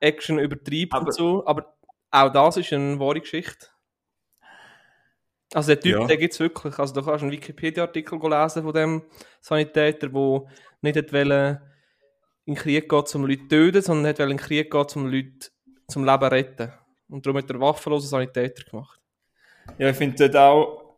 Action 0.00 0.38
übertreibt 0.38 0.92
Aber- 0.92 1.06
und 1.06 1.14
so. 1.14 1.46
Aber 1.46 1.74
auch 2.10 2.32
das 2.32 2.56
ist 2.56 2.72
eine 2.72 2.98
wahre 2.98 3.20
Geschichte. 3.20 3.66
Also 5.52 5.68
der 5.68 5.80
Typ, 5.80 5.92
Ja. 6.00 6.06
den 6.06 6.18
gibt 6.18 6.32
es 6.32 6.40
wirklich. 6.40 6.78
Also 6.78 6.94
da 6.94 7.02
kannst 7.02 7.22
du 7.22 7.26
einen 7.26 7.32
Wikipedia-Artikel 7.32 8.18
lesen 8.20 8.62
von 8.62 8.72
dem 8.72 9.02
Sanitäter, 9.40 10.08
der 10.08 10.42
nicht 10.80 11.12
wollen, 11.12 11.58
in 12.44 12.54
den 12.54 12.62
Krieg 12.62 12.88
gehen, 12.88 13.04
um 13.14 13.26
Leute 13.26 13.42
zu 13.42 13.48
töten, 13.48 13.82
sondern 13.82 14.10
hat 14.10 14.18
wollen 14.20 14.30
in 14.30 14.36
den 14.36 14.44
Krieg 14.44 14.70
gehen, 14.70 14.86
um 14.94 15.06
Leute 15.06 15.50
zum 15.88 16.04
Leben 16.04 16.20
zu 16.22 16.30
retten. 16.30 16.72
Und 17.08 17.26
darum 17.26 17.38
hat 17.38 17.50
er 17.50 17.60
waffenlosen 17.60 18.08
Sanitäter 18.08 18.62
gemacht. 18.64 19.00
Ja, 19.78 19.90
ich 19.90 19.96
finde 19.96 20.28
dort 20.28 20.36
auch, 20.36 20.89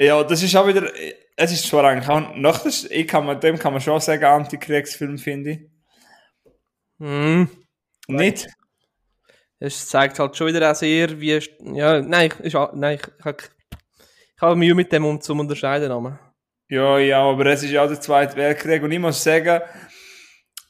ja, 0.00 0.22
das 0.24 0.42
ist 0.42 0.56
auch 0.56 0.66
wieder, 0.66 0.90
es 1.36 1.52
ist 1.52 1.66
zwar 1.66 1.84
eigentlich 1.84 2.08
auch, 2.08 2.34
noch 2.34 2.62
das, 2.62 2.84
ich 2.84 3.06
kann 3.06 3.26
man, 3.26 3.38
dem 3.40 3.58
kann 3.58 3.72
man 3.72 3.80
schon 3.82 4.00
sagen, 4.00 4.24
Antikriegsfilm, 4.24 5.18
finde 5.18 5.50
ich. 5.50 5.60
Mhm. 6.98 7.48
Nicht? 8.08 8.46
Es 9.58 9.88
zeigt 9.88 10.18
halt 10.18 10.36
schon 10.36 10.48
wieder 10.48 10.70
auch 10.70 10.74
sehr, 10.74 11.20
wie. 11.20 11.38
Ja, 11.74 12.00
nein, 12.00 12.32
ich, 12.42 12.54
nein, 12.72 12.94
ich, 12.94 13.02
ich, 13.18 13.24
hab- 13.24 13.42
ich 13.42 14.42
habe 14.42 14.56
Mühe 14.56 14.74
mit 14.74 14.90
dem, 14.90 15.04
um 15.04 15.20
zu 15.20 15.34
unterscheiden. 15.34 15.92
Aber. 15.92 16.18
Ja, 16.68 16.98
ja, 16.98 17.20
aber 17.22 17.46
es 17.46 17.62
ist 17.62 17.70
ja 17.70 17.84
auch 17.84 17.88
der 17.88 18.00
Zweite 18.00 18.36
Weltkrieg 18.36 18.82
und 18.82 18.92
ich 18.92 18.98
muss 18.98 19.22
sagen, 19.22 19.60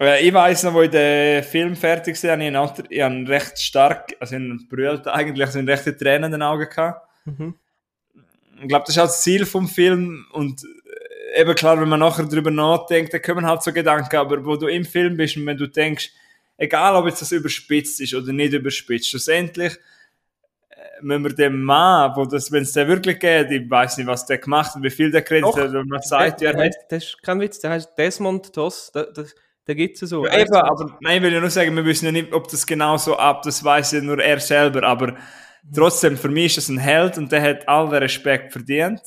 äh, 0.00 0.26
ich 0.26 0.32
weiss 0.34 0.62
noch, 0.64 0.74
wo 0.74 0.82
ich 0.82 0.90
den 0.90 1.44
Film 1.44 1.76
fertig 1.76 2.20
war, 2.24 2.38
ich 2.38 2.46
einen, 2.46 2.72
ich 2.88 3.02
einen 3.02 3.26
recht 3.26 3.58
stark, 3.60 4.16
also 4.18 4.34
ich 4.34 4.40
einen 4.40 4.66
brüllt 4.68 5.06
eigentlich, 5.06 5.50
so 5.50 5.58
einen 5.58 5.68
rechten 5.68 5.96
Tränen 5.96 6.24
in 6.24 6.32
den 6.32 6.42
Augen 6.42 6.68
gehabt. 6.68 7.06
Mhm. 7.26 7.54
Ich 8.60 8.68
glaube, 8.68 8.84
das 8.86 8.96
ist 8.96 9.00
auch 9.00 9.06
das 9.06 9.22
Ziel 9.22 9.46
vom 9.46 9.68
Film 9.68 10.26
und 10.32 10.62
äh, 11.34 11.40
eben 11.40 11.54
klar, 11.54 11.80
wenn 11.80 11.88
man 11.88 12.00
nachher 12.00 12.24
drüber 12.24 12.50
nachdenkt, 12.50 13.14
dann 13.14 13.22
kommen 13.22 13.46
halt 13.46 13.62
so 13.62 13.72
Gedanken, 13.72 14.16
aber 14.16 14.44
wo 14.44 14.56
du 14.56 14.66
im 14.66 14.84
Film 14.84 15.16
bist 15.16 15.36
und 15.36 15.46
wenn 15.46 15.56
du 15.56 15.66
denkst, 15.66 16.10
egal 16.56 16.94
ob 16.94 17.06
jetzt 17.06 17.22
das 17.22 17.32
überspitzt 17.32 18.00
ist 18.00 18.14
oder 18.14 18.32
nicht 18.32 18.52
überspitzt, 18.52 19.08
schlussendlich 19.08 19.74
äh, 20.68 20.76
müssen 21.00 21.24
wir 21.24 21.34
dem 21.34 21.62
Mann, 21.62 22.12
wo 22.14 22.24
das, 22.26 22.52
wenn 22.52 22.62
es 22.62 22.72
den 22.72 22.86
wirklich 22.86 23.18
geht, 23.18 23.50
ich 23.50 23.68
weiß 23.68 23.96
nicht, 23.96 24.06
was 24.06 24.26
der 24.26 24.38
gemacht 24.38 24.74
hat, 24.74 24.82
wie 24.82 24.90
viel 24.90 25.10
der 25.10 25.22
Doch. 25.22 25.56
hat, 25.56 25.74
und 25.74 25.88
man 25.88 26.02
sagt, 26.02 26.42
ja, 26.42 26.52
der, 26.52 26.60
er 26.60 26.66
hat 26.66 26.76
das 26.90 27.04
ist 27.04 27.22
kein 27.22 27.40
Witz, 27.40 27.60
der 27.60 27.70
heißt 27.70 27.96
Desmond 27.96 28.52
Toss. 28.52 28.92
Der, 28.92 29.04
der, 29.04 29.24
der 29.66 29.74
gibt 29.74 30.02
es 30.02 30.10
so. 30.10 30.26
Ja, 30.26 30.38
eben, 30.38 30.52
aber 30.54 30.98
nein, 31.00 31.18
ich 31.18 31.22
will 31.22 31.32
ja 31.32 31.40
nur 31.40 31.50
sagen, 31.50 31.74
wir 31.76 31.84
wissen 31.84 32.06
ja 32.06 32.12
nicht, 32.12 32.32
ob 32.32 32.48
das 32.48 32.66
genau 32.66 32.96
so 32.96 33.16
ab, 33.16 33.42
das 33.42 33.62
weiß 33.62 33.92
ja 33.92 34.00
nur 34.00 34.20
er 34.22 34.40
selber, 34.40 34.82
aber 34.82 35.16
trotzdem, 35.74 36.16
für 36.16 36.28
mich 36.28 36.56
ist 36.56 36.58
das 36.58 36.68
ein 36.68 36.78
Held 36.78 37.18
und 37.18 37.30
der 37.32 37.42
hat 37.42 37.68
all 37.68 37.88
den 37.88 37.98
Respekt 37.98 38.52
verdient. 38.52 39.00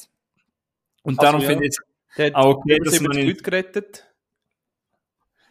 Und 1.03 1.19
Also, 1.19 1.31
darum 1.31 1.41
ja. 1.41 1.47
finde 1.49 1.65
ich 1.67 1.75
es 2.17 2.33
auch 2.35 2.57
okay, 2.57 2.79
dass 2.79 2.93
70 2.93 3.07
man 3.07 3.17
ihn, 3.17 3.27
Leute 3.27 3.43
gerettet. 3.43 4.07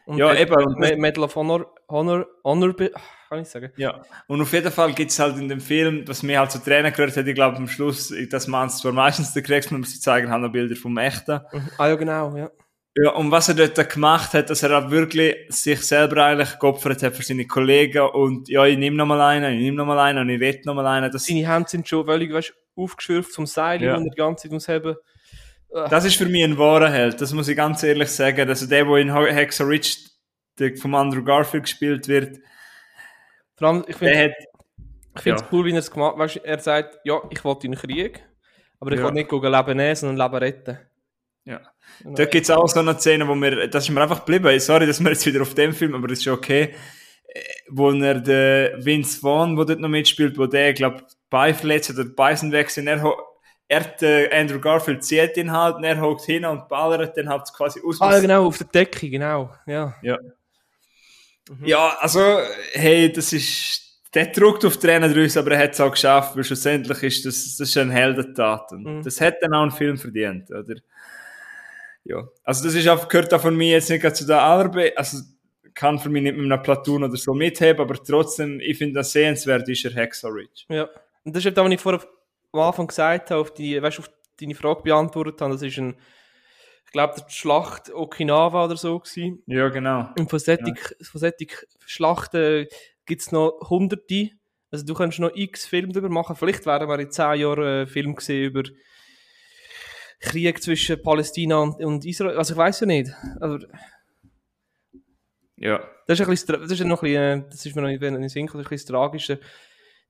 Und 0.04 0.18
Ja, 0.18 0.34
eben, 0.34 0.54
und 0.54 0.78
Medal 0.98 1.24
of 1.24 1.36
Honor, 1.36 1.72
Honor, 1.88 2.26
Honor, 2.44 2.72
be- 2.74 2.90
kann 3.28 3.40
ich 3.40 3.48
sagen. 3.48 3.70
ja. 3.76 4.02
Und 4.26 4.40
auf 4.40 4.52
jeden 4.52 4.72
Fall 4.72 4.92
gibt 4.94 5.10
es 5.10 5.18
halt 5.18 5.36
in 5.38 5.48
dem 5.48 5.60
Film, 5.60 6.06
was 6.08 6.22
mir 6.22 6.40
halt 6.40 6.50
zu 6.50 6.58
Tränen 6.58 6.92
gehört 6.92 7.16
hat, 7.16 7.26
ich 7.26 7.34
glaube 7.34 7.56
am 7.56 7.68
Schluss, 7.68 8.12
das 8.30 8.46
man 8.48 8.66
es 8.66 8.78
zwar 8.78 8.92
meistens 8.92 9.32
der 9.32 9.42
Kriegsmann, 9.42 9.84
sie 9.84 10.00
zeigen 10.00 10.30
halt 10.30 10.42
noch 10.42 10.50
Bilder 10.50 10.74
vom 10.76 10.96
Echten. 10.98 11.40
Mhm. 11.52 11.68
Ah 11.78 11.88
ja, 11.88 11.94
genau, 11.94 12.36
ja. 12.36 12.50
Ja, 12.94 13.12
und 13.12 13.30
was 13.30 13.48
er 13.48 13.54
dort 13.54 13.88
gemacht 13.90 14.34
hat, 14.34 14.50
dass 14.50 14.62
er 14.62 14.70
halt 14.70 14.90
wirklich 14.90 15.34
sich 15.48 15.80
selber 15.80 16.26
eigentlich 16.26 16.58
geopfert 16.58 17.02
hat 17.02 17.14
für 17.16 17.22
seine 17.22 17.46
Kollegen 17.46 18.02
und 18.10 18.48
ja, 18.50 18.66
ich 18.66 18.76
nehme 18.76 18.96
nochmal 18.96 19.20
einen, 19.22 19.54
ich 19.54 19.60
nehme 19.62 19.78
nochmal 19.78 19.98
einen 19.98 20.18
und 20.18 20.28
ich 20.28 20.40
rette 20.40 20.66
nochmal 20.66 20.86
einen. 20.88 21.10
Das, 21.10 21.24
Seine 21.24 21.48
Hände 21.48 21.70
sind 21.70 21.88
schon 21.88 22.04
völlig 22.04 22.30
weißt, 22.30 22.52
aufgeschürft 22.76 23.32
vom 23.34 23.46
Seil 23.46 23.82
Ja. 23.82 23.96
und 23.96 24.04
die 24.04 24.16
ganze 24.16 24.42
Zeit 24.42 24.50
ums 24.50 24.68
Heben. 24.68 24.96
Das 25.88 26.04
ist 26.04 26.16
für 26.16 26.26
mich 26.26 26.44
ein 26.44 26.58
wahrer 26.58 26.90
Held, 26.90 27.18
das 27.18 27.32
muss 27.32 27.48
ich 27.48 27.56
ganz 27.56 27.82
ehrlich 27.82 28.10
sagen. 28.10 28.46
Also 28.46 28.66
der, 28.66 28.84
der 28.84 28.96
in 28.98 29.10
Ridge 29.10 29.96
der 30.58 30.76
vom 30.76 30.94
Andrew 30.94 31.24
Garfield 31.24 31.64
gespielt 31.64 32.08
wird, 32.08 32.40
Vor 33.56 33.68
allem, 33.68 33.84
ich 33.88 33.96
finde 33.96 34.34
es 35.14 35.24
Ja. 35.24 35.36
cool, 35.50 35.64
wie 35.64 35.72
er 35.72 35.78
es 35.78 35.90
gemacht 35.90 36.18
hat. 36.18 36.44
Er 36.44 36.58
sagt, 36.58 36.98
ja, 37.04 37.22
ich 37.30 37.42
wollte 37.42 37.66
in 37.66 37.72
den 37.72 37.80
Krieg, 37.80 38.22
aber 38.80 38.92
ich 38.92 38.98
Ja. 38.98 39.06
will 39.06 39.12
nicht 39.12 39.32
Leben 39.32 39.76
nehmen, 39.78 39.96
sondern 39.96 40.30
Leben 40.30 40.36
retten. 40.44 40.78
ja. 41.46 41.71
Genau. 42.02 42.14
Da 42.16 42.24
gibt 42.24 42.44
es 42.44 42.50
auch 42.50 42.68
so 42.68 42.80
eine 42.80 42.98
Szene, 42.98 43.28
wo 43.28 43.34
wir, 43.34 43.68
das 43.68 43.84
ist 43.84 43.90
mir 43.90 44.02
einfach 44.02 44.24
geblieben, 44.24 44.58
sorry, 44.60 44.86
dass 44.86 45.00
wir 45.00 45.10
jetzt 45.10 45.24
wieder 45.26 45.42
auf 45.42 45.54
dem 45.54 45.72
Film, 45.72 45.94
aber 45.94 46.08
das 46.08 46.18
ist 46.18 46.24
schon 46.24 46.34
okay, 46.34 46.74
äh, 47.28 47.40
wo 47.68 47.90
er 47.92 48.20
den 48.20 48.84
Vince 48.84 49.20
Vaughn, 49.20 49.56
der 49.56 49.64
dort 49.66 49.80
noch 49.80 49.88
mitspielt, 49.88 50.36
wo 50.38 50.46
der, 50.46 50.72
glaube 50.72 51.04
Bein 51.30 51.54
verletzt 51.54 51.90
oder 51.90 52.36
sind 52.36 52.52
weg 52.52 52.68
sind, 52.70 52.88
er, 52.88 53.02
er 53.68 53.80
der 54.00 54.32
Andrew 54.34 54.60
Garfield 54.60 55.02
zieht 55.02 55.36
ihn 55.38 55.50
halt 55.50 55.76
und 55.76 55.84
er 55.84 55.98
hockt 56.00 56.24
hin 56.26 56.44
und 56.44 56.68
ballert 56.68 57.16
dann 57.16 57.28
halt 57.28 57.44
quasi 57.56 57.80
aus. 57.82 58.00
Ah, 58.00 58.20
genau, 58.20 58.46
auf 58.46 58.58
der 58.58 58.66
Decke, 58.66 59.08
genau. 59.08 59.50
Ja. 59.66 59.94
Ja. 60.02 60.18
Ja, 61.64 61.96
also, 62.00 62.38
hey, 62.72 63.10
das 63.10 63.32
ist, 63.32 63.80
der 64.14 64.26
druckt 64.26 64.64
auf 64.64 64.76
Tränen 64.76 65.12
draus, 65.12 65.36
aber 65.36 65.52
er 65.52 65.64
hat 65.64 65.72
es 65.72 65.80
auch 65.80 65.90
geschafft, 65.90 66.36
weil 66.36 66.44
schlussendlich 66.44 67.02
ist 67.02 67.24
das, 67.24 67.56
das 67.56 67.68
ist 67.68 67.76
eine 67.78 67.92
Heldentat 67.92 68.72
und 68.72 68.84
Mhm. 68.84 69.02
das 69.02 69.20
hat 69.20 69.36
dann 69.40 69.54
auch 69.54 69.62
einen 69.62 69.70
Film 69.70 69.96
verdient, 69.96 70.50
oder? 70.50 70.74
Ja, 72.04 72.28
also 72.42 72.64
das 72.64 72.74
ist 72.74 72.88
auch, 72.88 73.08
gehört 73.08 73.32
auch 73.32 73.40
von 73.40 73.56
mir 73.56 73.72
jetzt 73.72 73.90
nicht 73.90 74.16
zu 74.16 74.26
der 74.26 74.42
allerbe, 74.42 74.92
also 74.96 75.18
kann 75.74 75.98
für 75.98 76.08
mich 76.08 76.22
nicht 76.22 76.36
mit 76.36 76.50
einem 76.50 76.62
Platoon 76.62 77.04
oder 77.04 77.16
so 77.16 77.32
mitheben, 77.34 77.80
aber 77.80 77.94
trotzdem, 77.94 78.60
ich 78.60 78.78
finde 78.78 78.94
das 78.94 79.12
sehenswert, 79.12 79.68
ist 79.68 79.84
er 79.84 79.94
Hacksaw 79.94 80.30
Ridge. 80.30 80.64
Ja. 80.68 80.88
Und 81.24 81.34
das 81.34 81.44
ist 81.44 81.46
eben, 81.46 81.64
was 81.64 81.72
ich 81.72 81.80
vorher 81.80 82.02
am 82.52 82.60
Anfang 82.60 82.86
gesagt 82.86 83.30
habe, 83.30 83.40
auf, 83.40 83.54
die, 83.54 83.80
weißt, 83.80 84.00
auf 84.00 84.10
deine 84.40 84.54
Frage 84.54 84.82
beantwortet 84.82 85.40
habe. 85.40 85.52
Das 85.52 85.62
ist 85.62 85.78
ein, 85.78 85.96
ich 86.84 86.92
glaube, 86.92 87.14
die 87.26 87.32
Schlacht 87.32 87.92
Okinawa 87.92 88.66
oder 88.66 88.76
so 88.76 88.98
gewesen. 88.98 89.42
Ja, 89.46 89.68
genau. 89.68 90.08
Und 90.18 90.28
von 90.28 90.38
solchen, 90.38 90.76
von 91.02 91.20
solchen 91.20 91.48
Schlachten 91.86 92.66
gibt 93.06 93.22
es 93.22 93.32
noch 93.32 93.58
hunderte. 93.70 94.30
Also 94.70 94.84
du 94.84 94.94
kannst 94.94 95.18
noch 95.18 95.34
x 95.34 95.66
Filme 95.66 95.92
darüber 95.92 96.10
machen. 96.10 96.36
Vielleicht 96.36 96.66
werden 96.66 96.88
wir 96.88 96.98
in 96.98 97.10
zehn 97.10 97.40
Jahren 97.40 97.64
einen 97.64 97.86
Film 97.86 98.14
gesehen 98.14 98.44
über 98.44 98.62
Krieg 100.22 100.62
zwischen 100.62 101.02
Palästina 101.02 101.58
und, 101.58 101.84
und 101.84 102.04
Israel. 102.06 102.38
Also 102.38 102.54
ich 102.54 102.58
weiß 102.58 102.80
ja 102.80 102.86
nicht. 102.86 103.12
Also, 103.40 103.58
Ja. 105.56 105.80
das 106.06 106.18
ist, 106.20 106.26
ein 106.26 106.30
bisschen, 106.30 106.60
das 106.60 106.70
ist 106.70 106.84
noch 106.84 107.02
ein 107.02 107.06
bisschen, 107.06 107.40
äh, 107.40 107.50
das 107.50 107.66
ist 107.66 107.76
mir 107.76 107.82
noch 107.82 107.88
nicht 107.88 108.02
in 108.02 108.14
den 108.14 108.28
Sinn 108.28 108.46
gekommen, 108.46 108.64
das 108.64 108.72
ist 108.72 108.90
ein 108.90 109.10
bisschen. 109.10 109.38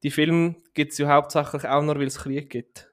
Die 0.02 0.10
Filme 0.10 0.56
gibt 0.74 0.92
es 0.92 0.98
ja 0.98 1.08
hauptsächlich 1.08 1.66
auch 1.66 1.82
nur, 1.82 1.96
weil 1.96 2.06
es 2.06 2.18
Krieg 2.18 2.50
gibt. 2.50 2.90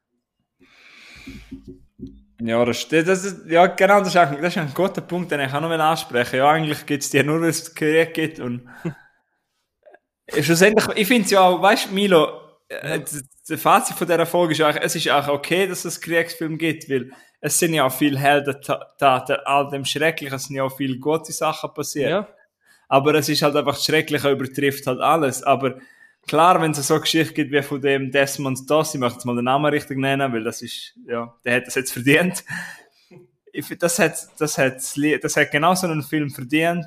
Ja, 2.41 2.63
das, 2.63 2.87
das, 2.87 3.41
ja, 3.47 3.67
genau, 3.67 3.99
das 3.99 4.09
ist, 4.09 4.17
auch, 4.17 4.31
das 4.31 4.55
ist 4.55 4.57
ein 4.57 4.73
guter 4.73 5.01
Punkt, 5.01 5.31
den 5.31 5.41
ich 5.41 5.53
auch 5.53 5.59
noch 5.59 5.69
ansprechen 5.71 6.37
Ja, 6.37 6.49
eigentlich 6.49 6.85
gibt 6.85 7.03
es 7.03 7.09
die 7.09 7.21
nur, 7.21 7.41
weil 7.41 7.49
es 7.49 7.75
Krieg 7.75 8.13
gibt. 8.13 8.39
Und 8.39 8.69
schlussendlich, 10.39 10.87
ich 10.95 11.07
finde 11.07 11.25
es 11.25 11.31
ja 11.31 11.41
auch, 11.41 11.61
weißt 11.61 11.89
du, 11.89 11.93
Milo, 11.93 12.38
äh, 12.69 12.99
das- 12.99 13.61
Fazit 13.61 13.97
von 13.97 14.07
dieser 14.07 14.25
Folge 14.25 14.53
ist 14.53 14.61
auch, 14.61 14.75
es 14.79 14.95
ist 14.95 15.09
auch 15.09 15.27
okay, 15.27 15.67
dass 15.67 15.85
es 15.85 15.99
Kriegsfilm 15.99 16.57
gibt, 16.57 16.89
weil 16.89 17.11
es 17.41 17.57
sind 17.57 17.73
ja 17.73 17.85
auch 17.85 17.91
viele 17.91 18.19
Heldentaten, 18.19 19.37
all 19.45 19.69
dem 19.69 19.85
Schrecklichen, 19.85 20.35
es 20.35 20.45
sind 20.45 20.55
ja 20.55 20.63
auch 20.63 20.75
viele 20.75 20.97
gute 20.99 21.31
Sachen 21.31 21.73
passiert. 21.73 22.09
Ja. 22.09 22.27
Aber 22.87 23.13
es 23.15 23.29
ist 23.29 23.41
halt 23.41 23.55
einfach, 23.55 23.75
das 23.75 23.85
Schreckliche 23.85 24.29
übertrifft 24.31 24.85
halt 24.87 24.99
alles. 24.99 25.41
Aber 25.43 25.79
klar, 26.27 26.61
wenn 26.61 26.71
es 26.71 26.85
so 26.87 26.95
eine 26.95 27.01
Geschichte 27.01 27.33
gibt 27.33 27.51
wie 27.51 27.61
von 27.61 27.81
dem 27.81 28.11
Desmond 28.11 28.69
Doss, 28.69 28.93
ich 28.93 28.99
möchte 28.99 29.15
jetzt 29.17 29.25
mal 29.25 29.35
den 29.35 29.45
Namen 29.45 29.65
richtig 29.71 29.97
nennen, 29.97 30.31
weil 30.33 30.43
das 30.43 30.61
ist, 30.61 30.95
ja, 31.07 31.33
der 31.45 31.55
hat 31.57 31.67
das 31.67 31.75
jetzt 31.75 31.91
verdient. 31.93 32.43
Das 33.79 33.97
hat, 33.99 34.15
das 34.37 34.57
hat, 34.57 34.75
das 34.75 35.35
hat 35.37 35.51
genau 35.51 35.73
so 35.73 35.87
einen 35.87 36.03
Film 36.03 36.29
verdient. 36.29 36.85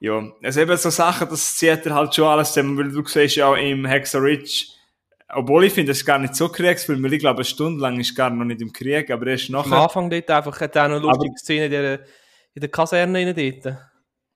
Ja, 0.00 0.22
also 0.42 0.60
eben 0.60 0.76
so 0.76 0.90
Sachen, 0.90 1.28
das 1.28 1.56
zieht 1.56 1.84
er 1.86 1.94
halt 1.94 2.14
schon 2.14 2.26
alles 2.26 2.52
zusammen, 2.52 2.78
weil 2.78 2.90
du 2.90 3.04
siehst 3.04 3.36
ja 3.36 3.46
auch 3.48 3.56
im 3.56 3.84
Hexer 3.84 4.22
Ridge, 4.22 4.66
obwohl 5.30 5.64
ich 5.64 5.72
finde, 5.72 5.90
das 5.90 5.98
ist 5.98 6.06
gar 6.06 6.18
nicht 6.18 6.36
so 6.36 6.48
Kriegsfilm, 6.48 7.02
weil 7.02 7.12
ich 7.14 7.18
glaube, 7.20 7.38
eine 7.38 7.44
Stunde 7.44 7.80
lang 7.82 7.98
ist 7.98 8.14
gar 8.14 8.30
noch 8.30 8.44
nicht 8.44 8.60
im 8.62 8.72
Krieg, 8.72 9.10
aber 9.10 9.26
erst 9.26 9.48
Am 9.48 9.54
nachher. 9.54 9.82
Anfang 9.82 10.08
dort 10.08 10.30
einfach 10.30 10.60
hat 10.60 10.76
er 10.76 10.84
auch 10.84 10.88
noch 10.88 10.96
eine 10.96 11.06
lustige 11.06 11.36
Szene 11.38 11.64
in 11.66 11.70
der, 11.72 12.00
in 12.54 12.60
der 12.60 12.70
Kaserne 12.70 13.18
rein 13.18 13.34
dort. 13.64 13.76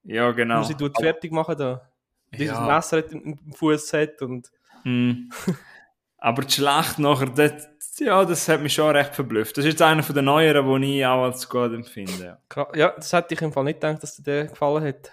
Ja, 0.05 0.30
genau. 0.32 0.60
Wo 0.60 0.64
sie 0.64 0.74
tut 0.74 0.98
fertig 1.01 1.30
machen 1.32 1.56
da. 1.56 1.89
Dieses 2.32 2.56
Ja. 2.56 2.66
Messer 2.66 2.98
hat 2.98 3.12
im 3.12 3.39
Fuß 3.55 3.93
hat 3.93 4.20
und 4.22 4.51
Hm. 4.82 5.30
Aber 6.18 6.43
die 6.43 6.52
Schlacht 6.52 6.98
nachher, 6.98 7.26
das, 7.26 7.68
ja, 7.98 8.24
das 8.24 8.48
hat 8.48 8.60
mich 8.62 8.74
schon 8.74 8.94
recht 8.94 9.14
verblüfft. 9.14 9.56
Das 9.56 9.64
ist 9.64 9.72
jetzt 9.72 9.82
einer 9.82 10.02
von 10.02 10.14
den 10.14 10.24
neueren, 10.24 10.82
die 10.82 10.98
ich 10.98 11.06
auch 11.06 11.22
als 11.24 11.48
gut 11.48 11.72
empfinde. 11.72 12.39
Ja, 12.74 12.90
das 12.90 13.12
hätte 13.12 13.34
ich 13.34 13.43
im 13.43 13.52
Fall 13.52 13.64
nicht 13.64 13.80
gedacht, 13.80 14.02
dass 14.02 14.16
dir 14.16 14.22
der 14.22 14.44
gefallen 14.47 14.84
hat. 14.84 15.10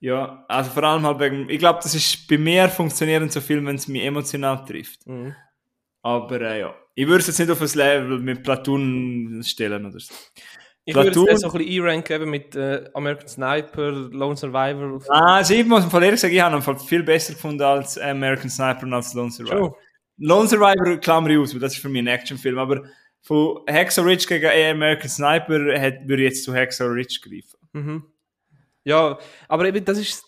Ja, 0.00 0.44
also 0.48 0.70
vor 0.70 0.84
allem 0.84 1.02
halt 1.04 1.18
wegen, 1.18 1.48
ich 1.50 1.58
glaube, 1.58 1.80
das 1.82 1.94
ist 1.94 2.28
bei 2.28 2.38
mir 2.38 2.68
funktionieren 2.68 3.28
so 3.30 3.40
viel, 3.40 3.64
wenn 3.66 3.76
es 3.76 3.88
mich 3.88 4.04
emotional 4.04 4.64
trifft. 4.64 5.06
Mhm. 5.06 5.34
Aber 6.02 6.40
äh, 6.40 6.60
ja, 6.60 6.74
ich 6.94 7.06
würde 7.06 7.20
es 7.20 7.26
jetzt 7.26 7.38
nicht 7.40 7.50
auf 7.50 7.60
ein 7.60 7.68
Level 7.74 8.18
mit 8.20 8.42
Platoon 8.42 9.42
stellen 9.44 9.86
oder 9.86 9.98
so. 9.98 10.14
Ich 10.84 10.94
würde 10.94 11.10
Platoon- 11.10 11.28
es 11.28 11.40
so 11.40 11.50
ein 11.50 11.58
bisschen 11.58 11.82
einranken 11.82 12.22
eben 12.22 12.30
mit 12.30 12.54
äh, 12.54 12.88
American 12.94 13.28
Sniper, 13.28 13.90
Lone 13.90 14.36
Survivor. 14.36 15.02
Ah, 15.10 15.36
also 15.36 15.52
ich 15.54 15.66
muss 15.66 15.84
von 15.84 16.02
ehrlich 16.02 16.20
sagen, 16.20 16.32
ich 16.32 16.40
habe 16.40 16.56
ihn 16.56 16.78
viel 16.78 17.02
besser 17.02 17.34
gefunden 17.34 17.60
als 17.62 17.98
American 17.98 18.48
Sniper 18.48 18.84
und 18.84 18.94
als 18.94 19.12
Lone 19.14 19.30
Survivor. 19.32 19.58
Schon. 19.58 19.74
Lone 20.18 20.48
Survivor 20.48 20.96
klammer 20.98 21.30
ich 21.30 21.38
aus, 21.38 21.52
weil 21.52 21.60
das 21.60 21.74
ist 21.74 21.82
für 21.82 21.88
mich 21.88 22.02
ein 22.02 22.06
Actionfilm, 22.06 22.58
aber 22.58 22.84
von 23.20 23.60
Hacksaw 23.68 24.06
Ridge 24.08 24.26
gegen 24.28 24.46
American 24.46 25.08
Sniper 25.10 25.78
hat, 25.80 26.08
würde 26.08 26.22
ich 26.22 26.28
jetzt 26.30 26.44
zu 26.44 26.54
Hacksaw 26.54 26.88
Ridge 26.88 27.18
greifen. 27.22 27.58
Mhm. 27.72 28.04
Ja, 28.84 29.18
aber 29.48 29.66
eben, 29.66 29.84
das 29.84 29.98
ist. 29.98 30.24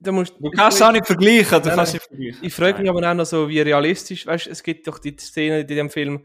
Da 0.00 0.12
musst, 0.12 0.34
Du 0.38 0.48
kannst 0.50 0.76
es 0.76 0.82
auch 0.82 0.92
nicht 0.92 1.06
vergleichen, 1.06 1.60
du 1.60 1.68
Nein, 1.68 1.76
kannst 1.76 1.94
nicht 1.94 2.06
vergleichen. 2.06 2.38
Ich 2.44 2.54
frage 2.54 2.80
mich 2.80 2.88
aber 2.88 3.10
auch 3.10 3.14
noch 3.14 3.24
so, 3.26 3.48
wie 3.48 3.60
realistisch, 3.60 4.26
weißt 4.26 4.46
du, 4.46 4.50
es 4.50 4.62
gibt 4.62 4.86
doch 4.86 5.00
die 5.00 5.16
Szene 5.16 5.62
in 5.62 5.66
dem 5.66 5.90
Film, 5.90 6.24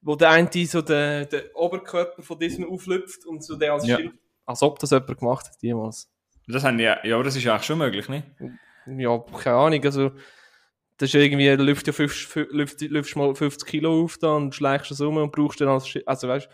wo 0.00 0.16
der 0.16 0.30
eine 0.30 0.50
so 0.66 0.82
den, 0.82 1.28
den 1.28 1.42
Oberkörper 1.54 2.20
von 2.22 2.36
diesem 2.38 2.68
auflüpft 2.68 3.24
und 3.26 3.44
so 3.44 3.54
der 3.54 3.74
als 3.74 3.86
Ja. 3.86 3.98
Schild, 3.98 4.12
als 4.44 4.60
ob 4.62 4.80
das 4.80 4.90
jemand 4.90 5.18
gemacht 5.18 5.46
hat, 5.46 5.56
jemals. 5.60 6.10
Das 6.48 6.64
haben 6.64 6.80
ja, 6.80 6.98
ja, 7.04 7.14
aber 7.14 7.22
das 7.24 7.36
ist 7.36 7.46
auch 7.46 7.62
schon 7.62 7.78
möglich, 7.78 8.08
nicht? 8.08 8.26
Ja, 8.86 9.18
keine 9.40 9.56
Ahnung, 9.56 9.84
also, 9.84 10.10
das 10.96 11.10
ist 11.10 11.14
irgendwie, 11.14 11.56
du 11.56 11.62
lüftst 11.62 11.86
ja 11.86 11.92
50, 11.92 12.48
lüft, 12.50 12.80
lüftst 12.80 13.16
mal 13.16 13.34
50 13.34 13.68
Kilo 13.68 14.02
auf 14.02 14.18
da 14.18 14.34
und 14.34 14.52
schleichst 14.54 14.90
es 14.90 15.00
um 15.00 15.16
und 15.16 15.30
brauchst 15.30 15.60
dann 15.60 15.68
als 15.68 15.86
Schild, 15.86 16.08
also 16.08 16.26
weißt 16.26 16.48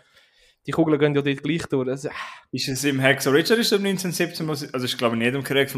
die 0.65 0.71
Kugeln 0.71 0.99
gehen 0.99 1.13
ja 1.15 1.21
dort 1.21 1.43
gleich 1.43 1.65
durch, 1.67 1.89
also, 1.89 2.09
Ist 2.51 2.67
es 2.69 2.83
im 2.83 2.99
Ridge 2.99 3.29
oder 3.29 3.37
ist 3.39 3.51
es 3.51 3.71
im 3.71 3.83
1917, 3.83 4.47
wo 4.47 4.53
sie- 4.53 4.69
also 4.73 4.85
ich 4.85 4.97
glaube 4.97 5.15
in 5.15 5.21
jedem 5.21 5.43
Krieg, 5.43 5.69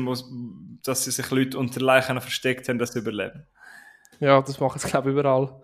dass 0.84 1.03
sie 1.03 1.12
sich 1.12 1.30
Leute 1.32 1.57
unter 1.57 1.82
Leichen 1.82 2.20
versteckt 2.22 2.70
haben, 2.70 2.78
dass 2.80 2.94
sie 2.94 2.99
überleben. 2.99 3.45
ja, 4.20 4.41
das 4.41 4.60
machen 4.60 4.80
sie, 4.80 4.88
glaube 4.88 5.10
ich, 5.10 5.14
überall. 5.18 5.62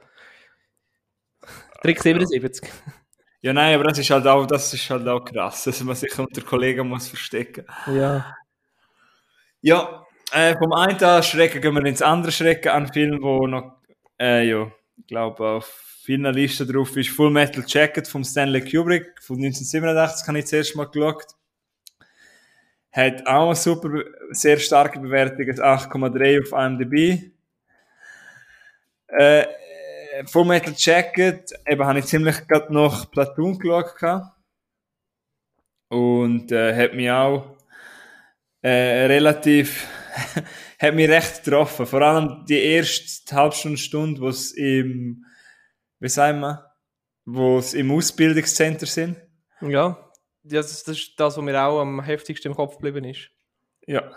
Trick 1.81 2.01
77. 2.01 2.69
Ja, 3.41 3.53
nein, 3.53 3.73
aber 3.75 3.85
das 3.85 3.97
ist 3.97 4.09
halt 4.11 4.27
auch, 4.27 4.45
das 4.45 4.71
ist 4.73 4.87
halt 4.89 5.07
auch 5.07 5.25
krass, 5.25 5.63
dass 5.63 5.83
man 5.83 5.95
sich 5.95 6.17
unter 6.19 6.41
Kollegen 6.41 6.87
muss 6.87 7.07
verstecken. 7.07 7.65
Ja. 7.87 8.35
Ja, 9.61 10.05
äh, 10.31 10.55
vom 10.57 10.73
einen 10.73 11.23
Schrecken 11.23 11.61
gehen 11.61 11.73
wir 11.75 11.85
ins 11.85 12.01
andere 12.01 12.31
Schrecken 12.31 12.69
an 12.69 12.91
Film, 12.91 13.19
wo 13.21 13.47
noch, 13.47 13.81
äh, 14.19 14.47
ja, 14.47 14.71
ich 14.97 15.07
glaube 15.07 15.43
auf 15.47 15.90
vielen 16.03 16.33
Listen 16.33 16.67
drauf 16.67 16.95
ist 16.97 17.09
Full 17.09 17.29
Metal 17.29 17.63
Jacket 17.65 18.07
von 18.07 18.23
Stanley 18.23 18.61
Kubrick 18.61 19.21
von 19.21 19.37
1987, 19.37 20.27
habe 20.27 20.39
ich 20.39 20.47
zuerst 20.47 20.75
mal 20.75 20.85
geschaut. 20.85 21.27
Hat 22.91 23.25
auch 23.27 23.47
eine 23.47 23.55
super, 23.55 24.03
sehr 24.31 24.57
starke 24.57 24.99
Bewertung, 24.99 25.47
ein 25.47 25.59
8,3 25.59 26.41
auf 26.41 26.51
IMDb. 26.59 27.31
Äh, 29.07 29.45
Full 30.25 30.45
Metal 30.45 30.73
Jacket, 30.75 31.51
eben 31.67 31.85
habe 31.85 31.99
ich 31.99 32.05
ziemlich 32.05 32.47
gerade 32.47 32.73
noch 32.73 33.09
Platoon 33.11 33.59
geschaut. 33.59 33.95
gehabt. 33.95 34.25
Und 35.89 36.51
äh, 36.51 36.75
hat 36.75 36.95
mich 36.95 37.11
auch 37.11 37.57
äh, 38.61 39.05
relativ, 39.05 39.87
hat 40.79 40.95
mich 40.95 41.09
recht 41.09 41.43
getroffen. 41.43 41.85
Vor 41.85 42.01
allem 42.01 42.45
die 42.47 42.59
erste 42.59 43.35
Halbstunde, 43.35 43.77
Stunde, 43.77 44.21
wo 44.21 44.29
es 44.29 44.51
im, 44.53 45.25
wie 46.01 46.09
sagen 46.09 46.41
wir, 46.41 46.65
wo 47.25 47.59
im 47.73 47.91
Ausbildungszentrum 47.91 48.87
sind. 48.87 49.17
Ja, 49.61 50.11
das 50.43 50.71
ist, 50.71 50.87
das 50.87 50.97
ist 50.97 51.19
das, 51.19 51.37
was 51.37 51.43
mir 51.43 51.63
auch 51.63 51.79
am 51.79 52.03
heftigsten 52.03 52.51
im 52.51 52.57
Kopf 52.57 52.77
geblieben 52.77 53.05
ist. 53.05 53.29
Ja. 53.85 54.11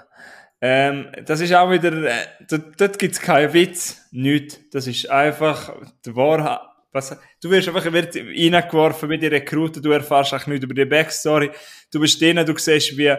Ähm, 0.61 1.12
das 1.27 1.40
ist 1.40 1.52
auch 1.52 1.70
wieder, 1.70 1.93
äh, 1.93 2.27
dort, 2.48 2.81
dort 2.81 2.98
gibt 2.98 3.15
es 3.15 3.20
keinen 3.20 3.52
Witz, 3.52 4.09
nichts. 4.12 4.59
Das 4.70 4.86
ist 4.86 5.11
einfach 5.11 5.74
die 6.05 6.16
Wahrheit. 6.16 6.61
Was, 6.90 7.19
du 7.43 7.51
wirst 7.51 7.69
einfach 7.69 7.85
wird 7.93 8.16
reingeworfen 8.16 9.09
mit 9.09 9.20
den 9.20 9.31
Rekruten, 9.31 9.82
du 9.82 9.90
erfährst 9.90 10.32
auch 10.32 10.47
nichts 10.47 10.65
über 10.65 10.74
die 10.74 10.85
Backstory. 10.85 11.51
Du 11.93 12.01
bist 12.01 12.20
denen, 12.20 12.47
du 12.47 12.56
siehst, 12.56 12.97
wie 12.97 13.15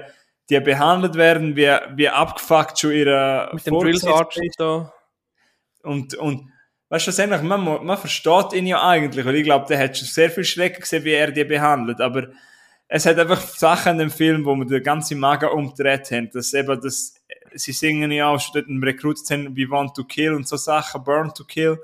die 0.49 0.59
behandelt 0.59 1.15
werden, 1.15 1.55
wie, 1.55 1.75
wie 1.95 2.09
abgefuckt 2.09 2.79
schon 2.79 2.93
ihre 2.93 3.49
Mit 3.53 3.67
dem 3.67 3.79
Drill 3.79 3.99
da. 4.57 4.93
Und, 5.83 6.15
und 6.15 6.51
weißt 6.89 7.07
du, 7.07 7.11
schlussendlich, 7.11 7.41
man, 7.41 7.63
man 7.63 7.97
versteht 7.97 8.53
ihn 8.53 8.67
ja 8.67 8.87
eigentlich, 8.87 9.25
weil 9.25 9.35
ich 9.35 9.43
glaube, 9.43 9.65
der 9.67 9.79
hat 9.79 9.97
schon 9.97 10.07
sehr 10.07 10.29
viel 10.29 10.43
Schrecken 10.43 10.81
gesehen, 10.81 11.03
wie 11.03 11.13
er 11.13 11.31
die 11.31 11.43
behandelt, 11.43 12.01
aber 12.01 12.29
es 12.87 13.05
hat 13.05 13.17
einfach 13.17 13.41
Sachen 13.41 13.93
in 13.93 13.97
dem 13.99 14.11
Film, 14.11 14.45
wo 14.45 14.55
man 14.55 14.67
den 14.67 14.83
ganzen 14.83 15.19
Magen 15.19 15.49
umgedreht 15.49 16.11
haben, 16.11 16.29
dass 16.31 16.53
eben 16.53 16.79
das, 16.81 17.15
sie 17.53 17.71
singen 17.71 18.11
ja 18.11 18.29
auch 18.29 18.39
schon 18.39 18.53
dort 18.53 18.67
im 18.67 18.83
Rekrutszentrum, 18.83 19.57
we 19.57 19.69
want 19.69 19.95
to 19.95 20.03
kill 20.03 20.33
und 20.33 20.47
so 20.47 20.55
Sachen, 20.55 21.03
burn 21.03 21.33
to 21.33 21.43
kill, 21.43 21.79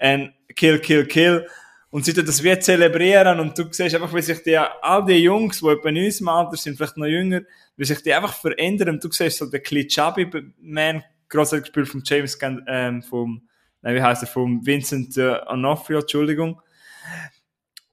and 0.00 0.32
kill, 0.54 0.80
kill, 0.80 1.06
kill, 1.06 1.46
Und 1.90 2.06
sie 2.06 2.14
das 2.14 2.42
wie 2.42 2.58
zelebrieren 2.58 3.38
und 3.38 3.56
du 3.56 3.70
siehst 3.70 3.94
einfach, 3.94 4.14
wie 4.14 4.22
sich 4.22 4.42
die, 4.42 4.56
all 4.56 5.04
die 5.04 5.22
Jungs, 5.22 5.60
die 5.60 5.68
etwa 5.68 5.90
in 5.90 5.98
unserem 5.98 6.28
Alter 6.28 6.56
sind, 6.56 6.78
vielleicht 6.78 6.96
noch 6.96 7.06
jünger, 7.06 7.42
wie 7.76 7.84
sich 7.84 8.02
die 8.02 8.14
einfach 8.14 8.34
verändern. 8.34 8.88
Und 8.94 9.04
du 9.04 9.12
siehst 9.12 9.36
so 9.36 9.44
den 9.44 9.62
Klitschabby 9.62 10.52
Man, 10.62 11.04
großartig 11.28 11.66
gespielt 11.66 11.88
von 11.88 12.02
James, 12.02 12.38
ähm, 12.66 13.02
vom, 13.02 13.46
nein, 13.82 13.94
wie 13.94 14.02
heißt 14.02 14.22
er, 14.22 14.28
vom 14.28 14.64
Vincent 14.64 15.16
äh, 15.16 15.38
Onofrio, 15.46 16.00
Entschuldigung. 16.00 16.60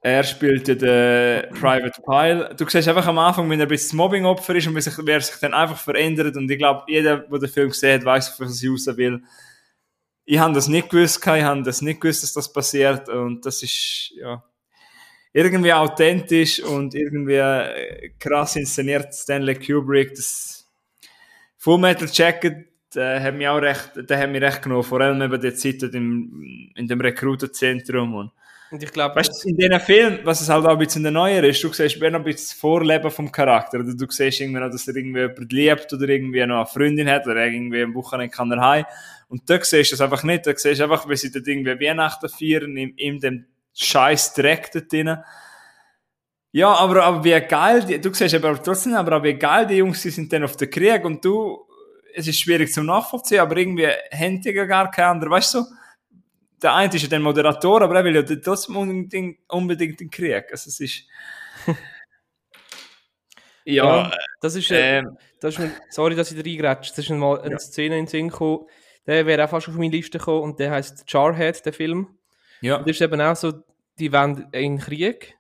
Er 0.02 0.24
spielt 0.24 0.68
ja 0.70 0.76
den 0.76 1.54
Private 1.56 2.02
Pile. 2.02 2.56
Du 2.56 2.68
siehst 2.70 2.88
einfach 2.88 3.06
am 3.06 3.20
Anfang, 3.20 3.50
wenn 3.50 3.60
er 3.60 3.66
ein 3.66 3.70
bisschen 3.70 3.98
Mobbing-Opfer 3.98 4.56
ist 4.56 4.68
und 4.68 4.76
wie 4.76 4.82
sich, 4.82 4.98
wie 4.98 5.12
er 5.12 5.20
sich 5.20 5.36
dann 5.42 5.54
einfach 5.54 5.78
verändert. 5.78 6.38
Und 6.38 6.50
ich 6.50 6.58
glaube, 6.58 6.84
jeder, 6.88 7.18
der 7.18 7.40
den 7.40 7.50
Film 7.50 7.70
gesehen 7.70 8.00
hat, 8.00 8.06
weiß, 8.06 8.40
was 8.40 8.64
ich 8.64 8.70
raus 8.70 8.88
will 8.96 9.22
ich 10.32 10.38
habe 10.38 10.54
das 10.54 10.68
nicht 10.68 10.92
gewusst, 10.92 11.26
ich 11.26 11.28
habe 11.44 11.64
das 11.64 11.82
nicht 11.82 12.00
gewusst, 12.00 12.22
dass 12.22 12.34
das 12.34 12.54
passiert 12.54 13.10
und 13.10 13.44
das 13.44 13.64
ist, 13.64 14.12
ja, 14.16 14.44
irgendwie 15.34 15.74
authentisch 15.74 16.62
und 16.62 16.94
irgendwie 16.94 17.34
äh, 17.34 18.12
krass 18.20 18.56
inszeniert 18.56 19.12
Stanley 19.12 19.56
Kubrick. 19.56 20.14
Das 20.14 20.68
Full 21.58 21.80
Metal 21.80 22.08
Jacket 22.12 22.69
äh, 22.96 23.20
hat 23.20 23.36
mich 23.36 23.48
auch 23.48 23.62
recht, 23.62 23.92
der 23.96 24.18
hat 24.18 24.30
mich 24.30 24.42
recht 24.42 24.62
genommen, 24.62 24.84
vor 24.84 25.02
allem 25.02 25.22
eben 25.22 25.42
die 25.42 25.54
Zeit 25.54 25.84
in, 25.84 26.72
in 26.76 26.88
dem 26.88 27.02
Rekrutenzentrum 27.02 28.16
und 28.16 28.32
und 28.72 28.84
ich 28.84 28.92
glaube, 28.92 29.16
weißt, 29.16 29.46
in 29.48 29.58
diesen 29.58 29.80
Filmen, 29.80 30.20
was 30.24 30.42
es 30.42 30.50
halt 30.50 30.66
auch 30.66 30.74
ein 30.74 30.78
bisschen 30.78 31.02
neuer 31.12 31.44
ist, 31.44 31.64
du 31.64 31.74
siehst 31.74 32.00
mehr 32.00 32.12
noch 32.12 32.20
ein 32.20 32.26
bisschen 32.26 32.50
das 32.50 32.54
Vorleben 32.54 33.10
vom 33.10 33.32
Charakter. 33.32 33.80
Oder 33.80 33.96
du 33.96 34.06
siehst 34.10 34.42
irgendwie 34.42 34.60
noch, 34.60 34.70
dass 34.70 34.88
er 34.88 34.96
irgendwie 34.96 35.22
jemand 35.22 35.52
liebt 35.52 35.94
oder 35.94 36.08
irgendwie 36.08 36.46
noch 36.46 36.58
eine 36.58 36.66
Freundin 36.68 37.10
hat 37.10 37.26
oder 37.26 37.48
irgendwie 37.48 37.82
am 37.82 37.96
Wochenende 37.96 38.30
kann 38.36 38.52
er 38.52 38.62
heim. 38.62 38.86
Und 39.28 39.50
da 39.50 39.64
siehst 39.64 39.92
du 39.92 39.96
das 39.96 40.02
einfach 40.02 40.24
nicht. 40.24 40.46
Da 40.46 40.56
siehst 40.56 40.80
du 40.80 40.84
einfach, 40.84 41.10
wie 41.10 41.16
sie 41.16 41.32
dort 41.32 41.48
irgendwie 41.48 41.80
Weihnachten 41.84 42.30
feiern, 42.30 42.78
in, 42.78 42.94
in 42.96 43.20
dem 43.20 43.46
scheiß 43.74 44.36
Dreck 44.36 44.70
dort 44.72 44.92
drin. 44.92 45.18
Ja, 46.52 46.74
aber, 46.74 47.04
aber 47.04 47.24
wie 47.24 47.40
geil, 47.42 47.84
die, 47.86 48.00
du 48.00 48.14
siehst 48.14 48.36
aber 48.36 48.62
trotzdem, 48.62 48.94
aber 48.94 49.24
wie 49.24 49.34
geil 49.34 49.66
die 49.66 49.76
Jungs 49.76 50.02
die 50.02 50.10
sind 50.10 50.32
dann 50.32 50.44
auf 50.44 50.58
den 50.58 50.70
Krieg 50.70 51.06
und 51.06 51.24
du, 51.26 51.66
es 52.14 52.28
ist 52.28 52.40
schwierig 52.40 52.72
zum 52.72 52.86
Nachvollziehen, 52.86 53.40
aber 53.40 53.58
irgendwie 53.58 53.88
haben 53.88 54.42
die 54.42 54.54
gar 54.54 54.90
keine 54.92 55.08
andere, 55.10 55.30
weißt 55.32 55.56
du, 55.56 55.66
der 56.62 56.76
eine 56.76 56.94
ist 56.94 57.02
ja 57.02 57.08
der 57.08 57.20
Moderator, 57.20 57.82
aber 57.82 57.96
er 57.96 58.04
will 58.04 58.16
ja 58.16 58.24
trotzdem 58.24 58.78
unbedingt, 58.78 59.40
unbedingt 59.48 60.00
den 60.00 60.10
Krieg. 60.10 60.46
Also 60.52 60.70
es 60.70 60.80
ist. 60.80 61.04
ja, 63.66 63.86
ja, 63.86 64.12
das 64.42 64.56
ist, 64.56 64.72
äh, 64.72 65.04
das 65.40 65.56
ist 65.56 65.60
mir, 65.60 65.72
sorry, 65.90 66.16
dass 66.16 66.32
ich 66.32 66.38
da 66.38 66.44
reingrätsche. 66.44 66.92
Das 66.96 67.00
ist 67.00 67.10
mal 67.12 67.40
eine 67.42 67.52
ja. 67.52 67.60
Szene 67.60 67.98
in 67.98 68.06
den 68.06 68.08
Sinn 68.08 68.30
gekommen, 68.30 68.66
der 69.08 69.26
wäre 69.26 69.46
auch 69.46 69.50
fast 69.50 69.70
auf 69.70 69.76
meine 69.76 69.96
Liste 69.96 70.18
gekommen 70.18 70.44
und 70.44 70.60
der 70.60 70.72
heißt 70.72 71.06
Jarhead, 71.08 71.66
der 71.66 71.74
Film. 71.74 72.18
Ja. 72.62 72.78
Und 72.78 72.88
das 72.88 72.98
ist 72.98 73.02
eben 73.02 73.22
auch 73.22 73.36
so, 73.36 73.54
die 73.98 74.12
wollen 74.12 74.48
in 74.52 74.78
den 74.78 74.80
Krieg. 74.80 75.38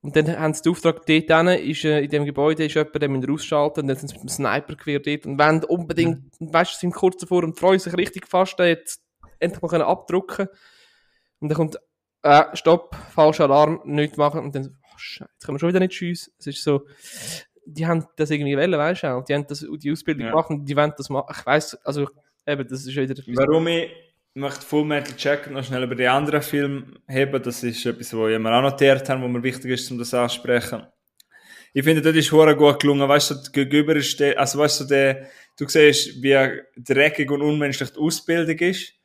Und 0.00 0.14
dann 0.14 0.38
haben 0.38 0.54
sie 0.54 0.62
den 0.62 0.72
Auftrag, 0.72 1.06
dort 1.06 1.08
hin, 1.08 1.48
ist, 1.48 1.84
äh, 1.84 2.00
in 2.00 2.10
dem 2.10 2.24
Gebäude 2.24 2.64
ist 2.64 2.74
jemand, 2.74 3.02
der 3.02 3.08
müssen 3.08 3.30
ausschalten 3.30 3.80
und 3.80 3.88
dann 3.88 3.96
sind 3.96 4.08
sie 4.08 4.14
mit 4.14 4.22
dem 4.22 4.28
Sniper-Gewehr 4.28 5.00
dort 5.00 5.26
und 5.26 5.38
wollen 5.38 5.64
unbedingt, 5.64 6.40
mhm. 6.40 6.52
weißt 6.52 6.74
du, 6.74 6.78
sind 6.78 6.94
kurz 6.94 7.16
davor 7.16 7.42
und 7.42 7.58
freuen 7.58 7.80
sich 7.80 7.96
richtig 7.96 8.28
fast, 8.28 8.58
jetzt 8.60 9.02
endlich 9.40 9.60
mal 9.60 9.68
können 9.68 9.82
abdrucken 9.82 10.48
Und 11.40 11.48
dann 11.48 11.56
kommt, 11.56 11.78
äh, 12.22 12.44
Stopp, 12.54 12.96
falscher 13.10 13.44
Alarm, 13.44 13.80
nichts 13.84 14.16
machen. 14.16 14.40
Und 14.40 14.54
dann, 14.54 14.76
oh 14.82 14.98
Scheiße, 14.98 15.30
jetzt 15.32 15.44
können 15.44 15.56
wir 15.56 15.60
schon 15.60 15.68
wieder 15.70 15.80
nicht 15.80 15.94
schiessen. 15.94 16.32
Es 16.38 16.46
ist 16.46 16.62
so, 16.62 16.86
die 17.64 17.86
haben 17.86 18.06
das 18.16 18.30
irgendwie 18.30 18.56
wollen, 18.56 18.72
weißt 18.72 19.02
du 19.02 19.14
auch. 19.14 19.24
Die 19.24 19.34
haben 19.34 19.46
das, 19.46 19.66
die 19.78 19.92
Ausbildung 19.92 20.24
ja. 20.24 20.30
gemacht 20.30 20.50
und 20.50 20.64
die 20.64 20.76
wollen 20.76 20.92
das 20.96 21.10
machen. 21.10 21.34
Ich 21.36 21.46
weiss, 21.46 21.74
also, 21.84 22.08
eben, 22.46 22.66
das 22.66 22.86
ist 22.86 22.96
wieder. 22.96 23.14
Warum 23.34 23.66
ich 23.66 23.90
möchte 24.38 24.64
Full 24.64 24.84
Metal 24.84 25.14
Jacket 25.16 25.52
noch 25.52 25.64
schnell 25.64 25.82
über 25.82 25.94
die 25.94 26.06
anderen 26.06 26.42
Filme 26.42 26.86
heben, 27.06 27.42
das 27.42 27.62
ist 27.62 27.84
etwas, 27.84 28.12
was 28.12 28.28
wir 28.28 28.38
auch 28.38 28.62
notiert 28.62 29.08
haben, 29.08 29.22
wo 29.22 29.28
mir 29.28 29.42
wichtig 29.42 29.72
ist, 29.72 29.90
um 29.90 29.98
das 29.98 30.14
anzusprechen. 30.14 30.86
Ich 31.74 31.84
finde, 31.84 32.00
das 32.00 32.16
ist 32.16 32.32
hure 32.32 32.56
gut 32.56 32.80
gelungen, 32.80 33.08
weißt 33.08 33.30
du, 33.30 33.52
gegenüber 33.52 33.94
ist 33.94 34.18
der, 34.18 34.38
also 34.38 34.58
weißt 34.58 34.80
du, 34.80 34.84
der, 34.84 35.28
du 35.58 35.68
siehst, 35.68 36.22
wie 36.22 36.62
dreckig 36.76 37.30
und 37.30 37.42
unmenschlich 37.42 37.90
die 37.90 37.98
Ausbildung 37.98 38.58
ist 38.58 38.98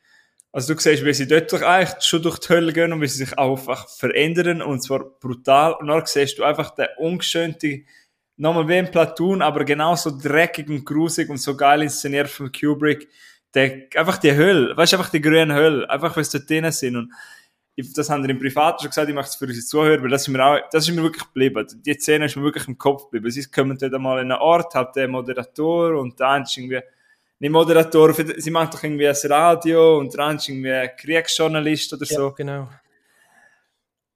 also 0.53 0.76
du 0.76 0.80
siehst, 0.80 1.03
wie 1.03 1.14
sie 1.14 1.27
dort 1.27 1.51
eigentlich 1.51 2.03
schon 2.05 2.22
durch 2.22 2.38
die 2.38 2.49
Hölle 2.49 2.73
gehen 2.73 2.93
und 2.93 3.01
wie 3.01 3.07
sie 3.07 3.26
sich 3.26 3.38
auch 3.39 3.57
einfach 3.57 3.89
verändern 3.89 4.61
und 4.61 4.81
zwar 4.81 5.03
brutal. 5.19 5.73
Und 5.73 5.88
dann 5.88 6.05
siehst 6.05 6.38
du 6.38 6.43
einfach 6.43 6.76
den 6.76 6.85
ungeschönte, 6.99 7.81
nochmal 8.38 8.68
wie 8.68 8.76
ein 8.76 8.91
Platoon, 8.91 9.41
aber 9.41 9.65
genauso 9.65 10.15
dreckig 10.15 10.69
und 10.69 10.85
grusig 10.85 11.27
und 11.30 11.38
so 11.38 11.57
geil 11.57 11.81
inszeniert 11.81 12.30
von 12.30 12.51
Kubrick. 12.51 13.10
Der, 13.53 13.84
einfach 13.95 14.17
die 14.17 14.35
Hölle, 14.35 14.75
weißt 14.75 14.93
du, 14.93 14.97
einfach 14.97 15.11
die 15.11 15.21
grüne 15.21 15.53
Hölle, 15.53 15.89
einfach 15.89 16.15
weil 16.17 16.23
sie 16.23 16.39
dort 16.39 16.49
drinnen 16.49 16.71
sind. 16.71 16.95
Und 16.95 17.13
ich, 17.75 17.93
das 17.93 18.09
haben 18.09 18.23
wir 18.23 18.30
im 18.30 18.39
Privat 18.39 18.81
schon 18.81 18.89
gesagt, 18.89 19.09
ich 19.09 19.15
mache 19.15 19.27
es 19.27 19.35
für 19.35 19.45
unsere 19.45 19.65
Zuhörer, 19.65 20.01
weil 20.01 20.09
das 20.09 20.23
ist 20.23 20.27
mir 20.27 20.45
auch, 20.45 20.59
das 20.71 20.88
ist 20.88 20.95
mir 20.95 21.03
wirklich 21.03 21.23
geblieben. 21.23 21.67
Die 21.85 21.93
Szene 21.93 22.25
ist 22.25 22.35
mir 22.35 22.43
wirklich 22.43 22.67
im 22.67 22.77
Kopf 22.77 23.05
geblieben. 23.05 23.31
Sie 23.31 23.45
kommen 23.45 23.77
dort 23.77 23.93
einmal 23.93 24.21
in 24.21 24.31
einen 24.31 24.41
Ort, 24.41 24.75
hat 24.75 24.95
der 24.95 25.07
Moderator 25.07 25.99
und 25.99 26.19
da 26.19 26.38
ist 26.38 26.57
irgendwie, 26.57 26.81
nicht 27.39 27.51
Moderator, 27.51 28.13
sie 28.13 28.51
macht 28.51 28.73
doch 28.73 28.84
irgendwie 28.84 29.07
ein 29.07 29.15
Radio 29.25 29.97
und 29.97 30.15
dran 30.15 30.38
ist 30.38 30.47
irgendwie 30.47 30.71
ein 30.71 30.89
Kriegsjournalist 30.97 31.93
oder 31.93 32.05
so. 32.05 32.27
Ja, 32.27 32.30
genau. 32.30 32.69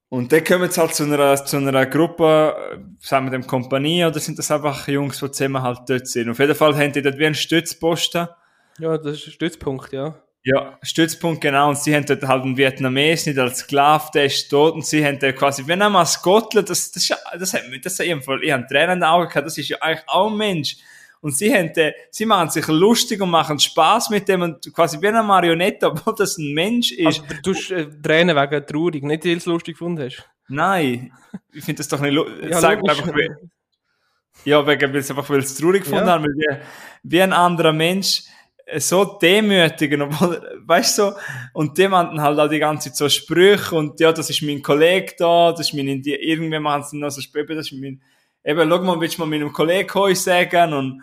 Und 0.10 0.32
dann 0.32 0.44
kommen 0.44 0.72
sie 0.72 0.80
halt 0.80 0.96
zu 0.96 1.04
einer, 1.04 1.36
zu 1.36 1.58
einer 1.58 1.86
Gruppe, 1.86 2.80
sagen 3.00 3.26
wir 3.26 3.32
dem 3.32 3.46
Kompanie, 3.46 4.06
oder 4.06 4.20
sind 4.20 4.40
das 4.40 4.50
einfach 4.52 4.88
Jungs, 4.88 5.20
die 5.20 5.30
zusammen 5.32 5.62
halt 5.62 5.80
dort 5.88 6.08
sind? 6.08 6.30
Auf 6.30 6.40
jeden 6.40 6.56
Fall 6.56 6.78
haben 6.78 6.94
die 6.94 7.02
dort 7.02 7.18
wie 7.18 7.26
einen 7.26 7.36
Stützposten. 7.36 8.30
Ja, 8.80 8.98
das 8.98 9.18
ist 9.18 9.28
ein 9.28 9.32
Stützpunkt, 9.32 9.92
ja. 9.92 10.22
Ja, 10.44 10.80
Stützpunkt, 10.82 11.42
genau. 11.42 11.70
Und 11.70 11.78
sie 11.78 11.94
haben 11.94 12.06
dort 12.06 12.24
halt 12.24 12.44
einen 12.44 12.56
Vietnames 12.56 13.26
nicht 13.26 13.38
als 13.38 13.60
Sklave, 13.60 14.06
der 14.14 14.26
ist 14.26 14.48
tot. 14.50 14.76
Und 14.76 14.86
sie 14.86 15.06
haben 15.06 15.20
dort 15.20 15.36
quasi, 15.36 15.68
wenn 15.68 15.82
er 15.82 15.90
mal 15.90 16.00
Maskottler, 16.00 16.64
das, 16.64 16.92
das, 16.92 17.08
das, 17.08 17.20
das 17.38 17.54
hat 17.54 17.68
mir, 17.70 17.82
das 17.82 18.00
hat 18.00 18.06
jedenfalls, 18.06 18.42
ich 18.44 18.52
habe 18.52 18.66
Tränen 18.66 18.94
in 18.94 19.00
den 19.02 19.10
Augen 19.10 19.28
gehabt, 19.28 19.46
das 19.46 19.58
ist 19.58 19.68
ja 19.68 19.78
eigentlich 19.82 20.08
auch 20.08 20.32
ein 20.32 20.38
Mensch. 20.38 20.78
Und 21.20 21.36
sie 21.36 21.54
haben, 21.54 21.70
äh, 21.76 21.92
sie 22.12 22.26
machen 22.26 22.50
sich 22.50 22.66
lustig 22.68 23.20
und 23.22 23.30
machen 23.30 23.60
Spaß 23.60 24.10
mit 24.12 24.30
dem 24.30 24.42
und 24.44 24.74
quasi 24.74 25.02
wie 25.02 25.08
eine 25.08 25.24
Marionette, 25.24 25.88
obwohl 25.88 26.14
das 26.16 26.38
ein 26.38 26.54
Mensch 26.54 26.92
ist. 26.92 27.20
Aber 27.20 27.34
du 27.44 27.54
hast 27.54 27.72
äh, 27.72 27.90
Tränen 28.02 28.36
wegen 28.36 28.66
traurig, 28.66 29.04
nicht 29.04 29.26
weil 29.26 29.32
du 29.32 29.38
es 29.38 29.46
lustig 29.46 29.76
gefunden 29.76 30.06
hast. 30.06 30.24
Nein, 30.48 31.12
ich 31.52 31.66
finde 31.66 31.80
das 31.80 31.90
doch 31.90 32.00
nicht 32.00 32.14
lustig. 32.14 32.50
Ja, 32.50 32.62
Sag 32.62 32.78
einfach, 32.88 33.12
ja, 34.46 34.66
wegen, 34.66 34.94
weil 34.94 35.00
es 35.00 35.10
einfach, 35.10 35.30
weil 35.30 35.40
es 35.40 35.56
traurig 35.56 35.84
gefunden 35.84 36.08
ja. 36.08 36.14
haben, 36.14 36.24
weil 36.24 36.34
wie, 36.36 36.58
wie 37.04 37.22
ein 37.22 37.34
anderer 37.34 37.74
Mensch 37.74 38.24
so 38.76 39.18
demütigen, 39.22 40.02
obwohl, 40.02 40.42
weißt 40.66 40.98
du, 40.98 41.04
so, 41.04 41.14
und 41.54 41.78
die 41.78 41.88
machen 41.88 42.22
halt 42.22 42.40
auch 42.40 42.50
die 42.50 42.60
ganze 42.60 42.90
Zeit 42.90 42.98
so 42.98 43.10
Sprüche 43.10 43.76
und 43.76 44.00
ja, 44.00 44.12
das 44.12 44.30
ist 44.30 44.42
mein 44.42 44.62
Kollege 44.62 45.14
da, 45.18 45.52
das 45.52 45.68
ist 45.68 45.74
mein, 45.74 45.88
irgendwie 45.88 46.60
machen 46.60 46.84
sie 46.84 46.98
noch 46.98 47.10
so 47.10 47.22
Sprüche, 47.22 47.56
das 47.56 47.72
ist 47.72 47.80
mein, 47.80 48.02
eben, 48.44 48.70
schau 48.70 48.82
mal, 48.84 49.00
willst 49.00 49.18
du 49.18 49.22
mal 49.22 49.28
meinem 49.28 49.54
Kollegen 49.54 49.94
heute 49.94 50.16
sagen 50.16 50.74
und, 50.74 51.02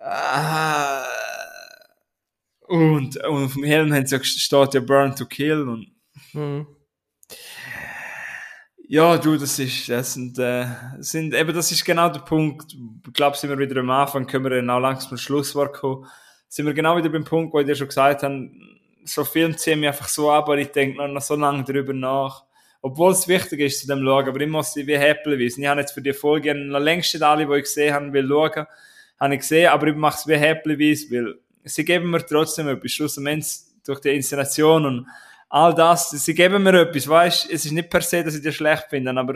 äh, 0.00 1.02
und, 2.66 3.16
und 3.16 3.44
auf 3.44 3.52
dem 3.52 3.64
Helm 3.64 3.92
haben 3.92 4.06
sie 4.06 4.24
steht 4.24 4.74
ja 4.74 4.80
Burn 4.80 5.14
to 5.14 5.26
Kill 5.26 5.68
und, 5.68 5.92
mhm. 6.32 6.66
Ja, 8.88 9.16
du, 9.16 9.38
das 9.38 9.58
ist, 9.58 9.88
das 9.88 10.12
sind, 10.12 10.38
äh, 10.38 10.66
sind, 10.98 11.32
eben, 11.32 11.54
das 11.54 11.72
ist 11.72 11.82
genau 11.82 12.10
der 12.10 12.20
Punkt. 12.20 12.76
Ich 13.06 13.12
glaube, 13.14 13.38
sind 13.38 13.48
wir 13.48 13.58
wieder 13.58 13.80
am 13.80 13.88
Anfang, 13.88 14.26
können 14.26 14.44
wir 14.44 14.50
dann 14.50 14.68
auch 14.68 14.80
langsam 14.80 15.08
zum 15.08 15.16
Schlusswort 15.16 15.72
kommen. 15.72 16.06
Sind 16.52 16.66
wir 16.66 16.74
genau 16.74 16.98
wieder 16.98 17.08
beim 17.08 17.24
Punkt, 17.24 17.54
wo 17.54 17.60
ich 17.60 17.66
dir 17.66 17.74
schon 17.74 17.88
gesagt 17.88 18.22
habe, 18.22 18.50
so 19.04 19.24
Film 19.24 19.56
ziehen 19.56 19.80
mich 19.80 19.88
einfach 19.88 20.08
so 20.08 20.30
ab, 20.30 20.44
aber 20.44 20.58
ich 20.58 20.68
denke 20.68 20.98
noch, 20.98 21.08
noch 21.08 21.22
so 21.22 21.34
lange 21.34 21.64
darüber 21.64 21.94
nach 21.94 22.44
obwohl 22.82 23.12
es 23.12 23.28
wichtig 23.28 23.60
ist 23.60 23.80
zu 23.80 23.86
dem 23.86 24.04
schauen, 24.04 24.28
aber 24.28 24.40
ich 24.40 24.48
muss 24.48 24.74
sie 24.74 24.86
wie 24.86 24.98
happy 24.98 25.38
wissen. 25.38 25.62
Ich 25.62 25.68
habe 25.68 25.80
jetzt 25.80 25.92
für 25.92 26.02
die 26.02 26.12
Folge 26.12 26.52
noch 26.52 26.80
längst 26.80 27.14
nicht 27.14 27.22
alle, 27.22 27.46
die 27.46 27.54
ich 27.54 27.62
gesehen 27.62 27.94
habe, 27.94 28.12
will 28.12 28.28
schauen, 28.28 28.66
habe 29.20 29.34
ich 29.34 29.40
gesehen, 29.40 29.68
aber 29.68 29.86
ich 29.86 29.94
mache 29.94 30.18
es 30.18 30.26
wie 30.26 30.34
happy 30.34 30.76
weil 31.10 31.38
sie 31.64 31.84
geben 31.84 32.10
mir 32.10 32.26
trotzdem 32.26 32.68
etwas, 32.68 32.90
schlussendlich 32.90 33.46
durch 33.86 34.00
die 34.00 34.10
Inszenation 34.10 34.84
und 34.84 35.06
all 35.48 35.72
das, 35.74 36.10
sie 36.10 36.34
geben 36.34 36.64
mir 36.64 36.80
etwas, 36.80 37.06
weißt, 37.06 37.50
es 37.52 37.64
ist 37.64 37.72
nicht 37.72 37.88
per 37.88 38.00
se, 38.00 38.24
dass 38.24 38.34
ich 38.34 38.42
die 38.42 38.52
schlecht 38.52 38.86
finde, 38.90 39.16
aber 39.16 39.34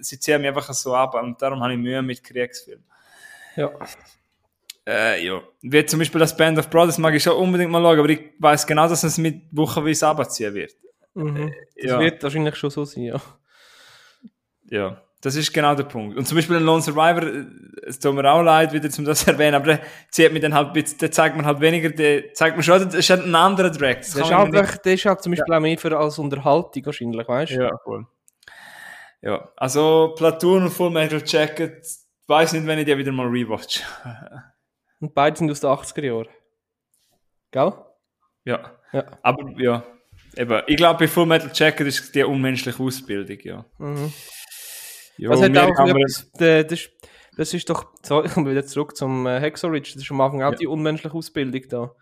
sie 0.00 0.18
ziehen 0.18 0.40
mich 0.40 0.48
einfach 0.48 0.72
so 0.72 0.94
ab 0.94 1.14
und 1.14 1.40
darum 1.42 1.62
habe 1.62 1.74
ich 1.74 1.78
Mühe 1.78 2.00
mit 2.00 2.24
Kriegsfilmen. 2.24 2.84
Ja. 3.54 3.70
Äh, 4.88 5.26
ja. 5.26 5.42
Wie 5.60 5.84
zum 5.84 5.98
Beispiel 5.98 6.18
das 6.18 6.34
Band 6.34 6.58
of 6.58 6.70
Brothers 6.70 6.96
mag 6.96 7.14
ich 7.14 7.22
schon 7.22 7.34
unbedingt 7.34 7.70
mal 7.70 7.82
schauen, 7.82 7.98
aber 7.98 8.08
ich 8.08 8.20
weiß 8.38 8.66
genau, 8.66 8.88
dass 8.88 9.02
es 9.02 9.18
mit 9.18 9.42
wochenweise 9.50 10.08
abziehen 10.08 10.54
wird. 10.54 10.72
Mhm. 11.12 11.52
Das 11.76 11.90
ja. 11.90 12.00
wird 12.00 12.22
wahrscheinlich 12.22 12.56
schon 12.56 12.70
so 12.70 12.86
sein, 12.86 13.04
ja. 13.04 13.20
Ja, 14.70 15.02
das 15.20 15.36
ist 15.36 15.52
genau 15.52 15.74
der 15.74 15.84
Punkt. 15.84 16.16
Und 16.16 16.26
zum 16.26 16.36
Beispiel 16.36 16.56
ein 16.56 16.62
Lone 16.62 16.80
Survivor, 16.80 17.22
äh, 17.22 17.44
es 17.86 17.98
tut 17.98 18.14
mir 18.14 18.32
auch 18.32 18.40
leid, 18.40 18.72
wieder 18.72 18.88
zum 18.88 19.04
das 19.04 19.26
erwähnen, 19.26 19.56
aber 19.56 19.66
der 19.66 19.80
zieht 20.10 20.32
mir 20.32 20.40
dann 20.40 20.54
halt, 20.54 21.00
der 21.02 21.12
zeigt 21.12 21.36
man 21.36 21.44
halt 21.44 21.60
weniger, 21.60 21.90
der 21.90 22.32
zeigt 22.32 22.56
mir 22.56 22.62
schon, 22.62 22.82
das 22.82 22.94
ist 22.94 23.10
halt 23.10 23.24
ein 23.24 23.34
anderer 23.34 23.70
Track. 23.70 23.98
Das, 23.98 24.12
das 24.12 24.26
ist 24.26 24.32
einfach, 24.32 24.78
der 24.78 24.94
ist 24.94 25.04
halt 25.04 25.22
zum 25.22 25.32
Beispiel 25.32 25.52
ja. 25.52 25.58
auch 25.58 25.62
mehr 25.62 25.76
für 25.76 25.98
als 25.98 26.18
Unterhaltung 26.18 26.86
wahrscheinlich, 26.86 27.28
weißt 27.28 27.52
du? 27.52 27.62
Ja, 27.62 27.70
cool. 27.84 28.06
Ja, 29.20 29.50
also 29.56 30.14
Platoon 30.16 30.62
und 30.62 30.70
Full 30.70 30.90
Metal 30.90 31.22
Jacket, 31.26 31.86
weiß 32.26 32.54
nicht, 32.54 32.66
wenn 32.66 32.78
ich 32.78 32.86
die 32.86 32.96
wieder 32.96 33.12
mal 33.12 33.26
rewatch. 33.26 33.82
und 35.00 35.14
beide 35.14 35.36
sind 35.36 35.50
aus 35.50 35.60
den 35.60 35.70
80er 35.70 36.04
Jahren. 36.04 36.28
Gell? 37.50 37.72
Ja. 38.44 38.78
ja. 38.92 39.18
Aber 39.22 39.50
ja, 39.60 39.84
Eben, 40.36 40.62
ich 40.66 40.76
glaube, 40.76 40.98
bei 41.00 41.08
Full 41.08 41.26
Metal 41.26 41.50
Jacket 41.52 41.86
ist 41.86 42.14
die 42.14 42.22
unmenschliche 42.22 42.82
Ausbildung, 42.82 43.38
ja. 43.42 43.64
Mhm. 43.78 44.12
ja 45.16 45.30
Das, 45.30 45.42
hat 45.42 45.52
wir 45.52 45.64
auch 45.64 45.76
haben 45.76 45.90
etwas, 45.96 46.30
der, 46.32 46.64
das, 46.64 46.80
ist- 46.80 46.90
das 47.36 47.54
ist 47.54 47.70
doch, 47.70 47.86
so, 48.02 48.22
ich 48.24 48.32
komme 48.32 48.50
wieder 48.50 48.66
zurück 48.66 48.96
zum 48.96 49.26
äh, 49.26 49.40
Hexorich, 49.40 49.92
das 49.94 50.02
ist 50.02 50.10
am 50.10 50.20
Anfang 50.20 50.42
auch 50.42 50.52
Ja. 50.52 50.56
die 50.58 50.66
unmenschliche 50.66 51.14
Ausbildung 51.14 51.62
da. 51.68 51.94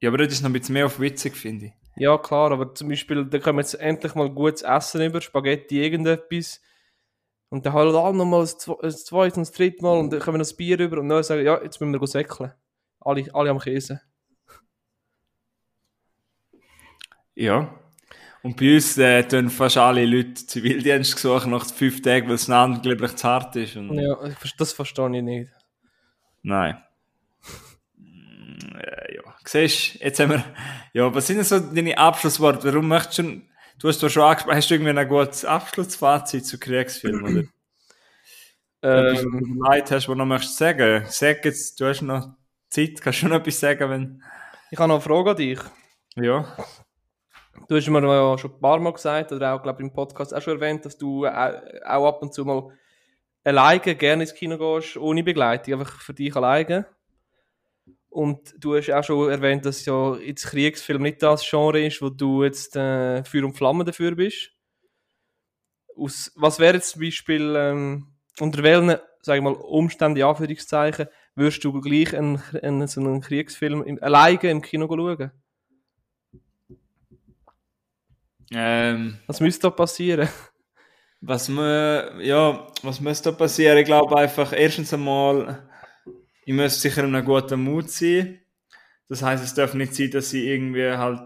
ja, 0.00 0.08
aber 0.08 0.18
das 0.18 0.32
ist 0.32 0.42
noch 0.42 0.50
ein 0.50 0.54
bisschen 0.54 0.72
mehr 0.74 0.86
auf 0.86 0.98
witzig, 1.00 1.36
finde 1.36 1.66
ich. 1.66 1.72
Ja, 1.96 2.16
klar, 2.18 2.50
aber 2.52 2.74
zum 2.74 2.88
Beispiel, 2.88 3.24
da 3.26 3.38
kommen 3.38 3.58
jetzt 3.58 3.74
endlich 3.74 4.14
mal 4.14 4.30
gutes 4.30 4.62
Essen 4.62 5.02
über, 5.02 5.20
Spaghetti, 5.20 5.82
irgendetwas. 5.82 6.60
Und 7.50 7.66
dann 7.66 7.72
holen 7.72 7.94
alle 7.94 8.16
nochmal 8.16 8.40
das 8.42 8.58
zwe- 8.58 8.80
das 8.80 9.04
zweite 9.04 9.36
und 9.36 9.46
das 9.46 9.52
dritte 9.52 9.82
Mal 9.82 9.98
und 9.98 10.10
dann 10.12 10.20
kommen 10.20 10.38
noch 10.38 10.44
das 10.46 10.56
Bier 10.56 10.78
über 10.78 10.98
und 10.98 11.08
dann 11.08 11.22
sagen, 11.22 11.44
ja, 11.44 11.60
jetzt 11.62 11.80
müssen 11.80 12.00
wir 12.00 12.06
säckeln. 12.06 12.52
Alle, 13.00 13.26
alle 13.34 13.50
am 13.50 13.58
Käse. 13.58 14.00
Ja. 17.34 17.74
Und 18.42 18.56
bei 18.56 18.74
uns 18.74 18.96
äh, 18.98 19.22
tun 19.24 19.50
fast 19.50 19.76
alle 19.76 20.06
Leute 20.06 20.34
Zivildienst 20.46 21.14
gesucht 21.14 21.46
nach 21.46 21.66
fünf 21.66 22.00
Tagen, 22.00 22.28
weil 22.28 22.34
es 22.36 22.48
angeblich 22.48 23.16
zu 23.16 23.28
hart 23.28 23.54
ist. 23.56 23.76
Und 23.76 23.98
Ja, 23.98 24.16
das 24.56 24.72
verstehe 24.72 25.14
ich 25.16 25.22
nicht. 25.22 25.50
Nein. 26.42 26.82
Mm, 27.96 28.76
äh, 28.78 29.14
ja. 29.16 29.22
Siehst 29.44 29.94
du, 29.96 30.04
jetzt 30.04 30.20
haben 30.20 30.30
wir. 30.30 30.44
Ja, 30.94 31.14
was 31.14 31.26
sind 31.26 31.36
denn 31.36 31.44
so 31.44 31.58
deine 31.58 31.98
Abschlussworte? 31.98 32.72
Warum 32.72 32.88
möchtest 32.88 33.18
du 33.18 33.22
schon. 33.24 33.49
Du 33.80 33.88
hast 33.88 34.02
doch 34.02 34.10
schon 34.10 34.24
angesprochen, 34.24 34.56
hast 34.56 34.70
du 34.70 34.74
irgendwie 34.74 34.98
ein 34.98 35.08
gutes 35.08 35.44
Abschlussfazit 35.46 36.44
zu 36.44 36.58
Kriegsfilmen? 36.58 37.24
Oder 37.24 37.48
Ähm, 38.82 39.44
du 39.44 39.62
Leid 39.62 39.90
hast, 39.90 40.08
was 40.08 40.14
du 40.14 40.14
noch 40.14 40.24
möchtest 40.24 40.56
sagen? 40.56 41.04
Sag 41.08 41.44
jetzt, 41.44 41.78
du 41.78 41.84
hast 41.84 42.00
noch 42.00 42.30
Zeit, 42.70 42.98
kannst 43.02 43.20
du 43.20 43.28
noch 43.28 43.36
etwas 43.36 43.60
sagen, 43.60 43.90
wenn. 43.90 44.22
ich 44.70 44.78
habe 44.78 44.88
noch 44.88 44.94
eine 44.94 45.02
Frage 45.02 45.30
an 45.32 45.36
dich. 45.36 45.58
Ja. 46.16 46.56
Du 47.68 47.76
hast 47.76 47.88
mir 47.88 48.00
ja 48.00 48.38
schon 48.38 48.52
ein 48.52 48.60
paar 48.60 48.78
Mal 48.78 48.94
gesagt, 48.94 49.32
oder 49.32 49.52
auch, 49.52 49.62
glaube 49.62 49.82
ich, 49.82 49.86
im 49.86 49.92
Podcast 49.92 50.34
auch 50.34 50.40
schon 50.40 50.54
erwähnt, 50.54 50.86
dass 50.86 50.96
du 50.96 51.26
auch, 51.26 51.60
auch 51.84 52.08
ab 52.08 52.22
und 52.22 52.32
zu 52.32 52.46
mal 52.46 52.70
alleine 53.44 53.94
gerne 53.96 54.22
ins 54.22 54.32
Kino 54.32 54.56
gehst, 54.56 54.96
ohne 54.96 55.22
Begleitung, 55.22 55.74
einfach 55.74 56.00
für 56.00 56.14
dich 56.14 56.34
alleine. 56.34 56.86
Und 58.10 58.54
du 58.58 58.76
hast 58.76 58.90
auch 58.90 59.04
schon 59.04 59.30
erwähnt, 59.30 59.64
dass 59.64 59.86
ja 59.86 60.16
jetzt 60.16 60.46
Kriegsfilm 60.46 61.02
nicht 61.02 61.22
das 61.22 61.48
Genre 61.48 61.80
ist, 61.80 62.02
wo 62.02 62.10
du 62.10 62.42
jetzt 62.42 62.74
äh, 62.74 63.22
Feuer 63.24 63.44
und 63.44 63.54
Flamme 63.54 63.84
dafür 63.84 64.16
bist. 64.16 64.50
Aus, 65.96 66.32
was 66.34 66.58
wäre 66.58 66.74
jetzt 66.74 66.90
zum 66.90 67.02
Beispiel, 67.02 67.54
ähm, 67.56 68.08
unter 68.40 68.64
welchen, 68.64 68.96
sag 69.22 69.36
ich 69.36 69.42
mal, 69.42 69.52
Umständen, 69.52 70.18
in 70.18 70.24
Anführungszeichen, 70.24 71.06
würdest 71.36 71.62
du 71.62 71.80
gleich 71.80 72.16
einen, 72.16 72.42
einen, 72.62 72.88
so 72.88 73.00
einen 73.00 73.20
Kriegsfilm 73.20 73.84
im, 73.84 74.02
alleine 74.02 74.50
im 74.50 74.60
Kino 74.60 74.88
schauen? 74.88 75.30
Ähm, 78.52 79.18
Was 79.28 79.40
müsste 79.40 79.68
da 79.68 79.70
passieren? 79.70 80.28
Was 81.20 81.48
mü 81.48 82.22
ja, 82.22 82.66
was 82.82 83.00
müsste 83.00 83.30
da 83.30 83.36
passieren? 83.36 83.78
Ich 83.78 83.84
glaube 83.84 84.16
einfach, 84.16 84.52
erstens 84.52 84.92
einmal, 84.92 85.69
ich 86.44 86.54
müsste 86.54 86.80
sicher 86.80 87.04
in 87.04 87.14
einem 87.14 87.24
guten 87.24 87.62
Mut 87.62 87.90
sein. 87.90 88.40
Das 89.08 89.22
heißt, 89.22 89.42
es 89.42 89.54
darf 89.54 89.74
nicht 89.74 89.94
sein, 89.94 90.10
dass 90.10 90.32
ich 90.32 90.44
irgendwie 90.44 90.90
halt 90.90 91.20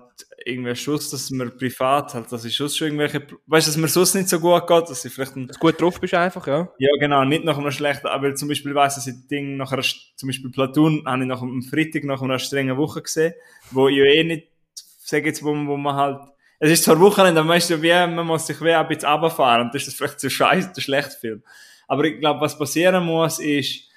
irgendwie 0.47 0.75
Schuss, 0.75 1.11
dass 1.11 1.31
mir 1.31 1.51
privat 1.51 2.15
halt, 2.15 2.31
dass 2.31 2.45
ich 2.45 2.55
Schuss 2.55 2.77
schon 2.77 2.89
irgendwelche, 2.89 3.27
weißt 3.47 3.67
du, 3.67 3.71
dass 3.71 3.77
mir 3.77 3.89
sonst 3.89 4.15
nicht 4.15 4.29
so 4.29 4.41
gut 4.41 4.67
geht, 4.67 4.89
dass 4.89 5.05
ich 5.05 5.13
vielleicht 5.13 5.37
ein, 5.37 5.47
Dass 5.47 5.57
du 5.57 5.61
gut 5.61 5.81
drauf 5.81 6.01
bist 6.01 6.15
einfach, 6.15 6.47
ja. 6.47 6.69
ja 6.79 6.91
genau, 6.99 7.25
nicht 7.25 7.45
nach 7.45 7.59
einem 7.59 7.71
schlechten, 7.71 8.07
aber 8.07 8.35
zum 8.35 8.49
Beispiel 8.49 8.75
weiss, 8.75 8.97
dass 8.97 9.07
ich 9.07 9.27
Ding 9.29 9.57
nach 9.57 9.73
einer, 9.73 9.83
zum 9.83 10.27
Beispiel 10.27 10.51
Platoon, 10.51 11.05
habe 11.07 11.23
ich 11.23 11.29
nach 11.29 11.43
einem 11.43 11.63
Freitag 11.63 12.05
nach 12.05 12.23
einer 12.23 12.39
strengen 12.39 12.77
Woche 12.77 13.03
gesehen, 13.03 13.35
wo 13.71 13.89
ich 13.89 13.97
ja 13.97 14.05
eh 14.05 14.25
nicht, 14.25 14.49
sag 14.75 15.25
jetzt, 15.25 15.43
wo, 15.43 15.51
wo 15.51 15.77
man 15.77 15.95
halt, 15.95 16.21
es 16.61 16.71
ist 16.71 16.85
zwar 16.85 17.01
Wochenende, 17.01 17.41
aber 17.41 17.49
man, 17.49 17.59
ist 17.59 17.71
ja 17.71 17.81
wie, 17.83 18.15
man 18.15 18.27
muss 18.27 18.47
sich 18.47 18.61
wie 18.61 18.73
ein 18.73 18.87
bisschen 18.87 19.09
runterfahren 19.09 19.67
und 19.67 19.75
das 19.75 19.87
ist 19.87 19.97
vielleicht 19.97 20.21
so 20.21 20.29
scheiße, 20.29 20.73
der 20.75 20.81
schlechte 20.81 21.17
Film. 21.19 21.43
Aber 21.89 22.05
ich 22.05 22.19
glaube, 22.19 22.41
was 22.41 22.59
passieren 22.59 23.05
muss, 23.05 23.39
ist, 23.39 23.89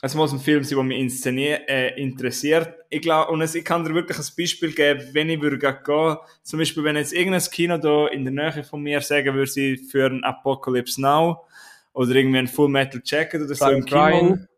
es 0.00 0.14
muss 0.14 0.32
ein 0.32 0.38
Film 0.38 0.62
sein, 0.62 0.76
der 0.76 0.84
mich 0.84 0.98
inszeniert, 0.98 1.68
äh, 1.68 1.88
interessiert. 2.00 2.72
Ich 2.88 3.02
glaube, 3.02 3.32
und 3.32 3.42
ich 3.42 3.64
kann 3.64 3.84
dir 3.84 3.94
wirklich 3.94 4.18
ein 4.18 4.24
Beispiel 4.36 4.72
geben, 4.72 5.02
wenn 5.12 5.28
ich 5.28 5.40
würde 5.40 5.58
gehen, 5.58 6.16
zum 6.42 6.58
Beispiel, 6.58 6.84
wenn 6.84 6.96
jetzt 6.96 7.12
irgendein 7.12 7.42
Kino 7.50 7.78
da 7.78 8.06
in 8.06 8.24
der 8.24 8.32
Nähe 8.32 8.62
von 8.62 8.80
mir 8.80 9.00
sagen 9.00 9.34
würde, 9.34 9.50
sie 9.50 9.76
für 9.76 10.06
ein 10.06 10.22
Apocalypse 10.22 11.00
Now 11.00 11.44
oder 11.92 12.14
irgendwie 12.14 12.38
ein 12.38 12.46
Full 12.46 12.68
Metal 12.68 13.00
Jacket 13.04 13.42
oder 13.42 13.54
so 13.54 13.68
im 13.70 13.84
Kino. 13.84 14.00
Brian. 14.00 14.48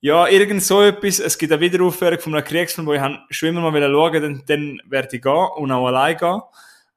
Ja, 0.00 0.28
irgend 0.28 0.62
so 0.62 0.82
etwas. 0.82 1.18
Es 1.18 1.38
gibt 1.38 1.50
eine 1.50 1.62
Wiederaufführung 1.62 2.18
von 2.18 2.34
einem 2.34 2.44
Kriegsfilm, 2.44 2.86
wo 2.86 2.92
ich 2.92 3.00
schon 3.30 3.48
immer 3.48 3.70
mal 3.70 3.80
schauen 3.80 3.94
wollte, 3.94 4.20
dann, 4.20 4.42
dann 4.46 4.82
werde 4.84 5.16
ich 5.16 5.22
gehen 5.22 5.48
und 5.56 5.72
auch 5.72 5.86
allein 5.86 6.18
gehen. 6.18 6.42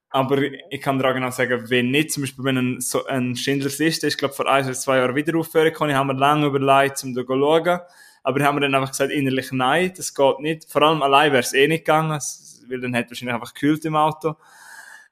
Aber 0.10 0.42
ich 0.42 0.82
kann 0.82 0.98
dir 0.98 1.10
auch 1.10 1.14
genau 1.14 1.32
sagen, 1.32 1.70
wenn 1.70 1.92
nicht, 1.92 2.12
zum 2.12 2.24
Beispiel 2.24 2.46
wenn 2.46 2.58
ein, 2.58 2.82
so 2.82 3.06
ein 3.06 3.36
Schindlers 3.36 3.78
Liste 3.78 4.08
ist, 4.08 4.18
glaube 4.18 4.34
vor 4.34 4.48
ein 4.48 4.64
oder 4.64 4.74
zwei 4.74 4.98
Jahren 4.98 5.16
Wiederaufführung 5.16 5.68
gekommen, 5.68 5.90
ich 5.92 5.98
habe 5.98 6.14
mir 6.14 6.20
lange 6.20 6.48
überlegt, 6.48 7.04
um 7.04 7.14
da 7.14 7.26
zu 7.26 7.28
schauen. 7.28 7.80
Aber 8.24 8.44
haben 8.44 8.56
wir 8.58 8.62
dann 8.62 8.76
einfach 8.76 8.92
gesagt, 8.92 9.12
innerlich 9.12 9.52
nein, 9.52 9.94
das 9.96 10.14
geht 10.14 10.40
nicht. 10.40 10.70
Vor 10.70 10.82
allem 10.82 11.02
allein 11.02 11.32
wäre 11.32 11.42
es 11.42 11.54
eh 11.54 11.68
nicht 11.68 11.86
gegangen, 11.86 12.20
weil 12.68 12.82
dann 12.82 12.94
hätte 12.94 13.12
wahrscheinlich 13.12 13.34
einfach 13.34 13.54
gekühlt 13.54 13.84
im 13.86 13.96
Auto. 13.96 14.36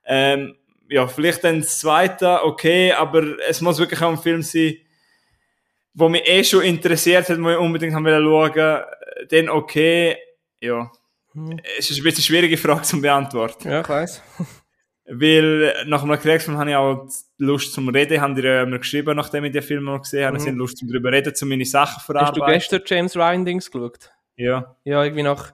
Ähm, 0.05 0.55
ja, 0.89 1.07
vielleicht 1.07 1.43
dann 1.43 1.61
das 1.61 1.79
zweite, 1.79 2.43
okay, 2.43 2.91
aber 2.93 3.39
es 3.47 3.61
muss 3.61 3.79
wirklich 3.79 4.01
auch 4.01 4.11
ein 4.11 4.17
Film 4.17 4.41
sein, 4.41 4.75
wo 5.93 6.09
mich 6.09 6.27
eh 6.27 6.43
schon 6.43 6.61
interessiert 6.63 7.29
hat, 7.29 7.41
wo 7.41 7.49
ich 7.49 7.57
unbedingt 7.57 7.95
haben 7.95 8.05
schauen, 8.05 8.83
dann 9.29 9.49
okay, 9.49 10.17
ja. 10.59 10.91
Hm. 11.31 11.59
Es 11.77 11.89
ist 11.89 11.97
ein 11.97 12.03
bisschen 12.03 12.17
eine 12.17 12.23
schwierige 12.23 12.57
Frage 12.57 12.83
zu 12.83 13.01
beantworten. 13.01 13.69
Ja, 13.69 13.81
ich 13.81 13.89
weiss. 13.89 14.21
Weil 15.07 15.85
nach 15.85 16.01
einem 16.03 16.17
Kriegsfilm 16.19 16.57
habe 16.57 16.69
ich 16.71 16.75
auch 16.75 17.07
Lust 17.37 17.73
zum 17.73 17.89
Reden, 17.89 18.19
haben 18.21 18.35
die 18.35 18.41
ja 18.41 18.65
mir 18.65 18.79
geschrieben, 18.79 19.15
nachdem 19.15 19.45
ich 19.45 19.51
den 19.51 19.61
Film 19.61 19.83
mal 19.83 19.99
gesehen 19.99 20.25
habe, 20.25 20.35
Mhm. 20.37 20.41
ich 20.43 20.47
habe 20.47 20.57
Lust 20.57 20.77
zum 20.77 20.87
drüber 20.87 21.11
reden, 21.11 21.35
zu 21.35 21.45
meine 21.45 21.63
Sachen 21.65 21.97
Hast 21.97 22.09
du 22.09 22.13
verarbeiten. 22.13 22.53
gestern 22.53 22.81
James 22.85 23.15
Ryan 23.15 23.45
Dings 23.45 23.69
geschaut? 23.69 24.11
Ja. 24.35 24.75
Ja, 24.83 25.03
irgendwie 25.03 25.23
nach. 25.23 25.53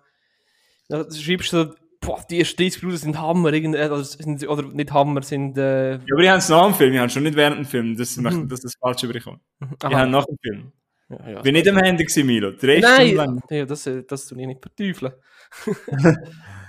Du 0.88 1.06
schreibst 1.14 1.52
du 1.54 1.64
so, 1.66 1.74
boah, 2.00 2.24
die 2.30 2.40
ersten 2.40 2.62
30 2.64 2.82
Minuten 2.82 2.98
sind 3.02 3.20
Hammer, 3.22 3.52
irgend, 3.54 3.76
äh, 3.76 3.80
also 3.82 4.04
sind, 4.04 4.48
oder 4.48 4.64
nicht 4.64 4.92
Hammer, 4.94 5.22
sind. 5.22 5.58
Äh, 5.58 5.92
ja, 5.96 6.00
aber 6.14 6.22
ich 6.24 6.30
habe 6.30 6.38
es 6.40 6.50
nach 6.50 6.66
dem 6.66 6.74
Film, 6.76 6.94
ich 6.94 7.00
habe 7.00 7.08
es 7.08 7.14
schon 7.14 7.24
nicht 7.24 7.36
während 7.36 7.58
dem 7.58 7.66
Film, 7.66 7.98
das 7.98 8.16
Mhm. 8.18 8.24
möchte, 8.24 8.48
dass 8.48 8.62
das 8.62 8.74
falsch 8.80 9.04
überkommt. 9.04 9.42
Ich 9.60 9.68
aha. 9.86 10.00
habe 10.00 10.10
nach 10.12 10.26
dem 10.26 10.38
Film. 10.42 10.72
ja, 11.10 11.30
ja. 11.30 11.38
Ich 11.38 11.44
bin 11.44 11.54
nicht 11.54 11.68
am 11.68 11.78
Handy 11.78 12.06
gewesen, 12.06 12.26
Milo. 12.26 12.52
Drei 12.52 12.78
Stunden 12.82 12.96
Nein! 12.98 13.16
lang. 13.16 13.42
Ja, 13.50 13.66
das, 13.66 13.86
äh, 13.86 14.04
das 14.08 14.28
tue 14.28 14.40
ich 14.42 14.48
nicht 14.48 14.62
verteufeln. 14.62 15.12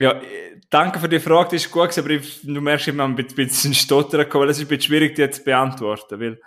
Ja, 0.00 0.12
äh, 0.12 0.60
danke 0.70 1.00
für 1.00 1.08
die 1.08 1.18
Frage, 1.18 1.50
die 1.50 1.56
ist 1.56 1.70
gut 1.70 1.96
aber 1.98 2.10
ich, 2.10 2.40
du 2.42 2.60
merkst, 2.60 2.88
ich 2.88 2.94
bin 2.94 3.00
ein 3.00 3.16
bisschen- 3.16 3.74
stottern 3.74 4.20
gekommen, 4.20 4.42
weil 4.44 4.50
es 4.50 4.58
ist 4.58 4.64
ein 4.64 4.68
bisschen 4.68 4.82
schwierig, 4.82 5.14
die 5.16 5.22
jetzt 5.22 5.38
zu 5.38 5.44
beantworten, 5.44 6.20
weil, 6.20 6.40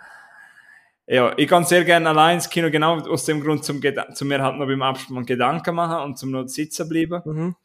ja, 1.06 1.34
ich 1.36 1.48
kann 1.48 1.64
sehr 1.64 1.84
gerne 1.84 2.08
allein 2.08 2.36
ins 2.36 2.48
Kino, 2.48 2.70
genau 2.70 2.98
aus 3.00 3.26
dem 3.26 3.42
Grund, 3.42 3.64
zum, 3.64 3.82
zum 4.14 4.28
mir 4.28 4.42
halt 4.42 4.56
noch 4.56 4.66
beim 4.66 4.80
Abspann 4.82 5.26
Gedanken 5.26 5.74
machen 5.74 6.02
und 6.04 6.18
zum 6.18 6.30
noch 6.30 6.48
sitzen 6.48 6.88
bleiben. 6.88 7.20
Mhm. 7.24 7.56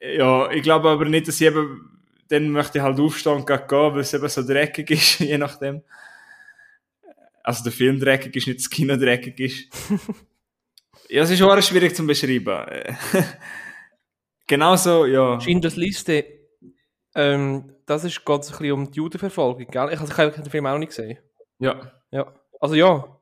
Ja, 0.00 0.50
ich 0.50 0.62
glaube 0.62 0.90
aber 0.90 1.04
nicht, 1.06 1.28
dass 1.28 1.40
ich 1.40 1.46
eben, 1.46 2.02
dann 2.28 2.50
möchte 2.50 2.78
ich 2.78 2.84
halt 2.84 3.00
aufstehen 3.00 3.32
und 3.36 3.46
gehen, 3.46 3.60
weil 3.70 4.00
es 4.00 4.12
eben 4.12 4.28
so 4.28 4.46
dreckig 4.46 4.90
ist, 4.90 5.18
je 5.20 5.38
nachdem. 5.38 5.82
Also 7.42 7.64
der 7.64 7.72
Film 7.72 7.98
dreckig 7.98 8.36
ist, 8.36 8.46
nicht 8.46 8.60
das 8.60 8.68
Kino 8.68 8.96
dreckig 8.96 9.40
ist. 9.40 9.68
ja, 11.08 11.22
es 11.22 11.30
ist 11.30 11.40
auch 11.40 11.60
schwierig 11.62 11.96
zu 11.96 12.06
beschreiben. 12.06 12.66
Genauso, 14.48 15.06
ja. 15.06 15.40
Schindlers 15.40 15.76
Liste, 15.76 16.24
ähm, 17.14 17.72
das 17.86 18.02
ist 18.04 18.24
geht 18.24 18.44
so 18.44 18.52
ein 18.54 18.58
bisschen 18.58 18.72
um 18.72 18.90
die 18.90 18.96
Judenverfolgung, 18.96 19.66
gell? 19.66 19.90
Ich, 19.92 20.00
also, 20.00 20.12
ich 20.12 20.18
habe 20.18 20.30
den 20.32 20.50
Film 20.50 20.66
auch 20.66 20.78
nicht 20.78 20.88
gesehen. 20.88 21.18
Ja, 21.60 21.92
Ja. 22.10 22.34
Also 22.60 22.74
ja, 22.74 23.16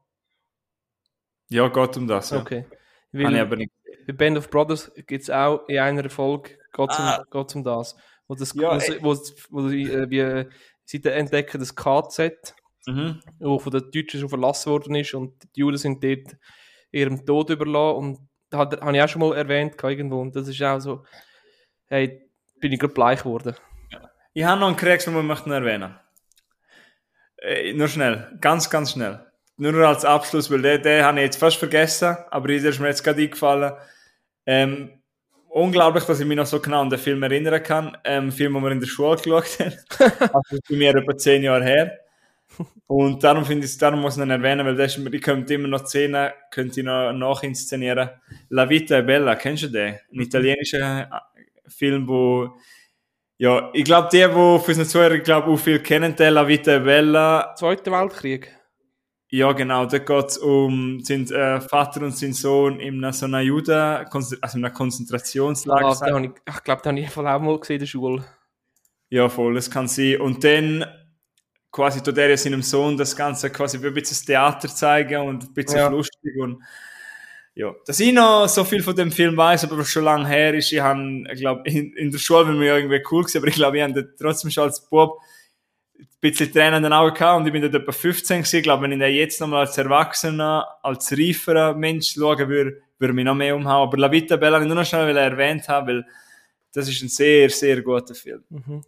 ja, 1.51 1.69
geht 1.69 1.97
um 1.99 2.07
das. 2.09 2.31
Ja. 2.31 2.41
okay. 2.41 2.65
Habe 2.65 3.23
ich 3.23 3.25
Weil, 3.25 3.39
aber 3.41 3.57
nicht. 3.57 3.73
bei 4.07 4.13
Band 4.13 4.39
of 4.39 4.49
Brothers 4.51 4.91
gibt 5.07 5.23
es 5.23 5.31
auch 5.31 5.67
in 5.69 5.79
einer 5.79 6.09
Folge, 6.11 6.51
geht 6.73 6.91
es 6.91 6.97
Ah. 6.99 7.25
um, 7.31 7.47
um 7.55 7.65
das. 7.65 7.97
Wo, 8.27 8.35
das, 8.35 8.55
Ja, 8.55 8.75
wo, 8.75 8.79
sie- 8.79 9.03
wo, 9.03 9.15
wo 9.51 9.69
sie, 9.69 9.83
äh, 9.83 10.09
wie, 10.11 10.51
sie 10.85 11.01
da 11.01 11.11
entdecken 11.11 11.59
das 11.61 11.75
KZ, 11.75 12.55
Mhm. 12.87 13.21
wo 13.41 13.59
von 13.59 13.73
den 13.73 13.91
Deutschen 13.91 14.21
schon 14.21 14.29
verlassen 14.29 14.71
worden 14.71 14.95
ist 14.95 15.13
und 15.15 15.35
die 15.55 15.61
Juden 15.61 15.77
sind 15.77 16.03
dort 16.03 16.37
ihrem 16.93 17.25
Tod 17.27 17.51
überlassen 17.51 17.97
und 17.99 18.19
habe 18.53 18.97
ich 18.97 19.03
auch 19.03 19.09
schon 19.09 19.21
mal 19.21 19.37
erwähnt 19.37 19.75
irgendwo 19.83 20.21
und 20.21 20.35
das 20.37 20.49
ist 20.49 20.63
auch 20.63 20.79
so, 20.79 21.05
hey, 21.89 22.31
bin 22.61 22.73
ich 22.73 22.79
gerade 22.79 22.95
bleich 22.95 23.21
geworden. 23.21 23.55
Ich 24.35 24.45
habe 24.45 24.61
noch 24.61 24.69
einen 24.69 24.77
Kriegsfilm, 24.77 25.17
den 25.17 25.31
ich 25.31 25.47
erwähnen 25.47 25.99
äh, 27.39 27.73
Nur 27.73 27.89
schnell, 27.89 28.27
ganz, 28.41 28.69
ganz 28.71 28.93
schnell. 28.93 29.21
Nur 29.57 29.75
als 29.87 30.05
Abschluss, 30.05 30.51
weil 30.51 30.63
den, 30.63 30.83
den 30.83 31.05
habe 31.05 31.19
ich 31.19 31.25
jetzt 31.25 31.39
fast 31.39 31.57
vergessen, 31.57 32.17
aber 32.31 32.49
der 32.49 32.65
ist 32.65 32.79
mir 32.79 32.89
jetzt 32.89 33.03
gerade 33.03 33.23
eingefallen. 33.23 33.73
Ähm, 34.45 35.03
unglaublich, 35.49 36.05
dass 36.05 36.21
ich 36.21 36.27
mich 36.27 36.37
noch 36.37 36.47
so 36.47 36.61
genau 36.61 36.83
an 36.83 36.91
den 36.91 36.99
Film 36.99 37.23
erinnern 37.23 37.63
kann. 37.63 37.97
Ähm, 38.05 38.31
Film, 38.31 38.55
den 38.55 38.63
wir 38.63 38.71
in 38.71 38.81
der 38.81 38.87
Schule 38.87 39.17
geschaut 39.17 39.59
haben. 39.59 39.73
also 39.99 40.15
das 40.19 40.53
ist 40.53 40.69
bei 40.69 40.77
mir 40.77 40.95
etwa 40.95 41.17
zehn 41.17 41.43
Jahre 41.43 41.65
her. 41.65 41.99
Und 42.87 43.23
darum 43.25 43.45
finde 43.45 43.67
ich, 43.67 43.79
darum 43.79 44.01
muss 44.01 44.17
ich 44.17 44.23
ihn 44.23 44.31
erwähnen, 44.31 44.65
weil 44.65 44.77
das 44.77 44.97
ist, 44.97 45.07
ich 45.13 45.23
könnte 45.23 45.55
immer 45.55 45.69
noch 45.69 45.87
Szenen, 45.87 46.31
könnte 46.51 46.81
ich 46.81 46.87
noch 46.87 47.13
nachinszenieren. 47.13 48.11
La 48.51 48.69
Vita 48.69 48.99
è 48.99 49.03
Bella, 49.03 49.35
kennst 49.35 49.65
du 49.65 49.69
den? 49.69 49.99
Ein 50.13 50.21
italienischer 50.21 51.11
Film, 51.67 52.07
wo 52.07 52.57
ja, 53.39 53.71
ich 53.75 53.85
glaube, 53.85 54.09
die, 54.11 54.19
die 54.19 54.33
von 54.33 54.63
unseren 54.67 54.87
Zuhörern, 54.87 55.23
glaube 55.23 55.51
auch 55.51 55.59
viel 55.59 55.81
kennen, 55.81 56.17
Della 56.17 56.49
Vita 56.49 56.79
Bella. 56.79 57.55
Zweiter 57.55 57.93
Weltkrieg. 57.93 58.51
Ja, 59.29 59.53
genau, 59.53 59.85
da 59.87 59.99
geht 59.99 60.27
es 60.27 60.39
um 60.39 61.01
sind, 61.01 61.33
äh, 61.33 61.61
Vater 61.61 62.03
und 62.03 62.17
sein 62.17 62.33
Sohn 62.33 62.79
in 62.81 62.99
einer, 62.99 63.13
so 63.13 63.27
einer 63.27 63.41
Juda, 63.41 64.07
also 64.11 64.37
in 64.37 64.65
einer 64.65 64.71
Konzentrationslager. 64.71 66.01
Ah, 66.01 66.21
ich 66.21 66.31
ich 66.31 66.63
glaube, 66.63 66.81
da 66.83 66.91
habe 66.91 67.01
ich 67.01 67.17
auch 67.17 67.23
mal 67.23 67.59
gesehen 67.59 67.75
in 67.75 67.81
der 67.81 67.87
Schule. 67.87 68.25
Ja, 69.11 69.29
voll, 69.29 69.55
das 69.55 69.71
kann 69.71 69.89
sein. 69.89 70.21
Und 70.21 70.43
dann 70.45 70.85
quasi 71.77 72.03
tut 72.03 72.17
er 72.17 72.31
ja 72.31 72.37
seinem 72.39 72.63
Sohn 72.63 72.97
das 72.97 73.15
Ganze 73.15 73.51
quasi 73.51 73.83
wie 73.83 73.89
ein 73.89 73.95
bisschen 73.95 74.27
Theater 74.27 74.69
zeigen 74.69 75.21
und 75.21 75.45
ein 75.45 75.53
bisschen 75.53 75.79
Ja. 75.79 75.89
lustig 75.89 76.35
und 76.41 76.63
ja, 77.55 77.75
dass 77.87 78.01
ich 78.01 78.13
noch 78.13 78.49
so 78.49 78.65
viel 78.65 78.83
von 78.83 78.97
dem 78.97 79.11
Film 79.13 79.37
weiß, 79.37 79.65
aber 79.65 79.85
schon 79.85 80.05
lange 80.05 80.27
her 80.27 80.55
ist, 80.55 80.73
ich 80.73 80.81
habe, 80.81 81.25
glaube, 81.37 81.69
in, 81.69 81.93
in 81.95 82.11
der 82.11 82.19
Schule 82.19 82.47
waren 82.47 82.59
wir 82.61 82.67
ja 82.67 82.77
irgendwie 82.77 83.03
cool 83.11 83.23
gewesen, 83.23 83.39
aber 83.39 83.49
ich 83.49 83.55
glaube, 83.55 83.77
ich 83.77 83.83
habe 83.83 84.15
trotzdem 84.19 84.51
schon 84.51 84.65
als 84.65 84.89
Bub 84.89 85.19
ein 85.99 86.07
bisschen 86.21 86.51
Tränen 86.53 86.79
in 86.79 86.83
den 86.85 86.93
Augen 86.95 87.15
gehabt 87.15 87.41
und 87.41 87.47
ich 87.47 87.53
bin 87.53 87.63
dort 87.63 87.75
etwa 87.75 87.93
15 87.93 88.39
gewesen. 88.39 88.57
Ich 88.57 88.63
glaube, 88.63 88.83
wenn 88.83 88.93
ich 88.93 88.99
den 88.99 89.15
jetzt 89.15 89.41
nochmal 89.41 89.61
als 89.67 89.79
Erwachsener, 89.79 90.67
als 90.83 91.13
reiferer 91.13 91.75
Mensch 91.75 92.15
schauen 92.15 92.49
würde, 92.49 92.79
würde 92.99 93.15
mich 93.15 93.25
noch 93.25 93.35
mehr 93.35 93.55
umhauen. 93.55 93.89
Aber 93.89 93.97
La 93.99 94.11
Vita 94.11 94.37
Bella 94.37 94.61
ich 94.61 94.67
nur 94.67 94.77
noch 94.77 94.85
schnell 94.85 95.17
erwähnt 95.17 95.69
haben, 95.69 95.87
weil 95.89 96.07
das 96.73 96.89
ist 96.89 97.03
ein 97.03 97.09
sehr, 97.09 97.49
sehr 97.51 97.81
guter 97.83 98.15
Film. 98.15 98.45
Mhm. 98.51 98.83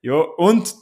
Ja, 0.00 0.14
und 0.14 0.74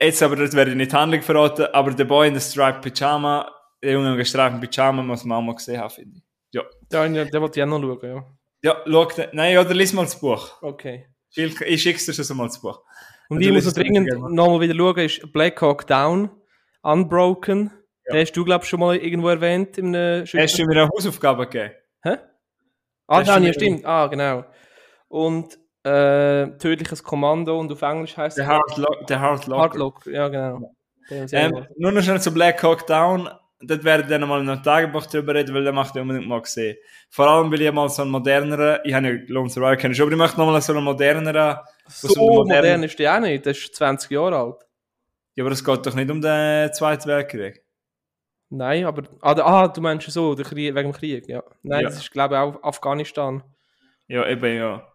jetzt 0.00 0.22
aber, 0.22 0.36
das 0.36 0.54
werde 0.54 0.70
ich 0.72 0.76
nicht 0.76 0.92
Handlung 0.92 1.22
verraten, 1.22 1.66
aber 1.72 1.92
The 1.96 2.04
Boy 2.04 2.28
in 2.28 2.38
the 2.38 2.40
Striped 2.40 2.82
Pyjama, 2.82 3.50
der 3.82 3.92
Junge 3.92 4.12
im 4.12 4.16
gestreiften 4.16 4.60
Pyjama, 4.60 5.02
muss 5.02 5.24
man 5.24 5.38
auch 5.38 5.42
mal 5.42 5.54
gesehen 5.54 5.80
haben, 5.80 5.90
finde 5.90 6.16
ich. 6.18 6.22
Ja. 6.52 6.62
Da, 6.88 7.06
den 7.08 7.32
wollte 7.40 7.60
ich 7.60 7.64
auch 7.64 7.68
noch 7.68 7.80
schauen, 7.80 7.98
ja. 8.10 8.24
Ja, 8.62 8.82
schau, 8.86 9.04
den- 9.06 9.28
nein, 9.32 9.58
oder 9.58 9.74
lies 9.74 9.92
mal 9.92 10.02
das 10.02 10.18
Buch. 10.18 10.60
Okay. 10.62 11.06
Ich, 11.34 11.60
ich 11.60 11.82
schick's 11.82 12.06
dir 12.06 12.14
schon 12.14 12.36
mal 12.36 12.46
das 12.46 12.60
Buch. 12.60 12.82
Und 13.28 13.40
ich 13.40 13.50
muss 13.52 13.72
dringend 13.74 14.08
nochmal 14.30 14.60
wieder 14.60 14.74
schauen, 14.74 14.98
ist 14.98 15.32
Black 15.32 15.60
Hawk 15.60 15.86
Down, 15.86 16.30
Unbroken. 16.82 17.70
Den 18.10 18.20
hast 18.20 18.32
du, 18.32 18.44
glaube 18.44 18.62
ich, 18.64 18.70
schon 18.70 18.78
mal 18.80 18.96
irgendwo 18.96 19.28
erwähnt 19.28 19.76
im 19.78 19.92
Hast 19.94 20.32
du 20.32 20.64
mir 20.64 20.70
eine 20.82 20.88
Hausaufgabe 20.88 21.46
gegeben? 21.48 21.74
Hä? 22.02 22.16
Ah, 23.08 23.22
dann, 23.24 23.42
ja, 23.44 23.52
stimmt. 23.52 23.84
Ah, 23.84 24.06
genau. 24.06 24.44
Und 25.08 25.58
äh, 25.86 26.58
Tödliches 26.58 27.02
Kommando 27.02 27.58
und 27.58 27.70
auf 27.72 27.82
Englisch 27.82 28.16
heißt 28.16 28.36
es 28.38 28.44
der 28.44 28.52
Hard 28.52 28.76
Locker. 28.76 29.20
Hardlock. 29.20 30.06
Ja, 30.06 30.28
genau. 30.28 30.74
Sehr 31.08 31.32
Ähm, 31.44 31.66
nur 31.76 31.92
noch 31.92 32.02
schnell 32.02 32.20
zu 32.20 32.32
Black 32.34 32.62
Hawk 32.62 32.86
Down. 32.86 33.28
Dort 33.60 33.84
werde 33.84 34.02
ich 34.02 34.08
dann 34.10 34.28
mal 34.28 34.42
in 34.42 34.48
einem 34.50 34.62
Tagebuch 34.62 35.06
drüber 35.06 35.34
reden, 35.34 35.54
weil 35.54 35.64
der 35.64 35.72
macht 35.72 35.96
ich 35.96 36.02
unbedingt 36.02 36.26
mal 36.28 36.42
gesehen. 36.42 36.76
Vor 37.08 37.26
allem, 37.28 37.50
weil 37.50 37.62
ich 37.62 37.72
mal 37.72 37.88
so 37.88 38.02
einen 38.02 38.10
moderneren, 38.10 38.80
ich 38.84 38.92
habe 38.92 39.06
ja 39.08 39.18
Lone 39.28 39.48
Survivor 39.48 39.76
kennen, 39.76 39.98
aber 39.98 40.10
ich 40.10 40.16
möchte 40.16 40.38
nochmal 40.38 40.60
so 40.60 40.74
einen 40.74 40.84
moderneren, 40.84 41.56
so 41.88 42.08
so 42.08 42.20
modern 42.20 42.48
modernen- 42.58 42.82
ist 42.82 42.98
der 42.98 43.14
auch 43.16 43.20
nicht. 43.20 43.44
Der 43.46 43.52
ist 43.52 43.74
20 43.74 44.10
Jahre 44.10 44.36
alt. 44.36 44.56
ja, 45.36 45.44
aber 45.44 45.52
es 45.52 45.64
geht 45.64 45.86
doch 45.86 45.94
nicht 45.94 46.10
um 46.10 46.20
den 46.20 46.72
Zweiten 46.74 47.08
Weltkrieg. 47.08 47.62
Nein, 48.50 48.84
aber. 48.84 49.04
Ah, 49.22 49.34
der- 49.34 49.46
ah 49.46 49.68
du 49.68 49.80
meinst 49.80 50.10
so, 50.10 50.34
der 50.34 50.44
Krieg, 50.44 50.74
wegen 50.74 50.90
dem 50.90 50.92
Krieg, 50.92 51.26
ja. 51.28 51.42
Nein, 51.62 51.80
Ja. 51.82 51.88
das 51.88 51.96
ist, 51.98 52.10
glaube 52.10 52.34
ich, 52.34 52.40
auch 52.40 52.62
Afghanistan. 52.62 53.42
Ja, 54.08 54.26
eben, 54.28 54.54
ja. 54.56 54.86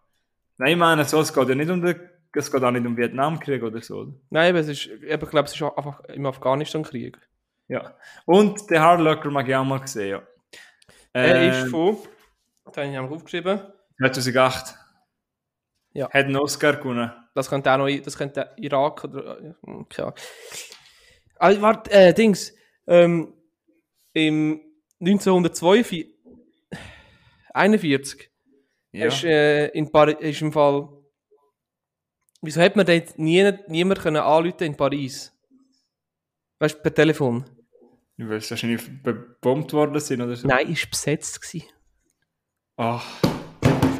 Nein, 0.62 0.72
ich 0.74 0.78
meine, 0.78 1.04
so, 1.04 1.20
es 1.20 1.34
geht 1.34 1.48
ja 1.48 1.54
nicht 1.56 1.70
um 1.72 1.82
den, 1.82 1.98
es 2.34 2.52
geht 2.52 2.62
auch 2.62 2.70
nicht 2.70 2.86
um 2.86 2.94
den 2.94 2.96
Vietnamkrieg 2.96 3.64
oder 3.64 3.82
so. 3.82 3.96
oder? 4.02 4.12
Nein, 4.30 4.50
aber 4.50 4.60
es 4.60 4.68
ist, 4.68 4.86
eben, 4.86 5.24
ich 5.24 5.30
glaube, 5.30 5.46
es 5.46 5.54
ist 5.56 5.62
auch 5.62 5.76
einfach 5.76 6.00
im 6.04 6.24
Afghanistan-Krieg. 6.24 7.18
Ja. 7.66 7.96
Und 8.26 8.70
den 8.70 8.80
Hard 8.80 9.00
Locker 9.00 9.28
mag 9.32 9.48
ich 9.48 9.56
auch 9.56 9.64
mal 9.64 9.80
gesehen, 9.80 10.10
ja. 10.10 10.22
Er 11.12 11.34
Ähm, 11.42 11.50
ist 11.50 11.70
von. 11.72 11.98
Da 12.64 12.80
habe 12.80 12.92
ich 12.92 12.96
einfach 12.96 13.10
aufgeschrieben. 13.10 13.60
2008. 13.98 14.76
Ja. 15.94 16.04
Hat 16.06 16.14
einen 16.26 16.36
Oscar 16.36 16.76
gewonnen. 16.76 17.10
Das 17.34 17.50
könnte 17.50 17.72
auch 17.72 17.78
noch, 17.78 17.88
das 17.88 18.16
könnte 18.16 18.50
Irak 18.56 19.02
oder, 19.02 19.40
äh, 19.40 19.54
keine 19.88 20.06
Ahnung. 20.06 20.14
Also, 21.40 21.60
warte, 21.60 21.90
äh, 21.90 22.14
Dings, 22.14 22.54
ähm, 22.86 23.34
im 24.12 24.60
1942, 25.00 26.14
41, 27.52 28.30
Ja. 28.92 29.06
ist, 29.06 29.24
äh, 29.24 29.68
in 29.68 29.90
Paris, 29.90 30.16
ist 30.20 30.42
im 30.42 30.52
Fall, 30.52 30.88
wieso 32.42 32.60
hat 32.60 32.76
man 32.76 32.86
dort 32.86 33.18
nie, 33.18 33.50
niemand 33.68 34.00
können 34.00 34.22
anrufen 34.22 34.64
in 34.64 34.76
Paris? 34.76 35.32
Weißt 36.58 36.76
du, 36.76 36.82
per 36.82 36.94
Telefon? 36.94 37.44
Weil 38.18 38.36
es 38.36 38.50
wahrscheinlich 38.50 38.82
gebombt 39.02 39.72
worden 39.72 39.98
sind 39.98 40.20
oder 40.20 40.36
so. 40.36 40.46
Nein, 40.46 40.70
ist 40.70 40.88
besetzt 40.88 41.40
gewesen. 41.40 41.66
Ach. 42.76 43.04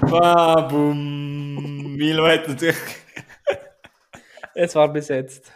Babum. 0.02 1.96
Milo 1.96 2.26
hat 2.26 2.46
natürlich. 2.46 2.76
Es 4.54 4.74
war 4.74 4.92
besetzt. 4.92 5.50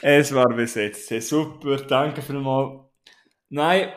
Es 0.00 0.34
war 0.34 0.48
besetzt. 0.48 1.10
Hey, 1.10 1.20
super, 1.20 1.76
danke 1.76 2.20
vielmals. 2.20 2.91
Nein, 3.54 3.90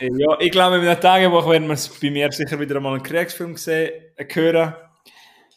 ja, 0.00 0.40
ich 0.40 0.50
glaube, 0.50 0.76
in 0.76 0.84
der 0.84 0.98
Tagebuch 0.98 1.46
werden 1.50 1.68
wir 1.68 1.76
bei 2.00 2.10
mir 2.10 2.32
sicher 2.32 2.58
wieder 2.58 2.76
einmal 2.76 2.94
einen 2.94 3.02
Kriegsfilm 3.02 3.58
sehen, 3.58 3.92
äh, 4.16 4.26
hören. 4.32 4.74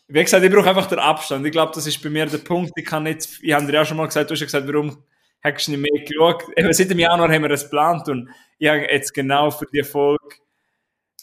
Wie 0.09 0.21
gesagt, 0.21 0.43
ich 0.43 0.51
brauche 0.51 0.67
einfach 0.67 0.87
den 0.87 0.99
Abstand. 0.99 1.45
Ich 1.45 1.53
glaube, 1.53 1.71
das 1.73 1.87
ist 1.87 2.03
bei 2.03 2.09
mir 2.09 2.25
der 2.25 2.39
Punkt. 2.39 2.73
Ich 2.75 2.83
kann 2.83 3.03
nicht, 3.03 3.39
ich 3.41 3.53
habe 3.53 3.65
dir 3.65 3.81
auch 3.81 3.85
schon 3.85 3.95
mal 3.95 4.07
gesagt, 4.07 4.29
du 4.29 4.33
hast 4.33 4.41
ja 4.41 4.45
gesagt, 4.47 4.67
warum 4.67 5.01
hast 5.41 5.67
du 5.67 5.71
nicht 5.71 5.89
mehr 5.89 6.03
geschaut? 6.03 6.43
Eben, 6.57 6.73
seit 6.73 6.89
dem 6.89 6.99
Januar 6.99 7.31
haben 7.31 7.43
wir 7.43 7.47
das 7.47 7.63
geplant 7.63 8.09
und 8.09 8.29
ich 8.57 8.67
habe 8.67 8.79
jetzt 8.91 9.13
genau 9.13 9.49
für 9.49 9.67
die 9.73 9.83
Folge 9.83 10.35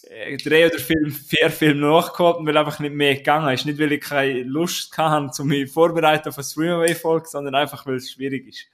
äh, 0.04 0.38
drei 0.38 0.68
oder 0.68 0.78
vier, 0.78 1.10
vier 1.10 1.50
Filme 1.50 1.82
nachgeholt, 1.82 2.38
weil 2.46 2.56
einfach 2.56 2.78
nicht 2.78 2.94
mehr 2.94 3.14
gegangen 3.16 3.52
ist. 3.52 3.66
Nicht, 3.66 3.78
weil 3.78 3.92
ich 3.92 4.00
keine 4.00 4.42
Lust 4.44 4.96
hatte, 4.96 5.42
um 5.42 5.48
mich 5.48 5.70
vorbereiten 5.70 6.30
auf 6.30 6.38
eine 6.38 6.44
Streamaway-Folge, 6.44 7.28
sondern 7.28 7.56
einfach, 7.56 7.84
weil 7.84 7.96
es 7.96 8.10
schwierig 8.10 8.48
ist. 8.48 8.68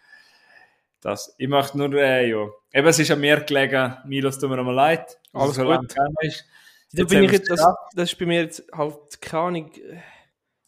Das. 1.01 1.35
Ich 1.39 1.49
möchte 1.49 1.79
nur, 1.79 1.93
äh, 1.95 2.29
ja. 2.29 2.49
Eben, 2.73 2.87
es 2.89 2.99
ist 2.99 3.11
an 3.11 3.21
mir 3.21 3.41
gelegen, 3.41 3.97
Milos, 4.07 4.39
tut 4.39 4.51
mir 4.51 4.63
mal 4.63 4.75
leid. 4.75 5.19
Alles 5.33 5.51
es 5.51 5.57
so 5.57 5.65
gut. 5.65 5.95
ist. 6.23 6.45
Da 6.93 7.05
bin 7.05 7.25
ich 7.25 7.33
jetzt, 7.33 7.51
das, 7.51 7.61
das 7.95 8.13
ist 8.13 8.19
bei 8.19 8.27
mir 8.27 8.41
jetzt 8.43 8.65
halt, 8.73 9.21
keine 9.21 9.43
Ahnung, 9.45 9.71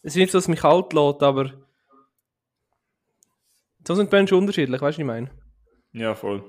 es 0.03 0.13
ist 0.13 0.17
nicht 0.17 0.31
so, 0.31 0.39
dass 0.39 0.45
es 0.45 0.49
mich 0.49 0.61
kalt 0.61 0.93
lässt, 0.93 1.23
aber 1.23 1.51
so 3.87 3.95
sind 3.95 4.13
die 4.13 4.17
Menschen 4.17 4.37
unterschiedlich, 4.39 4.81
weißt 4.81 4.83
du, 4.83 4.87
was 4.87 4.99
ich 4.99 5.05
meine? 5.05 5.31
Ja, 5.93 6.15
voll. 6.15 6.45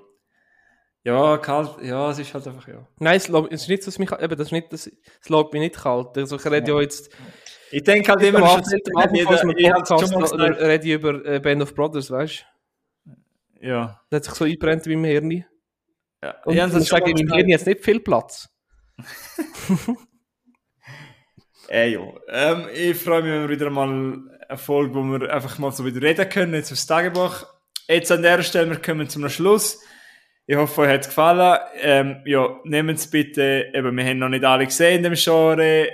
Ja, 1.03 1.37
kalt, 1.37 1.81
ja, 1.81 2.11
es 2.11 2.19
ist 2.19 2.33
halt 2.33 2.45
einfach, 2.47 2.67
ja. 2.67 2.85
Nein, 2.99 3.15
es, 3.17 3.27
lässt- 3.27 3.51
es 3.51 3.61
ist 3.63 3.67
nicht 3.69 3.83
so, 3.83 3.87
dass 3.89 3.97
mich, 3.99 4.11
eben, 4.11 4.29
das 4.37 4.47
ist 4.47 4.51
nicht, 4.51 4.71
das, 4.73 4.87
es 4.87 5.29
lässt 5.29 5.53
mich 5.53 5.61
nicht 5.61 5.75
kalt. 5.75 6.15
Also 6.17 6.35
ich 6.35 6.45
rede 6.45 6.71
ja 6.71 6.79
jetzt, 6.81 7.09
Ich 7.71 7.83
denke 7.83 8.11
halt 8.11 8.21
immer, 8.21 8.39
ich 8.39 8.67
schon 9.87 10.09
mal 10.19 10.23
oder 10.31 10.49
gesagt. 10.49 10.61
rede 10.61 10.85
ich 10.87 10.93
über 10.93 11.25
äh, 11.25 11.39
Band 11.39 11.63
of 11.63 11.73
Brothers, 11.73 12.11
weißt 12.11 12.41
du? 12.41 12.45
Ja. 13.61 14.01
Das 14.09 14.17
hat 14.17 14.23
sich 14.25 14.33
so 14.33 14.45
eingebrennt 14.45 14.87
in 14.87 15.01
meinem 15.01 15.11
Hirn. 15.11 15.31
ja. 16.23 16.35
Und 16.45 16.55
ich 16.55 16.59
ich 16.59 16.91
meinem 16.91 17.15
gesagt. 17.15 17.35
Hirn 17.35 17.49
jetzt 17.49 17.67
nicht 17.67 17.83
viel 17.83 17.99
Platz. 17.99 18.49
Äh, 21.71 21.93
ja. 21.93 22.01
Ähm, 22.27 22.67
ich 22.73 22.97
freue 22.97 23.23
mich, 23.23 23.31
wenn 23.31 23.43
wir 23.43 23.49
wieder 23.49 23.69
mal 23.69 23.87
eine 23.87 24.57
Folge, 24.57 24.93
wo 24.93 25.03
wir 25.03 25.33
einfach 25.33 25.57
mal 25.57 25.71
so 25.71 25.85
wieder 25.85 26.01
reden 26.01 26.27
können, 26.27 26.53
jetzt 26.53 26.71
aufs 26.73 26.85
Tagebuch. 26.85 27.45
Jetzt 27.87 28.11
an 28.11 28.21
der 28.21 28.43
Stelle, 28.43 28.69
wir 28.71 28.81
kommen 28.81 29.07
zum 29.07 29.27
Schluss. 29.29 29.81
Ich 30.47 30.57
hoffe, 30.57 30.81
euch 30.81 30.89
hat 30.89 31.01
es 31.01 31.07
gefallen. 31.07 31.59
Ähm, 31.79 32.23
ja, 32.25 32.59
nehmt 32.65 32.99
es 32.99 33.09
bitte, 33.09 33.71
eben, 33.73 33.95
wir 33.95 34.03
haben 34.03 34.19
noch 34.19 34.27
nicht 34.27 34.43
alle 34.43 34.65
gesehen 34.65 34.97
in 34.97 35.03
dem 35.03 35.13
Genre. 35.13 35.87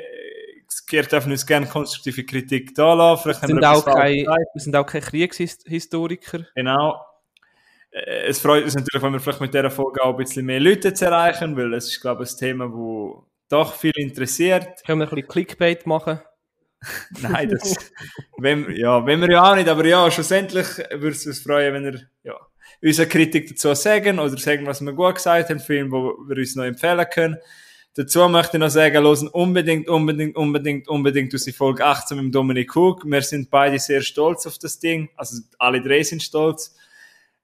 Ihr 0.90 1.04
dürft 1.04 1.28
uns 1.28 1.46
gerne 1.46 1.68
konstruktive 1.68 2.24
Kritik 2.24 2.74
da 2.74 2.94
lassen. 2.96 3.22
Vielleicht 3.24 3.42
Wir 3.44 3.48
sind, 3.48 3.62
wir 3.62 3.72
auch 3.72 3.86
kein, 3.86 4.16
wir 4.16 4.48
sind 4.56 4.76
auch 4.76 4.86
kein 4.86 5.02
Kriegshistoriker. 5.02 6.48
Genau. 6.56 7.00
Äh, 8.06 8.28
Es 8.28 8.40
freut 8.40 8.64
uns 8.64 8.76
natürlich, 8.76 9.02
wenn 9.02 9.14
wir 9.14 9.20
vielleicht 9.20 9.42
mit 9.42 9.54
dieser 9.54 9.72
Folge 9.72 10.04
auch 10.04 10.12
ein 10.12 10.18
bisschen 10.18 10.46
mehr 10.46 10.60
Leute 10.60 10.94
zu 10.94 11.06
erreichen, 11.06 11.56
weil 11.58 11.74
es 11.74 11.88
ist, 11.88 12.02
glaube 12.02 12.24
ich, 12.24 12.32
ein 12.32 12.38
Thema, 12.38 12.66
das 12.66 13.24
doch 13.50 13.74
viel 13.74 13.94
interessiert. 13.96 14.84
Können 14.86 15.00
wir 15.00 15.08
ein 15.08 15.16
bisschen 15.16 15.28
Clickbait 15.28 15.86
machen? 15.86 16.20
Nein, 17.22 17.50
das, 17.50 17.76
wenn, 18.38 18.70
ja, 18.76 19.06
wenn 19.06 19.22
wir 19.22 19.32
ja 19.32 19.52
auch 19.52 19.56
nicht, 19.56 19.68
aber 19.68 19.86
ja, 19.86 20.10
schlussendlich 20.12 20.68
würde 20.92 21.10
es 21.10 21.26
uns 21.26 21.40
freuen, 21.40 21.74
wenn 21.74 21.86
ihr, 21.86 22.02
ja, 22.24 22.36
unsere 22.82 23.08
Kritik 23.08 23.48
dazu 23.50 23.74
sagen 23.74 24.20
oder 24.20 24.38
sagen, 24.38 24.66
was 24.66 24.82
wir 24.82 24.94
gut 24.94 25.16
gesagt 25.16 25.50
haben, 25.50 25.60
Film, 25.60 25.92
wo 25.92 26.18
wir 26.28 26.38
uns 26.38 26.56
noch 26.56 26.66
empfehlen 26.66 27.06
können. 27.12 27.38
Dazu 27.96 28.30
möchte 28.30 28.58
ich 28.58 28.62
noch 28.62 28.70
sagen, 28.70 29.04
hören 29.04 29.28
unbedingt, 29.30 29.90
unbedingt, 29.90 30.36
unbedingt, 30.36 30.88
unbedingt 30.88 31.34
unsere 31.34 31.56
Folge 31.58 31.84
18 31.84 32.24
mit 32.24 32.36
Dominik 32.36 32.76
Hug. 32.76 33.04
Wir 33.06 33.24
sind 33.24 33.50
beide 33.50 33.80
sehr 33.80 34.02
stolz 34.02 34.46
auf 34.46 34.60
das 34.60 34.78
Ding. 34.78 35.10
Also, 35.16 35.42
alle 35.58 35.82
drei 35.82 36.04
sind 36.04 36.22
stolz. 36.22 36.76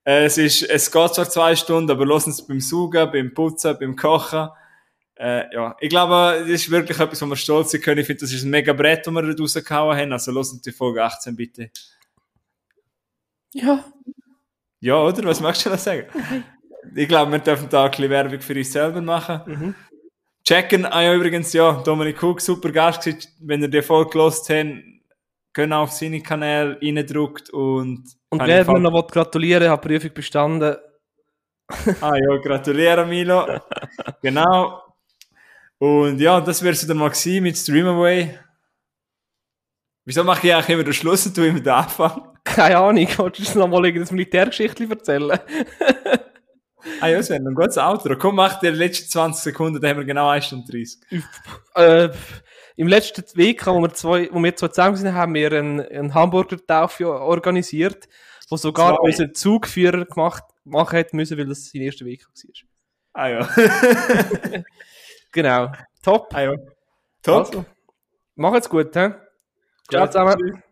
Äh, 0.06 0.26
Es 0.26 0.38
ist, 0.38 0.64
es 0.64 0.92
geht 0.92 1.14
zwar 1.14 1.30
zwei 1.30 1.56
Stunden, 1.56 1.92
aber 1.92 2.06
hören 2.06 2.30
es 2.30 2.46
beim 2.46 2.60
Saugen, 2.60 3.12
beim 3.12 3.34
Putzen, 3.34 3.78
beim 3.80 3.96
Kochen. 3.96 4.50
Äh, 5.16 5.54
ja, 5.54 5.76
ich 5.80 5.90
glaube, 5.90 6.40
das 6.40 6.50
ist 6.50 6.72
wirklich 6.72 7.00
etwas, 7.00 7.22
wo 7.22 7.26
wir 7.28 7.36
stolz 7.36 7.72
sein 7.72 7.82
können. 7.82 8.00
Ich 8.00 8.08
finde, 8.08 8.22
das 8.22 8.34
ist 8.34 8.44
ein 8.44 8.50
mega 8.50 8.74
Brett, 8.74 9.06
das 9.06 9.14
wir 9.14 9.22
da 9.22 9.42
rausgehauen 9.42 9.98
haben. 9.98 10.12
Also, 10.12 10.34
hören 10.34 10.62
die 10.66 10.72
Folge 10.72 11.04
18 11.04 11.36
bitte. 11.36 11.70
Ja. 13.54 13.86
Ja, 14.80 15.02
oder? 15.02 15.24
Was 15.24 15.40
möchtest 15.40 15.66
du 15.66 15.70
noch 15.72 15.80
sagen? 15.80 16.08
Ich 16.96 17.08
glaube, 17.08 17.32
wir 17.32 17.40
dürfen 17.40 17.70
da 17.70 17.86
ein 17.86 17.92
bisschen 17.92 18.10
Werbung 18.10 18.42
für 18.42 18.56
uns 18.56 18.74
selber 18.74 19.00
machen. 19.00 19.42
Mhm. 19.46 19.76
checken, 20.46 20.86
ah 20.86 21.02
ja, 21.02 21.14
übrigens, 21.16 21.54
ja, 21.54 21.82
Dominik 21.82 22.22
Cook, 22.22 22.42
super 22.42 22.74
Gast 22.74 23.06
gewesen. 23.06 23.30
Wenn 23.40 23.62
ihr 23.62 23.70
die 23.70 23.82
Folge 23.82 24.10
gelost 24.12 24.50
habt, 24.50 24.84
könnt 25.54 25.72
auf 25.72 25.92
seine 25.92 26.22
Kanäle 26.22 26.78
reindruckt 26.82 27.50
und... 27.52 28.04
Und 28.34 28.42
habe 28.42 28.52
wer 28.52 28.72
mir 28.72 28.80
noch 28.80 29.08
gratulieren 29.08 29.70
hat 29.70 29.82
Prüfung 29.82 30.14
bestanden. 30.14 30.76
Ah 32.02 32.16
ja, 32.16 32.38
gratuliere 32.38 33.06
Milo. 33.06 33.48
genau. 34.22 34.82
Und 35.78 36.20
ja, 36.20 36.40
das 36.42 36.62
wäre 36.62 36.74
es 36.74 36.86
dann 36.86 36.98
mal 36.98 37.10
gewesen 37.10 37.44
mit 37.44 37.58
Streamaway. 37.58 38.38
Wieso 40.06 40.24
mache 40.24 40.48
ich 40.48 40.54
eigentlich 40.54 40.70
immer 40.70 40.84
den 40.84 40.94
Schluss 40.94 41.26
und 41.26 41.38
du 41.38 41.48
immer 41.48 41.60
den 41.62 41.74
Anfang? 41.74 42.38
Keine 42.44 42.78
Ahnung, 42.78 43.08
willst 43.08 43.18
du 43.20 43.24
uns 43.24 43.56
noch 43.56 43.68
mal 43.68 43.86
irgendein 43.86 44.16
Militärgeschichtchen 44.16 44.92
erzählen? 44.92 45.40
Ah 47.00 47.08
ja, 47.08 47.24
Sven, 47.24 47.48
ein 47.48 47.56
gutes 47.56 47.78
Outro. 47.78 48.18
Komm, 48.18 48.36
mach 48.36 48.60
dir 48.60 48.74
die 48.74 48.78
letzten 48.78 49.10
20 49.10 49.42
Sekunden, 49.42 49.80
da 49.82 49.88
haben 49.88 50.00
wir 50.00 50.04
genau 50.04 50.28
1 50.28 50.48
Stunde 50.48 50.70
30. 50.70 51.00
äh, 51.76 52.10
Im 52.76 52.88
letzten 52.88 53.24
Week, 53.36 53.66
wo 53.68 53.80
wir, 53.80 53.94
zwei, 53.94 54.30
wo 54.32 54.42
wir 54.42 54.56
zwei 54.56 54.68
zusammen 54.70 54.96
sind, 54.96 55.14
haben 55.14 55.34
wir 55.34 55.52
einen, 55.52 55.80
einen 55.82 56.14
Hamburger-Taufe 56.14 57.08
organisiert, 57.08 58.08
wo 58.50 58.58
sogar 58.58 58.96
Zwei. 58.96 59.04
unser 59.04 59.34
Zugführer 59.34 60.06
gemacht, 60.06 60.44
machen 60.64 60.96
hätte 60.96 61.16
müssen, 61.16 61.38
weil 61.38 61.46
das 61.46 61.70
sein 61.70 61.82
erster 61.82 62.06
Weg 62.06 62.26
war. 62.26 62.34
Ah 63.14 63.28
ja. 63.30 63.50
Genau. 65.34 65.72
Top. 66.04 66.34
ah 66.34 66.42
ja. 66.42 66.54
Top. 67.24 67.48
Also, 67.48 67.66
macht's 68.36 68.70
gut, 68.70 68.96
hä? 68.96 69.14
Ciao 69.90 70.08
zusammen. 70.08 70.63